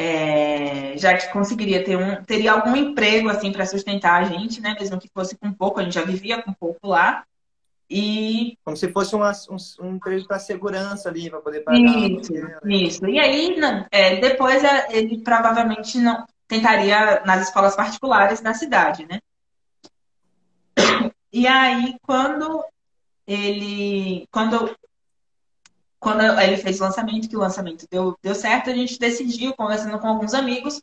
é, 0.00 0.96
já 0.96 1.16
que 1.16 1.32
conseguiria 1.32 1.82
ter 1.82 1.98
um, 1.98 2.22
teria 2.22 2.52
algum 2.52 2.76
emprego 2.76 3.28
assim 3.28 3.50
para 3.50 3.66
sustentar 3.66 4.22
a 4.22 4.24
gente, 4.24 4.60
né? 4.60 4.76
Mesmo 4.78 4.96
que 4.96 5.10
fosse 5.12 5.36
com 5.36 5.52
pouco, 5.52 5.80
a 5.80 5.82
gente 5.82 5.94
já 5.94 6.04
vivia 6.04 6.40
com 6.40 6.52
pouco 6.52 6.86
lá. 6.86 7.24
E 7.90 8.56
como 8.64 8.76
se 8.76 8.92
fosse 8.92 9.16
uma, 9.16 9.32
um, 9.50 9.56
um 9.84 9.96
emprego 9.96 10.24
para 10.28 10.38
segurança 10.38 11.08
ali, 11.08 11.28
para 11.28 11.40
poder 11.40 11.62
pagar. 11.62 11.80
Isso, 11.80 12.32
isso. 12.64 13.06
E 13.08 13.18
aí, 13.18 13.56
é, 13.90 14.20
depois 14.20 14.62
é, 14.62 14.86
ele 14.96 15.20
provavelmente 15.24 15.98
não 15.98 16.24
tentaria 16.46 17.20
nas 17.26 17.48
escolas 17.48 17.74
particulares 17.74 18.40
da 18.40 18.54
cidade, 18.54 19.04
né? 19.04 19.18
E 21.32 21.44
aí, 21.44 21.96
quando 22.02 22.64
ele, 23.26 24.28
quando 24.30 24.76
quando 25.98 26.22
ele 26.40 26.56
fez 26.56 26.80
o 26.80 26.84
lançamento, 26.84 27.28
que 27.28 27.36
o 27.36 27.40
lançamento 27.40 27.86
deu, 27.90 28.16
deu 28.22 28.34
certo, 28.34 28.70
a 28.70 28.74
gente 28.74 28.98
decidiu, 28.98 29.54
conversando 29.54 29.98
com 29.98 30.06
alguns 30.06 30.34
amigos, 30.34 30.80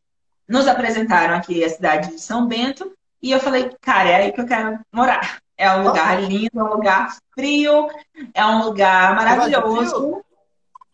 nos 0.47 0.67
apresentaram 0.67 1.35
aqui 1.35 1.63
a 1.63 1.69
cidade 1.69 2.09
de 2.11 2.21
São 2.21 2.47
Bento, 2.47 2.91
e 3.21 3.31
eu 3.31 3.39
falei, 3.39 3.71
cara, 3.81 4.09
é 4.09 4.15
aí 4.15 4.31
que 4.31 4.41
eu 4.41 4.45
quero 4.45 4.79
morar. 4.91 5.39
É 5.57 5.71
um 5.71 5.83
lugar 5.83 6.21
lindo, 6.21 6.59
é 6.59 6.63
um 6.63 6.73
lugar 6.73 7.15
frio, 7.33 7.89
é 8.33 8.45
um 8.45 8.63
lugar 8.63 9.15
maravilhoso. 9.15 10.23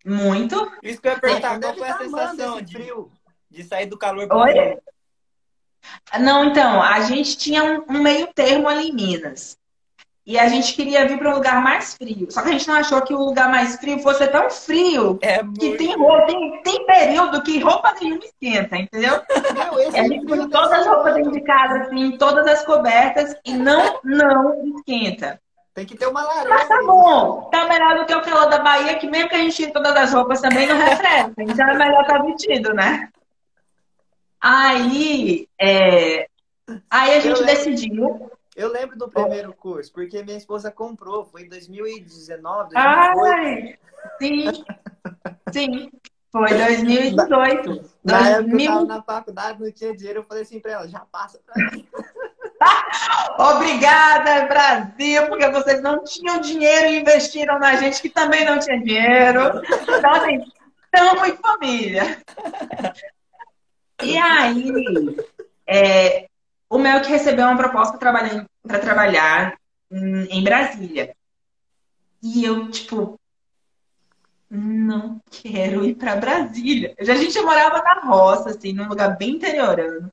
Muito. 0.06 0.72
Isso 0.82 1.02
que 1.02 1.08
eu 1.08 1.14
ia 1.14 1.20
perguntar, 1.20 1.60
qual 1.60 1.76
foi 1.76 1.90
a 1.90 1.98
sensação 1.98 2.62
de, 2.62 2.74
frio? 2.74 3.12
de 3.50 3.64
sair 3.64 3.88
do 3.88 3.98
calor 3.98 4.28
para 4.28 4.38
Oi? 4.38 4.80
Não, 6.20 6.46
então, 6.46 6.82
a 6.82 7.02
gente 7.02 7.38
tinha 7.38 7.64
um, 7.64 7.84
um 7.90 8.02
meio 8.02 8.28
termo 8.28 8.68
ali 8.68 8.90
em 8.90 8.94
Minas. 8.94 9.58
E 10.26 10.38
a 10.38 10.48
gente 10.48 10.76
queria 10.76 11.08
vir 11.08 11.18
para 11.18 11.32
um 11.32 11.36
lugar 11.36 11.64
mais 11.64 11.96
frio. 11.96 12.28
Só 12.30 12.44
que 12.44 12.50
a 12.50 12.52
gente 12.52 12.68
não 12.68 12.76
achou 12.76 13.02
que 13.02 13.14
o 13.14 13.26
lugar 13.26 13.50
mais 13.50 13.78
frio 13.78 14.00
fosse 14.00 14.28
tão 14.28 14.52
frio 14.52 15.18
é 15.22 15.40
que 15.40 15.78
tem, 15.78 15.98
roupa, 15.98 16.26
tem, 16.28 16.62
tem 16.62 16.86
período 16.86 17.42
que 17.42 17.60
roupa 17.60 17.96
nenhuma 18.00 18.24
esquenta, 18.24 18.78
entendeu? 18.78 19.20
Meu, 19.54 19.80
esse 19.80 19.98
a 19.98 20.04
gente 20.04 20.26
põe 20.28 20.48
todas 20.48 20.72
as 20.72 20.86
roupas 20.88 21.16
dentro 21.16 21.32
de 21.32 21.42
casa, 21.42 21.80
assim, 21.80 22.18
todas 22.18 22.46
as 22.46 22.64
cobertas, 22.64 23.36
e 23.44 23.54
não, 23.54 24.00
não 24.04 24.78
esquenta. 24.78 25.42
Tem 25.74 25.86
que 25.86 25.98
ter 25.98 26.06
uma 26.06 26.22
laranja. 26.22 26.50
Mas 26.50 26.68
tá 26.68 26.84
bom. 26.84 27.50
Tá 27.50 27.68
melhor 27.68 27.98
do 27.98 28.06
que 28.06 28.14
o 28.14 28.22
calor 28.22 28.50
da 28.50 28.60
Bahia, 28.60 29.00
que 29.00 29.10
mesmo 29.10 29.30
que 29.30 29.36
a 29.36 29.40
gente 29.40 29.56
tire 29.56 29.72
todas 29.72 29.96
as 29.96 30.14
roupas 30.14 30.40
também 30.40 30.68
não 30.68 30.78
refresca. 30.78 31.34
Então 31.40 31.68
é 31.68 31.78
melhor 31.78 32.02
estar 32.02 32.20
tá 32.20 32.24
vestido, 32.24 32.74
né? 32.74 33.10
Aí, 34.40 35.48
é... 35.60 36.28
aí 36.90 37.16
a 37.16 37.20
gente 37.20 37.44
decidiu 37.44 38.31
eu 38.56 38.72
lembro 38.72 38.98
do 38.98 39.10
primeiro 39.10 39.54
curso, 39.54 39.92
porque 39.92 40.24
minha 40.24 40.38
esposa 40.38 40.72
comprou, 40.72 41.26
foi 41.26 41.44
em 41.44 41.50
2019, 41.50 42.74
2018. 42.74 42.76
Ai, 42.76 43.80
sim, 44.20 44.64
sim, 45.52 45.92
foi 46.32 46.50
2018. 46.50 47.92
Na 48.04 48.40
2000... 48.40 48.42
época 48.42 48.64
eu 48.64 48.68
tava 48.68 48.86
na 48.86 49.04
faculdade, 49.04 49.64
não 49.64 49.72
tinha 49.72 49.96
dinheiro, 49.96 50.20
eu 50.20 50.24
falei 50.24 50.44
assim 50.44 50.60
pra 50.60 50.72
ela, 50.72 50.88
já 50.88 51.00
passa 51.12 51.40
pra 51.46 51.72
mim. 51.72 51.88
Obrigada, 53.38 54.48
Brasil, 54.48 55.28
porque 55.28 55.50
vocês 55.50 55.82
não 55.82 56.04
tinham 56.04 56.40
dinheiro 56.40 56.88
e 56.88 57.00
investiram 57.00 57.60
na 57.60 57.76
gente 57.76 58.02
que 58.02 58.10
também 58.10 58.46
não 58.46 58.60
tinha 58.60 58.80
dinheiro. 58.82 59.62
Então, 59.98 60.12
assim, 60.14 60.44
estamos 60.86 61.28
em 61.28 61.38
família. 61.38 62.22
E 64.04 64.18
aí, 64.18 65.16
é, 65.68 66.28
o 66.72 66.80
Melk 66.80 67.06
recebeu 67.10 67.46
uma 67.46 67.58
proposta 67.58 67.98
para 67.98 68.80
trabalhar 68.80 69.60
em 69.92 70.42
Brasília. 70.42 71.14
E 72.24 72.46
eu, 72.46 72.72
tipo, 72.72 73.20
não 74.50 75.20
quero 75.30 75.84
ir 75.84 75.96
para 75.96 76.16
Brasília. 76.16 76.96
A 76.98 77.04
gente 77.04 77.42
morava 77.42 77.84
na 77.84 78.02
roça, 78.06 78.52
assim, 78.52 78.72
num 78.72 78.88
lugar 78.88 79.18
bem 79.18 79.32
interiorano. 79.32 80.10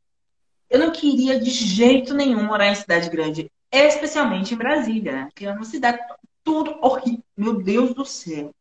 Eu 0.68 0.80
não 0.80 0.90
queria 0.90 1.38
de 1.38 1.48
jeito 1.48 2.12
nenhum 2.12 2.42
morar 2.42 2.66
em 2.66 2.74
cidade 2.74 3.08
grande, 3.08 3.48
especialmente 3.70 4.52
em 4.52 4.58
Brasília, 4.58 5.12
né? 5.12 5.28
que 5.36 5.46
é 5.46 5.52
uma 5.52 5.64
cidade 5.64 6.00
tudo 6.42 6.76
horrível. 6.82 7.22
Meu 7.36 7.62
Deus 7.62 7.94
do 7.94 8.04
céu. 8.04 8.52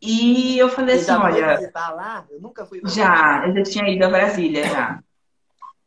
E 0.00 0.56
eu 0.56 0.68
falei 0.68 0.96
assim, 0.96 1.10
olha. 1.10 1.72
lá? 1.74 2.24
Eu 2.30 2.40
nunca 2.40 2.64
fui. 2.64 2.80
Já, 2.84 3.44
eu 3.48 3.54
já 3.56 3.62
tinha 3.64 3.90
ido 3.90 4.04
a 4.04 4.08
Brasília 4.08 4.68
já. 4.68 5.02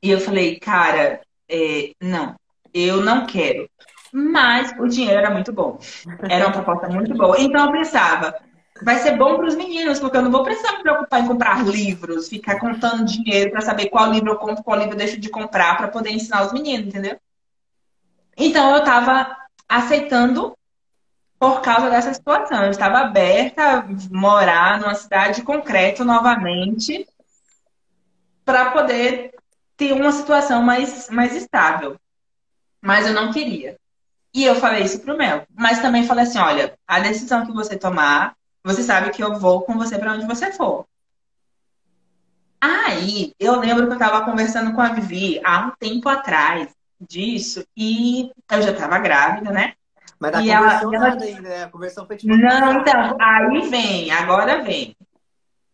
E 0.06 0.12
eu 0.12 0.20
falei, 0.20 0.60
cara, 0.60 1.20
é, 1.50 1.92
não, 2.00 2.36
eu 2.72 3.02
não 3.02 3.26
quero. 3.26 3.68
Mas 4.14 4.72
o 4.78 4.88
dinheiro 4.88 5.18
era 5.18 5.32
muito 5.32 5.52
bom. 5.52 5.80
Era 6.30 6.46
uma 6.46 6.54
proposta 6.54 6.88
muito 6.88 7.12
boa. 7.16 7.42
Então 7.42 7.66
eu 7.66 7.72
pensava, 7.72 8.36
vai 8.84 8.98
ser 8.98 9.18
bom 9.18 9.36
para 9.36 9.48
os 9.48 9.56
meninos, 9.56 10.00
porque 10.00 10.16
eu 10.16 10.22
não 10.22 10.30
vou 10.30 10.44
precisar 10.44 10.74
me 10.74 10.84
preocupar 10.84 11.22
em 11.22 11.28
comprar 11.28 11.66
livros, 11.66 12.30
ficar 12.30 12.60
contando 12.60 13.04
dinheiro 13.04 13.50
para 13.50 13.62
saber 13.62 13.90
qual 13.90 14.12
livro 14.12 14.30
eu 14.30 14.36
compro, 14.36 14.64
qual 14.64 14.78
livro 14.78 14.94
eu 14.94 14.98
deixo 15.00 15.20
de 15.20 15.28
comprar 15.28 15.76
para 15.76 15.88
poder 15.88 16.12
ensinar 16.12 16.46
os 16.46 16.54
meninos, 16.54 16.90
entendeu? 16.90 17.18
Então 18.38 18.76
eu 18.76 18.84
estava 18.84 19.36
aceitando 19.68 20.56
por 21.40 21.62
causa 21.62 21.90
dessa 21.90 22.14
situação. 22.14 22.64
Eu 22.64 22.70
estava 22.70 23.00
aberta 23.00 23.80
a 23.80 23.86
morar 24.12 24.80
numa 24.80 24.94
cidade 24.94 25.42
concreta 25.42 26.06
novamente 26.06 27.08
para 28.46 28.70
poder 28.70 29.35
ter 29.78 29.94
uma 29.94 30.12
situação 30.12 30.62
mais, 30.62 31.10
mais 31.10 31.36
estável. 31.36 31.98
Mas 32.82 33.08
eu 33.08 33.14
não 33.14 33.32
queria. 33.32 33.78
E 34.34 34.44
eu 34.44 34.56
falei 34.56 34.84
isso 34.84 35.00
pro 35.00 35.18
Mel. 35.18 35.46
Mas 35.56 35.80
também 35.82 36.06
falei 36.06 36.24
assim: 36.26 36.40
olha, 36.40 36.78
a 36.88 37.00
decisão 37.00 37.46
que 37.46 37.52
você 37.54 37.78
tomar, 37.78 38.36
você 38.64 38.84
sabe 38.84 39.10
que 39.12 39.24
eu 39.24 39.40
vou 39.40 39.62
com 39.62 39.78
você 39.78 39.98
para 39.98 40.14
onde 40.14 40.26
você 40.26 40.52
for. 40.52 40.86
Aí, 42.60 43.34
eu 43.40 43.60
lembro 43.60 43.86
que 43.86 43.92
eu 43.94 43.98
estava 43.98 44.26
conversando 44.26 44.74
com 44.74 44.82
a 44.82 44.90
Vivi 44.90 45.40
há 45.44 45.68
um 45.68 45.72
tempo 45.80 46.10
atrás 46.10 46.70
disso, 47.00 47.64
e 47.78 48.32
eu 48.52 48.62
já 48.62 48.72
estava 48.72 48.98
grávida, 49.00 49.52
né? 49.52 49.74
Mas 50.20 50.32
tá 50.32 50.42
E 50.42 50.48
conversão 50.50 50.94
ela- 50.94 51.10
nada 51.10 51.26
ainda, 51.26 51.42
né? 51.42 51.64
A 51.64 51.70
conversão 51.70 52.08
foi 52.08 52.18
tipo. 52.18 52.36
Não, 52.36 52.82
então, 52.82 53.18
aí 53.20 53.70
vem, 53.70 54.12
agora 54.12 54.64
vem. 54.64 54.96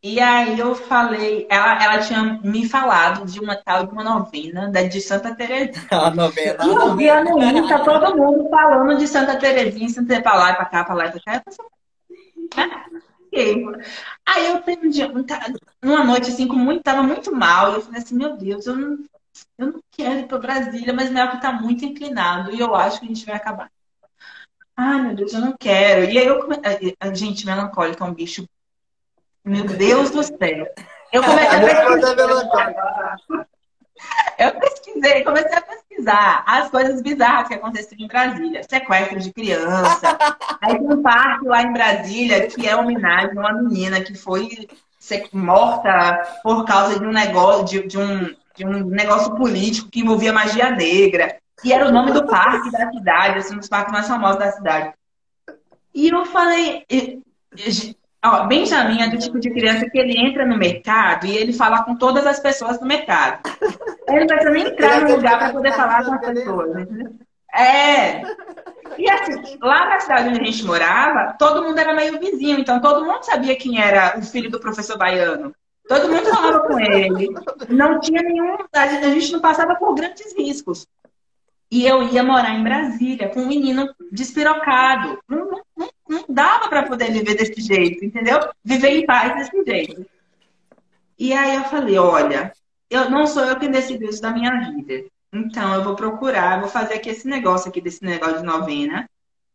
E 0.04 0.20
aí 0.20 0.60
eu 0.60 0.74
falei, 0.74 1.46
ela, 1.50 1.84
ela 1.84 2.00
tinha 2.00 2.40
me 2.44 2.68
falado 2.68 3.24
de 3.26 3.40
uma 3.40 3.56
tal 3.56 3.86
de 3.86 3.94
uma 3.94 4.04
novena 4.04 4.70
da 4.72 4.82
de 4.84 5.00
Santa 5.00 5.36
Terezinha. 5.36 5.86
A 5.92 6.10
novela. 6.10 6.66
E 6.66 6.70
eu 6.70 6.96
via 6.98 7.24
no 7.24 7.42
Insta 7.44 7.84
todo 7.84 8.18
mundo 8.18 8.50
falando 8.50 8.98
de 8.98 9.08
Santa 9.08 9.38
Terezinha, 9.38 9.90
Santa 9.90 10.20
pra 10.22 10.36
lá 10.36 10.52
e 10.52 10.56
pra 10.56 10.66
cá, 10.66 10.84
pra 10.84 10.96
lá 10.96 11.06
e 11.06 11.12
pra 11.12 11.22
cá. 11.22 11.36
Eu 11.36 11.42
pensei, 11.44 11.66
"Ah, 12.58 12.86
ok." 13.28 13.66
Aí 14.26 14.48
eu 14.48 14.64
fui 14.64 14.78
um 14.84 14.90
dia, 14.90 15.08
um 15.10 15.24
numa 15.88 16.04
noite 16.04 16.30
assim, 16.32 16.48
com 16.48 16.56
muito, 16.56 16.84
tava 16.84 17.04
muito 17.04 17.34
mal. 17.36 17.72
E 17.72 17.76
eu 17.76 17.82
falei 17.82 18.02
assim, 18.02 18.16
meu 18.16 18.38
Deus, 18.38 18.66
eu 18.68 18.76
não, 18.76 18.98
eu 19.58 19.68
não 19.74 19.80
quero 19.92 20.20
ir 20.22 20.28
pra 20.28 20.38
Brasília, 20.40 20.94
mas 20.94 21.12
meu 21.12 21.40
tá 21.40 21.52
muito 21.52 21.86
inclinado 21.86 22.52
e 22.52 22.60
eu 22.60 22.74
acho 22.76 23.00
que 23.00 23.06
a 23.06 23.10
gente 23.10 23.26
vai 23.26 23.36
acabar. 23.36 23.70
Ai, 24.76 25.02
meu 25.02 25.16
Deus, 25.16 25.34
eu 25.34 25.42
não 25.42 25.56
quero. 25.58 26.06
E 26.12 26.18
aí 26.18 26.26
eu 26.26 26.42
a- 26.52 27.08
a- 27.10 27.14
Gente, 27.14 27.46
melancólica 27.46 28.04
é 28.04 28.08
um 28.08 28.14
bicho. 28.14 28.46
Meu 29.44 29.66
Deus 29.66 30.12
do 30.12 30.24
céu. 30.24 30.68
Eu 31.12 31.24
comecei 31.24 31.58
a 31.58 31.62
pesquisar. 31.62 33.18
Eu 34.38 34.60
pesquisei, 34.60 35.24
comecei 35.24 35.54
a 35.54 35.62
pesquisar 35.62 36.44
as 36.48 36.70
coisas 36.70 37.02
bizarras 37.02 37.48
que 37.48 37.54
aconteciam 37.54 38.00
em 38.00 38.08
Brasília. 38.08 38.64
Sequestro 38.64 39.20
de 39.20 39.34
criança. 39.34 40.18
Aí 40.62 40.78
tem 40.78 40.88
um 40.88 41.02
parque 41.02 41.46
lá 41.46 41.64
em 41.64 41.74
Brasília 41.74 42.48
que 42.48 42.68
é 42.68 42.76
homenagem 42.76 43.38
a 43.38 43.40
uma 43.40 43.54
menina 43.54 44.02
que 44.02 44.16
foi 44.16 44.68
morta 45.34 46.40
por 46.44 46.66
causa 46.66 47.00
de 47.00 47.06
um 47.06 47.12
negócio, 47.12 47.66
de, 47.66 47.88
de 47.88 47.98
um, 47.98 48.36
de 48.56 48.66
um 48.66 48.86
negócio 48.86 49.36
político 49.36 49.90
que 49.90 50.02
envolvia 50.02 50.32
magia 50.32 50.70
negra. 50.70 51.38
E 51.64 51.74
era 51.74 51.88
o 51.88 51.92
nome 51.92 52.12
do 52.12 52.26
parque 52.26 52.72
da 52.72 52.92
cidade, 52.92 53.40
assim, 53.40 53.56
um 53.56 53.60
dos 53.60 53.70
parques 53.70 53.94
mais 53.94 54.08
famosos 54.08 54.40
da 54.40 54.52
cidade. 54.52 54.94
E 55.94 56.10
eu 56.10 56.26
falei, 56.26 56.86
ó, 58.24 58.46
Benjamin 58.46 59.02
é 59.02 59.10
do 59.10 59.18
tipo 59.18 59.40
de 59.40 59.50
criança 59.52 59.90
que 59.90 59.98
ele 59.98 60.18
entra 60.18 60.46
no 60.46 60.58
mercado 60.58 61.26
e 61.26 61.36
ele 61.38 61.54
fala 61.54 61.84
com 61.84 61.96
todas 61.96 62.26
as 62.26 62.40
pessoas 62.40 62.80
do 62.80 62.86
mercado. 62.86 63.40
Ele 64.08 64.20
não 64.22 64.28
precisa 64.28 64.52
nem 64.52 64.68
entrar 64.68 65.02
no 65.02 65.16
lugar 65.16 65.40
para 65.40 65.52
poder 65.54 65.74
falar 65.74 66.06
com 66.06 66.14
as 66.14 66.22
pessoas. 66.22 66.70
entendeu? 66.82 67.12
É. 67.54 68.22
E 68.98 69.10
assim, 69.10 69.58
lá 69.62 69.90
na 69.90 70.00
cidade 70.00 70.30
onde 70.30 70.42
a 70.42 70.44
gente 70.44 70.66
morava, 70.66 71.36
todo 71.38 71.64
mundo 71.64 71.78
era 71.80 71.94
meio 71.94 72.20
vizinho, 72.20 72.60
então 72.60 72.80
todo 72.82 73.06
mundo 73.06 73.24
sabia 73.24 73.56
quem 73.56 73.82
era 73.82 74.18
o 74.18 74.22
filho 74.22 74.50
do 74.50 74.60
professor 74.60 74.98
baiano. 74.98 75.54
Todo 75.88 76.10
mundo 76.10 76.26
falava 76.30 76.60
com 76.62 76.80
ele. 76.80 77.28
Não 77.70 78.00
tinha 78.00 78.22
nenhum. 78.22 78.58
A 78.74 78.88
gente 78.88 79.06
a 79.06 79.10
gente 79.10 79.32
não 79.34 79.40
passava 79.42 79.76
por 79.76 79.94
grandes 79.96 80.34
riscos. 80.38 80.88
E 81.70 81.86
eu 81.88 82.04
ia 82.04 82.24
morar 82.24 82.52
em 82.54 82.64
Brasília 82.64 83.30
com 83.30 83.42
um 83.42 83.48
menino 83.48 83.90
despirocado. 84.12 85.20
Não, 85.28 85.46
não, 85.46 85.62
não- 85.78 85.90
não 86.12 86.26
dava 86.28 86.68
para 86.68 86.84
poder 86.84 87.12
viver 87.12 87.36
desse 87.36 87.62
jeito, 87.62 88.04
entendeu? 88.04 88.40
Viver 88.64 88.90
em 88.90 89.06
paz 89.06 89.34
desse 89.36 89.64
jeito. 89.66 90.06
E 91.18 91.34
aí 91.34 91.56
eu 91.56 91.64
falei, 91.64 91.98
olha, 91.98 92.52
eu 92.90 93.10
não 93.10 93.26
sou 93.26 93.46
eu 93.46 93.58
quem 93.58 93.72
decidiu 93.72 94.10
isso 94.10 94.22
da 94.22 94.32
minha 94.32 94.52
vida. 94.72 95.06
Então 95.32 95.74
eu 95.74 95.84
vou 95.84 95.96
procurar, 95.96 96.60
vou 96.60 96.70
fazer 96.70 96.96
aqui 96.96 97.10
esse 97.10 97.28
negócio 97.28 97.70
aqui 97.70 97.80
desse 97.80 98.04
negócio 98.04 98.40
de 98.40 98.46
novena 98.46 99.10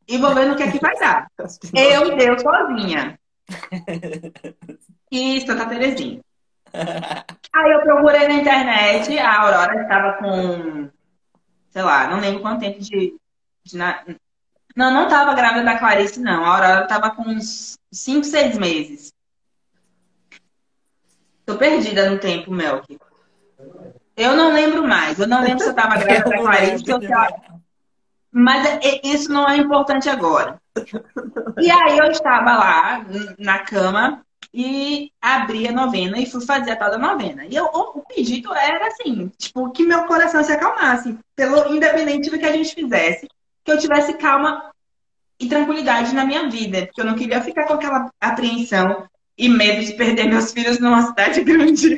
e 0.09 0.17
vou 0.17 0.35
ver 0.35 0.47
no 0.47 0.57
que 0.57 0.63
é 0.63 0.71
que 0.71 0.81
vai 0.81 0.97
dar. 0.99 1.31
Eu 1.75 2.13
e 2.13 2.17
Deus 2.17 2.43
sozinha. 2.43 3.19
E 5.09 5.41
Santa 5.43 5.67
Terezinha. 5.67 6.21
Aí 7.53 7.73
eu 7.73 7.81
procurei 7.83 8.27
na 8.27 8.35
internet, 8.35 9.17
a 9.17 9.41
Aurora 9.41 9.83
estava 9.83 10.15
com, 10.15 10.91
sei 11.71 11.83
lá, 11.83 12.09
não 12.09 12.19
lembro 12.19 12.43
quanto 12.43 12.59
tempo 12.59 12.81
de. 12.81 13.17
de 13.65 13.79
Não, 14.77 14.93
não 14.93 15.05
estava 15.05 15.33
grávida 15.35 15.65
da 15.65 15.79
Clarice, 15.79 16.21
não. 16.21 16.45
A 16.45 16.49
Aurora 16.49 16.83
estava 16.83 17.11
com 17.11 17.23
uns 17.23 17.79
5, 17.91 18.25
6 18.25 18.59
meses. 18.59 19.13
Tô 21.47 21.57
perdida 21.57 22.11
no 22.11 22.19
tempo, 22.19 22.53
Melk. 22.53 22.99
Eu 24.17 24.37
não 24.37 24.53
lembro 24.53 24.87
mais. 24.87 25.19
Eu 25.19 25.27
não 25.27 25.41
lembro 25.41 25.61
se 25.61 25.67
eu 25.67 25.71
estava 25.71 25.97
grávida 25.97 26.29
da 26.29 26.39
Clarice 26.39 26.85
se 26.85 26.91
ela... 26.93 27.29
Mas 28.31 28.67
é- 28.85 29.01
isso 29.03 29.33
não 29.33 29.49
é 29.49 29.57
importante 29.57 30.11
agora. 30.11 30.61
E 31.59 31.71
aí 31.71 31.97
eu 31.97 32.11
estava 32.11 32.55
lá 32.57 33.07
na 33.39 33.61
cama 33.61 34.23
e 34.53 35.11
abri 35.23 35.67
a 35.69 35.73
novena 35.73 36.19
e 36.19 36.27
fui 36.27 36.45
fazer 36.45 36.73
a 36.73 36.77
tal 36.77 36.91
da 36.91 36.99
novena. 36.99 37.47
E 37.47 37.55
eu- 37.57 37.65
o, 37.73 37.99
o 38.01 38.03
pedido 38.05 38.55
era 38.55 38.89
assim, 38.89 39.29
tipo, 39.39 39.71
que 39.71 39.85
meu 39.87 40.05
coração 40.05 40.45
se 40.45 40.53
acalmasse, 40.53 41.19
pelo 41.35 41.75
independente 41.75 42.29
do 42.29 42.39
que 42.39 42.45
a 42.45 42.53
gente 42.53 42.75
fizesse, 42.75 43.27
que 43.67 43.73
eu 43.73 43.79
tivesse 43.79 44.15
calma 44.15 44.71
e 45.41 45.49
tranquilidade 45.49 46.15
na 46.15 46.25
minha 46.25 46.49
vida, 46.49 46.87
porque 46.87 47.01
eu 47.01 47.05
não 47.05 47.17
queria 47.17 47.43
ficar 47.43 47.67
com 47.67 47.75
aquela 47.75 48.09
apreensão 48.21 49.07
e 49.37 49.49
medo 49.49 49.85
de 49.85 49.95
perder 49.95 50.29
meus 50.29 50.53
filhos 50.53 50.79
numa 50.79 51.03
cidade 51.03 51.43
grande. 51.45 51.97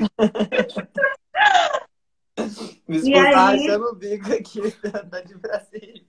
Minha 2.88 3.02
E 3.02 3.12
esposa 3.12 3.48
aí? 3.48 3.68
achando 3.68 3.84
o 3.90 3.94
bico 3.94 4.32
aqui 4.32 4.60
da, 5.10 5.20
de 5.20 5.34
Brasília. 5.36 6.02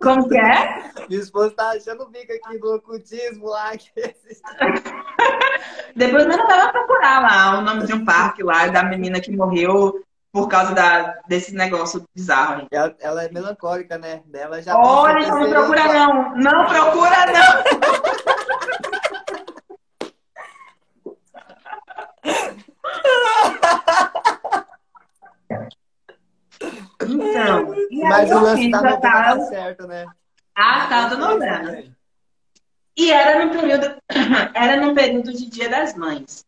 Como 0.00 0.26
que 0.28 0.38
é? 0.38 0.90
Minha 1.08 1.20
esposa 1.20 1.50
tá 1.50 1.72
achando 1.72 2.04
o 2.04 2.08
bico 2.08 2.32
aqui 2.32 2.58
do 2.58 2.74
ocultismo 2.74 3.48
lá. 3.48 3.72
Depois 5.94 6.24
eu 6.24 6.46
vai 6.46 6.72
procurar 6.72 7.20
lá 7.20 7.58
o 7.58 7.62
nome 7.62 7.86
de 7.86 7.92
um 7.92 8.02
parque 8.04 8.42
lá, 8.42 8.66
da 8.68 8.82
menina 8.82 9.20
que 9.20 9.30
morreu 9.30 10.02
por 10.34 10.48
causa 10.48 10.74
da, 10.74 11.22
desse 11.28 11.54
negócio 11.54 12.04
bizarro. 12.12 12.66
ela, 12.72 12.92
ela 12.98 13.22
é 13.22 13.30
melancólica, 13.30 13.96
né? 13.96 14.20
Dela 14.26 14.60
já 14.60 14.76
Olha, 14.76 15.28
passou 15.28 15.38
não 15.38 15.48
procura 15.48 15.92
não. 15.92 16.36
Não 16.36 16.66
procura 16.66 17.26
não. 17.26 17.64
Então, 27.06 27.74
e 27.90 28.02
Mas 28.02 28.28
o 28.28 28.32
eu 28.32 28.40
lance 28.40 28.62
fiz 28.62 28.72
tá 28.72 28.96
tá 28.96 29.40
certo, 29.46 29.86
né? 29.86 30.04
a 30.56 30.86
tal 30.88 31.10
da 31.10 31.16
novena. 31.16 31.84
E 32.96 33.12
era 33.12 33.44
no 33.44 33.52
período, 33.52 33.96
era 34.52 34.84
no 34.84 34.94
período 34.96 35.32
de 35.32 35.48
Dia 35.48 35.68
das 35.68 35.94
Mães. 35.94 36.44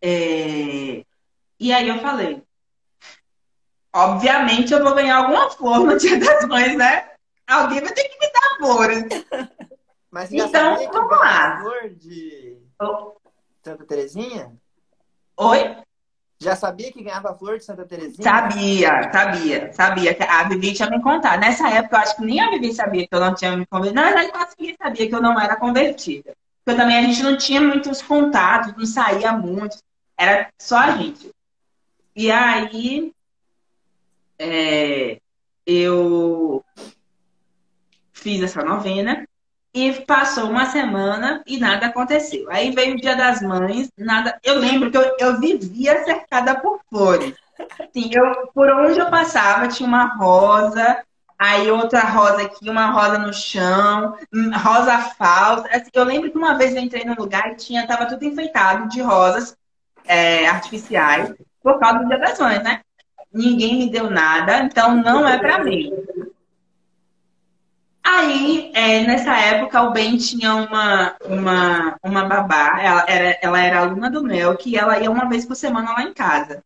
É, 0.00 1.04
E 1.62 1.72
aí 1.72 1.88
eu 1.88 2.00
falei, 2.00 2.42
obviamente 3.94 4.72
eu 4.72 4.82
vou 4.82 4.96
ganhar 4.96 5.18
alguma 5.18 5.48
flor 5.48 5.78
no 5.78 5.96
Dia 5.96 6.18
das 6.18 6.44
Mães, 6.48 6.76
né? 6.76 7.08
Alguém 7.46 7.80
vai 7.80 7.92
ter 7.92 8.02
que 8.02 8.18
me 8.18 8.32
dar 8.32 8.56
flores. 8.58 9.04
Mas 10.10 10.32
Então, 10.32 10.76
vamos 10.92 11.10
lá. 11.10 11.60
flor 11.60 11.88
de 11.90 12.58
Oh, 12.80 13.12
Santa 13.64 13.84
Terezinha? 13.84 14.52
Oi? 15.36 15.76
Já 16.40 16.56
sabia 16.56 16.90
que 16.90 17.00
ganhava 17.00 17.32
flor 17.32 17.58
de 17.58 17.64
Santa 17.64 17.84
Terezinha? 17.84 18.24
Sabia, 18.24 19.12
sabia, 19.12 19.72
sabia 19.72 20.14
que 20.14 20.22
a 20.24 20.42
Vivi 20.48 20.72
tinha 20.74 20.90
me 20.90 21.00
contado. 21.00 21.38
Nessa 21.38 21.68
época, 21.68 21.94
eu 21.94 22.00
acho 22.00 22.16
que 22.16 22.24
nem 22.24 22.40
a 22.40 22.50
Vivi 22.50 22.74
sabia 22.74 23.06
que 23.06 23.14
eu 23.14 23.20
não 23.20 23.36
tinha 23.36 23.56
me 23.56 23.64
convertido. 23.66 23.94
Na 23.94 24.06
verdade, 24.06 24.32
quase 24.32 24.56
ninguém 24.58 24.76
sabia 24.82 25.08
que 25.08 25.14
eu 25.14 25.22
não 25.22 25.40
era 25.40 25.54
convertida. 25.54 26.32
Porque 26.64 26.80
também 26.80 26.98
a 26.98 27.02
gente 27.02 27.22
não 27.22 27.36
tinha 27.36 27.60
muitos 27.60 28.02
contatos, 28.02 28.74
não 28.76 28.84
saía 28.84 29.30
muito. 29.32 29.76
Era 30.18 30.48
só 30.60 30.76
a 30.78 30.90
gente. 30.92 31.30
E 32.14 32.30
aí, 32.30 33.12
é, 34.38 35.18
eu 35.66 36.64
fiz 38.12 38.42
essa 38.42 38.62
novena 38.62 39.26
e 39.74 39.92
passou 40.02 40.50
uma 40.50 40.66
semana 40.66 41.42
e 41.46 41.58
nada 41.58 41.86
aconteceu. 41.86 42.50
Aí 42.50 42.70
veio 42.70 42.94
o 42.94 43.00
Dia 43.00 43.16
das 43.16 43.40
Mães, 43.40 43.90
nada. 43.96 44.38
Eu 44.42 44.58
lembro 44.58 44.90
que 44.90 44.96
eu, 44.96 45.16
eu 45.18 45.40
vivia 45.40 46.04
cercada 46.04 46.54
por 46.60 46.80
flores. 46.90 47.34
Assim, 47.80 48.10
eu, 48.12 48.48
por 48.48 48.70
onde 48.70 48.98
eu 48.98 49.10
passava 49.10 49.68
tinha 49.68 49.88
uma 49.88 50.16
rosa, 50.16 51.02
aí 51.38 51.70
outra 51.70 52.00
rosa 52.00 52.42
aqui, 52.42 52.68
uma 52.68 52.90
rosa 52.90 53.18
no 53.18 53.32
chão, 53.32 54.16
rosa 54.62 54.98
falsa. 55.16 55.68
Assim, 55.68 55.90
eu 55.94 56.04
lembro 56.04 56.30
que 56.30 56.36
uma 56.36 56.58
vez 56.58 56.74
eu 56.74 56.82
entrei 56.82 57.04
num 57.04 57.14
lugar 57.14 57.52
e 57.52 57.56
tinha, 57.56 57.86
tava 57.86 58.06
tudo 58.06 58.24
enfeitado 58.24 58.88
de 58.88 59.00
rosas 59.00 59.56
é, 60.04 60.46
artificiais 60.46 61.32
por 61.62 61.78
causa 61.78 62.04
das 62.04 62.38
Mães, 62.38 62.62
né? 62.62 62.80
Ninguém 63.32 63.78
me 63.78 63.90
deu 63.90 64.10
nada, 64.10 64.58
então 64.58 64.96
não 64.96 65.26
é 65.26 65.38
para 65.38 65.64
mim. 65.64 65.90
Aí, 68.04 68.70
é, 68.74 69.06
nessa 69.06 69.34
época, 69.36 69.82
o 69.82 69.92
Ben 69.92 70.16
tinha 70.16 70.54
uma, 70.54 71.16
uma, 71.24 71.96
uma 72.02 72.24
babá, 72.24 72.80
ela 72.80 73.04
era, 73.08 73.38
ela 73.40 73.60
era 73.60 73.78
aluna 73.80 74.10
do 74.10 74.22
Mel, 74.22 74.56
que 74.56 74.76
ela 74.76 74.98
ia 74.98 75.10
uma 75.10 75.28
vez 75.28 75.46
por 75.46 75.54
semana 75.54 75.92
lá 75.92 76.02
em 76.02 76.12
casa. 76.12 76.62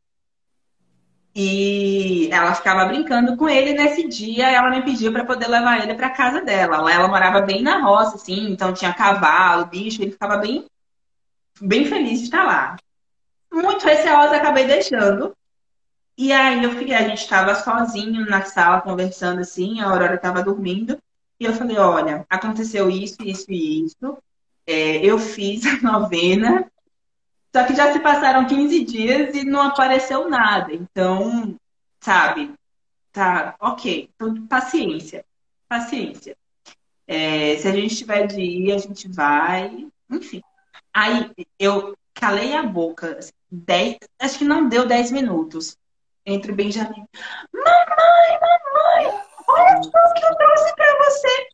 E 1.34 2.30
ela 2.32 2.54
ficava 2.54 2.86
brincando 2.86 3.36
com 3.36 3.46
ele 3.46 3.74
nesse 3.74 4.08
dia, 4.08 4.50
ela 4.50 4.70
me 4.70 4.82
pediu 4.82 5.12
para 5.12 5.26
poder 5.26 5.46
levar 5.46 5.82
ele 5.82 5.94
para 5.94 6.08
casa 6.08 6.40
dela. 6.40 6.78
Lá 6.78 6.92
ela 6.92 7.08
morava 7.08 7.42
bem 7.42 7.62
na 7.62 7.78
roça, 7.82 8.16
assim, 8.16 8.50
então 8.50 8.72
tinha 8.72 8.94
cavalo, 8.94 9.66
bicho, 9.66 10.00
ele 10.02 10.12
ficava 10.12 10.38
bem, 10.38 10.64
bem 11.60 11.84
feliz 11.84 12.20
de 12.20 12.24
estar 12.24 12.42
lá. 12.42 12.76
Muito 13.52 13.84
receosa, 13.84 14.36
acabei 14.36 14.66
deixando. 14.66 15.36
E 16.18 16.32
aí 16.32 16.64
eu 16.64 16.70
fiquei, 16.72 16.94
a 16.94 17.06
gente 17.06 17.18
estava 17.18 17.54
sozinho 17.54 18.24
na 18.24 18.42
sala 18.42 18.80
conversando 18.80 19.40
assim, 19.40 19.80
a 19.80 19.90
Aurora 19.90 20.14
estava 20.14 20.42
dormindo. 20.42 20.98
E 21.38 21.44
eu 21.44 21.52
falei, 21.52 21.76
olha, 21.76 22.24
aconteceu 22.30 22.88
isso, 22.88 23.22
isso 23.22 23.46
e 23.50 23.84
isso. 23.84 24.18
É, 24.66 25.04
eu 25.04 25.18
fiz 25.18 25.64
a 25.66 25.80
novena, 25.82 26.70
só 27.54 27.64
que 27.64 27.74
já 27.74 27.92
se 27.92 28.00
passaram 28.00 28.46
15 28.46 28.84
dias 28.84 29.34
e 29.34 29.44
não 29.44 29.62
apareceu 29.62 30.28
nada. 30.28 30.74
Então, 30.74 31.54
sabe, 32.00 32.52
tá, 33.12 33.54
ok. 33.60 34.10
Então, 34.14 34.46
paciência, 34.46 35.24
paciência. 35.68 36.36
É, 37.06 37.56
se 37.56 37.68
a 37.68 37.72
gente 37.72 37.96
tiver 37.96 38.26
de 38.26 38.40
ir, 38.40 38.72
a 38.72 38.78
gente 38.78 39.08
vai. 39.08 39.86
Enfim. 40.10 40.42
Aí 40.92 41.30
eu 41.58 41.96
calei 42.16 42.54
a 42.54 42.62
boca. 42.62 43.18
Assim, 43.18 43.32
dez, 43.50 43.98
acho 44.18 44.38
que 44.38 44.44
não 44.44 44.68
deu 44.68 44.86
10 44.86 45.12
minutos. 45.12 45.76
Entre 46.24 46.50
o 46.50 46.54
Benjamin. 46.54 47.06
Mamãe, 47.52 48.40
mamãe, 48.40 49.22
olha 49.46 49.78
o 49.78 50.14
que 50.14 50.24
eu 50.26 50.36
trouxe 50.36 50.74
pra 50.74 50.98
você. 51.04 51.48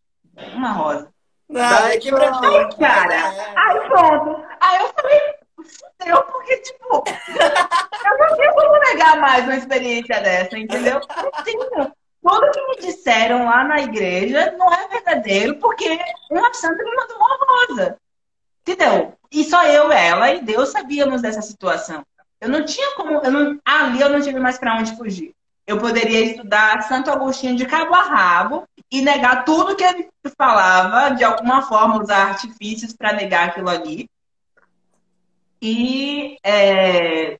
Uma 0.54 0.72
rosa. 0.72 1.12
Ai, 1.54 1.98
que 1.98 2.08
Aí, 2.08 2.76
cara, 2.78 3.14
aí 3.54 3.88
pronto. 3.88 4.42
Aí 4.58 4.80
eu 4.80 4.88
falei, 4.94 5.20
fudeu, 5.56 6.22
porque, 6.22 6.56
tipo, 6.58 7.04
eu 8.08 8.18
não 8.18 8.36
tenho 8.36 8.54
como 8.54 8.78
negar 8.78 9.20
mais 9.20 9.44
uma 9.44 9.56
experiência 9.56 10.20
dessa, 10.22 10.58
entendeu? 10.58 11.00
Não 11.22 11.44
tenho. 11.44 11.92
Tudo 12.22 12.50
que 12.52 12.66
me 12.68 12.76
disseram 12.76 13.44
lá 13.44 13.64
na 13.64 13.82
igreja 13.82 14.52
não 14.52 14.72
é 14.72 14.88
verdadeiro, 14.88 15.58
porque 15.58 15.98
uma 16.30 16.54
santa 16.54 16.82
me 16.82 16.94
mandou 16.94 17.16
uma 17.16 17.38
rosa. 17.40 17.98
Entendeu? 18.62 19.18
E 19.32 19.44
só 19.44 19.64
eu, 19.64 19.90
ela 19.90 20.32
e 20.32 20.42
Deus 20.42 20.68
sabíamos 20.68 21.22
dessa 21.22 21.40
situação. 21.40 22.04
Eu 22.40 22.48
não 22.48 22.64
tinha 22.64 22.94
como. 22.96 23.18
Eu 23.20 23.30
não, 23.30 23.60
ali 23.64 24.00
eu 24.00 24.10
não 24.10 24.20
tive 24.20 24.38
mais 24.38 24.58
para 24.58 24.76
onde 24.76 24.96
fugir. 24.96 25.34
Eu 25.66 25.78
poderia 25.78 26.24
estudar 26.24 26.82
Santo 26.82 27.10
Agostinho 27.10 27.56
de 27.56 27.64
cabo 27.64 27.94
a 27.94 28.02
rabo 28.02 28.68
e 28.90 29.00
negar 29.00 29.44
tudo 29.44 29.76
que 29.76 29.84
ele 29.84 30.08
falava, 30.36 31.14
de 31.14 31.24
alguma 31.24 31.62
forma 31.62 32.02
usar 32.02 32.28
artifícios 32.28 32.92
para 32.92 33.12
negar 33.12 33.48
aquilo 33.48 33.70
ali 33.70 34.08
e, 35.62 36.36
é, 36.42 37.38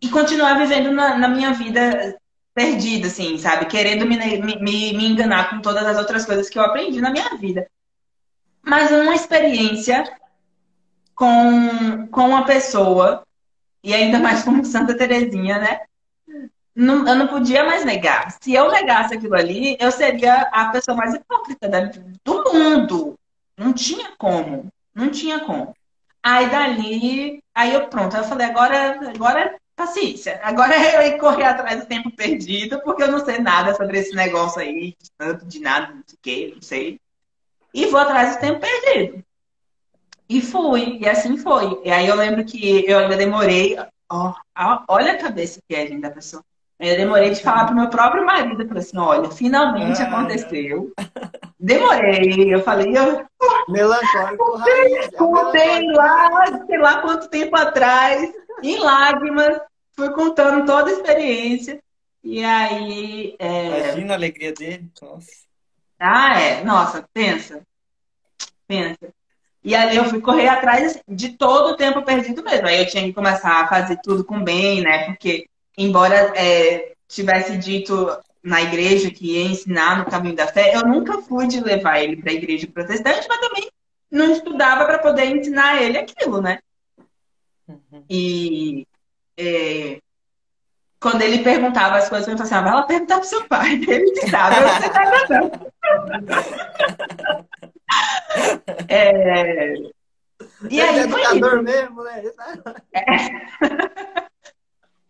e 0.00 0.08
continuar 0.08 0.54
vivendo 0.54 0.90
na, 0.90 1.18
na, 1.18 1.28
minha 1.28 1.52
vida 1.52 2.18
perdida, 2.54 3.08
assim, 3.08 3.36
sabe? 3.36 3.66
Querendo 3.66 4.06
me, 4.06 4.16
me, 4.16 4.92
me 4.94 5.06
enganar 5.06 5.50
com 5.50 5.60
todas 5.60 5.84
as 5.84 5.98
outras 5.98 6.24
coisas 6.24 6.48
que 6.48 6.58
eu 6.58 6.62
aprendi 6.62 7.02
na 7.02 7.10
minha 7.10 7.36
vida. 7.36 7.68
Mas 8.62 8.90
uma 8.90 9.14
experiência 9.14 10.04
com, 11.14 12.06
com 12.08 12.28
uma 12.28 12.44
pessoa, 12.44 13.24
e 13.82 13.94
ainda 13.94 14.18
mais 14.18 14.42
como 14.42 14.64
Santa 14.66 14.96
Terezinha, 14.96 15.58
né? 15.58 15.80
Não, 16.74 17.06
eu 17.06 17.14
não 17.14 17.28
podia 17.28 17.64
mais 17.64 17.84
negar. 17.84 18.36
Se 18.42 18.52
eu 18.52 18.70
negasse 18.70 19.14
aquilo 19.14 19.36
ali, 19.36 19.76
eu 19.78 19.92
seria 19.92 20.42
a 20.52 20.70
pessoa 20.70 20.96
mais 20.96 21.14
hipócrita 21.14 21.68
do 22.24 22.52
mundo. 22.52 23.14
Não 23.56 23.72
tinha 23.72 24.12
como. 24.18 24.66
Não 24.92 25.08
tinha 25.08 25.40
como. 25.40 25.74
Aí 26.22 26.48
dali, 26.48 27.42
aí 27.54 27.74
eu 27.74 27.86
pronto, 27.88 28.16
eu 28.16 28.24
falei, 28.24 28.46
agora, 28.46 28.98
agora 29.08 29.56
paciência. 29.76 30.40
Agora 30.42 30.74
eu 30.96 31.02
ir 31.02 31.18
correr 31.18 31.44
atrás 31.44 31.80
do 31.80 31.86
tempo 31.86 32.10
perdido, 32.10 32.80
porque 32.82 33.02
eu 33.02 33.12
não 33.12 33.24
sei 33.24 33.38
nada 33.38 33.74
sobre 33.74 33.98
esse 33.98 34.14
negócio 34.14 34.60
aí, 34.60 34.96
tanto 35.18 35.44
de 35.46 35.60
nada, 35.60 35.92
o 35.92 36.16
que, 36.22 36.52
não 36.54 36.62
sei. 36.62 36.98
E 37.72 37.86
vou 37.86 38.00
atrás 38.00 38.36
do 38.36 38.40
tempo 38.40 38.60
perdido. 38.60 39.24
E 40.34 40.40
fui, 40.40 40.98
e 41.00 41.08
assim 41.08 41.36
foi. 41.36 41.80
E 41.84 41.92
aí 41.92 42.08
eu 42.08 42.16
lembro 42.16 42.44
que 42.44 42.84
eu 42.90 42.98
ainda 42.98 43.16
demorei, 43.16 43.78
ó, 44.10 44.34
olha 44.88 45.12
a 45.12 45.18
cabeça 45.18 45.60
que 45.68 45.76
é, 45.76 45.86
gente, 45.86 46.00
da 46.00 46.10
pessoa. 46.10 46.44
Eu 46.76 46.96
demorei 46.96 47.30
de 47.30 47.40
falar 47.40 47.66
pro 47.66 47.76
meu 47.76 47.88
próprio 47.88 48.26
marido, 48.26 48.66
falei 48.66 48.82
assim, 48.82 48.98
olha, 48.98 49.30
finalmente 49.30 50.02
ah, 50.02 50.08
aconteceu. 50.08 50.92
Demorei, 51.56 52.52
eu 52.52 52.60
falei, 52.64 52.98
eu. 52.98 53.24
Melancólico, 53.68 54.60
Contei 55.16 55.86
lá, 55.92 56.66
sei 56.66 56.78
lá 56.78 57.00
quanto 57.00 57.28
tempo 57.28 57.56
atrás, 57.56 58.28
em 58.60 58.80
lágrimas, 58.80 59.60
fui 59.92 60.10
contando 60.10 60.66
toda 60.66 60.90
a 60.90 60.94
experiência. 60.94 61.80
E 62.24 62.42
aí. 62.42 63.36
É... 63.38 63.84
Imagina 63.84 64.14
a 64.14 64.16
alegria 64.16 64.52
dele. 64.52 64.90
Nossa. 65.00 65.30
Ah, 65.96 66.40
é. 66.40 66.64
Nossa, 66.64 67.08
pensa. 67.14 67.62
Pensa. 68.66 69.14
E 69.64 69.74
aí 69.74 69.96
eu 69.96 70.04
fui 70.04 70.20
correr 70.20 70.46
atrás 70.46 71.00
de 71.08 71.30
todo 71.30 71.70
o 71.70 71.76
tempo 71.76 72.02
perdido 72.02 72.44
mesmo. 72.44 72.68
Aí 72.68 72.80
eu 72.80 72.86
tinha 72.86 73.02
que 73.02 73.14
começar 73.14 73.62
a 73.62 73.66
fazer 73.66 73.98
tudo 74.02 74.22
com 74.22 74.44
bem, 74.44 74.82
né? 74.82 75.06
Porque, 75.06 75.48
embora 75.76 76.32
é, 76.36 76.92
tivesse 77.08 77.56
dito 77.56 78.14
na 78.42 78.60
igreja 78.60 79.10
que 79.10 79.32
ia 79.32 79.50
ensinar 79.50 79.96
no 79.96 80.04
caminho 80.04 80.36
da 80.36 80.46
fé, 80.46 80.76
eu 80.76 80.82
nunca 80.82 81.22
fui 81.22 81.46
de 81.46 81.60
levar 81.60 81.98
ele 81.98 82.16
para 82.16 82.30
a 82.30 82.34
igreja 82.34 82.66
protestante, 82.66 83.26
mas 83.26 83.40
também 83.40 83.70
não 84.10 84.30
estudava 84.32 84.84
para 84.84 84.98
poder 84.98 85.34
ensinar 85.34 85.82
ele 85.82 85.96
aquilo, 85.96 86.42
né? 86.42 86.58
Uhum. 87.66 88.04
E 88.10 88.86
é, 89.38 89.98
quando 91.00 91.22
ele 91.22 91.42
perguntava 91.42 91.96
as 91.96 92.10
coisas, 92.10 92.28
eu 92.28 92.36
falava 92.36 92.54
assim, 92.54 92.54
ah, 92.54 92.70
vai 92.70 92.74
lá 92.74 92.82
perguntar 92.82 93.18
pro 93.18 93.28
seu 93.28 93.44
pai, 93.46 93.80
ele 93.88 94.10
que 94.10 94.28
sabe, 94.28 94.56
você 94.56 94.90
tá. 94.90 95.40
É... 98.88 99.74
E 100.70 100.80
aí 100.80 100.98
é 100.98 101.08
foi 101.08 101.22
isso. 101.22 101.62
mesmo, 101.62 102.02
né? 102.02 102.22
É. 102.92 104.24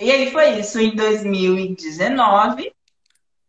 E 0.01 0.11
aí 0.11 0.31
foi 0.33 0.59
isso, 0.59 0.81
em 0.81 0.95
2019, 0.95 2.75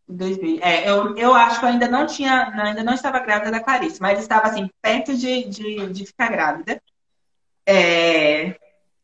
2000. 0.08 0.60
É, 0.62 0.90
eu, 0.90 1.18
eu 1.18 1.34
acho 1.34 1.60
que 1.60 1.66
eu 1.66 1.70
ainda 1.70 1.88
não 1.88 2.06
tinha, 2.06 2.52
ainda 2.64 2.84
não 2.84 2.94
estava 2.94 3.20
grávida 3.20 3.52
da 3.52 3.60
Clarice, 3.60 4.00
mas 4.00 4.20
estava 4.20 4.48
assim, 4.48 4.70
perto 4.82 5.18
de, 5.18 5.44
de, 5.46 5.88
de 5.88 6.06
ficar 6.06 6.30
grávida. 6.30 6.82
É... 7.66 8.56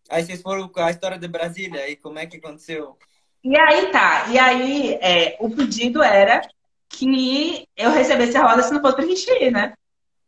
Aí 0.09 0.23
vocês 0.23 0.41
foram 0.41 0.67
com 0.67 0.81
a 0.81 0.91
história 0.91 1.17
de 1.17 1.27
Brasília, 1.27 1.89
e 1.89 1.95
como 1.95 2.19
é 2.19 2.27
que 2.27 2.37
aconteceu? 2.37 2.97
E 3.43 3.57
aí 3.57 3.87
tá, 3.91 4.27
e 4.29 4.37
aí 4.37 4.93
é, 5.01 5.35
o 5.39 5.49
pedido 5.49 6.03
era 6.03 6.47
que 6.87 7.65
eu 7.75 7.89
recebesse 7.89 8.37
a 8.37 8.47
roda 8.47 8.61
se 8.61 8.71
não 8.71 8.81
fosse 8.81 8.95
pra 8.97 9.05
gente 9.05 9.29
ir, 9.29 9.51
né? 9.51 9.73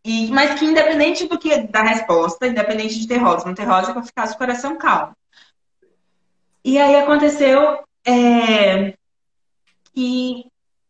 E, 0.05 0.27
mas 0.31 0.59
que 0.59 0.65
independente 0.65 1.27
do 1.27 1.39
que 1.39 1.57
da 1.67 1.81
resposta, 1.81 2.47
independente 2.47 2.99
de 2.99 3.07
ter 3.07 3.17
rosa, 3.17 3.45
não 3.45 3.55
ter 3.55 3.63
rosa, 3.63 3.93
que 3.93 3.99
eu 3.99 4.03
ficasse 4.03 4.35
o 4.35 4.37
coração 4.37 4.77
calmo. 4.77 5.15
E 6.63 6.77
aí 6.77 6.95
aconteceu 6.95 7.83
é, 8.05 8.93
que 9.93 10.45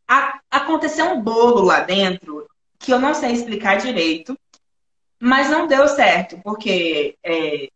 a, 0.08 0.40
aconteceu 0.50 1.06
um 1.14 1.22
bolo 1.22 1.62
lá 1.62 1.82
dentro 1.82 2.48
que 2.80 2.92
eu 2.92 3.00
não 3.00 3.14
sei 3.14 3.32
explicar 3.32 3.78
direito, 3.78 4.38
mas 5.20 5.50
não 5.50 5.68
deu 5.68 5.88
certo, 5.88 6.40
porque 6.44 7.18
é, 7.24 7.70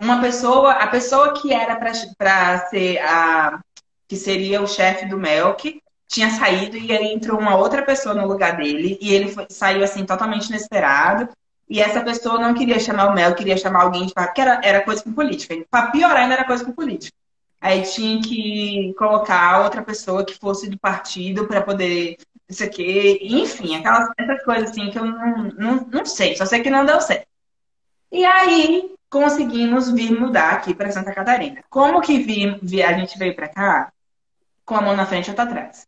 uma 0.00 0.20
pessoa, 0.20 0.72
a 0.72 0.86
pessoa 0.88 1.32
que 1.34 1.52
era 1.52 1.76
para 1.76 2.58
ser 2.66 2.98
a 2.98 3.60
que 4.08 4.16
seria 4.16 4.60
o 4.60 4.66
chefe 4.66 5.06
do 5.06 5.16
Melk, 5.16 5.80
tinha 6.12 6.30
saído 6.30 6.76
e 6.76 6.92
aí 6.92 7.14
entrou 7.14 7.40
uma 7.40 7.56
outra 7.56 7.82
pessoa 7.82 8.14
no 8.14 8.28
lugar 8.28 8.56
dele 8.56 8.98
e 9.00 9.14
ele 9.14 9.28
foi, 9.32 9.46
saiu 9.48 9.82
assim 9.82 10.04
totalmente 10.04 10.48
inesperado. 10.48 11.28
E 11.68 11.80
essa 11.80 12.02
pessoa 12.02 12.38
não 12.38 12.52
queria 12.52 12.78
chamar 12.78 13.06
o 13.06 13.14
Mel, 13.14 13.34
queria 13.34 13.56
chamar 13.56 13.84
alguém 13.84 14.04
de 14.04 14.12
porque 14.12 14.42
era, 14.42 14.60
era 14.62 14.82
coisa 14.82 15.02
com 15.02 15.12
política. 15.12 15.56
Para 15.70 15.90
piorar, 15.90 16.18
ainda 16.18 16.34
era 16.34 16.44
coisa 16.44 16.62
com 16.64 16.72
política. 16.72 17.16
Aí 17.58 17.82
tinha 17.82 18.20
que 18.20 18.92
colocar 18.98 19.62
outra 19.62 19.82
pessoa 19.82 20.24
que 20.24 20.38
fosse 20.38 20.68
do 20.68 20.78
partido 20.78 21.46
para 21.46 21.62
poder 21.62 22.18
isso 22.46 22.62
aqui, 22.62 23.18
enfim, 23.22 23.76
aquelas 23.76 24.10
essas 24.18 24.44
coisas 24.44 24.70
assim 24.70 24.90
que 24.90 24.98
eu 24.98 25.06
não, 25.06 25.44
não, 25.56 25.86
não 25.90 26.04
sei, 26.04 26.36
só 26.36 26.44
sei 26.44 26.60
que 26.62 26.68
não 26.68 26.84
deu 26.84 27.00
certo. 27.00 27.26
E 28.10 28.22
aí 28.26 28.94
conseguimos 29.08 29.90
vir 29.90 30.10
mudar 30.12 30.50
aqui 30.52 30.74
para 30.74 30.92
Santa 30.92 31.14
Catarina. 31.14 31.62
Como 31.70 32.02
que 32.02 32.18
vi, 32.18 32.58
vi, 32.62 32.82
a 32.82 32.92
gente 32.98 33.18
veio 33.18 33.34
para 33.34 33.48
cá? 33.48 33.92
Com 34.66 34.76
a 34.76 34.82
mão 34.82 34.94
na 34.94 35.06
frente 35.06 35.28
e 35.28 35.30
outra 35.30 35.44
atrás. 35.44 35.86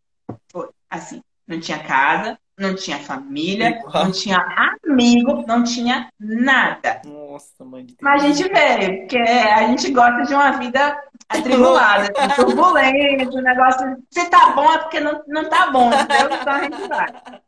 Assim. 0.95 1.23
Não 1.47 1.61
tinha 1.61 1.79
casa, 1.79 2.39
não 2.57 2.75
tinha 2.75 2.99
família, 2.99 3.83
não 3.93 4.11
tinha 4.11 4.39
amigo, 4.85 5.45
não 5.47 5.65
tinha 5.65 6.09
nada. 6.19 7.03
Nossa, 7.05 7.65
mãe 7.65 7.85
de 7.85 7.95
Deus. 7.95 8.01
Mas 8.01 8.23
a 8.23 8.27
gente 8.29 8.49
veio, 8.49 9.01
porque 9.01 9.19
a 9.19 9.67
gente 9.67 9.91
gosta 9.91 10.23
de 10.23 10.35
uma 10.35 10.53
vida 10.53 11.03
atribulada, 11.29 12.13
assim, 12.17 12.35
turbulenta, 12.37 13.37
um 13.37 13.43
negócio. 13.43 14.03
Se 14.11 14.31
tá 14.31 14.53
bom 14.53 14.73
é 14.73 14.79
porque 14.79 15.01
não, 15.01 15.23
não 15.27 15.49
tá 15.49 15.71
bom, 15.71 15.91
entendeu? 15.93 16.39
Então 16.41 16.53
a 16.53 16.63
gente 16.63 16.89
vai. 16.89 17.43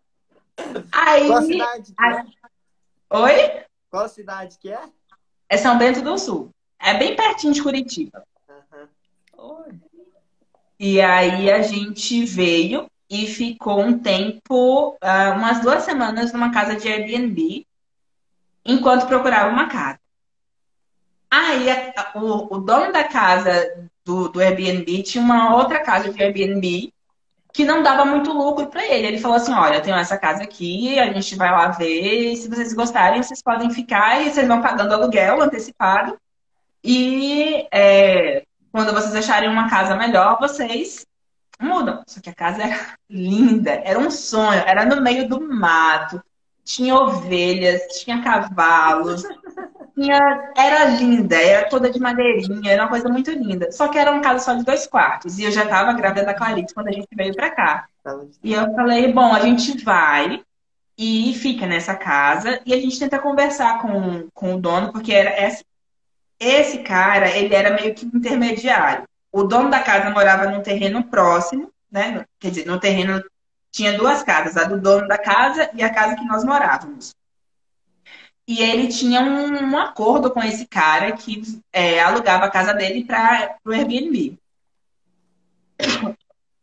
Aí. 0.93 1.29
Qual 1.29 1.43
cidade 1.43 1.95
é? 2.01 3.17
Oi? 3.17 3.65
Qual 3.91 4.09
cidade 4.09 4.59
que 4.59 4.71
é? 4.71 4.81
É 5.49 5.57
São 5.57 5.79
Bento 5.79 6.03
do 6.03 6.19
Sul. 6.19 6.51
É 6.81 6.95
bem 6.95 7.15
pertinho 7.15 7.53
de 7.53 7.63
Curitiba. 7.63 8.25
Uhum. 9.39 9.81
E 10.79 11.01
aí 11.01 11.51
a 11.51 11.63
gente 11.63 12.25
veio 12.25 12.91
e 13.09 13.27
ficou 13.27 13.81
um 13.81 13.99
tempo, 13.99 14.97
uh, 15.03 15.37
umas 15.37 15.61
duas 15.61 15.85
semanas, 15.85 16.33
numa 16.33 16.51
casa 16.51 16.77
de 16.77 16.89
Airbnb, 16.89 17.67
enquanto 18.65 19.07
procurava 19.07 19.51
uma 19.51 19.69
casa. 19.69 19.99
Aí 21.31 21.71
a, 21.71 22.13
o, 22.17 22.55
o, 22.55 22.59
dono 22.59 22.93
da 22.93 23.05
casa 23.05 23.89
do, 24.05 24.29
do 24.29 24.41
Airbnb 24.41 25.03
tinha 25.03 25.23
uma 25.23 25.57
outra 25.57 25.81
casa 25.81 26.13
de 26.13 26.23
Airbnb 26.23 26.93
que 27.53 27.65
não 27.65 27.83
dava 27.83 28.05
muito 28.05 28.33
lucro 28.33 28.67
para 28.67 28.85
ele. 28.87 29.07
Ele 29.07 29.19
falou 29.19 29.37
assim: 29.37 29.53
olha, 29.53 29.77
eu 29.77 29.83
tenho 29.83 29.97
essa 29.97 30.19
casa 30.19 30.43
aqui, 30.43 30.99
a 30.99 31.13
gente 31.13 31.35
vai 31.37 31.51
lá 31.51 31.69
ver, 31.69 32.33
e 32.33 32.37
se 32.37 32.49
vocês 32.49 32.73
gostarem, 32.75 33.23
vocês 33.23 33.43
podem 33.43 33.71
ficar 33.71 34.23
e 34.23 34.31
vocês 34.31 34.47
vão 34.47 34.61
pagando 34.61 34.95
aluguel 34.95 35.41
antecipado. 35.41 36.17
E 36.85 37.67
é, 37.73 38.45
quando 38.71 38.93
vocês 38.93 39.15
acharem 39.15 39.49
uma 39.49 39.69
casa 39.69 39.97
melhor, 39.97 40.39
vocês 40.39 41.07
mudam. 41.61 42.03
Só 42.07 42.21
que 42.21 42.31
a 42.31 42.35
casa 42.35 42.63
era 42.63 42.95
linda, 43.09 43.71
era 43.85 43.99
um 43.99 44.11
sonho, 44.11 44.63
era 44.67 44.85
no 44.85 45.01
meio 45.01 45.29
do 45.29 45.41
mato, 45.41 46.23
tinha 46.65 46.95
ovelhas, 46.95 47.83
tinha 48.03 48.23
cavalos, 48.23 49.23
tinha, 49.95 50.53
era 50.57 50.85
linda, 50.85 51.37
era 51.37 51.69
toda 51.69 51.91
de 51.91 51.99
madeirinha, 51.99 52.73
era 52.73 52.83
uma 52.83 52.91
coisa 52.91 53.09
muito 53.09 53.31
linda. 53.31 53.71
Só 53.73 53.89
que 53.89 53.99
era 53.99 54.13
uma 54.13 54.21
casa 54.21 54.45
só 54.45 54.55
de 54.55 54.65
dois 54.65 54.87
quartos. 54.87 55.39
E 55.39 55.45
eu 55.45 55.51
já 55.51 55.65
estava 55.65 55.93
grávida 55.93 56.27
da 56.27 56.35
Clarice 56.35 56.75
quando 56.75 56.89
a 56.89 56.93
gente 56.93 57.09
veio 57.15 57.35
para 57.35 57.51
cá. 57.51 57.89
E 58.43 58.53
eu 58.53 58.73
falei, 58.75 59.13
bom, 59.13 59.33
a 59.33 59.41
gente 59.41 59.83
vai 59.85 60.43
e 60.99 61.35
fica 61.35 61.67
nessa 61.67 61.95
casa 61.95 62.61
e 62.65 62.73
a 62.73 62.81
gente 62.81 62.99
tenta 62.99 63.19
conversar 63.19 63.81
com, 63.81 64.29
com 64.33 64.55
o 64.55 64.61
dono, 64.61 64.93
porque 64.93 65.13
era 65.13 65.47
esse, 65.47 65.65
esse 66.39 66.79
cara, 66.79 67.31
ele 67.31 67.55
era 67.55 67.75
meio 67.75 67.95
que 67.95 68.07
intermediário. 68.07 69.05
O 69.37 69.45
dono 69.45 69.69
da 69.69 69.83
casa 69.83 70.09
morava 70.09 70.49
num 70.51 70.63
terreno 70.63 71.05
próximo, 71.05 71.71
né? 71.93 72.25
Quer 72.41 72.49
dizer, 72.49 72.67
no 72.67 72.81
terreno 72.81 73.23
tinha 73.71 73.93
duas 73.93 74.23
casas, 74.23 74.57
a 74.57 74.65
do 74.65 74.81
dono 74.81 75.07
da 75.07 75.19
casa 75.19 75.69
e 75.75 75.83
a 75.83 75.93
casa 75.93 76.17
que 76.17 76.25
nós 76.25 76.43
morávamos. 76.43 77.15
E 78.49 78.63
ele 78.63 78.89
tinha 78.89 79.21
um, 79.21 79.73
um 79.73 79.79
acordo 79.79 80.31
com 80.31 80.43
esse 80.43 80.65
cara 80.67 81.13
que 81.13 81.43
é, 81.71 82.01
alugava 82.01 82.47
a 82.47 82.51
casa 82.51 82.73
dele 82.73 83.05
para 83.05 83.59
o 83.63 83.73
Airbnb. 83.73 84.39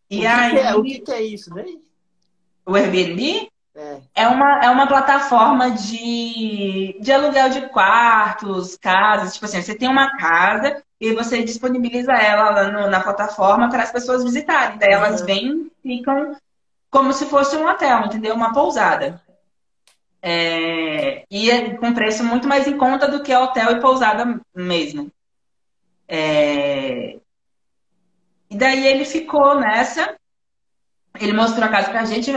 E 0.09 0.25
o 0.25 0.27
aí, 0.27 0.51
que 0.51 0.59
é, 0.59 0.75
o 0.75 0.83
que, 0.83 1.11
é 1.11 1.21
isso, 1.21 1.53
né? 1.53 1.65
O 2.65 2.75
Airbnb? 2.75 3.49
É. 3.75 4.01
é, 4.15 4.27
uma, 4.27 4.65
é 4.65 4.69
uma 4.71 4.87
plataforma 4.87 5.69
de, 5.69 6.97
de 6.99 7.11
aluguel 7.11 7.49
de 7.49 7.69
quartos, 7.69 8.75
casas. 8.77 9.33
Tipo 9.35 9.45
assim, 9.45 9.61
você 9.61 9.75
tem 9.75 9.87
uma 9.87 10.17
casa 10.17 10.83
e 11.03 11.13
você 11.13 11.43
disponibiliza 11.43 12.13
ela 12.13 12.49
lá 12.49 12.71
no, 12.71 12.89
na 12.89 13.01
plataforma 13.01 13.69
para 13.69 13.83
as 13.83 13.91
pessoas 13.91 14.23
visitarem. 14.23 14.77
Daí 14.77 14.93
elas 14.93 15.19
uhum. 15.19 15.25
vêm 15.25 15.71
ficam 15.81 16.37
como 16.89 17.11
se 17.11 17.25
fosse 17.25 17.57
um 17.57 17.67
hotel, 17.67 18.05
entendeu? 18.05 18.33
Uma 18.33 18.53
pousada. 18.53 19.21
É, 20.21 21.25
e 21.29 21.51
é 21.51 21.75
com 21.75 21.93
preço 21.93 22.23
muito 22.23 22.47
mais 22.47 22.65
em 22.67 22.77
conta 22.77 23.09
do 23.09 23.21
que 23.21 23.35
hotel 23.35 23.71
e 23.71 23.81
pousada 23.81 24.39
mesmo. 24.55 25.11
É, 26.07 27.17
e 28.49 28.55
daí 28.55 28.87
ele 28.87 29.03
ficou 29.03 29.59
nessa. 29.59 30.15
Ele 31.19 31.33
mostrou 31.33 31.65
a 31.65 31.69
casa 31.69 31.89
pra 31.89 32.05
gente. 32.05 32.31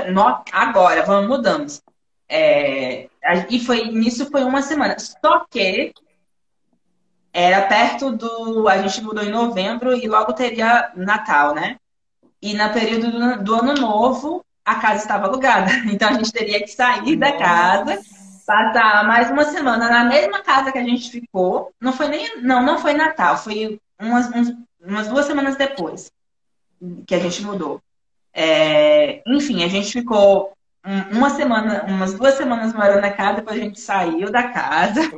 agora, 0.51 1.05
vamos, 1.05 1.29
mudamos. 1.29 1.83
É, 2.29 3.09
e 3.49 3.61
foi 3.61 3.85
nisso 3.93 4.29
foi 4.29 4.43
uma 4.43 4.61
semana. 4.61 4.97
Só 4.99 5.47
que 5.49 5.95
era 7.37 7.67
perto 7.67 8.13
do. 8.13 8.67
A 8.67 8.79
gente 8.79 9.03
mudou 9.03 9.23
em 9.23 9.29
novembro 9.29 9.95
e 9.95 10.09
logo 10.09 10.33
teria 10.33 10.91
Natal, 10.97 11.55
né? 11.55 11.77
E 12.41 12.55
na 12.55 12.71
período 12.71 13.11
do, 13.11 13.45
do 13.45 13.55
ano 13.55 13.75
novo, 13.75 14.43
a 14.65 14.77
casa 14.77 15.03
estava 15.03 15.27
alugada. 15.27 15.71
Então 15.85 16.09
a 16.09 16.13
gente 16.15 16.33
teria 16.33 16.61
que 16.61 16.69
sair 16.69 17.15
da 17.15 17.37
casa, 17.37 18.01
passar 18.47 19.07
mais 19.07 19.31
uma 19.31 19.45
semana 19.45 19.87
na 19.91 20.05
mesma 20.05 20.41
casa 20.41 20.73
que 20.73 20.79
a 20.79 20.83
gente 20.83 21.11
ficou. 21.11 21.71
Não 21.79 21.93
foi 21.93 22.09
nem. 22.09 22.41
Não, 22.41 22.63
não 22.63 22.79
foi 22.79 22.95
Natal, 22.95 23.37
foi 23.37 23.79
umas, 24.01 24.35
uns, 24.35 24.57
umas 24.81 25.07
duas 25.07 25.27
semanas 25.27 25.57
depois 25.57 26.11
que 27.07 27.15
a 27.15 27.19
gente 27.19 27.43
mudou. 27.43 27.83
É, 28.33 29.23
enfim, 29.27 29.63
a 29.63 29.69
gente 29.69 29.93
ficou 29.93 30.56
uma 31.13 31.31
semana, 31.31 31.85
umas 31.85 32.15
duas 32.15 32.35
semanas 32.35 32.73
morando 32.73 33.01
na 33.01 33.13
casa, 33.13 33.37
depois 33.37 33.59
a 33.59 33.63
gente 33.63 33.81
saiu 33.81 34.31
da 34.31 34.49
casa. 34.49 35.01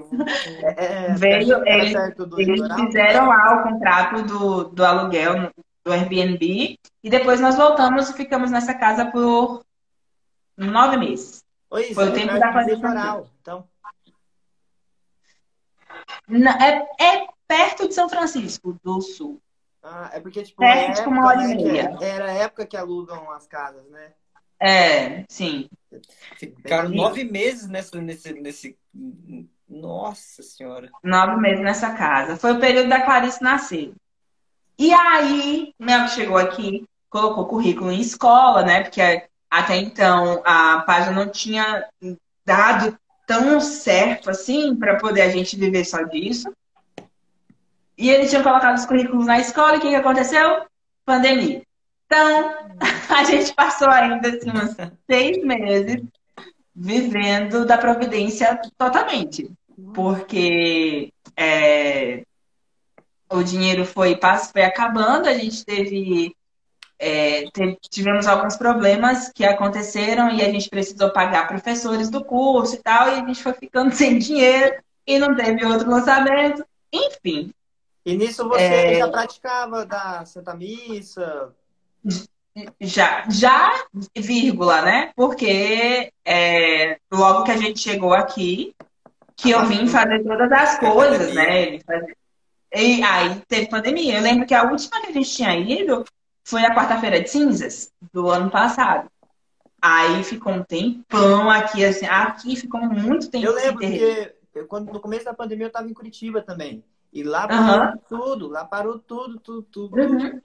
É, 0.77 1.07
é 1.11 1.15
veio, 1.15 1.63
eles, 1.67 1.95
eles 2.37 2.75
fizeram 2.75 3.29
lá 3.29 3.61
o 3.61 3.63
contrato 3.63 4.23
do, 4.23 4.65
do 4.65 4.85
aluguel 4.85 5.53
do 5.85 5.93
Airbnb 5.93 6.79
e 7.03 7.11
depois 7.11 7.41
nós 7.41 7.57
voltamos 7.57 8.11
e 8.11 8.15
ficamos 8.15 8.51
nessa 8.51 8.75
casa 8.75 9.07
por 9.07 9.65
nove 10.57 10.97
meses. 10.97 11.45
Oi, 11.71 11.95
Foi 11.95 12.09
o 12.09 12.13
tempo 12.13 12.39
da 12.39 12.53
pandemia. 12.53 13.25
Então. 13.41 13.69
É, 16.61 17.05
é 17.05 17.29
perto 17.47 17.89
de 17.89 17.95
São 17.95 18.09
Francisco 18.09 18.79
do 18.83 19.01
Sul. 19.01 19.41
Ah, 19.83 20.11
é 20.13 20.21
porque, 20.21 20.43
tipo, 20.43 20.63
é, 20.63 20.93
tipo 20.93 21.09
uma 21.09 21.27
hora 21.27 21.45
e 21.45 21.49
né, 21.49 21.55
meia. 21.55 21.99
Era 22.01 22.27
a 22.27 22.35
época 22.35 22.67
que 22.67 22.77
alugam 22.77 23.31
as 23.31 23.47
casas, 23.47 23.87
né? 23.89 24.13
É, 24.61 25.25
sim. 25.29 25.69
Ficaram 26.37 26.89
nove 26.89 27.25
meses 27.25 27.69
nessa, 27.69 28.01
nesse, 28.01 28.33
nesse. 28.33 28.77
Nossa 29.69 30.43
Senhora. 30.43 30.91
Nove 31.03 31.37
meses 31.37 31.61
nessa 31.61 31.95
casa. 31.95 32.37
Foi 32.37 32.53
o 32.53 32.61
período 32.61 32.89
da 32.89 33.03
Clarice 33.03 33.43
nascer. 33.43 33.93
E 34.79 34.93
aí, 34.93 35.75
Mel 35.79 36.09
chegou 36.09 36.37
aqui, 36.37 36.87
colocou 37.11 37.47
currículo 37.47 37.91
em 37.91 38.01
escola, 38.01 38.63
né? 38.63 38.83
Porque 38.83 39.01
até 39.51 39.77
então 39.77 40.43
a 40.45 40.81
página 40.81 41.13
não 41.13 41.31
tinha 41.31 41.89
dado 42.45 42.99
tão 43.27 43.61
certo 43.61 44.31
assim 44.31 44.75
para 44.75 44.97
poder 44.97 45.23
a 45.23 45.29
gente 45.29 45.57
viver 45.57 45.85
só 45.85 46.03
disso. 46.03 46.53
E 47.97 48.09
eles 48.09 48.31
tinham 48.31 48.45
colocado 48.45 48.77
os 48.77 48.87
currículos 48.87 49.27
na 49.27 49.41
escola 49.41 49.75
e 49.75 49.79
o 49.79 49.81
que, 49.81 49.89
que 49.89 49.97
aconteceu? 49.97 50.65
Pandemia. 51.05 51.63
Então, 52.09 52.55
a 53.15 53.25
gente 53.25 53.55
passou 53.55 53.89
ainda 53.89 54.31
assim, 54.31 54.51
uns 54.51 54.75
seis 55.09 55.45
meses 55.45 56.03
vivendo 56.75 57.67
da 57.67 57.77
providência 57.77 58.59
totalmente. 58.79 59.51
Porque 59.95 61.13
é, 61.37 62.25
o 63.31 63.43
dinheiro 63.43 63.85
foi, 63.85 64.19
foi 64.51 64.63
acabando, 64.63 65.29
a 65.29 65.35
gente 65.35 65.65
teve, 65.65 66.35
é, 66.99 67.49
teve, 67.53 67.77
tivemos 67.91 68.27
alguns 68.27 68.57
problemas 68.57 69.31
que 69.31 69.45
aconteceram 69.45 70.31
e 70.31 70.41
a 70.41 70.51
gente 70.51 70.71
precisou 70.71 71.11
pagar 71.11 71.47
professores 71.47 72.09
do 72.09 72.25
curso 72.25 72.75
e 72.75 72.83
tal, 72.83 73.09
e 73.09 73.21
a 73.21 73.27
gente 73.27 73.43
foi 73.43 73.53
ficando 73.53 73.93
sem 73.95 74.19
dinheiro 74.19 74.83
e 75.07 75.19
não 75.19 75.37
teve 75.37 75.65
outro 75.65 75.91
lançamento. 75.91 76.65
Enfim. 76.91 77.53
E 78.05 78.17
nisso 78.17 78.49
você 78.49 78.63
é... 78.63 78.99
já 78.99 79.09
praticava 79.09 79.85
da 79.85 80.25
Santa 80.25 80.55
Missa? 80.55 81.55
Já, 82.81 83.25
já, 83.31 83.85
vírgula, 84.17 84.83
né? 84.83 85.13
Porque 85.15 86.13
é, 86.25 86.99
logo 87.13 87.45
que 87.45 87.53
a 87.53 87.57
gente 87.57 87.81
chegou 87.81 88.13
aqui, 88.13 88.75
que 89.37 89.51
eu 89.51 89.65
vim 89.67 89.87
fazer 89.87 90.25
todas 90.25 90.51
as 90.51 90.79
coisas, 90.79 91.33
né? 91.35 91.79
E 92.75 93.03
aí 93.03 93.41
teve 93.47 93.69
pandemia. 93.69 94.17
Eu 94.17 94.23
lembro 94.23 94.47
que 94.47 94.55
a 94.55 94.65
última 94.65 95.01
que 95.01 95.09
a 95.09 95.13
gente 95.13 95.31
tinha 95.31 95.57
ido 95.57 96.05
foi 96.45 96.65
a 96.65 96.75
quarta-feira 96.75 97.21
de 97.21 97.31
cinzas 97.31 97.93
do 98.13 98.29
ano 98.29 98.51
passado. 98.51 99.09
Aí 99.81 100.25
ficou 100.25 100.53
um 100.53 100.65
tempão 100.65 101.49
aqui, 101.49 101.85
assim, 101.85 102.07
aqui 102.07 102.57
ficou 102.57 102.81
muito 102.81 103.31
tempo. 103.31 103.47
Eu 103.47 103.55
lembro 103.55 103.79
que 103.79 104.35
quando, 104.67 104.93
no 104.93 104.99
começo 104.99 105.25
da 105.25 105.35
pandemia 105.35 105.67
eu 105.67 105.69
estava 105.69 105.89
em 105.89 105.95
Curitiba 105.95 106.43
também. 106.43 106.83
E 107.13 107.23
lá 107.23 107.47
parou 107.47 107.87
uhum. 107.87 107.99
tudo, 108.09 108.49
lá 108.49 108.65
parou 108.65 108.99
tudo, 108.99 109.39
tudo, 109.39 109.63
tudo. 109.63 109.97
Uhum. 109.97 110.41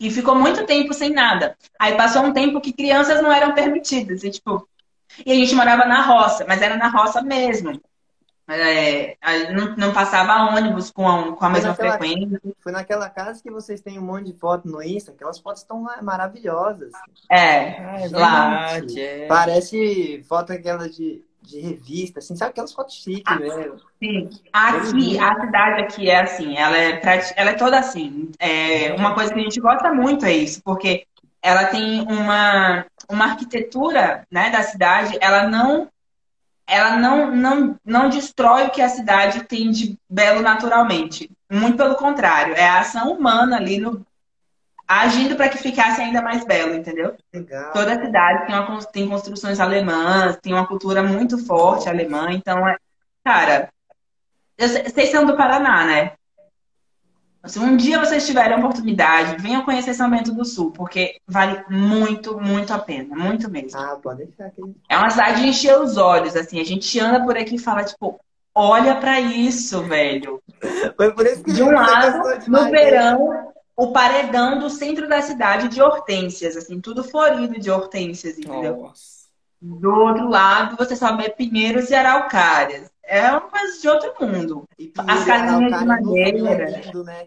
E 0.00 0.10
ficou 0.10 0.34
muito 0.34 0.64
tempo 0.64 0.94
sem 0.94 1.10
nada. 1.10 1.54
Aí 1.78 1.94
passou 1.94 2.22
um 2.22 2.32
tempo 2.32 2.60
que 2.60 2.72
crianças 2.72 3.22
não 3.22 3.30
eram 3.30 3.54
permitidas. 3.54 4.24
E, 4.24 4.30
tipo, 4.30 4.66
e 5.26 5.30
a 5.30 5.34
gente 5.34 5.54
morava 5.54 5.84
na 5.84 6.02
roça, 6.02 6.46
mas 6.48 6.62
era 6.62 6.76
na 6.76 6.88
roça 6.88 7.20
mesmo. 7.20 7.78
É, 8.48 9.16
não, 9.52 9.76
não, 9.76 9.92
passava 9.92 10.52
ônibus 10.56 10.90
com 10.90 11.06
a, 11.06 11.36
com 11.36 11.44
a 11.44 11.50
mesma 11.50 11.70
naquela, 11.70 11.98
frequência. 11.98 12.40
Foi 12.60 12.72
naquela 12.72 13.08
casa 13.08 13.40
que 13.40 13.50
vocês 13.50 13.80
têm 13.80 13.96
um 13.96 14.02
monte 14.02 14.32
de 14.32 14.32
foto 14.32 14.66
no 14.66 14.82
Insta, 14.82 15.12
aquelas 15.12 15.38
fotos 15.38 15.62
estão 15.62 15.86
maravilhosas. 16.02 16.90
É, 17.30 17.78
Ah, 17.78 18.00
é 18.00 18.08
lá. 18.08 18.70
é. 18.96 19.26
Parece 19.28 20.24
foto 20.28 20.52
aquela 20.52 20.88
de, 20.88 21.22
de 21.50 21.60
revista, 21.60 22.20
assim, 22.20 22.36
sabe 22.36 22.50
aquelas 22.52 22.72
fotos 22.72 22.94
chiques, 22.94 23.22
Ah, 23.26 23.38
né? 23.38 23.72
Sim. 24.02 24.30
Aqui, 24.52 25.18
a 25.18 25.40
cidade 25.40 25.82
aqui 25.82 26.08
é 26.08 26.20
assim, 26.20 26.56
ela 26.56 26.78
é, 26.78 27.00
ela 27.36 27.50
é 27.50 27.54
toda 27.54 27.78
assim. 27.78 28.30
É, 28.38 28.94
uma 28.94 29.14
coisa 29.14 29.32
que 29.32 29.40
a 29.40 29.42
gente 29.42 29.60
gosta 29.60 29.92
muito 29.92 30.24
é 30.24 30.32
isso, 30.32 30.62
porque 30.62 31.06
ela 31.42 31.66
tem 31.66 32.02
uma, 32.02 32.86
uma 33.08 33.24
arquitetura, 33.24 34.26
né, 34.30 34.50
da 34.50 34.62
cidade, 34.62 35.16
ela 35.20 35.48
não 35.48 35.88
ela 36.66 36.96
não, 36.96 37.34
não, 37.34 37.76
não 37.84 38.08
destrói 38.08 38.66
o 38.66 38.70
que 38.70 38.80
a 38.80 38.88
cidade 38.88 39.42
tem 39.42 39.72
de 39.72 39.98
belo 40.08 40.40
naturalmente. 40.40 41.28
Muito 41.50 41.76
pelo 41.76 41.96
contrário, 41.96 42.54
é 42.54 42.64
a 42.64 42.78
ação 42.78 43.12
humana 43.12 43.56
ali 43.56 43.76
no, 43.78 44.06
agindo 44.90 45.36
para 45.36 45.48
que 45.48 45.58
ficasse 45.58 46.00
ainda 46.00 46.20
mais 46.20 46.44
belo, 46.44 46.74
entendeu? 46.74 47.14
Legal. 47.32 47.72
Toda 47.72 47.92
a 47.92 48.04
cidade 48.04 48.46
tem, 48.46 48.56
uma, 48.56 48.84
tem 48.86 49.08
construções 49.08 49.60
alemãs, 49.60 50.36
tem 50.42 50.52
uma 50.52 50.66
cultura 50.66 51.00
muito 51.00 51.38
forte 51.46 51.88
alemã, 51.88 52.32
então, 52.32 52.66
é, 52.66 52.76
cara, 53.24 53.68
vocês 54.58 55.10
são 55.10 55.24
do 55.24 55.36
Paraná, 55.36 55.84
né? 55.84 56.12
Se 57.46 57.58
um 57.60 57.76
dia 57.76 58.00
vocês 58.00 58.26
tiverem 58.26 58.54
a 58.54 58.58
oportunidade, 58.58 59.40
venham 59.40 59.64
conhecer 59.64 59.94
São 59.94 60.10
Bento 60.10 60.34
do 60.34 60.44
Sul, 60.44 60.72
porque 60.72 61.20
vale 61.26 61.64
muito, 61.70 62.38
muito 62.38 62.74
a 62.74 62.78
pena, 62.78 63.14
muito 63.14 63.48
mesmo. 63.48 63.78
Ah, 63.80 63.96
pode 64.02 64.24
deixar 64.24 64.46
aqui. 64.46 64.60
É 64.88 64.98
uma 64.98 65.08
cidade 65.08 65.40
de 65.40 65.48
encher 65.48 65.78
os 65.78 65.96
olhos, 65.96 66.34
assim, 66.34 66.60
a 66.60 66.64
gente 66.64 66.98
anda 66.98 67.24
por 67.24 67.38
aqui 67.38 67.54
e 67.54 67.58
fala, 67.58 67.84
tipo, 67.84 68.20
olha 68.52 68.96
pra 68.96 69.20
isso, 69.20 69.82
velho. 69.84 70.42
Foi 70.96 71.14
por 71.14 71.24
isso 71.24 71.44
que 71.44 71.52
De 71.52 71.62
um 71.62 71.70
lado, 71.70 72.18
no 72.48 72.64
né? 72.64 72.70
verão, 72.70 73.52
o 73.80 73.92
paredão 73.92 74.58
do 74.58 74.68
centro 74.68 75.08
da 75.08 75.22
cidade 75.22 75.68
de 75.68 75.80
hortênsias, 75.80 76.54
assim, 76.54 76.78
tudo 76.82 77.02
florido 77.02 77.58
de 77.58 77.70
hortênsias, 77.70 78.38
entendeu? 78.38 78.76
Nossa. 78.76 79.20
Do 79.58 79.90
outro 79.90 80.28
lado, 80.28 80.76
você 80.76 80.94
só 80.94 81.16
vê 81.16 81.30
pinheiros 81.30 81.88
e 81.88 81.94
araucárias. 81.94 82.90
É 83.02 83.30
uma 83.30 83.40
coisa 83.40 83.80
de 83.80 83.88
outro 83.88 84.14
mundo. 84.20 84.68
E 84.78 84.92
As 84.98 85.24
casinhas 85.24 85.78
de 85.78 85.84
madeira. 85.86 86.62
É 86.62 86.80
lindo, 86.82 87.04
né? 87.04 87.26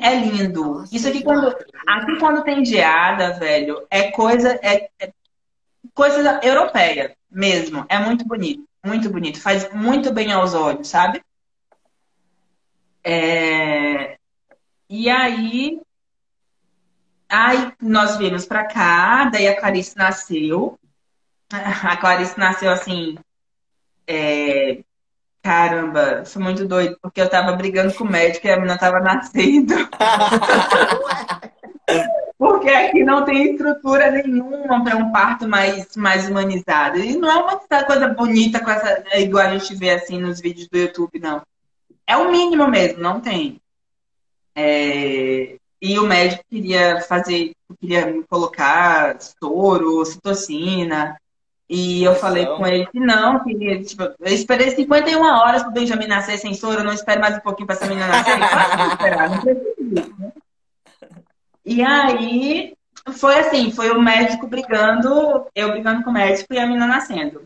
É 0.00 0.14
lindo. 0.14 0.64
Nossa, 0.74 0.94
Isso 0.94 1.08
aqui, 1.08 1.24
quando, 1.24 1.48
aqui 1.88 2.18
quando 2.20 2.44
tem 2.44 2.64
geada, 2.64 3.32
velho, 3.32 3.84
é 3.90 4.12
coisa, 4.12 4.60
é, 4.62 4.90
é 5.00 5.12
coisa 5.92 6.38
europeia 6.40 7.16
mesmo. 7.28 7.84
É 7.88 7.98
muito 7.98 8.24
bonito, 8.24 8.64
muito 8.84 9.10
bonito. 9.10 9.40
Faz 9.40 9.72
muito 9.72 10.12
bem 10.12 10.30
aos 10.30 10.54
olhos, 10.54 10.86
sabe? 10.86 11.20
É, 13.04 14.18
E 14.94 15.08
aí, 15.08 15.80
aí 17.26 17.72
nós 17.80 18.18
viemos 18.18 18.44
pra 18.44 18.66
cá, 18.66 19.24
daí 19.24 19.48
a 19.48 19.58
Clarice 19.58 19.96
nasceu. 19.96 20.78
A 21.50 21.96
Clarice 21.96 22.38
nasceu 22.38 22.70
assim, 22.70 23.16
é, 24.06 24.82
Caramba, 25.42 26.26
foi 26.26 26.42
muito 26.42 26.66
doido, 26.66 26.98
porque 27.00 27.22
eu 27.22 27.30
tava 27.30 27.56
brigando 27.56 27.94
com 27.94 28.04
o 28.04 28.10
médico 28.10 28.46
e 28.46 28.50
a 28.50 28.56
menina 28.56 28.76
tava 28.76 29.00
nascendo. 29.00 29.72
Porque 32.36 32.68
aqui 32.68 33.02
não 33.02 33.24
tem 33.24 33.52
estrutura 33.52 34.10
nenhuma 34.10 34.84
para 34.84 34.96
um 34.96 35.10
parto 35.10 35.48
mais, 35.48 35.96
mais 35.96 36.28
humanizado. 36.28 36.98
E 36.98 37.16
não 37.16 37.30
é 37.30 37.36
uma 37.36 37.58
coisa 37.84 38.08
bonita 38.08 38.60
com 38.60 38.70
essa, 38.70 39.04
igual 39.18 39.46
a 39.46 39.56
gente 39.56 39.74
vê 39.74 39.90
assim 39.90 40.20
nos 40.20 40.38
vídeos 40.40 40.68
do 40.68 40.76
YouTube, 40.76 41.18
não. 41.18 41.40
É 42.06 42.16
o 42.16 42.30
mínimo 42.30 42.68
mesmo, 42.68 43.00
não 43.00 43.20
tem. 43.20 43.61
É, 44.54 45.56
E 45.80 45.98
o 45.98 46.06
médico 46.06 46.44
queria 46.48 47.00
fazer, 47.00 47.52
queria 47.80 48.06
me 48.06 48.22
colocar 48.24 49.16
soro, 49.20 50.04
citocina. 50.04 51.16
E 51.68 52.04
eu 52.04 52.14
falei 52.14 52.44
com 52.44 52.66
ele 52.66 52.86
que 52.86 53.00
não, 53.00 53.42
que 53.42 53.82
tipo, 53.82 54.02
eu 54.02 54.32
esperei 54.32 54.70
51 54.70 55.22
horas 55.22 55.62
pro 55.62 55.72
Benjamin 55.72 56.06
nascer 56.06 56.38
sem 56.38 56.52
soro, 56.54 56.80
eu 56.80 56.84
não 56.84 56.92
espero 56.92 57.20
mais 57.20 57.36
um 57.36 57.40
pouquinho 57.40 57.66
pra 57.66 57.74
essa 57.74 57.86
menina 57.86 58.08
nascer. 58.08 58.38
Claro 58.38 58.76
que 58.76 58.94
esperar, 58.94 59.30
não 59.30 59.40
preciso 59.40 60.18
né? 60.18 60.32
E 61.64 61.82
aí 61.82 62.74
foi 63.12 63.38
assim, 63.38 63.70
foi 63.70 63.90
o 63.90 64.00
médico 64.00 64.46
brigando, 64.46 65.46
eu 65.54 65.70
brigando 65.72 66.04
com 66.04 66.10
o 66.10 66.12
médico 66.12 66.52
e 66.52 66.58
a 66.58 66.66
menina 66.66 66.86
nascendo. 66.86 67.44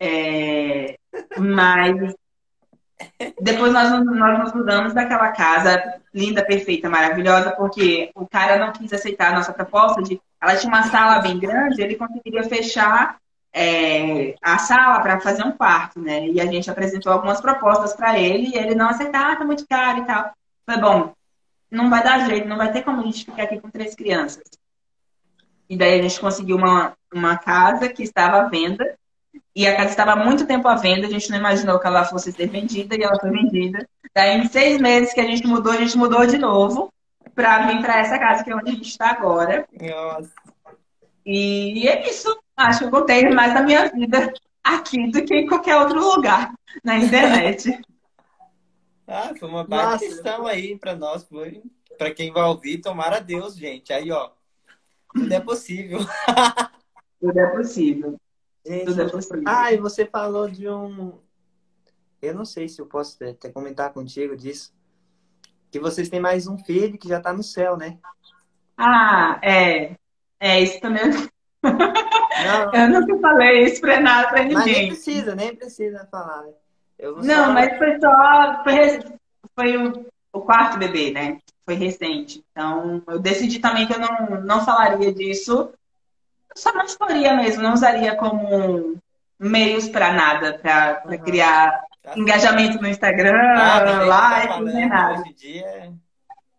É, 0.00 0.96
mas 1.38 2.14
depois 3.40 3.72
nós, 3.72 3.90
nós 4.04 4.38
nos 4.38 4.52
mudamos 4.52 4.94
daquela 4.94 5.32
casa 5.32 6.00
linda, 6.12 6.44
perfeita, 6.44 6.88
maravilhosa, 6.88 7.50
porque 7.52 8.10
o 8.14 8.26
cara 8.26 8.58
não 8.58 8.72
quis 8.72 8.92
aceitar 8.92 9.32
a 9.32 9.36
nossa 9.36 9.52
proposta 9.52 10.02
de. 10.02 10.20
Ela 10.40 10.56
tinha 10.56 10.72
uma 10.72 10.84
sala 10.84 11.20
bem 11.20 11.38
grande, 11.38 11.82
ele 11.82 11.96
conseguiria 11.96 12.44
fechar 12.44 13.16
é, 13.52 14.34
a 14.42 14.58
sala 14.58 15.00
para 15.00 15.20
fazer 15.20 15.44
um 15.44 15.52
quarto, 15.52 16.00
né? 16.00 16.26
E 16.28 16.40
a 16.40 16.46
gente 16.46 16.70
apresentou 16.70 17.12
algumas 17.12 17.40
propostas 17.40 17.94
para 17.94 18.18
ele 18.18 18.48
e 18.48 18.58
ele 18.58 18.74
não 18.74 18.88
aceitar, 18.88 19.32
ah, 19.32 19.36
tá 19.36 19.44
muito 19.44 19.66
caro 19.66 19.98
e 19.98 20.04
tal. 20.04 20.32
Foi 20.66 20.78
bom, 20.78 21.12
não 21.70 21.90
vai 21.90 22.02
dar 22.02 22.26
jeito, 22.26 22.48
não 22.48 22.56
vai 22.56 22.72
ter 22.72 22.82
como 22.82 23.00
a 23.00 23.04
gente 23.04 23.24
ficar 23.24 23.44
aqui 23.44 23.60
com 23.60 23.70
três 23.70 23.94
crianças. 23.94 24.44
E 25.68 25.76
daí 25.76 25.98
a 25.98 26.02
gente 26.02 26.20
conseguiu 26.20 26.56
uma, 26.56 26.94
uma 27.12 27.38
casa 27.38 27.88
que 27.88 28.02
estava 28.02 28.38
à 28.38 28.48
venda. 28.48 28.96
E 29.54 29.66
a 29.66 29.76
casa 29.76 29.90
estava 29.90 30.12
há 30.12 30.16
muito 30.16 30.46
tempo 30.46 30.66
à 30.66 30.74
venda, 30.74 31.06
a 31.06 31.10
gente 31.10 31.30
não 31.30 31.38
imaginou 31.38 31.78
que 31.78 31.86
ela 31.86 32.04
fosse 32.04 32.32
ser 32.32 32.48
vendida 32.48 32.96
e 32.96 33.02
ela 33.02 33.18
foi 33.20 33.30
vendida. 33.30 33.88
Daí, 34.14 34.38
em 34.38 34.48
seis 34.48 34.80
meses 34.80 35.12
que 35.12 35.20
a 35.20 35.24
gente 35.24 35.46
mudou, 35.46 35.72
a 35.72 35.76
gente 35.76 35.96
mudou 35.96 36.26
de 36.26 36.38
novo 36.38 36.92
para 37.34 37.66
vir 37.66 37.80
para 37.80 38.00
essa 38.00 38.18
casa 38.18 38.44
que 38.44 38.50
é 38.50 38.56
onde 38.56 38.70
a 38.70 38.74
gente 38.74 38.88
está 38.88 39.10
agora. 39.10 39.66
Nossa. 39.80 40.32
E 41.24 41.88
é 41.88 42.08
isso. 42.08 42.36
Acho 42.56 42.80
que 42.80 42.84
eu 42.84 42.90
contei 42.90 43.28
mais 43.30 43.54
da 43.54 43.62
minha 43.62 43.88
vida 43.88 44.32
aqui 44.62 45.10
do 45.10 45.24
que 45.24 45.34
em 45.34 45.46
qualquer 45.46 45.76
outro 45.76 46.00
lugar 46.00 46.52
na 46.82 46.96
internet. 46.98 47.80
Ah, 49.06 49.34
foi 49.38 49.50
uma 49.50 49.62
baita 49.64 49.98
questão 49.98 50.46
aí 50.46 50.78
pra 50.78 50.96
nós, 50.96 51.24
foi. 51.24 51.62
Pra 51.98 52.10
quem 52.10 52.32
vai 52.32 52.44
ouvir, 52.44 52.78
tomara 52.78 53.18
a 53.18 53.20
Deus, 53.20 53.54
gente. 53.54 53.92
Aí, 53.92 54.10
ó, 54.10 54.30
tudo 55.12 55.30
é 55.30 55.40
possível. 55.40 55.98
Tudo 57.20 57.38
é 57.38 57.46
possível. 57.48 58.18
Gente, 58.66 58.84
Tudo 58.86 59.02
é 59.02 59.08
possível. 59.08 59.42
Ah, 59.46 59.72
e 59.72 59.76
você 59.78 60.06
falou 60.06 60.48
de 60.48 60.68
um. 60.68 61.18
Eu 62.20 62.34
não 62.34 62.44
sei 62.44 62.68
se 62.68 62.80
eu 62.80 62.86
posso 62.86 63.22
até 63.22 63.50
comentar 63.50 63.92
contigo 63.92 64.36
disso. 64.36 64.72
Que 65.70 65.78
vocês 65.78 66.08
têm 66.08 66.20
mais 66.20 66.46
um 66.46 66.56
filho 66.56 66.96
que 66.98 67.08
já 67.08 67.20
tá 67.20 67.32
no 67.32 67.42
céu, 67.42 67.76
né? 67.76 67.98
Ah, 68.76 69.38
é. 69.42 69.94
É, 70.40 70.60
isso 70.60 70.80
também. 70.80 71.02
Não, 71.04 71.30
Eu 72.74 72.88
nunca 72.88 73.18
falei 73.20 73.64
isso 73.64 73.80
pra 73.80 74.00
nada 74.00 74.28
pra 74.28 74.42
mas 74.44 74.54
nem 74.54 74.66
ninguém. 74.66 74.88
precisa, 74.88 75.34
nem 75.34 75.54
precisa 75.54 76.06
falar, 76.10 76.42
né? 76.42 76.52
Não, 77.22 77.46
só- 77.46 77.52
mas 77.52 77.78
foi 77.78 78.00
só. 78.00 78.62
Foi, 78.64 78.98
foi 79.54 79.76
o, 79.76 80.06
o 80.32 80.40
quarto 80.40 80.78
bebê, 80.78 81.10
né? 81.12 81.38
Foi 81.64 81.74
recente. 81.74 82.44
Então, 82.52 83.02
eu 83.08 83.18
decidi 83.18 83.58
também 83.58 83.86
que 83.86 83.94
eu 83.94 83.98
não, 83.98 84.42
não 84.42 84.64
falaria 84.64 85.12
disso. 85.12 85.72
Só 86.54 86.72
não 86.72 86.84
exporia 86.84 87.34
mesmo, 87.34 87.62
não 87.62 87.74
usaria 87.74 88.14
como 88.16 88.96
meios 89.38 89.88
pra 89.88 90.12
nada, 90.12 90.58
pra, 90.58 90.94
pra 90.94 91.12
Uhum. 91.16 91.18
criar 91.18 91.82
engajamento 92.16 92.80
no 92.80 92.88
Instagram, 92.88 93.32
Nada, 93.32 93.98
tá 93.98 94.04
live, 94.04 94.64
nem 94.72 94.88
nada. 94.88 95.20
Hoje 95.20 95.30
em 95.30 95.34
dia, 95.34 95.92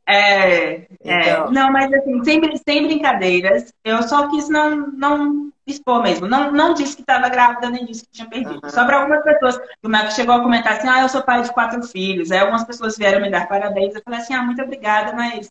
É, 0.08 0.72
é. 0.74 0.88
Então. 1.04 1.52
Não, 1.52 1.72
mas 1.72 1.92
assim, 1.94 2.24
sem, 2.24 2.42
sem 2.58 2.88
brincadeiras, 2.88 3.74
eu 3.84 4.04
só 4.04 4.28
quis 4.30 4.50
não, 4.50 4.88
não 4.92 5.52
expor 5.66 6.04
mesmo. 6.04 6.28
Não, 6.28 6.52
não 6.52 6.74
disse 6.74 6.96
que 6.96 7.02
estava 7.02 7.28
grávida, 7.30 7.70
nem 7.70 7.86
disse 7.86 8.06
que 8.06 8.12
tinha 8.12 8.30
perdido. 8.30 8.60
Aham. 8.64 8.70
Só 8.70 8.86
para 8.86 8.98
algumas 8.98 9.24
pessoas. 9.24 9.60
O 9.84 9.90
Marco 9.90 10.12
chegou 10.12 10.36
a 10.36 10.42
comentar 10.44 10.74
assim: 10.74 10.88
ah, 10.88 11.02
eu 11.02 11.10
sou 11.10 11.24
pai 11.24 11.42
de 11.42 11.52
quatro 11.52 11.82
filhos. 11.84 12.32
Aí 12.32 12.40
algumas 12.40 12.64
pessoas 12.64 12.98
vieram 12.98 13.22
me 13.22 13.32
dar 13.32 13.48
parabéns. 13.48 13.96
Eu 13.96 14.02
falei 14.04 14.20
assim: 14.20 14.34
ah, 14.34 14.44
muito 14.44 14.62
obrigada, 14.62 15.14
mas 15.14 15.50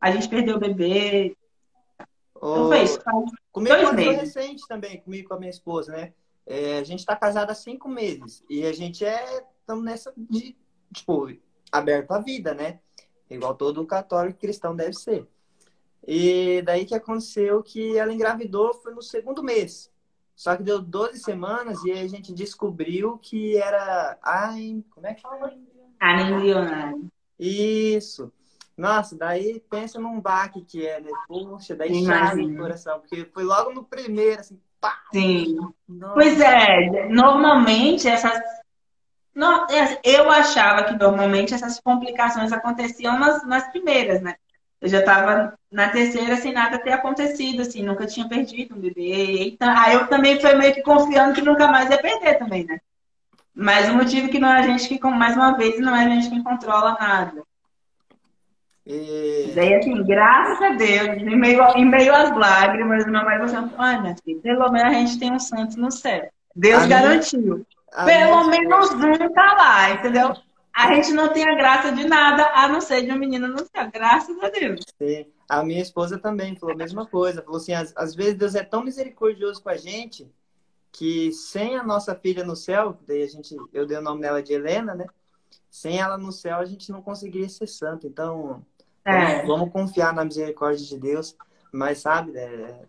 a 0.00 0.10
gente 0.10 0.28
perdeu 0.28 0.56
o 0.56 0.60
bebê. 0.60 1.34
Então 2.36 2.68
foi 2.68 2.82
isso. 2.82 2.98
Comigo 3.52 3.74
Dois 3.74 3.92
meses. 3.92 4.20
recente 4.20 4.68
também, 4.68 5.00
comigo 5.00 5.28
com 5.28 5.34
a 5.34 5.38
minha 5.38 5.50
esposa, 5.50 5.92
né? 5.92 6.12
É, 6.46 6.78
a 6.78 6.84
gente 6.84 7.04
tá 7.04 7.16
casado 7.16 7.50
há 7.50 7.54
cinco 7.54 7.88
meses 7.88 8.44
e 8.48 8.64
a 8.64 8.72
gente 8.72 9.04
é, 9.04 9.44
estamos 9.60 9.84
nessa 9.84 10.12
de, 10.16 10.56
tipo, 10.92 11.28
aberto 11.72 12.12
à 12.12 12.20
vida, 12.20 12.54
né? 12.54 12.78
Igual 13.28 13.54
todo 13.54 13.84
católico 13.86 14.38
cristão 14.38 14.74
deve 14.76 14.92
ser. 14.92 15.26
E 16.06 16.62
daí 16.62 16.84
que 16.84 16.94
aconteceu 16.94 17.62
que 17.62 17.98
ela 17.98 18.12
engravidou 18.12 18.72
foi 18.74 18.94
no 18.94 19.02
segundo 19.02 19.42
mês. 19.42 19.90
Só 20.36 20.54
que 20.54 20.62
deu 20.62 20.80
12 20.80 21.18
semanas 21.18 21.82
e 21.84 21.90
a 21.90 22.06
gente 22.06 22.32
descobriu 22.32 23.18
que 23.18 23.56
era. 23.56 24.18
Ai, 24.22 24.84
como 24.90 25.06
é 25.06 25.14
que 25.14 25.22
fala? 25.22 25.52
Nem 26.00 26.36
milionário. 26.36 27.10
Isso. 27.38 28.30
Nossa, 28.76 29.16
daí 29.16 29.62
pensa 29.70 29.98
num 29.98 30.20
baque 30.20 30.62
que 30.62 30.86
é, 30.86 31.00
né? 31.00 31.10
Poxa, 31.26 31.74
daí 31.74 32.04
chave 32.04 32.46
no 32.46 32.58
coração, 32.58 33.00
porque 33.00 33.24
foi 33.32 33.42
logo 33.42 33.72
no 33.72 33.82
primeiro, 33.82 34.40
assim, 34.40 34.60
pá! 34.80 35.02
Sim. 35.12 35.56
Nossa. 35.88 36.14
Pois 36.14 36.40
é, 36.40 37.08
normalmente 37.08 38.06
essas 38.06 38.38
é, 39.70 40.00
eu 40.02 40.30
achava 40.30 40.84
que 40.84 40.94
normalmente 40.94 41.52
essas 41.52 41.78
complicações 41.78 42.52
aconteciam 42.52 43.18
nas, 43.18 43.46
nas 43.46 43.68
primeiras, 43.70 44.22
né? 44.22 44.34
Eu 44.80 44.88
já 44.88 45.00
estava 45.00 45.54
na 45.70 45.88
terceira 45.88 46.36
sem 46.36 46.52
nada 46.52 46.78
ter 46.78 46.92
acontecido, 46.92 47.62
assim, 47.62 47.82
nunca 47.82 48.06
tinha 48.06 48.28
perdido 48.28 48.74
um 48.74 48.80
bebê. 48.80 49.48
Então, 49.48 49.68
aí 49.76 49.94
eu 49.94 50.06
também 50.06 50.40
fui 50.40 50.54
meio 50.54 50.74
que 50.74 50.82
confiando 50.82 51.34
que 51.34 51.42
nunca 51.42 51.66
mais 51.68 51.90
ia 51.90 52.00
perder 52.00 52.38
também, 52.38 52.64
né? 52.64 52.78
Mas 53.54 53.88
o 53.88 53.94
motivo 53.94 54.28
que 54.28 54.38
não 54.38 54.48
é 54.48 54.58
a 54.58 54.62
gente 54.62 54.88
que, 54.88 55.06
mais 55.06 55.34
uma 55.34 55.56
vez, 55.56 55.80
não 55.80 55.94
é 55.94 56.04
a 56.04 56.08
gente 56.08 56.30
que 56.30 56.42
controla 56.42 56.96
nada. 57.00 57.42
E... 58.86 59.52
Daí, 59.54 59.74
assim, 59.74 60.02
graças 60.04 60.62
a 60.62 60.70
Deus, 60.74 61.08
em 61.18 61.36
meio, 61.36 61.60
em 61.76 61.84
meio 61.84 62.14
às 62.14 62.36
lágrimas, 62.36 63.04
minha 63.06 63.24
mãe 63.24 63.38
falou 63.38 63.44
assim, 63.46 64.00
minha 64.00 64.16
filha, 64.22 64.40
pelo 64.42 64.70
menos 64.70 64.94
a 64.94 64.98
gente 65.00 65.18
tem 65.18 65.32
um 65.32 65.38
santo 65.40 65.78
no 65.78 65.90
céu. 65.90 66.30
Deus 66.54 66.84
a 66.84 66.86
garantiu. 66.86 67.40
Minha... 67.42 67.66
Pelo 68.04 68.48
menos 68.48 68.90
um 68.92 69.32
tá 69.32 69.54
lá, 69.54 69.90
entendeu? 69.90 70.34
A 70.72 70.94
gente 70.94 71.12
não 71.12 71.32
tem 71.32 71.48
a 71.48 71.54
graça 71.54 71.90
de 71.90 72.06
nada, 72.06 72.48
a 72.54 72.68
não 72.68 72.80
ser 72.80 73.02
de 73.02 73.10
um 73.10 73.18
menino 73.18 73.48
no 73.48 73.58
céu, 73.58 73.90
graças 73.92 74.38
a 74.42 74.50
Deus. 74.50 74.80
Sim. 74.98 75.26
A 75.48 75.62
minha 75.62 75.80
esposa 75.80 76.18
também 76.18 76.54
falou 76.56 76.74
a 76.74 76.78
mesma 76.78 77.06
coisa. 77.06 77.42
Falou 77.42 77.56
assim, 77.56 77.72
às, 77.72 77.96
às 77.96 78.14
vezes 78.14 78.34
Deus 78.34 78.54
é 78.54 78.62
tão 78.62 78.84
misericordioso 78.84 79.62
com 79.62 79.70
a 79.70 79.76
gente 79.76 80.30
que 80.92 81.32
sem 81.32 81.76
a 81.76 81.82
nossa 81.82 82.14
filha 82.14 82.44
no 82.44 82.56
céu, 82.56 82.98
daí 83.06 83.22
a 83.22 83.26
gente, 83.26 83.54
eu 83.72 83.86
dei 83.86 83.98
o 83.98 84.02
nome 84.02 84.22
dela 84.22 84.42
de 84.42 84.52
Helena, 84.52 84.94
né? 84.94 85.06
Sem 85.70 85.98
ela 85.98 86.16
no 86.16 86.32
céu, 86.32 86.58
a 86.58 86.64
gente 86.64 86.90
não 86.90 87.02
conseguiria 87.02 87.48
ser 87.48 87.66
santo. 87.66 88.06
Então, 88.06 88.64
é. 89.06 89.36
vamos, 89.36 89.46
vamos, 89.46 89.72
confiar 89.72 90.12
na 90.12 90.24
misericórdia 90.24 90.84
de 90.84 90.98
Deus. 90.98 91.36
Mas, 91.72 91.98
sabe, 91.98 92.36
é, 92.36 92.86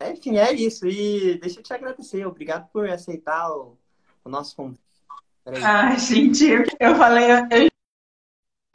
é, 0.00 0.12
enfim, 0.12 0.36
é 0.36 0.52
isso. 0.52 0.86
E 0.86 1.38
deixa 1.38 1.60
eu 1.60 1.62
te 1.62 1.72
agradecer. 1.72 2.26
Obrigado 2.26 2.68
por 2.72 2.88
aceitar 2.88 3.50
o, 3.50 3.78
o 4.24 4.28
nosso 4.28 4.56
convite. 4.56 4.80
Ai, 5.62 5.98
gente, 5.98 6.44
eu 6.78 6.94
falei, 6.94 7.30
eu, 7.32 7.36
eu 7.50 7.68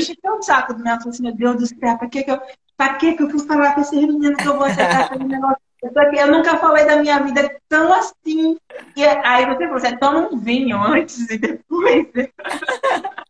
enchi 0.02 0.18
um 0.26 0.42
saco 0.42 0.74
do 0.74 0.84
meu, 0.84 0.98
falei 0.98 1.10
assim, 1.10 1.24
meu 1.24 1.36
Deus 1.36 1.56
do 1.58 1.68
céu, 1.68 1.98
pra 1.98 2.10
que 2.10 2.24
que 2.24 2.32
eu, 2.32 2.42
pra 2.76 2.96
que 2.96 3.14
que 3.14 3.24
eu 3.24 3.30
fui 3.30 3.40
falar 3.40 3.74
com 3.74 3.82
esse 3.82 3.96
menino 3.96 4.36
que 4.36 4.48
eu 4.48 4.58
vou 4.58 4.66
aceitar 4.66 5.18
negócio? 5.20 5.58
Eu, 5.82 5.92
eu 5.94 6.32
nunca 6.32 6.58
falei 6.58 6.86
da 6.86 6.98
minha 6.98 7.20
vida 7.20 7.56
tão 7.70 7.94
assim. 7.94 8.58
E 8.96 9.04
aí 9.06 9.46
você 9.46 9.66
falou, 9.66 9.80
você 9.80 9.98
toma 9.98 10.30
um 10.30 10.38
vinho 10.38 10.78
antes 10.82 11.30
e 11.30 11.38
depois. 11.38 12.08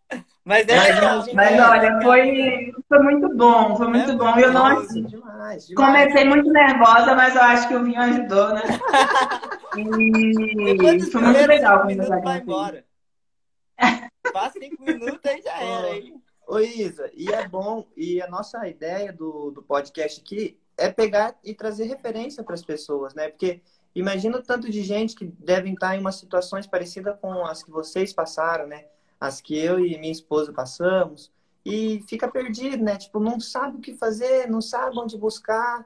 Mas, 0.47 0.65
é, 0.69 1.01
mas, 1.01 1.33
mas 1.33 1.59
olha, 1.59 2.01
foi, 2.01 2.73
foi 2.87 2.99
muito 2.99 3.35
bom, 3.35 3.75
foi 3.75 3.87
muito 3.89 4.11
é 4.11 4.15
bom. 4.15 4.39
Eu 4.39 4.53
não 4.53 4.65
assim, 4.65 5.03
demais, 5.03 5.67
demais. 5.67 5.75
comecei 5.75 6.23
muito 6.23 6.49
nervosa, 6.49 7.13
mas 7.15 7.35
eu 7.35 7.41
acho 7.41 7.67
que 7.67 7.75
o 7.75 7.83
vinho 7.83 7.99
ajudou, 7.99 8.53
né? 8.53 8.61
E 9.77 11.11
foi 11.11 11.21
muito 11.21 11.47
legal 11.47 11.83
vai 12.23 12.39
embora. 12.39 12.85
Passa 14.31 14.57
cinco 14.57 14.81
minutos 14.83 15.19
e 15.25 15.41
já 15.41 15.61
era, 15.61 15.95
hein? 15.97 16.23
Ô 16.47 16.59
Isa, 16.59 17.11
e 17.13 17.27
é 17.27 17.45
bom, 17.45 17.85
e 17.95 18.21
a 18.21 18.27
nossa 18.27 18.65
ideia 18.69 19.11
do, 19.11 19.51
do 19.51 19.61
podcast 19.61 20.21
aqui 20.21 20.57
é 20.77 20.89
pegar 20.89 21.35
e 21.43 21.53
trazer 21.53 21.83
referência 21.83 22.41
para 22.41 22.55
as 22.55 22.63
pessoas, 22.63 23.13
né? 23.13 23.27
Porque 23.27 23.61
imagina 23.93 24.37
o 24.37 24.41
tanto 24.41 24.71
de 24.71 24.81
gente 24.81 25.13
que 25.13 25.25
devem 25.25 25.73
estar 25.73 25.95
em 25.95 25.99
umas 25.99 26.15
situações 26.15 26.65
parecidas 26.65 27.17
com 27.19 27.45
as 27.45 27.61
que 27.61 27.69
vocês 27.69 28.13
passaram, 28.13 28.65
né? 28.65 28.85
As 29.19 29.41
que 29.41 29.57
eu 29.57 29.80
e 29.80 29.98
minha 29.98 30.11
esposa 30.11 30.53
passamos, 30.53 31.31
e 31.65 32.02
fica 32.07 32.30
perdido, 32.30 32.81
né? 32.81 32.95
Tipo, 32.95 33.19
não 33.19 33.41
sabe 33.41 33.77
o 33.77 33.81
que 33.81 33.94
fazer, 33.94 34.48
não 34.49 34.61
sabe 34.61 34.98
onde 34.98 35.18
buscar. 35.18 35.85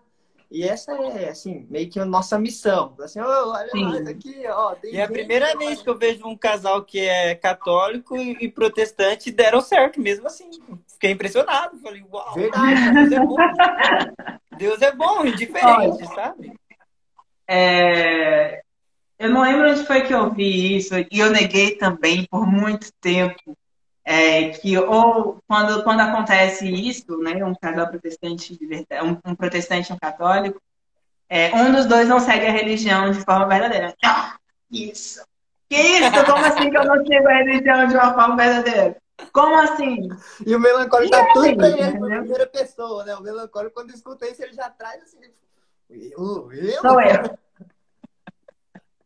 E 0.52 0.64
essa 0.64 0.92
é, 0.92 1.30
assim, 1.30 1.66
meio 1.70 1.90
que 1.90 2.00
a 2.00 2.06
nossa 2.06 2.38
missão. 2.38 2.94
Assim, 3.00 3.20
oh, 3.20 3.50
olha 3.50 3.70
Sim. 3.70 4.08
aqui, 4.08 4.44
ó. 4.48 4.76
e 4.84 4.98
é 4.98 5.04
a 5.04 5.08
primeira 5.08 5.58
vez 5.58 5.82
que 5.82 5.90
eu 5.90 5.98
vejo 5.98 6.28
um 6.28 6.38
casal 6.38 6.84
que 6.84 7.00
é 7.00 7.34
católico 7.34 8.16
e 8.16 8.48
protestante 8.48 9.32
deram 9.32 9.62
certo 9.62 10.00
mesmo 10.00 10.28
assim. 10.28 10.52
Fiquei 10.88 11.12
impressionado. 11.12 11.80
Falei, 11.80 12.04
uau, 12.12 12.34
Verdade. 12.36 13.10
Deus 13.10 13.12
é 13.12 13.26
bom. 13.26 13.38
Deus 14.58 14.82
é 14.82 14.92
bom, 14.92 15.26
indiferente, 15.26 16.04
Olha, 16.04 16.06
sabe? 16.14 16.54
É... 17.48 18.62
Eu 19.22 19.30
não 19.30 19.44
lembro 19.44 19.70
onde 19.70 19.86
foi 19.86 20.02
que 20.02 20.12
eu 20.12 20.32
vi 20.32 20.76
isso, 20.78 20.96
e 21.12 21.20
eu 21.20 21.30
neguei 21.30 21.76
também 21.76 22.26
por 22.26 22.48
muito 22.48 22.92
tempo. 23.00 23.56
É, 24.04 24.50
que 24.50 24.76
ou 24.80 25.40
quando, 25.48 25.84
quando 25.84 26.00
acontece 26.00 26.68
isso, 26.68 27.16
né, 27.20 27.46
um 27.46 27.54
casal 27.54 27.88
protestante 27.88 28.58
um, 29.04 29.32
um 29.32 29.36
protestante 29.36 29.92
e 29.92 29.94
um 29.94 30.00
católico, 30.00 30.60
é, 31.30 31.54
um 31.54 31.72
dos 31.72 31.86
dois 31.86 32.10
não 32.10 32.20
segue 32.20 32.48
a 32.48 32.52
religião 32.52 33.12
de 33.12 33.24
forma 33.24 33.48
verdadeira. 33.48 33.94
Ah, 34.04 34.38
isso. 34.72 35.24
Que 35.70 35.78
isso? 35.78 36.26
Como 36.26 36.44
assim 36.44 36.72
que 36.72 36.78
eu 36.78 36.84
não 36.84 37.06
sigo 37.06 37.28
a 37.28 37.34
religião 37.34 37.88
de 37.88 37.94
uma 37.94 38.16
forma 38.16 38.36
verdadeira? 38.36 38.98
Como 39.32 39.56
assim? 39.56 40.10
E 40.48 40.56
o 40.56 40.60
melancólico 40.60 41.12
tá 41.12 41.32
tudo 41.32 41.56
pra 41.58 41.70
ele 41.70 41.92
por 41.92 42.10
primeira 42.10 42.48
pessoa, 42.48 43.06
né? 43.06 43.16
O 43.16 43.22
melancólico, 43.22 43.76
quando 43.76 43.92
escuta 43.92 44.28
isso, 44.28 44.42
ele 44.42 44.54
já 44.54 44.68
traz 44.72 45.04
assim. 45.04 45.20
Eu? 45.92 46.52
Eu? 46.52 46.82
Sou 46.82 47.00
eu. 47.00 47.38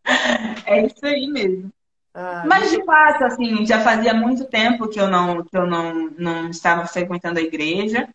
É 0.65 0.86
isso 0.86 1.06
aí 1.06 1.27
mesmo. 1.27 1.72
Ah, 2.14 2.44
Mas 2.45 2.72
de 2.72 2.84
fato, 2.86 3.26
assim, 3.26 3.65
já 3.65 3.82
fazia 3.82 4.14
muito 4.14 4.45
tempo 4.45 4.88
que 4.88 4.99
eu 4.99 5.07
não, 5.07 5.44
que 5.44 5.56
eu 5.56 5.65
não, 5.65 6.10
não 6.18 6.49
estava 6.49 6.88
frequentando 6.88 7.40
a 7.40 7.44
igreja, 7.44 8.07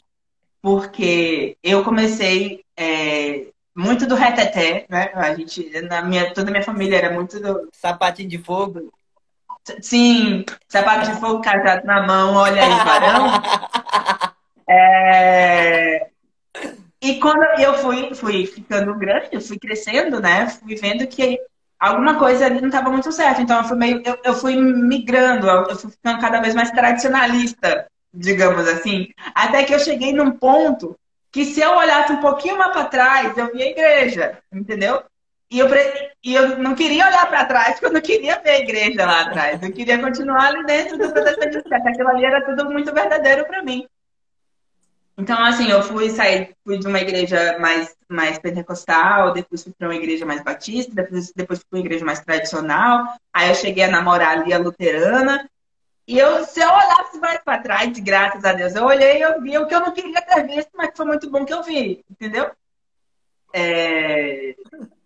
porque 0.62 1.56
eu 1.62 1.84
comecei 1.84 2.64
é, 2.76 3.46
muito 3.76 4.06
do 4.06 4.14
reteté, 4.14 4.86
né? 4.88 5.10
A 5.14 5.34
gente, 5.34 5.68
na 5.82 6.02
minha, 6.02 6.32
toda 6.32 6.48
a 6.48 6.50
minha 6.50 6.62
família 6.64 6.96
era 6.96 7.12
muito 7.12 7.40
do. 7.40 7.68
Sapatinho 7.72 8.28
de 8.28 8.38
fogo. 8.38 8.92
Sim, 9.82 10.44
sapato 10.68 11.10
de 11.10 11.20
fogo 11.20 11.42
casado 11.42 11.84
na 11.84 12.06
mão, 12.06 12.34
olha 12.34 12.62
aí, 12.62 12.84
varão. 12.84 13.26
É... 14.72 16.06
E 17.02 17.18
quando 17.18 17.42
eu 17.58 17.74
fui, 17.74 18.14
fui 18.14 18.46
ficando 18.46 18.94
grande, 18.94 19.30
eu 19.32 19.40
fui 19.40 19.58
crescendo, 19.58 20.20
né? 20.20 20.48
Fui 20.48 20.76
vendo 20.76 21.04
que 21.08 21.40
alguma 21.80 22.18
coisa 22.18 22.46
ali 22.46 22.60
não 22.60 22.68
estava 22.68 22.90
muito 22.90 23.10
certo. 23.10 23.40
Então 23.40 23.58
eu 23.58 23.64
fui 23.64 23.76
meio, 23.76 24.02
eu, 24.04 24.18
eu 24.22 24.34
fui 24.34 24.54
migrando, 24.56 25.48
eu 25.48 25.76
fui 25.76 25.90
ficando 25.90 26.20
cada 26.20 26.40
vez 26.40 26.54
mais 26.54 26.70
tradicionalista, 26.70 27.86
digamos 28.12 28.68
assim, 28.68 29.08
até 29.34 29.64
que 29.64 29.74
eu 29.74 29.78
cheguei 29.78 30.12
num 30.12 30.32
ponto 30.32 30.96
que 31.32 31.44
se 31.44 31.60
eu 31.60 31.70
olhasse 31.76 32.12
um 32.12 32.20
pouquinho 32.20 32.58
mais 32.58 32.72
para 32.72 32.84
trás, 32.84 33.38
eu 33.38 33.52
via 33.52 33.64
a 33.64 33.68
igreja, 33.68 34.38
entendeu? 34.52 35.02
E 35.48 35.58
eu, 35.58 35.68
e 36.24 36.34
eu 36.34 36.58
não 36.58 36.74
queria 36.74 37.06
olhar 37.06 37.28
para 37.28 37.44
trás, 37.44 37.72
porque 37.72 37.86
eu 37.86 37.92
não 37.92 38.00
queria 38.00 38.40
ver 38.40 38.50
a 38.50 38.58
igreja 38.58 39.04
lá 39.04 39.22
atrás. 39.22 39.60
Eu 39.60 39.72
queria 39.72 39.98
continuar 39.98 40.46
ali 40.46 40.64
dentro 40.64 40.96
do 40.96 41.12
protestantismo, 41.12 41.74
aquilo 41.74 42.08
ali 42.08 42.24
era 42.24 42.44
tudo 42.44 42.70
muito 42.70 42.92
verdadeiro 42.92 43.44
para 43.46 43.62
mim. 43.62 43.86
Então, 45.20 45.38
assim, 45.44 45.70
eu 45.70 45.82
fui 45.82 46.08
sair, 46.08 46.56
fui 46.64 46.78
de 46.78 46.86
uma 46.86 46.98
igreja 46.98 47.58
mais, 47.58 47.94
mais 48.08 48.38
pentecostal, 48.38 49.34
depois 49.34 49.62
fui 49.62 49.72
para 49.78 49.88
uma 49.88 49.94
igreja 49.94 50.24
mais 50.24 50.42
batista, 50.42 50.94
depois, 50.94 51.30
depois 51.36 51.58
fui 51.58 51.66
para 51.68 51.76
uma 51.78 51.84
igreja 51.84 52.04
mais 52.06 52.20
tradicional. 52.20 53.04
Aí 53.30 53.50
eu 53.50 53.54
cheguei 53.54 53.84
a 53.84 53.90
namorar 53.90 54.38
ali 54.38 54.54
a 54.54 54.58
luterana. 54.58 55.46
E 56.08 56.18
eu, 56.18 56.42
se 56.46 56.60
eu 56.60 56.68
olhasse 56.68 57.18
mais 57.18 57.38
para 57.44 57.60
trás, 57.60 57.98
graças 57.98 58.42
a 58.46 58.54
Deus, 58.54 58.74
eu 58.74 58.84
olhei 58.84 59.18
e 59.18 59.20
eu 59.20 59.42
vi 59.42 59.58
o 59.58 59.66
que 59.66 59.74
eu 59.74 59.80
não 59.80 59.92
queria 59.92 60.22
ter 60.22 60.46
visto, 60.46 60.70
mas 60.74 60.90
foi 60.96 61.04
muito 61.04 61.30
bom 61.30 61.44
que 61.44 61.52
eu 61.52 61.62
vi, 61.62 62.02
entendeu? 62.10 62.50
É... 63.52 64.56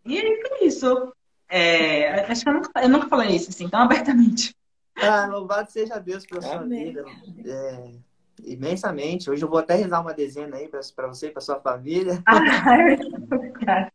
E 0.07 0.19
é 0.19 0.65
isso. 0.65 1.13
É... 1.49 2.21
Acho 2.31 2.45
que 2.45 2.49
eu 2.49 2.55
nunca, 2.55 2.83
eu 2.83 2.89
nunca 2.89 3.09
falei 3.09 3.35
isso 3.35 3.51
assim 3.51 3.69
tão 3.69 3.81
abertamente. 3.81 4.55
Ah, 4.95 5.27
louvado 5.27 5.69
seja 5.73 5.99
Deus 5.99 6.25
pela 6.25 6.41
sua 6.41 6.63
vida. 6.63 7.05
É 7.45 8.14
imensamente. 8.43 9.31
Hoje 9.31 9.43
eu 9.43 9.49
vou 9.49 9.59
até 9.59 9.75
rezar 9.75 10.01
uma 10.01 10.15
dezena 10.15 10.57
aí 10.57 10.69
para 10.69 11.07
você 11.07 11.29
e 11.29 11.31
para 11.31 11.41
sua 11.41 11.61
família. 11.61 12.23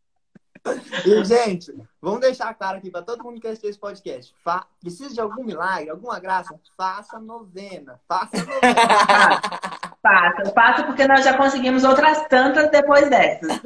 e, 1.06 1.24
gente, 1.24 1.74
vamos 2.00 2.20
deixar 2.20 2.54
claro 2.54 2.78
aqui 2.78 2.90
para 2.90 3.02
todo 3.02 3.24
mundo 3.24 3.40
que 3.40 3.46
assistiu 3.46 3.70
esse 3.70 3.78
podcast. 3.78 4.34
Fa 4.42 4.64
precisa 4.80 5.12
de 5.12 5.20
algum 5.20 5.44
milagre, 5.44 5.90
alguma 5.90 6.18
graça? 6.18 6.58
Faça 6.76 7.18
novena. 7.18 8.00
Faça 8.08 8.36
novena. 8.36 9.40
faça, 10.02 10.52
faça, 10.54 10.84
porque 10.84 11.06
nós 11.06 11.24
já 11.24 11.36
conseguimos 11.36 11.84
outras 11.84 12.26
tantas 12.28 12.70
depois 12.70 13.08
dessas. 13.08 13.50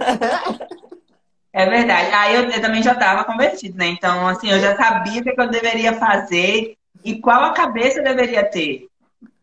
É 1.57 1.71
verdade. 1.71 2.13
Aí 2.13 2.35
eu, 2.35 2.51
eu 2.51 2.61
também 2.61 2.83
já 2.83 2.95
estava 2.95 3.23
convertido, 3.23 3.79
né? 3.79 3.87
Então, 3.87 4.27
assim, 4.27 4.51
eu 4.51 4.59
já 4.59 4.77
sabia 4.77 5.21
o 5.21 5.25
que 5.25 5.41
eu 5.41 5.49
deveria 5.49 5.93
fazer 5.95 6.77
e 7.05 7.21
qual 7.21 7.45
a 7.45 7.53
cabeça 7.53 8.01
eu 8.01 8.03
deveria 8.03 8.45
ter 8.45 8.89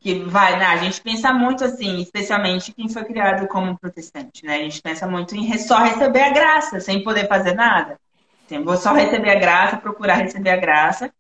que 0.02 0.16
vai, 0.16 0.58
né? 0.58 0.66
A 0.66 0.78
gente 0.78 1.00
pensa 1.00 1.32
muito 1.32 1.64
assim, 1.64 2.02
especialmente 2.02 2.74
quem 2.74 2.90
foi 2.90 3.06
criado 3.06 3.48
como 3.48 3.78
protestante, 3.78 4.44
né? 4.44 4.56
A 4.56 4.64
gente 4.64 4.82
pensa 4.82 5.08
muito 5.08 5.36
em 5.36 5.58
só 5.60 5.78
receber 5.78 6.24
a 6.24 6.32
graça, 6.32 6.80
sem 6.80 7.04
poder 7.04 7.28
fazer 7.28 7.54
nada. 7.54 8.00
Assim, 8.44 8.64
vou 8.64 8.76
só 8.76 8.94
receber 8.94 9.30
a 9.30 9.40
graça, 9.40 9.78
procurar 9.78 10.16
receber 10.16 10.50
a 10.50 10.58
graça, 10.58 11.14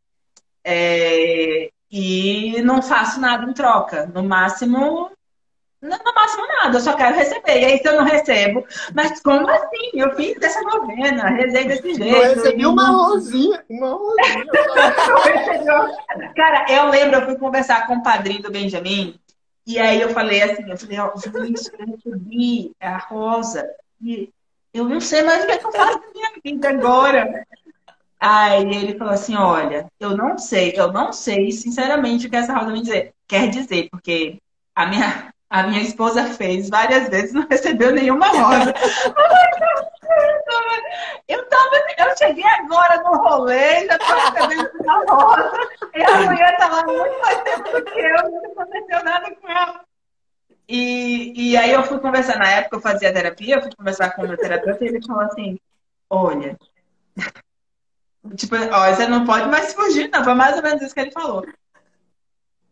é... 0.66 1.70
e 1.92 2.60
não 2.64 2.82
faço 2.82 3.22
nada 3.22 3.50
em 3.50 3.54
troca. 3.54 4.08
No 4.08 4.24
máximo, 4.24 5.12
no 5.82 6.14
máximo 6.16 6.48
nada, 6.48 6.78
eu 6.78 6.82
só 6.82 6.94
quero 6.94 7.16
receber. 7.16 7.60
E 7.60 7.66
aí, 7.66 7.78
se 7.80 7.88
eu 7.88 7.96
não 7.98 8.04
recebo, 8.04 8.64
mas 8.94 9.20
como 9.22 9.50
assim? 9.50 9.90
Eu 9.94 10.16
fiz 10.16 10.38
dessa 10.40 10.62
novena, 10.62 11.30
rezei 11.30 11.66
desse 11.66 11.96
jeito. 11.96 12.16
Eu 12.16 12.36
recebi 12.36 12.66
uma 12.66 12.90
rosinha, 12.92 13.64
uma 13.68 13.94
rosinha. 13.94 14.46
Cara, 16.36 16.72
eu 16.72 16.90
lembro, 16.90 17.18
eu 17.18 17.26
fui 17.26 17.36
conversar 17.38 17.88
com 17.88 17.96
o 17.96 18.04
padrinho 18.04 18.44
do 18.44 18.52
Benjamin, 18.52 19.20
e 19.66 19.80
aí 19.80 20.00
eu 20.00 20.10
falei 20.10 20.44
assim, 20.44 20.70
eu 20.70 20.78
falei, 20.78 21.00
ó, 21.00 21.12
gente, 21.16 21.36
eu 21.36 21.86
recebi 21.88 22.76
a 22.80 22.98
rosa, 22.98 23.68
e 24.02 24.30
eu 24.74 24.86
não 24.86 25.02
sei 25.02 25.24
mais 25.24 25.44
o 25.44 25.48
que, 25.48 25.54
é 25.54 25.58
que 25.58 25.66
eu 25.66 25.72
faço 25.72 26.00
na 26.00 26.14
minha 26.14 26.32
vida 26.44 26.70
agora. 26.70 27.46
Aí 28.20 28.70
ele 28.76 28.98
falou 29.00 29.16
assim, 29.16 29.36
olha, 29.36 29.88
eu 30.00 30.16
não 30.16 30.38
sei, 30.38 30.74
eu 30.76 30.92
não 30.92 31.12
sei, 31.12 31.52
sinceramente, 31.52 32.28
o 32.28 32.30
que 32.30 32.36
essa 32.36 32.54
rosa 32.54 32.72
me 32.72 32.82
dizer, 32.82 33.16
quer 33.28 33.50
dizer, 33.50 33.90
porque 33.90 34.40
a 34.76 34.86
minha 34.86 35.34
a 35.52 35.64
minha 35.64 35.82
esposa 35.82 36.24
fez 36.24 36.70
várias 36.70 37.10
vezes, 37.10 37.34
não 37.34 37.46
recebeu 37.46 37.92
nenhuma 37.92 38.30
rosa. 38.30 38.74
eu, 41.28 41.46
tava, 41.50 41.76
eu 41.98 42.18
cheguei 42.18 42.46
agora 42.46 43.04
no 43.04 43.18
rolê, 43.18 43.86
já 43.86 44.00
tô 44.00 44.06
recebendo 44.06 44.72
uma 44.80 45.04
rosa. 45.04 45.52
E 45.94 46.02
a 46.02 46.22
mulher 46.22 46.58
tá 46.58 46.70
lá 46.70 46.86
muito 46.86 47.20
mais 47.20 47.44
tempo 47.44 47.70
do 47.70 47.84
que 47.84 48.00
eu, 48.00 48.32
não 48.32 48.46
aconteceu 48.52 49.04
nada 49.04 49.36
com 49.36 49.50
ela. 49.50 49.82
E, 50.70 51.34
e 51.36 51.58
aí 51.58 51.72
eu 51.72 51.84
fui 51.84 52.00
conversar, 52.00 52.38
na 52.38 52.50
época 52.50 52.78
eu 52.78 52.82
fazia 52.82 53.14
terapia, 53.14 53.56
eu 53.56 53.62
fui 53.62 53.76
conversar 53.76 54.12
com 54.12 54.24
o 54.24 54.28
meu 54.30 54.38
terapeuta 54.38 54.86
e 54.86 54.88
ele 54.88 55.06
falou 55.06 55.24
assim, 55.24 55.60
olha, 56.10 56.58
tipo, 58.38 58.56
ó, 58.56 58.90
você 58.90 59.06
não 59.06 59.26
pode 59.26 59.50
mais 59.50 59.74
fugir, 59.74 60.10
não. 60.10 60.24
Foi 60.24 60.34
mais 60.34 60.56
ou 60.56 60.64
menos 60.64 60.82
isso 60.82 60.94
que 60.94 61.02
ele 61.02 61.12
falou. 61.12 61.46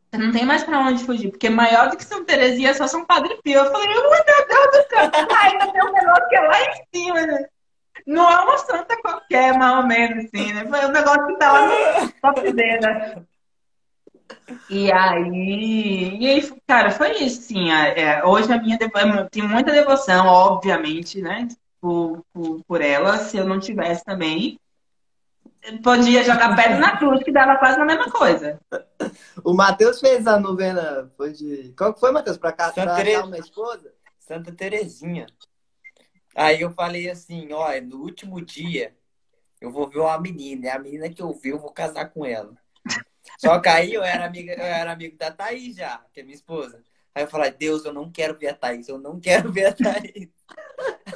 Você 0.10 0.18
não 0.18 0.32
tem 0.32 0.44
mais 0.44 0.64
pra 0.64 0.80
onde 0.80 1.04
fugir, 1.04 1.30
porque 1.30 1.50
maior 1.50 1.90
do 1.90 1.98
que 1.98 2.04
São 2.04 2.26
Terezinha 2.26 2.72
é 2.72 2.74
só 2.74 2.88
São 2.88 3.06
Padre 3.06 3.40
Pio. 3.44 3.60
Eu 3.60 3.72
falei, 3.72 3.88
meu 3.88 4.02
Deus 4.02 4.68
do 4.72 4.90
céu, 4.90 5.12
ainda 5.38 5.72
tem 5.72 5.84
um 5.84 5.94
menor 5.94 6.28
que 6.28 6.36
é 6.36 6.42
lá 6.42 6.62
em 6.62 6.84
cima, 6.94 7.22
né? 7.28 7.46
Não 8.08 8.28
é 8.30 8.42
uma 8.42 8.58
santa 8.58 8.98
qualquer, 9.02 9.56
mais 9.56 9.78
ou 9.78 9.86
menos, 9.86 10.26
assim, 10.26 10.52
né? 10.52 10.66
Foi 10.66 10.86
um 10.86 10.92
negócio 10.92 11.28
que 11.28 11.38
tá 11.38 11.52
lá 11.52 11.68
no 11.68 12.12
top 12.22 12.54
né? 12.54 13.24
E 14.68 14.92
aí, 14.92 16.18
e 16.20 16.28
aí, 16.28 16.54
cara, 16.68 16.90
foi 16.90 17.12
isso, 17.18 17.44
sim. 17.44 17.72
É, 17.72 18.26
hoje 18.26 18.52
a 18.52 18.60
minha 18.60 18.78
devoção, 18.80 19.28
tem 19.28 19.44
muita 19.44 19.72
devoção, 19.72 20.26
obviamente, 20.26 21.22
né? 21.22 21.48
Por, 21.80 22.24
por, 22.34 22.64
por 22.68 22.82
ela, 22.82 23.20
se 23.20 23.38
eu 23.38 23.46
não 23.46 23.60
tivesse 23.60 24.04
também 24.04 24.60
podia 25.84 26.24
jogar 26.24 26.56
pedra 26.56 26.78
na 26.78 26.98
cruz, 26.98 27.24
que 27.24 27.32
dava 27.32 27.58
quase 27.58 27.80
a 27.80 27.86
mesma 27.86 28.10
coisa. 28.12 28.60
O 29.44 29.54
Matheus 29.54 30.00
fez 30.00 30.28
a 30.28 30.40
novena, 30.40 31.12
foi 31.18 31.32
de. 31.32 31.74
Qual 31.78 31.94
que 31.94 32.00
foi, 32.00 32.12
Matheus? 32.12 32.38
Pra 32.38 32.56
Santa 32.72 32.96
Tere... 32.96 33.18
uma 33.18 33.38
esposa? 33.38 33.94
Santa 34.20 34.52
Terezinha. 34.52 35.28
Aí 36.36 36.62
eu 36.62 36.72
falei 36.72 37.10
assim, 37.10 37.52
ó, 37.52 37.70
no 37.82 37.98
último 37.98 38.42
dia 38.42 38.96
eu 39.60 39.72
vou 39.72 39.90
ver 39.90 40.00
uma 40.00 40.20
menina, 40.20 40.68
é 40.68 40.72
a 40.72 40.80
menina 40.80 41.10
que 41.10 41.22
eu 41.22 41.34
vi, 41.34 41.50
eu 41.50 41.60
vou 41.60 41.72
casar 41.72 42.06
com 42.10 42.26
ela. 42.26 42.54
Só 43.38 43.60
que 43.60 43.68
aí 43.68 43.94
eu 43.94 44.04
era, 44.04 44.26
amiga, 44.26 44.54
eu 44.54 44.64
era 44.64 44.92
amigo 44.92 45.18
da 45.18 45.32
Thaís 45.32 45.76
já, 45.76 46.04
que 46.14 46.22
é 46.22 46.24
minha 46.24 46.36
esposa. 46.36 46.82
Aí 47.14 47.24
eu 47.24 47.28
falei, 47.28 47.52
Deus, 47.52 47.84
eu 47.84 47.94
não 47.94 48.12
quero 48.12 48.38
ver 48.38 48.48
a 48.48 48.54
Thaís, 48.54 48.88
eu 48.88 48.98
não 48.98 49.20
quero 49.20 49.52
ver 49.52 49.66
a 49.68 49.74
Thaís. 49.74 50.30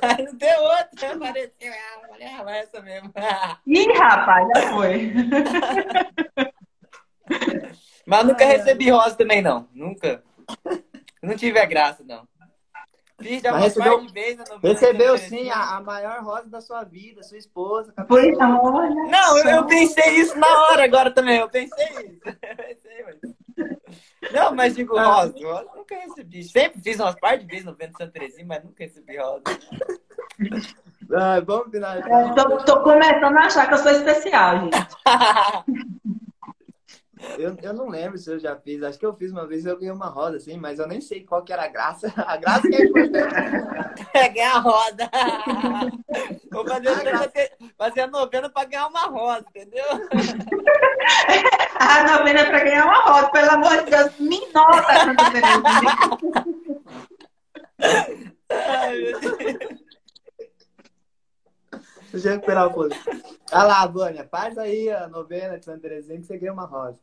Aí 0.02 0.26
não 0.26 0.36
deu 0.36 0.62
outra, 0.62 1.14
apareceu 1.14 1.72
ela. 1.74 2.08
Falei, 2.10 2.28
ah, 2.28 2.44
vai 2.44 2.60
essa 2.60 2.82
mesmo. 2.82 3.14
Ih, 3.66 3.94
rapaz, 3.94 4.48
já 4.56 4.74
foi. 4.74 5.14
Mas 8.06 8.26
nunca 8.26 8.46
recebi 8.46 8.90
rosa 8.90 9.16
também, 9.16 9.42
não. 9.42 9.68
Nunca. 9.74 10.24
Não 11.22 11.36
tive 11.36 11.60
a 11.60 11.66
graça, 11.66 12.04
não. 12.04 12.28
Fiz 13.22 13.42
já 13.42 13.56
recebeu, 13.56 14.06
vezes, 14.10 14.44
recebeu 14.62 15.18
sim 15.18 15.50
a, 15.50 15.78
a, 15.78 15.82
maior 15.82 16.22
rosa 16.22 16.50
da 16.50 16.60
sua 16.60 16.84
vida, 16.84 17.24
sua 17.24 17.38
esposa. 17.38 17.94
Pois 18.08 18.38
olha. 18.38 18.90
Não, 18.90 19.38
eu, 19.38 19.46
eu, 19.46 19.66
pensei 19.66 20.20
isso 20.20 20.38
na 20.38 20.64
hora 20.64 20.84
agora 20.84 21.12
também. 21.12 21.40
Eu 21.40 21.50
pensei 21.50 21.86
isso. 21.86 22.22
Eu 22.26 22.56
pensei, 22.58 23.04
mas... 23.06 23.43
Não, 24.32 24.56
mas 24.56 24.76
digo 24.76 24.98
ah. 24.98 25.04
rosa. 25.04 25.34
Rosa 25.42 25.70
nunca 25.76 25.96
recebi. 25.96 26.44
Sempre 26.44 26.82
fiz 26.82 27.00
umas 27.00 27.16
par 27.20 27.38
de 27.38 27.46
vezes 27.46 27.66
no 27.66 27.76
Vento 27.76 27.98
Santa 27.98 28.12
Terezinha, 28.12 28.46
mas 28.46 28.64
nunca 28.64 28.84
recebi 28.84 29.18
rosa. 29.18 29.44
Ah, 31.14 31.40
vamos 31.42 31.70
finalizar. 31.70 32.10
É, 32.10 32.34
tô, 32.34 32.58
tô 32.64 32.82
começando 32.82 33.38
a 33.38 33.42
achar 33.42 33.68
que 33.68 33.74
eu 33.74 33.78
sou 33.78 33.92
especial, 33.92 34.60
gente. 34.62 34.78
Eu, 37.38 37.56
eu 37.62 37.74
não 37.74 37.88
lembro 37.90 38.18
se 38.18 38.30
eu 38.30 38.40
já 38.40 38.56
fiz. 38.56 38.84
Acho 38.84 39.00
que 39.00 39.06
eu 39.06 39.16
fiz 39.16 39.32
uma 39.32 39.48
vez 39.48 39.66
eu 39.66 39.78
ganhei 39.78 39.92
uma 39.92 40.08
roda, 40.08 40.38
assim, 40.38 40.58
mas 40.58 40.80
eu 40.80 40.88
nem 40.88 41.00
sei 41.00 41.24
qual 41.24 41.44
que 41.44 41.54
era 41.54 41.64
a 41.64 41.68
graça. 41.68 42.14
A 42.26 42.38
graça 42.38 42.68
que 42.68 42.76
é 42.76 42.86
importante. 42.86 43.34
É 44.14 44.28
ganhar 44.30 44.56
a 44.56 44.60
roda. 44.60 45.10
Vou 46.52 46.68
fazer, 46.68 46.90
a 46.90 46.98
fazer, 47.78 48.02
a 48.02 48.08
novena 48.08 48.50
para 48.50 48.68
ganhar 48.68 48.88
uma 48.88 49.06
roda, 49.06 49.46
entendeu? 49.50 49.86
A 51.80 52.18
novena 52.18 52.40
é 52.40 52.46
para 52.46 52.64
ganhar 52.64 52.86
uma 52.86 53.02
roda, 53.02 53.30
pelo 53.32 53.52
amor 53.52 53.84
de 53.84 53.92
Deus. 53.92 54.20
Me 54.20 54.40
nota, 54.52 55.16
Teresa. 55.32 55.64
Ai, 58.50 58.98
meu 58.98 59.20
Deus. 59.20 59.84
Deixa 62.12 62.28
eu 62.28 62.34
recuperar 62.34 62.68
o 62.68 62.74
poder. 62.74 63.00
Olha 63.52 63.64
lá, 63.64 63.88
Vânia, 63.88 64.28
faz 64.30 64.58
aí 64.58 64.90
a 64.90 65.08
novena 65.08 65.58
de 65.58 65.66
Santa 65.66 65.82
Terezinha 65.82 66.20
que 66.20 66.26
você 66.28 66.38
ganha 66.38 66.54
uma 66.54 66.66
rosa. 66.66 67.00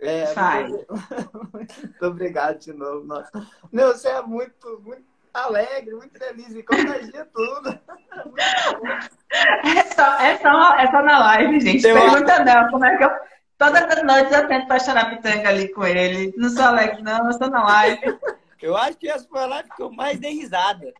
É, 0.00 0.26
Faz. 0.28 0.70
Muito 1.52 2.06
obrigado 2.06 2.58
de 2.58 2.72
novo. 2.72 3.06
Nossa. 3.06 3.30
Meu, 3.70 3.88
você 3.88 4.08
é 4.08 4.22
muito, 4.22 4.80
muito 4.82 5.04
alegre, 5.32 5.94
muito 5.94 6.18
feliz 6.18 6.54
e 6.54 6.62
contagia 6.62 7.26
tudo. 7.32 7.78
É 9.32 9.84
só, 9.84 10.18
é, 10.18 10.36
só, 10.38 10.74
é 10.74 10.90
só 10.90 11.02
na 11.02 11.18
live, 11.20 11.60
gente. 11.60 11.86
Eu 11.86 11.94
Pergunta 11.94 12.32
acho... 12.32 12.44
não, 12.44 12.70
como 12.70 12.84
é 12.84 12.96
que 12.96 13.04
eu. 13.04 13.10
Todas 13.56 13.82
as 13.82 14.02
noites 14.02 14.32
eu 14.32 14.48
tento 14.48 14.84
chorar 14.84 15.08
pitanga 15.08 15.48
ali 15.48 15.68
com 15.72 15.84
ele. 15.84 16.34
Não 16.36 16.50
sou 16.50 16.64
alegre, 16.64 17.00
não, 17.00 17.26
eu 17.26 17.32
sou 17.32 17.48
na 17.48 17.62
live. 17.62 18.18
Eu 18.60 18.76
acho 18.76 18.96
que 18.98 19.08
essa 19.08 19.26
foi 19.28 19.40
a 19.40 19.46
live 19.46 19.68
que 19.70 19.82
eu 19.82 19.92
mais 19.92 20.18
dei 20.18 20.32
risada. 20.32 20.92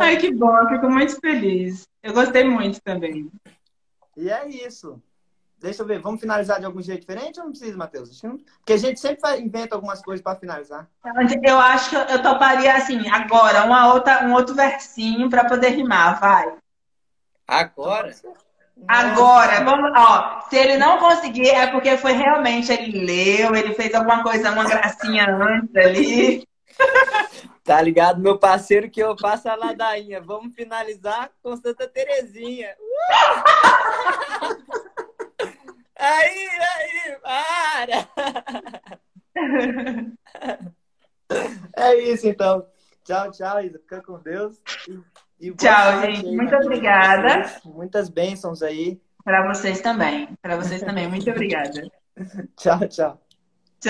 Ai, 0.00 0.16
que 0.18 0.30
bom, 0.32 0.54
eu 0.58 0.68
fico 0.68 0.90
muito 0.90 1.18
feliz. 1.18 1.88
Eu 2.02 2.12
gostei 2.12 2.44
muito 2.44 2.80
também. 2.82 3.30
E 4.16 4.30
é 4.30 4.48
isso. 4.48 5.00
Deixa 5.58 5.82
eu 5.82 5.86
ver, 5.86 6.00
vamos 6.00 6.20
finalizar 6.20 6.60
de 6.60 6.66
algum 6.66 6.82
jeito 6.82 7.00
diferente 7.00 7.38
ou 7.38 7.46
não 7.46 7.52
precisa, 7.52 7.76
Matheus? 7.76 8.20
Porque 8.58 8.74
a 8.74 8.76
gente 8.76 9.00
sempre 9.00 9.40
inventa 9.40 9.74
algumas 9.74 10.02
coisas 10.02 10.22
para 10.22 10.38
finalizar. 10.38 10.86
Eu 11.42 11.58
acho 11.58 11.90
que 11.90 11.96
eu 11.96 12.22
toparia 12.22 12.74
assim, 12.74 13.08
agora, 13.08 13.64
uma 13.64 13.94
outra, 13.94 14.24
um 14.24 14.34
outro 14.34 14.54
versinho 14.54 15.30
para 15.30 15.46
poder 15.46 15.70
rimar, 15.70 16.20
vai. 16.20 16.56
Agora? 17.48 18.14
Agora, 18.86 19.64
vamos, 19.64 19.90
ó, 19.96 20.42
se 20.50 20.56
ele 20.56 20.76
não 20.76 20.98
conseguir, 20.98 21.48
é 21.48 21.66
porque 21.68 21.96
foi 21.96 22.12
realmente, 22.12 22.70
ele 22.70 23.06
leu, 23.06 23.56
ele 23.56 23.72
fez 23.72 23.94
alguma 23.94 24.22
coisa, 24.22 24.52
uma 24.52 24.64
gracinha 24.64 25.26
antes 25.30 25.74
ali. 25.74 26.46
Tá 27.64 27.82
ligado, 27.82 28.20
meu 28.20 28.38
parceiro, 28.38 28.88
que 28.88 29.00
eu 29.00 29.18
faço 29.18 29.48
a 29.48 29.56
ladainha. 29.56 30.20
Vamos 30.20 30.54
finalizar 30.54 31.32
com 31.42 31.56
Santa 31.56 31.88
Terezinha. 31.88 32.76
Uh! 32.78 33.36
aí, 35.98 36.48
aí, 36.76 37.16
para! 37.20 38.08
É 41.76 41.94
isso, 41.96 42.26
então. 42.26 42.66
Tchau, 43.04 43.30
tchau, 43.30 43.60
Isa. 43.62 43.78
Fica 43.78 44.02
com 44.02 44.18
Deus. 44.18 44.60
E, 45.38 45.48
e 45.48 45.54
tchau, 45.54 46.00
gente. 46.02 46.26
Aí, 46.26 46.36
Muito 46.36 46.54
obrigada. 46.56 47.60
Muitas 47.64 48.08
bênçãos 48.08 48.62
aí. 48.62 49.00
Para 49.24 49.46
vocês 49.46 49.80
também. 49.80 50.28
Para 50.40 50.56
vocês 50.56 50.82
também. 50.82 51.08
Muito 51.08 51.28
obrigada. 51.30 51.90
tchau, 52.56 52.88
tchau. 52.88 53.25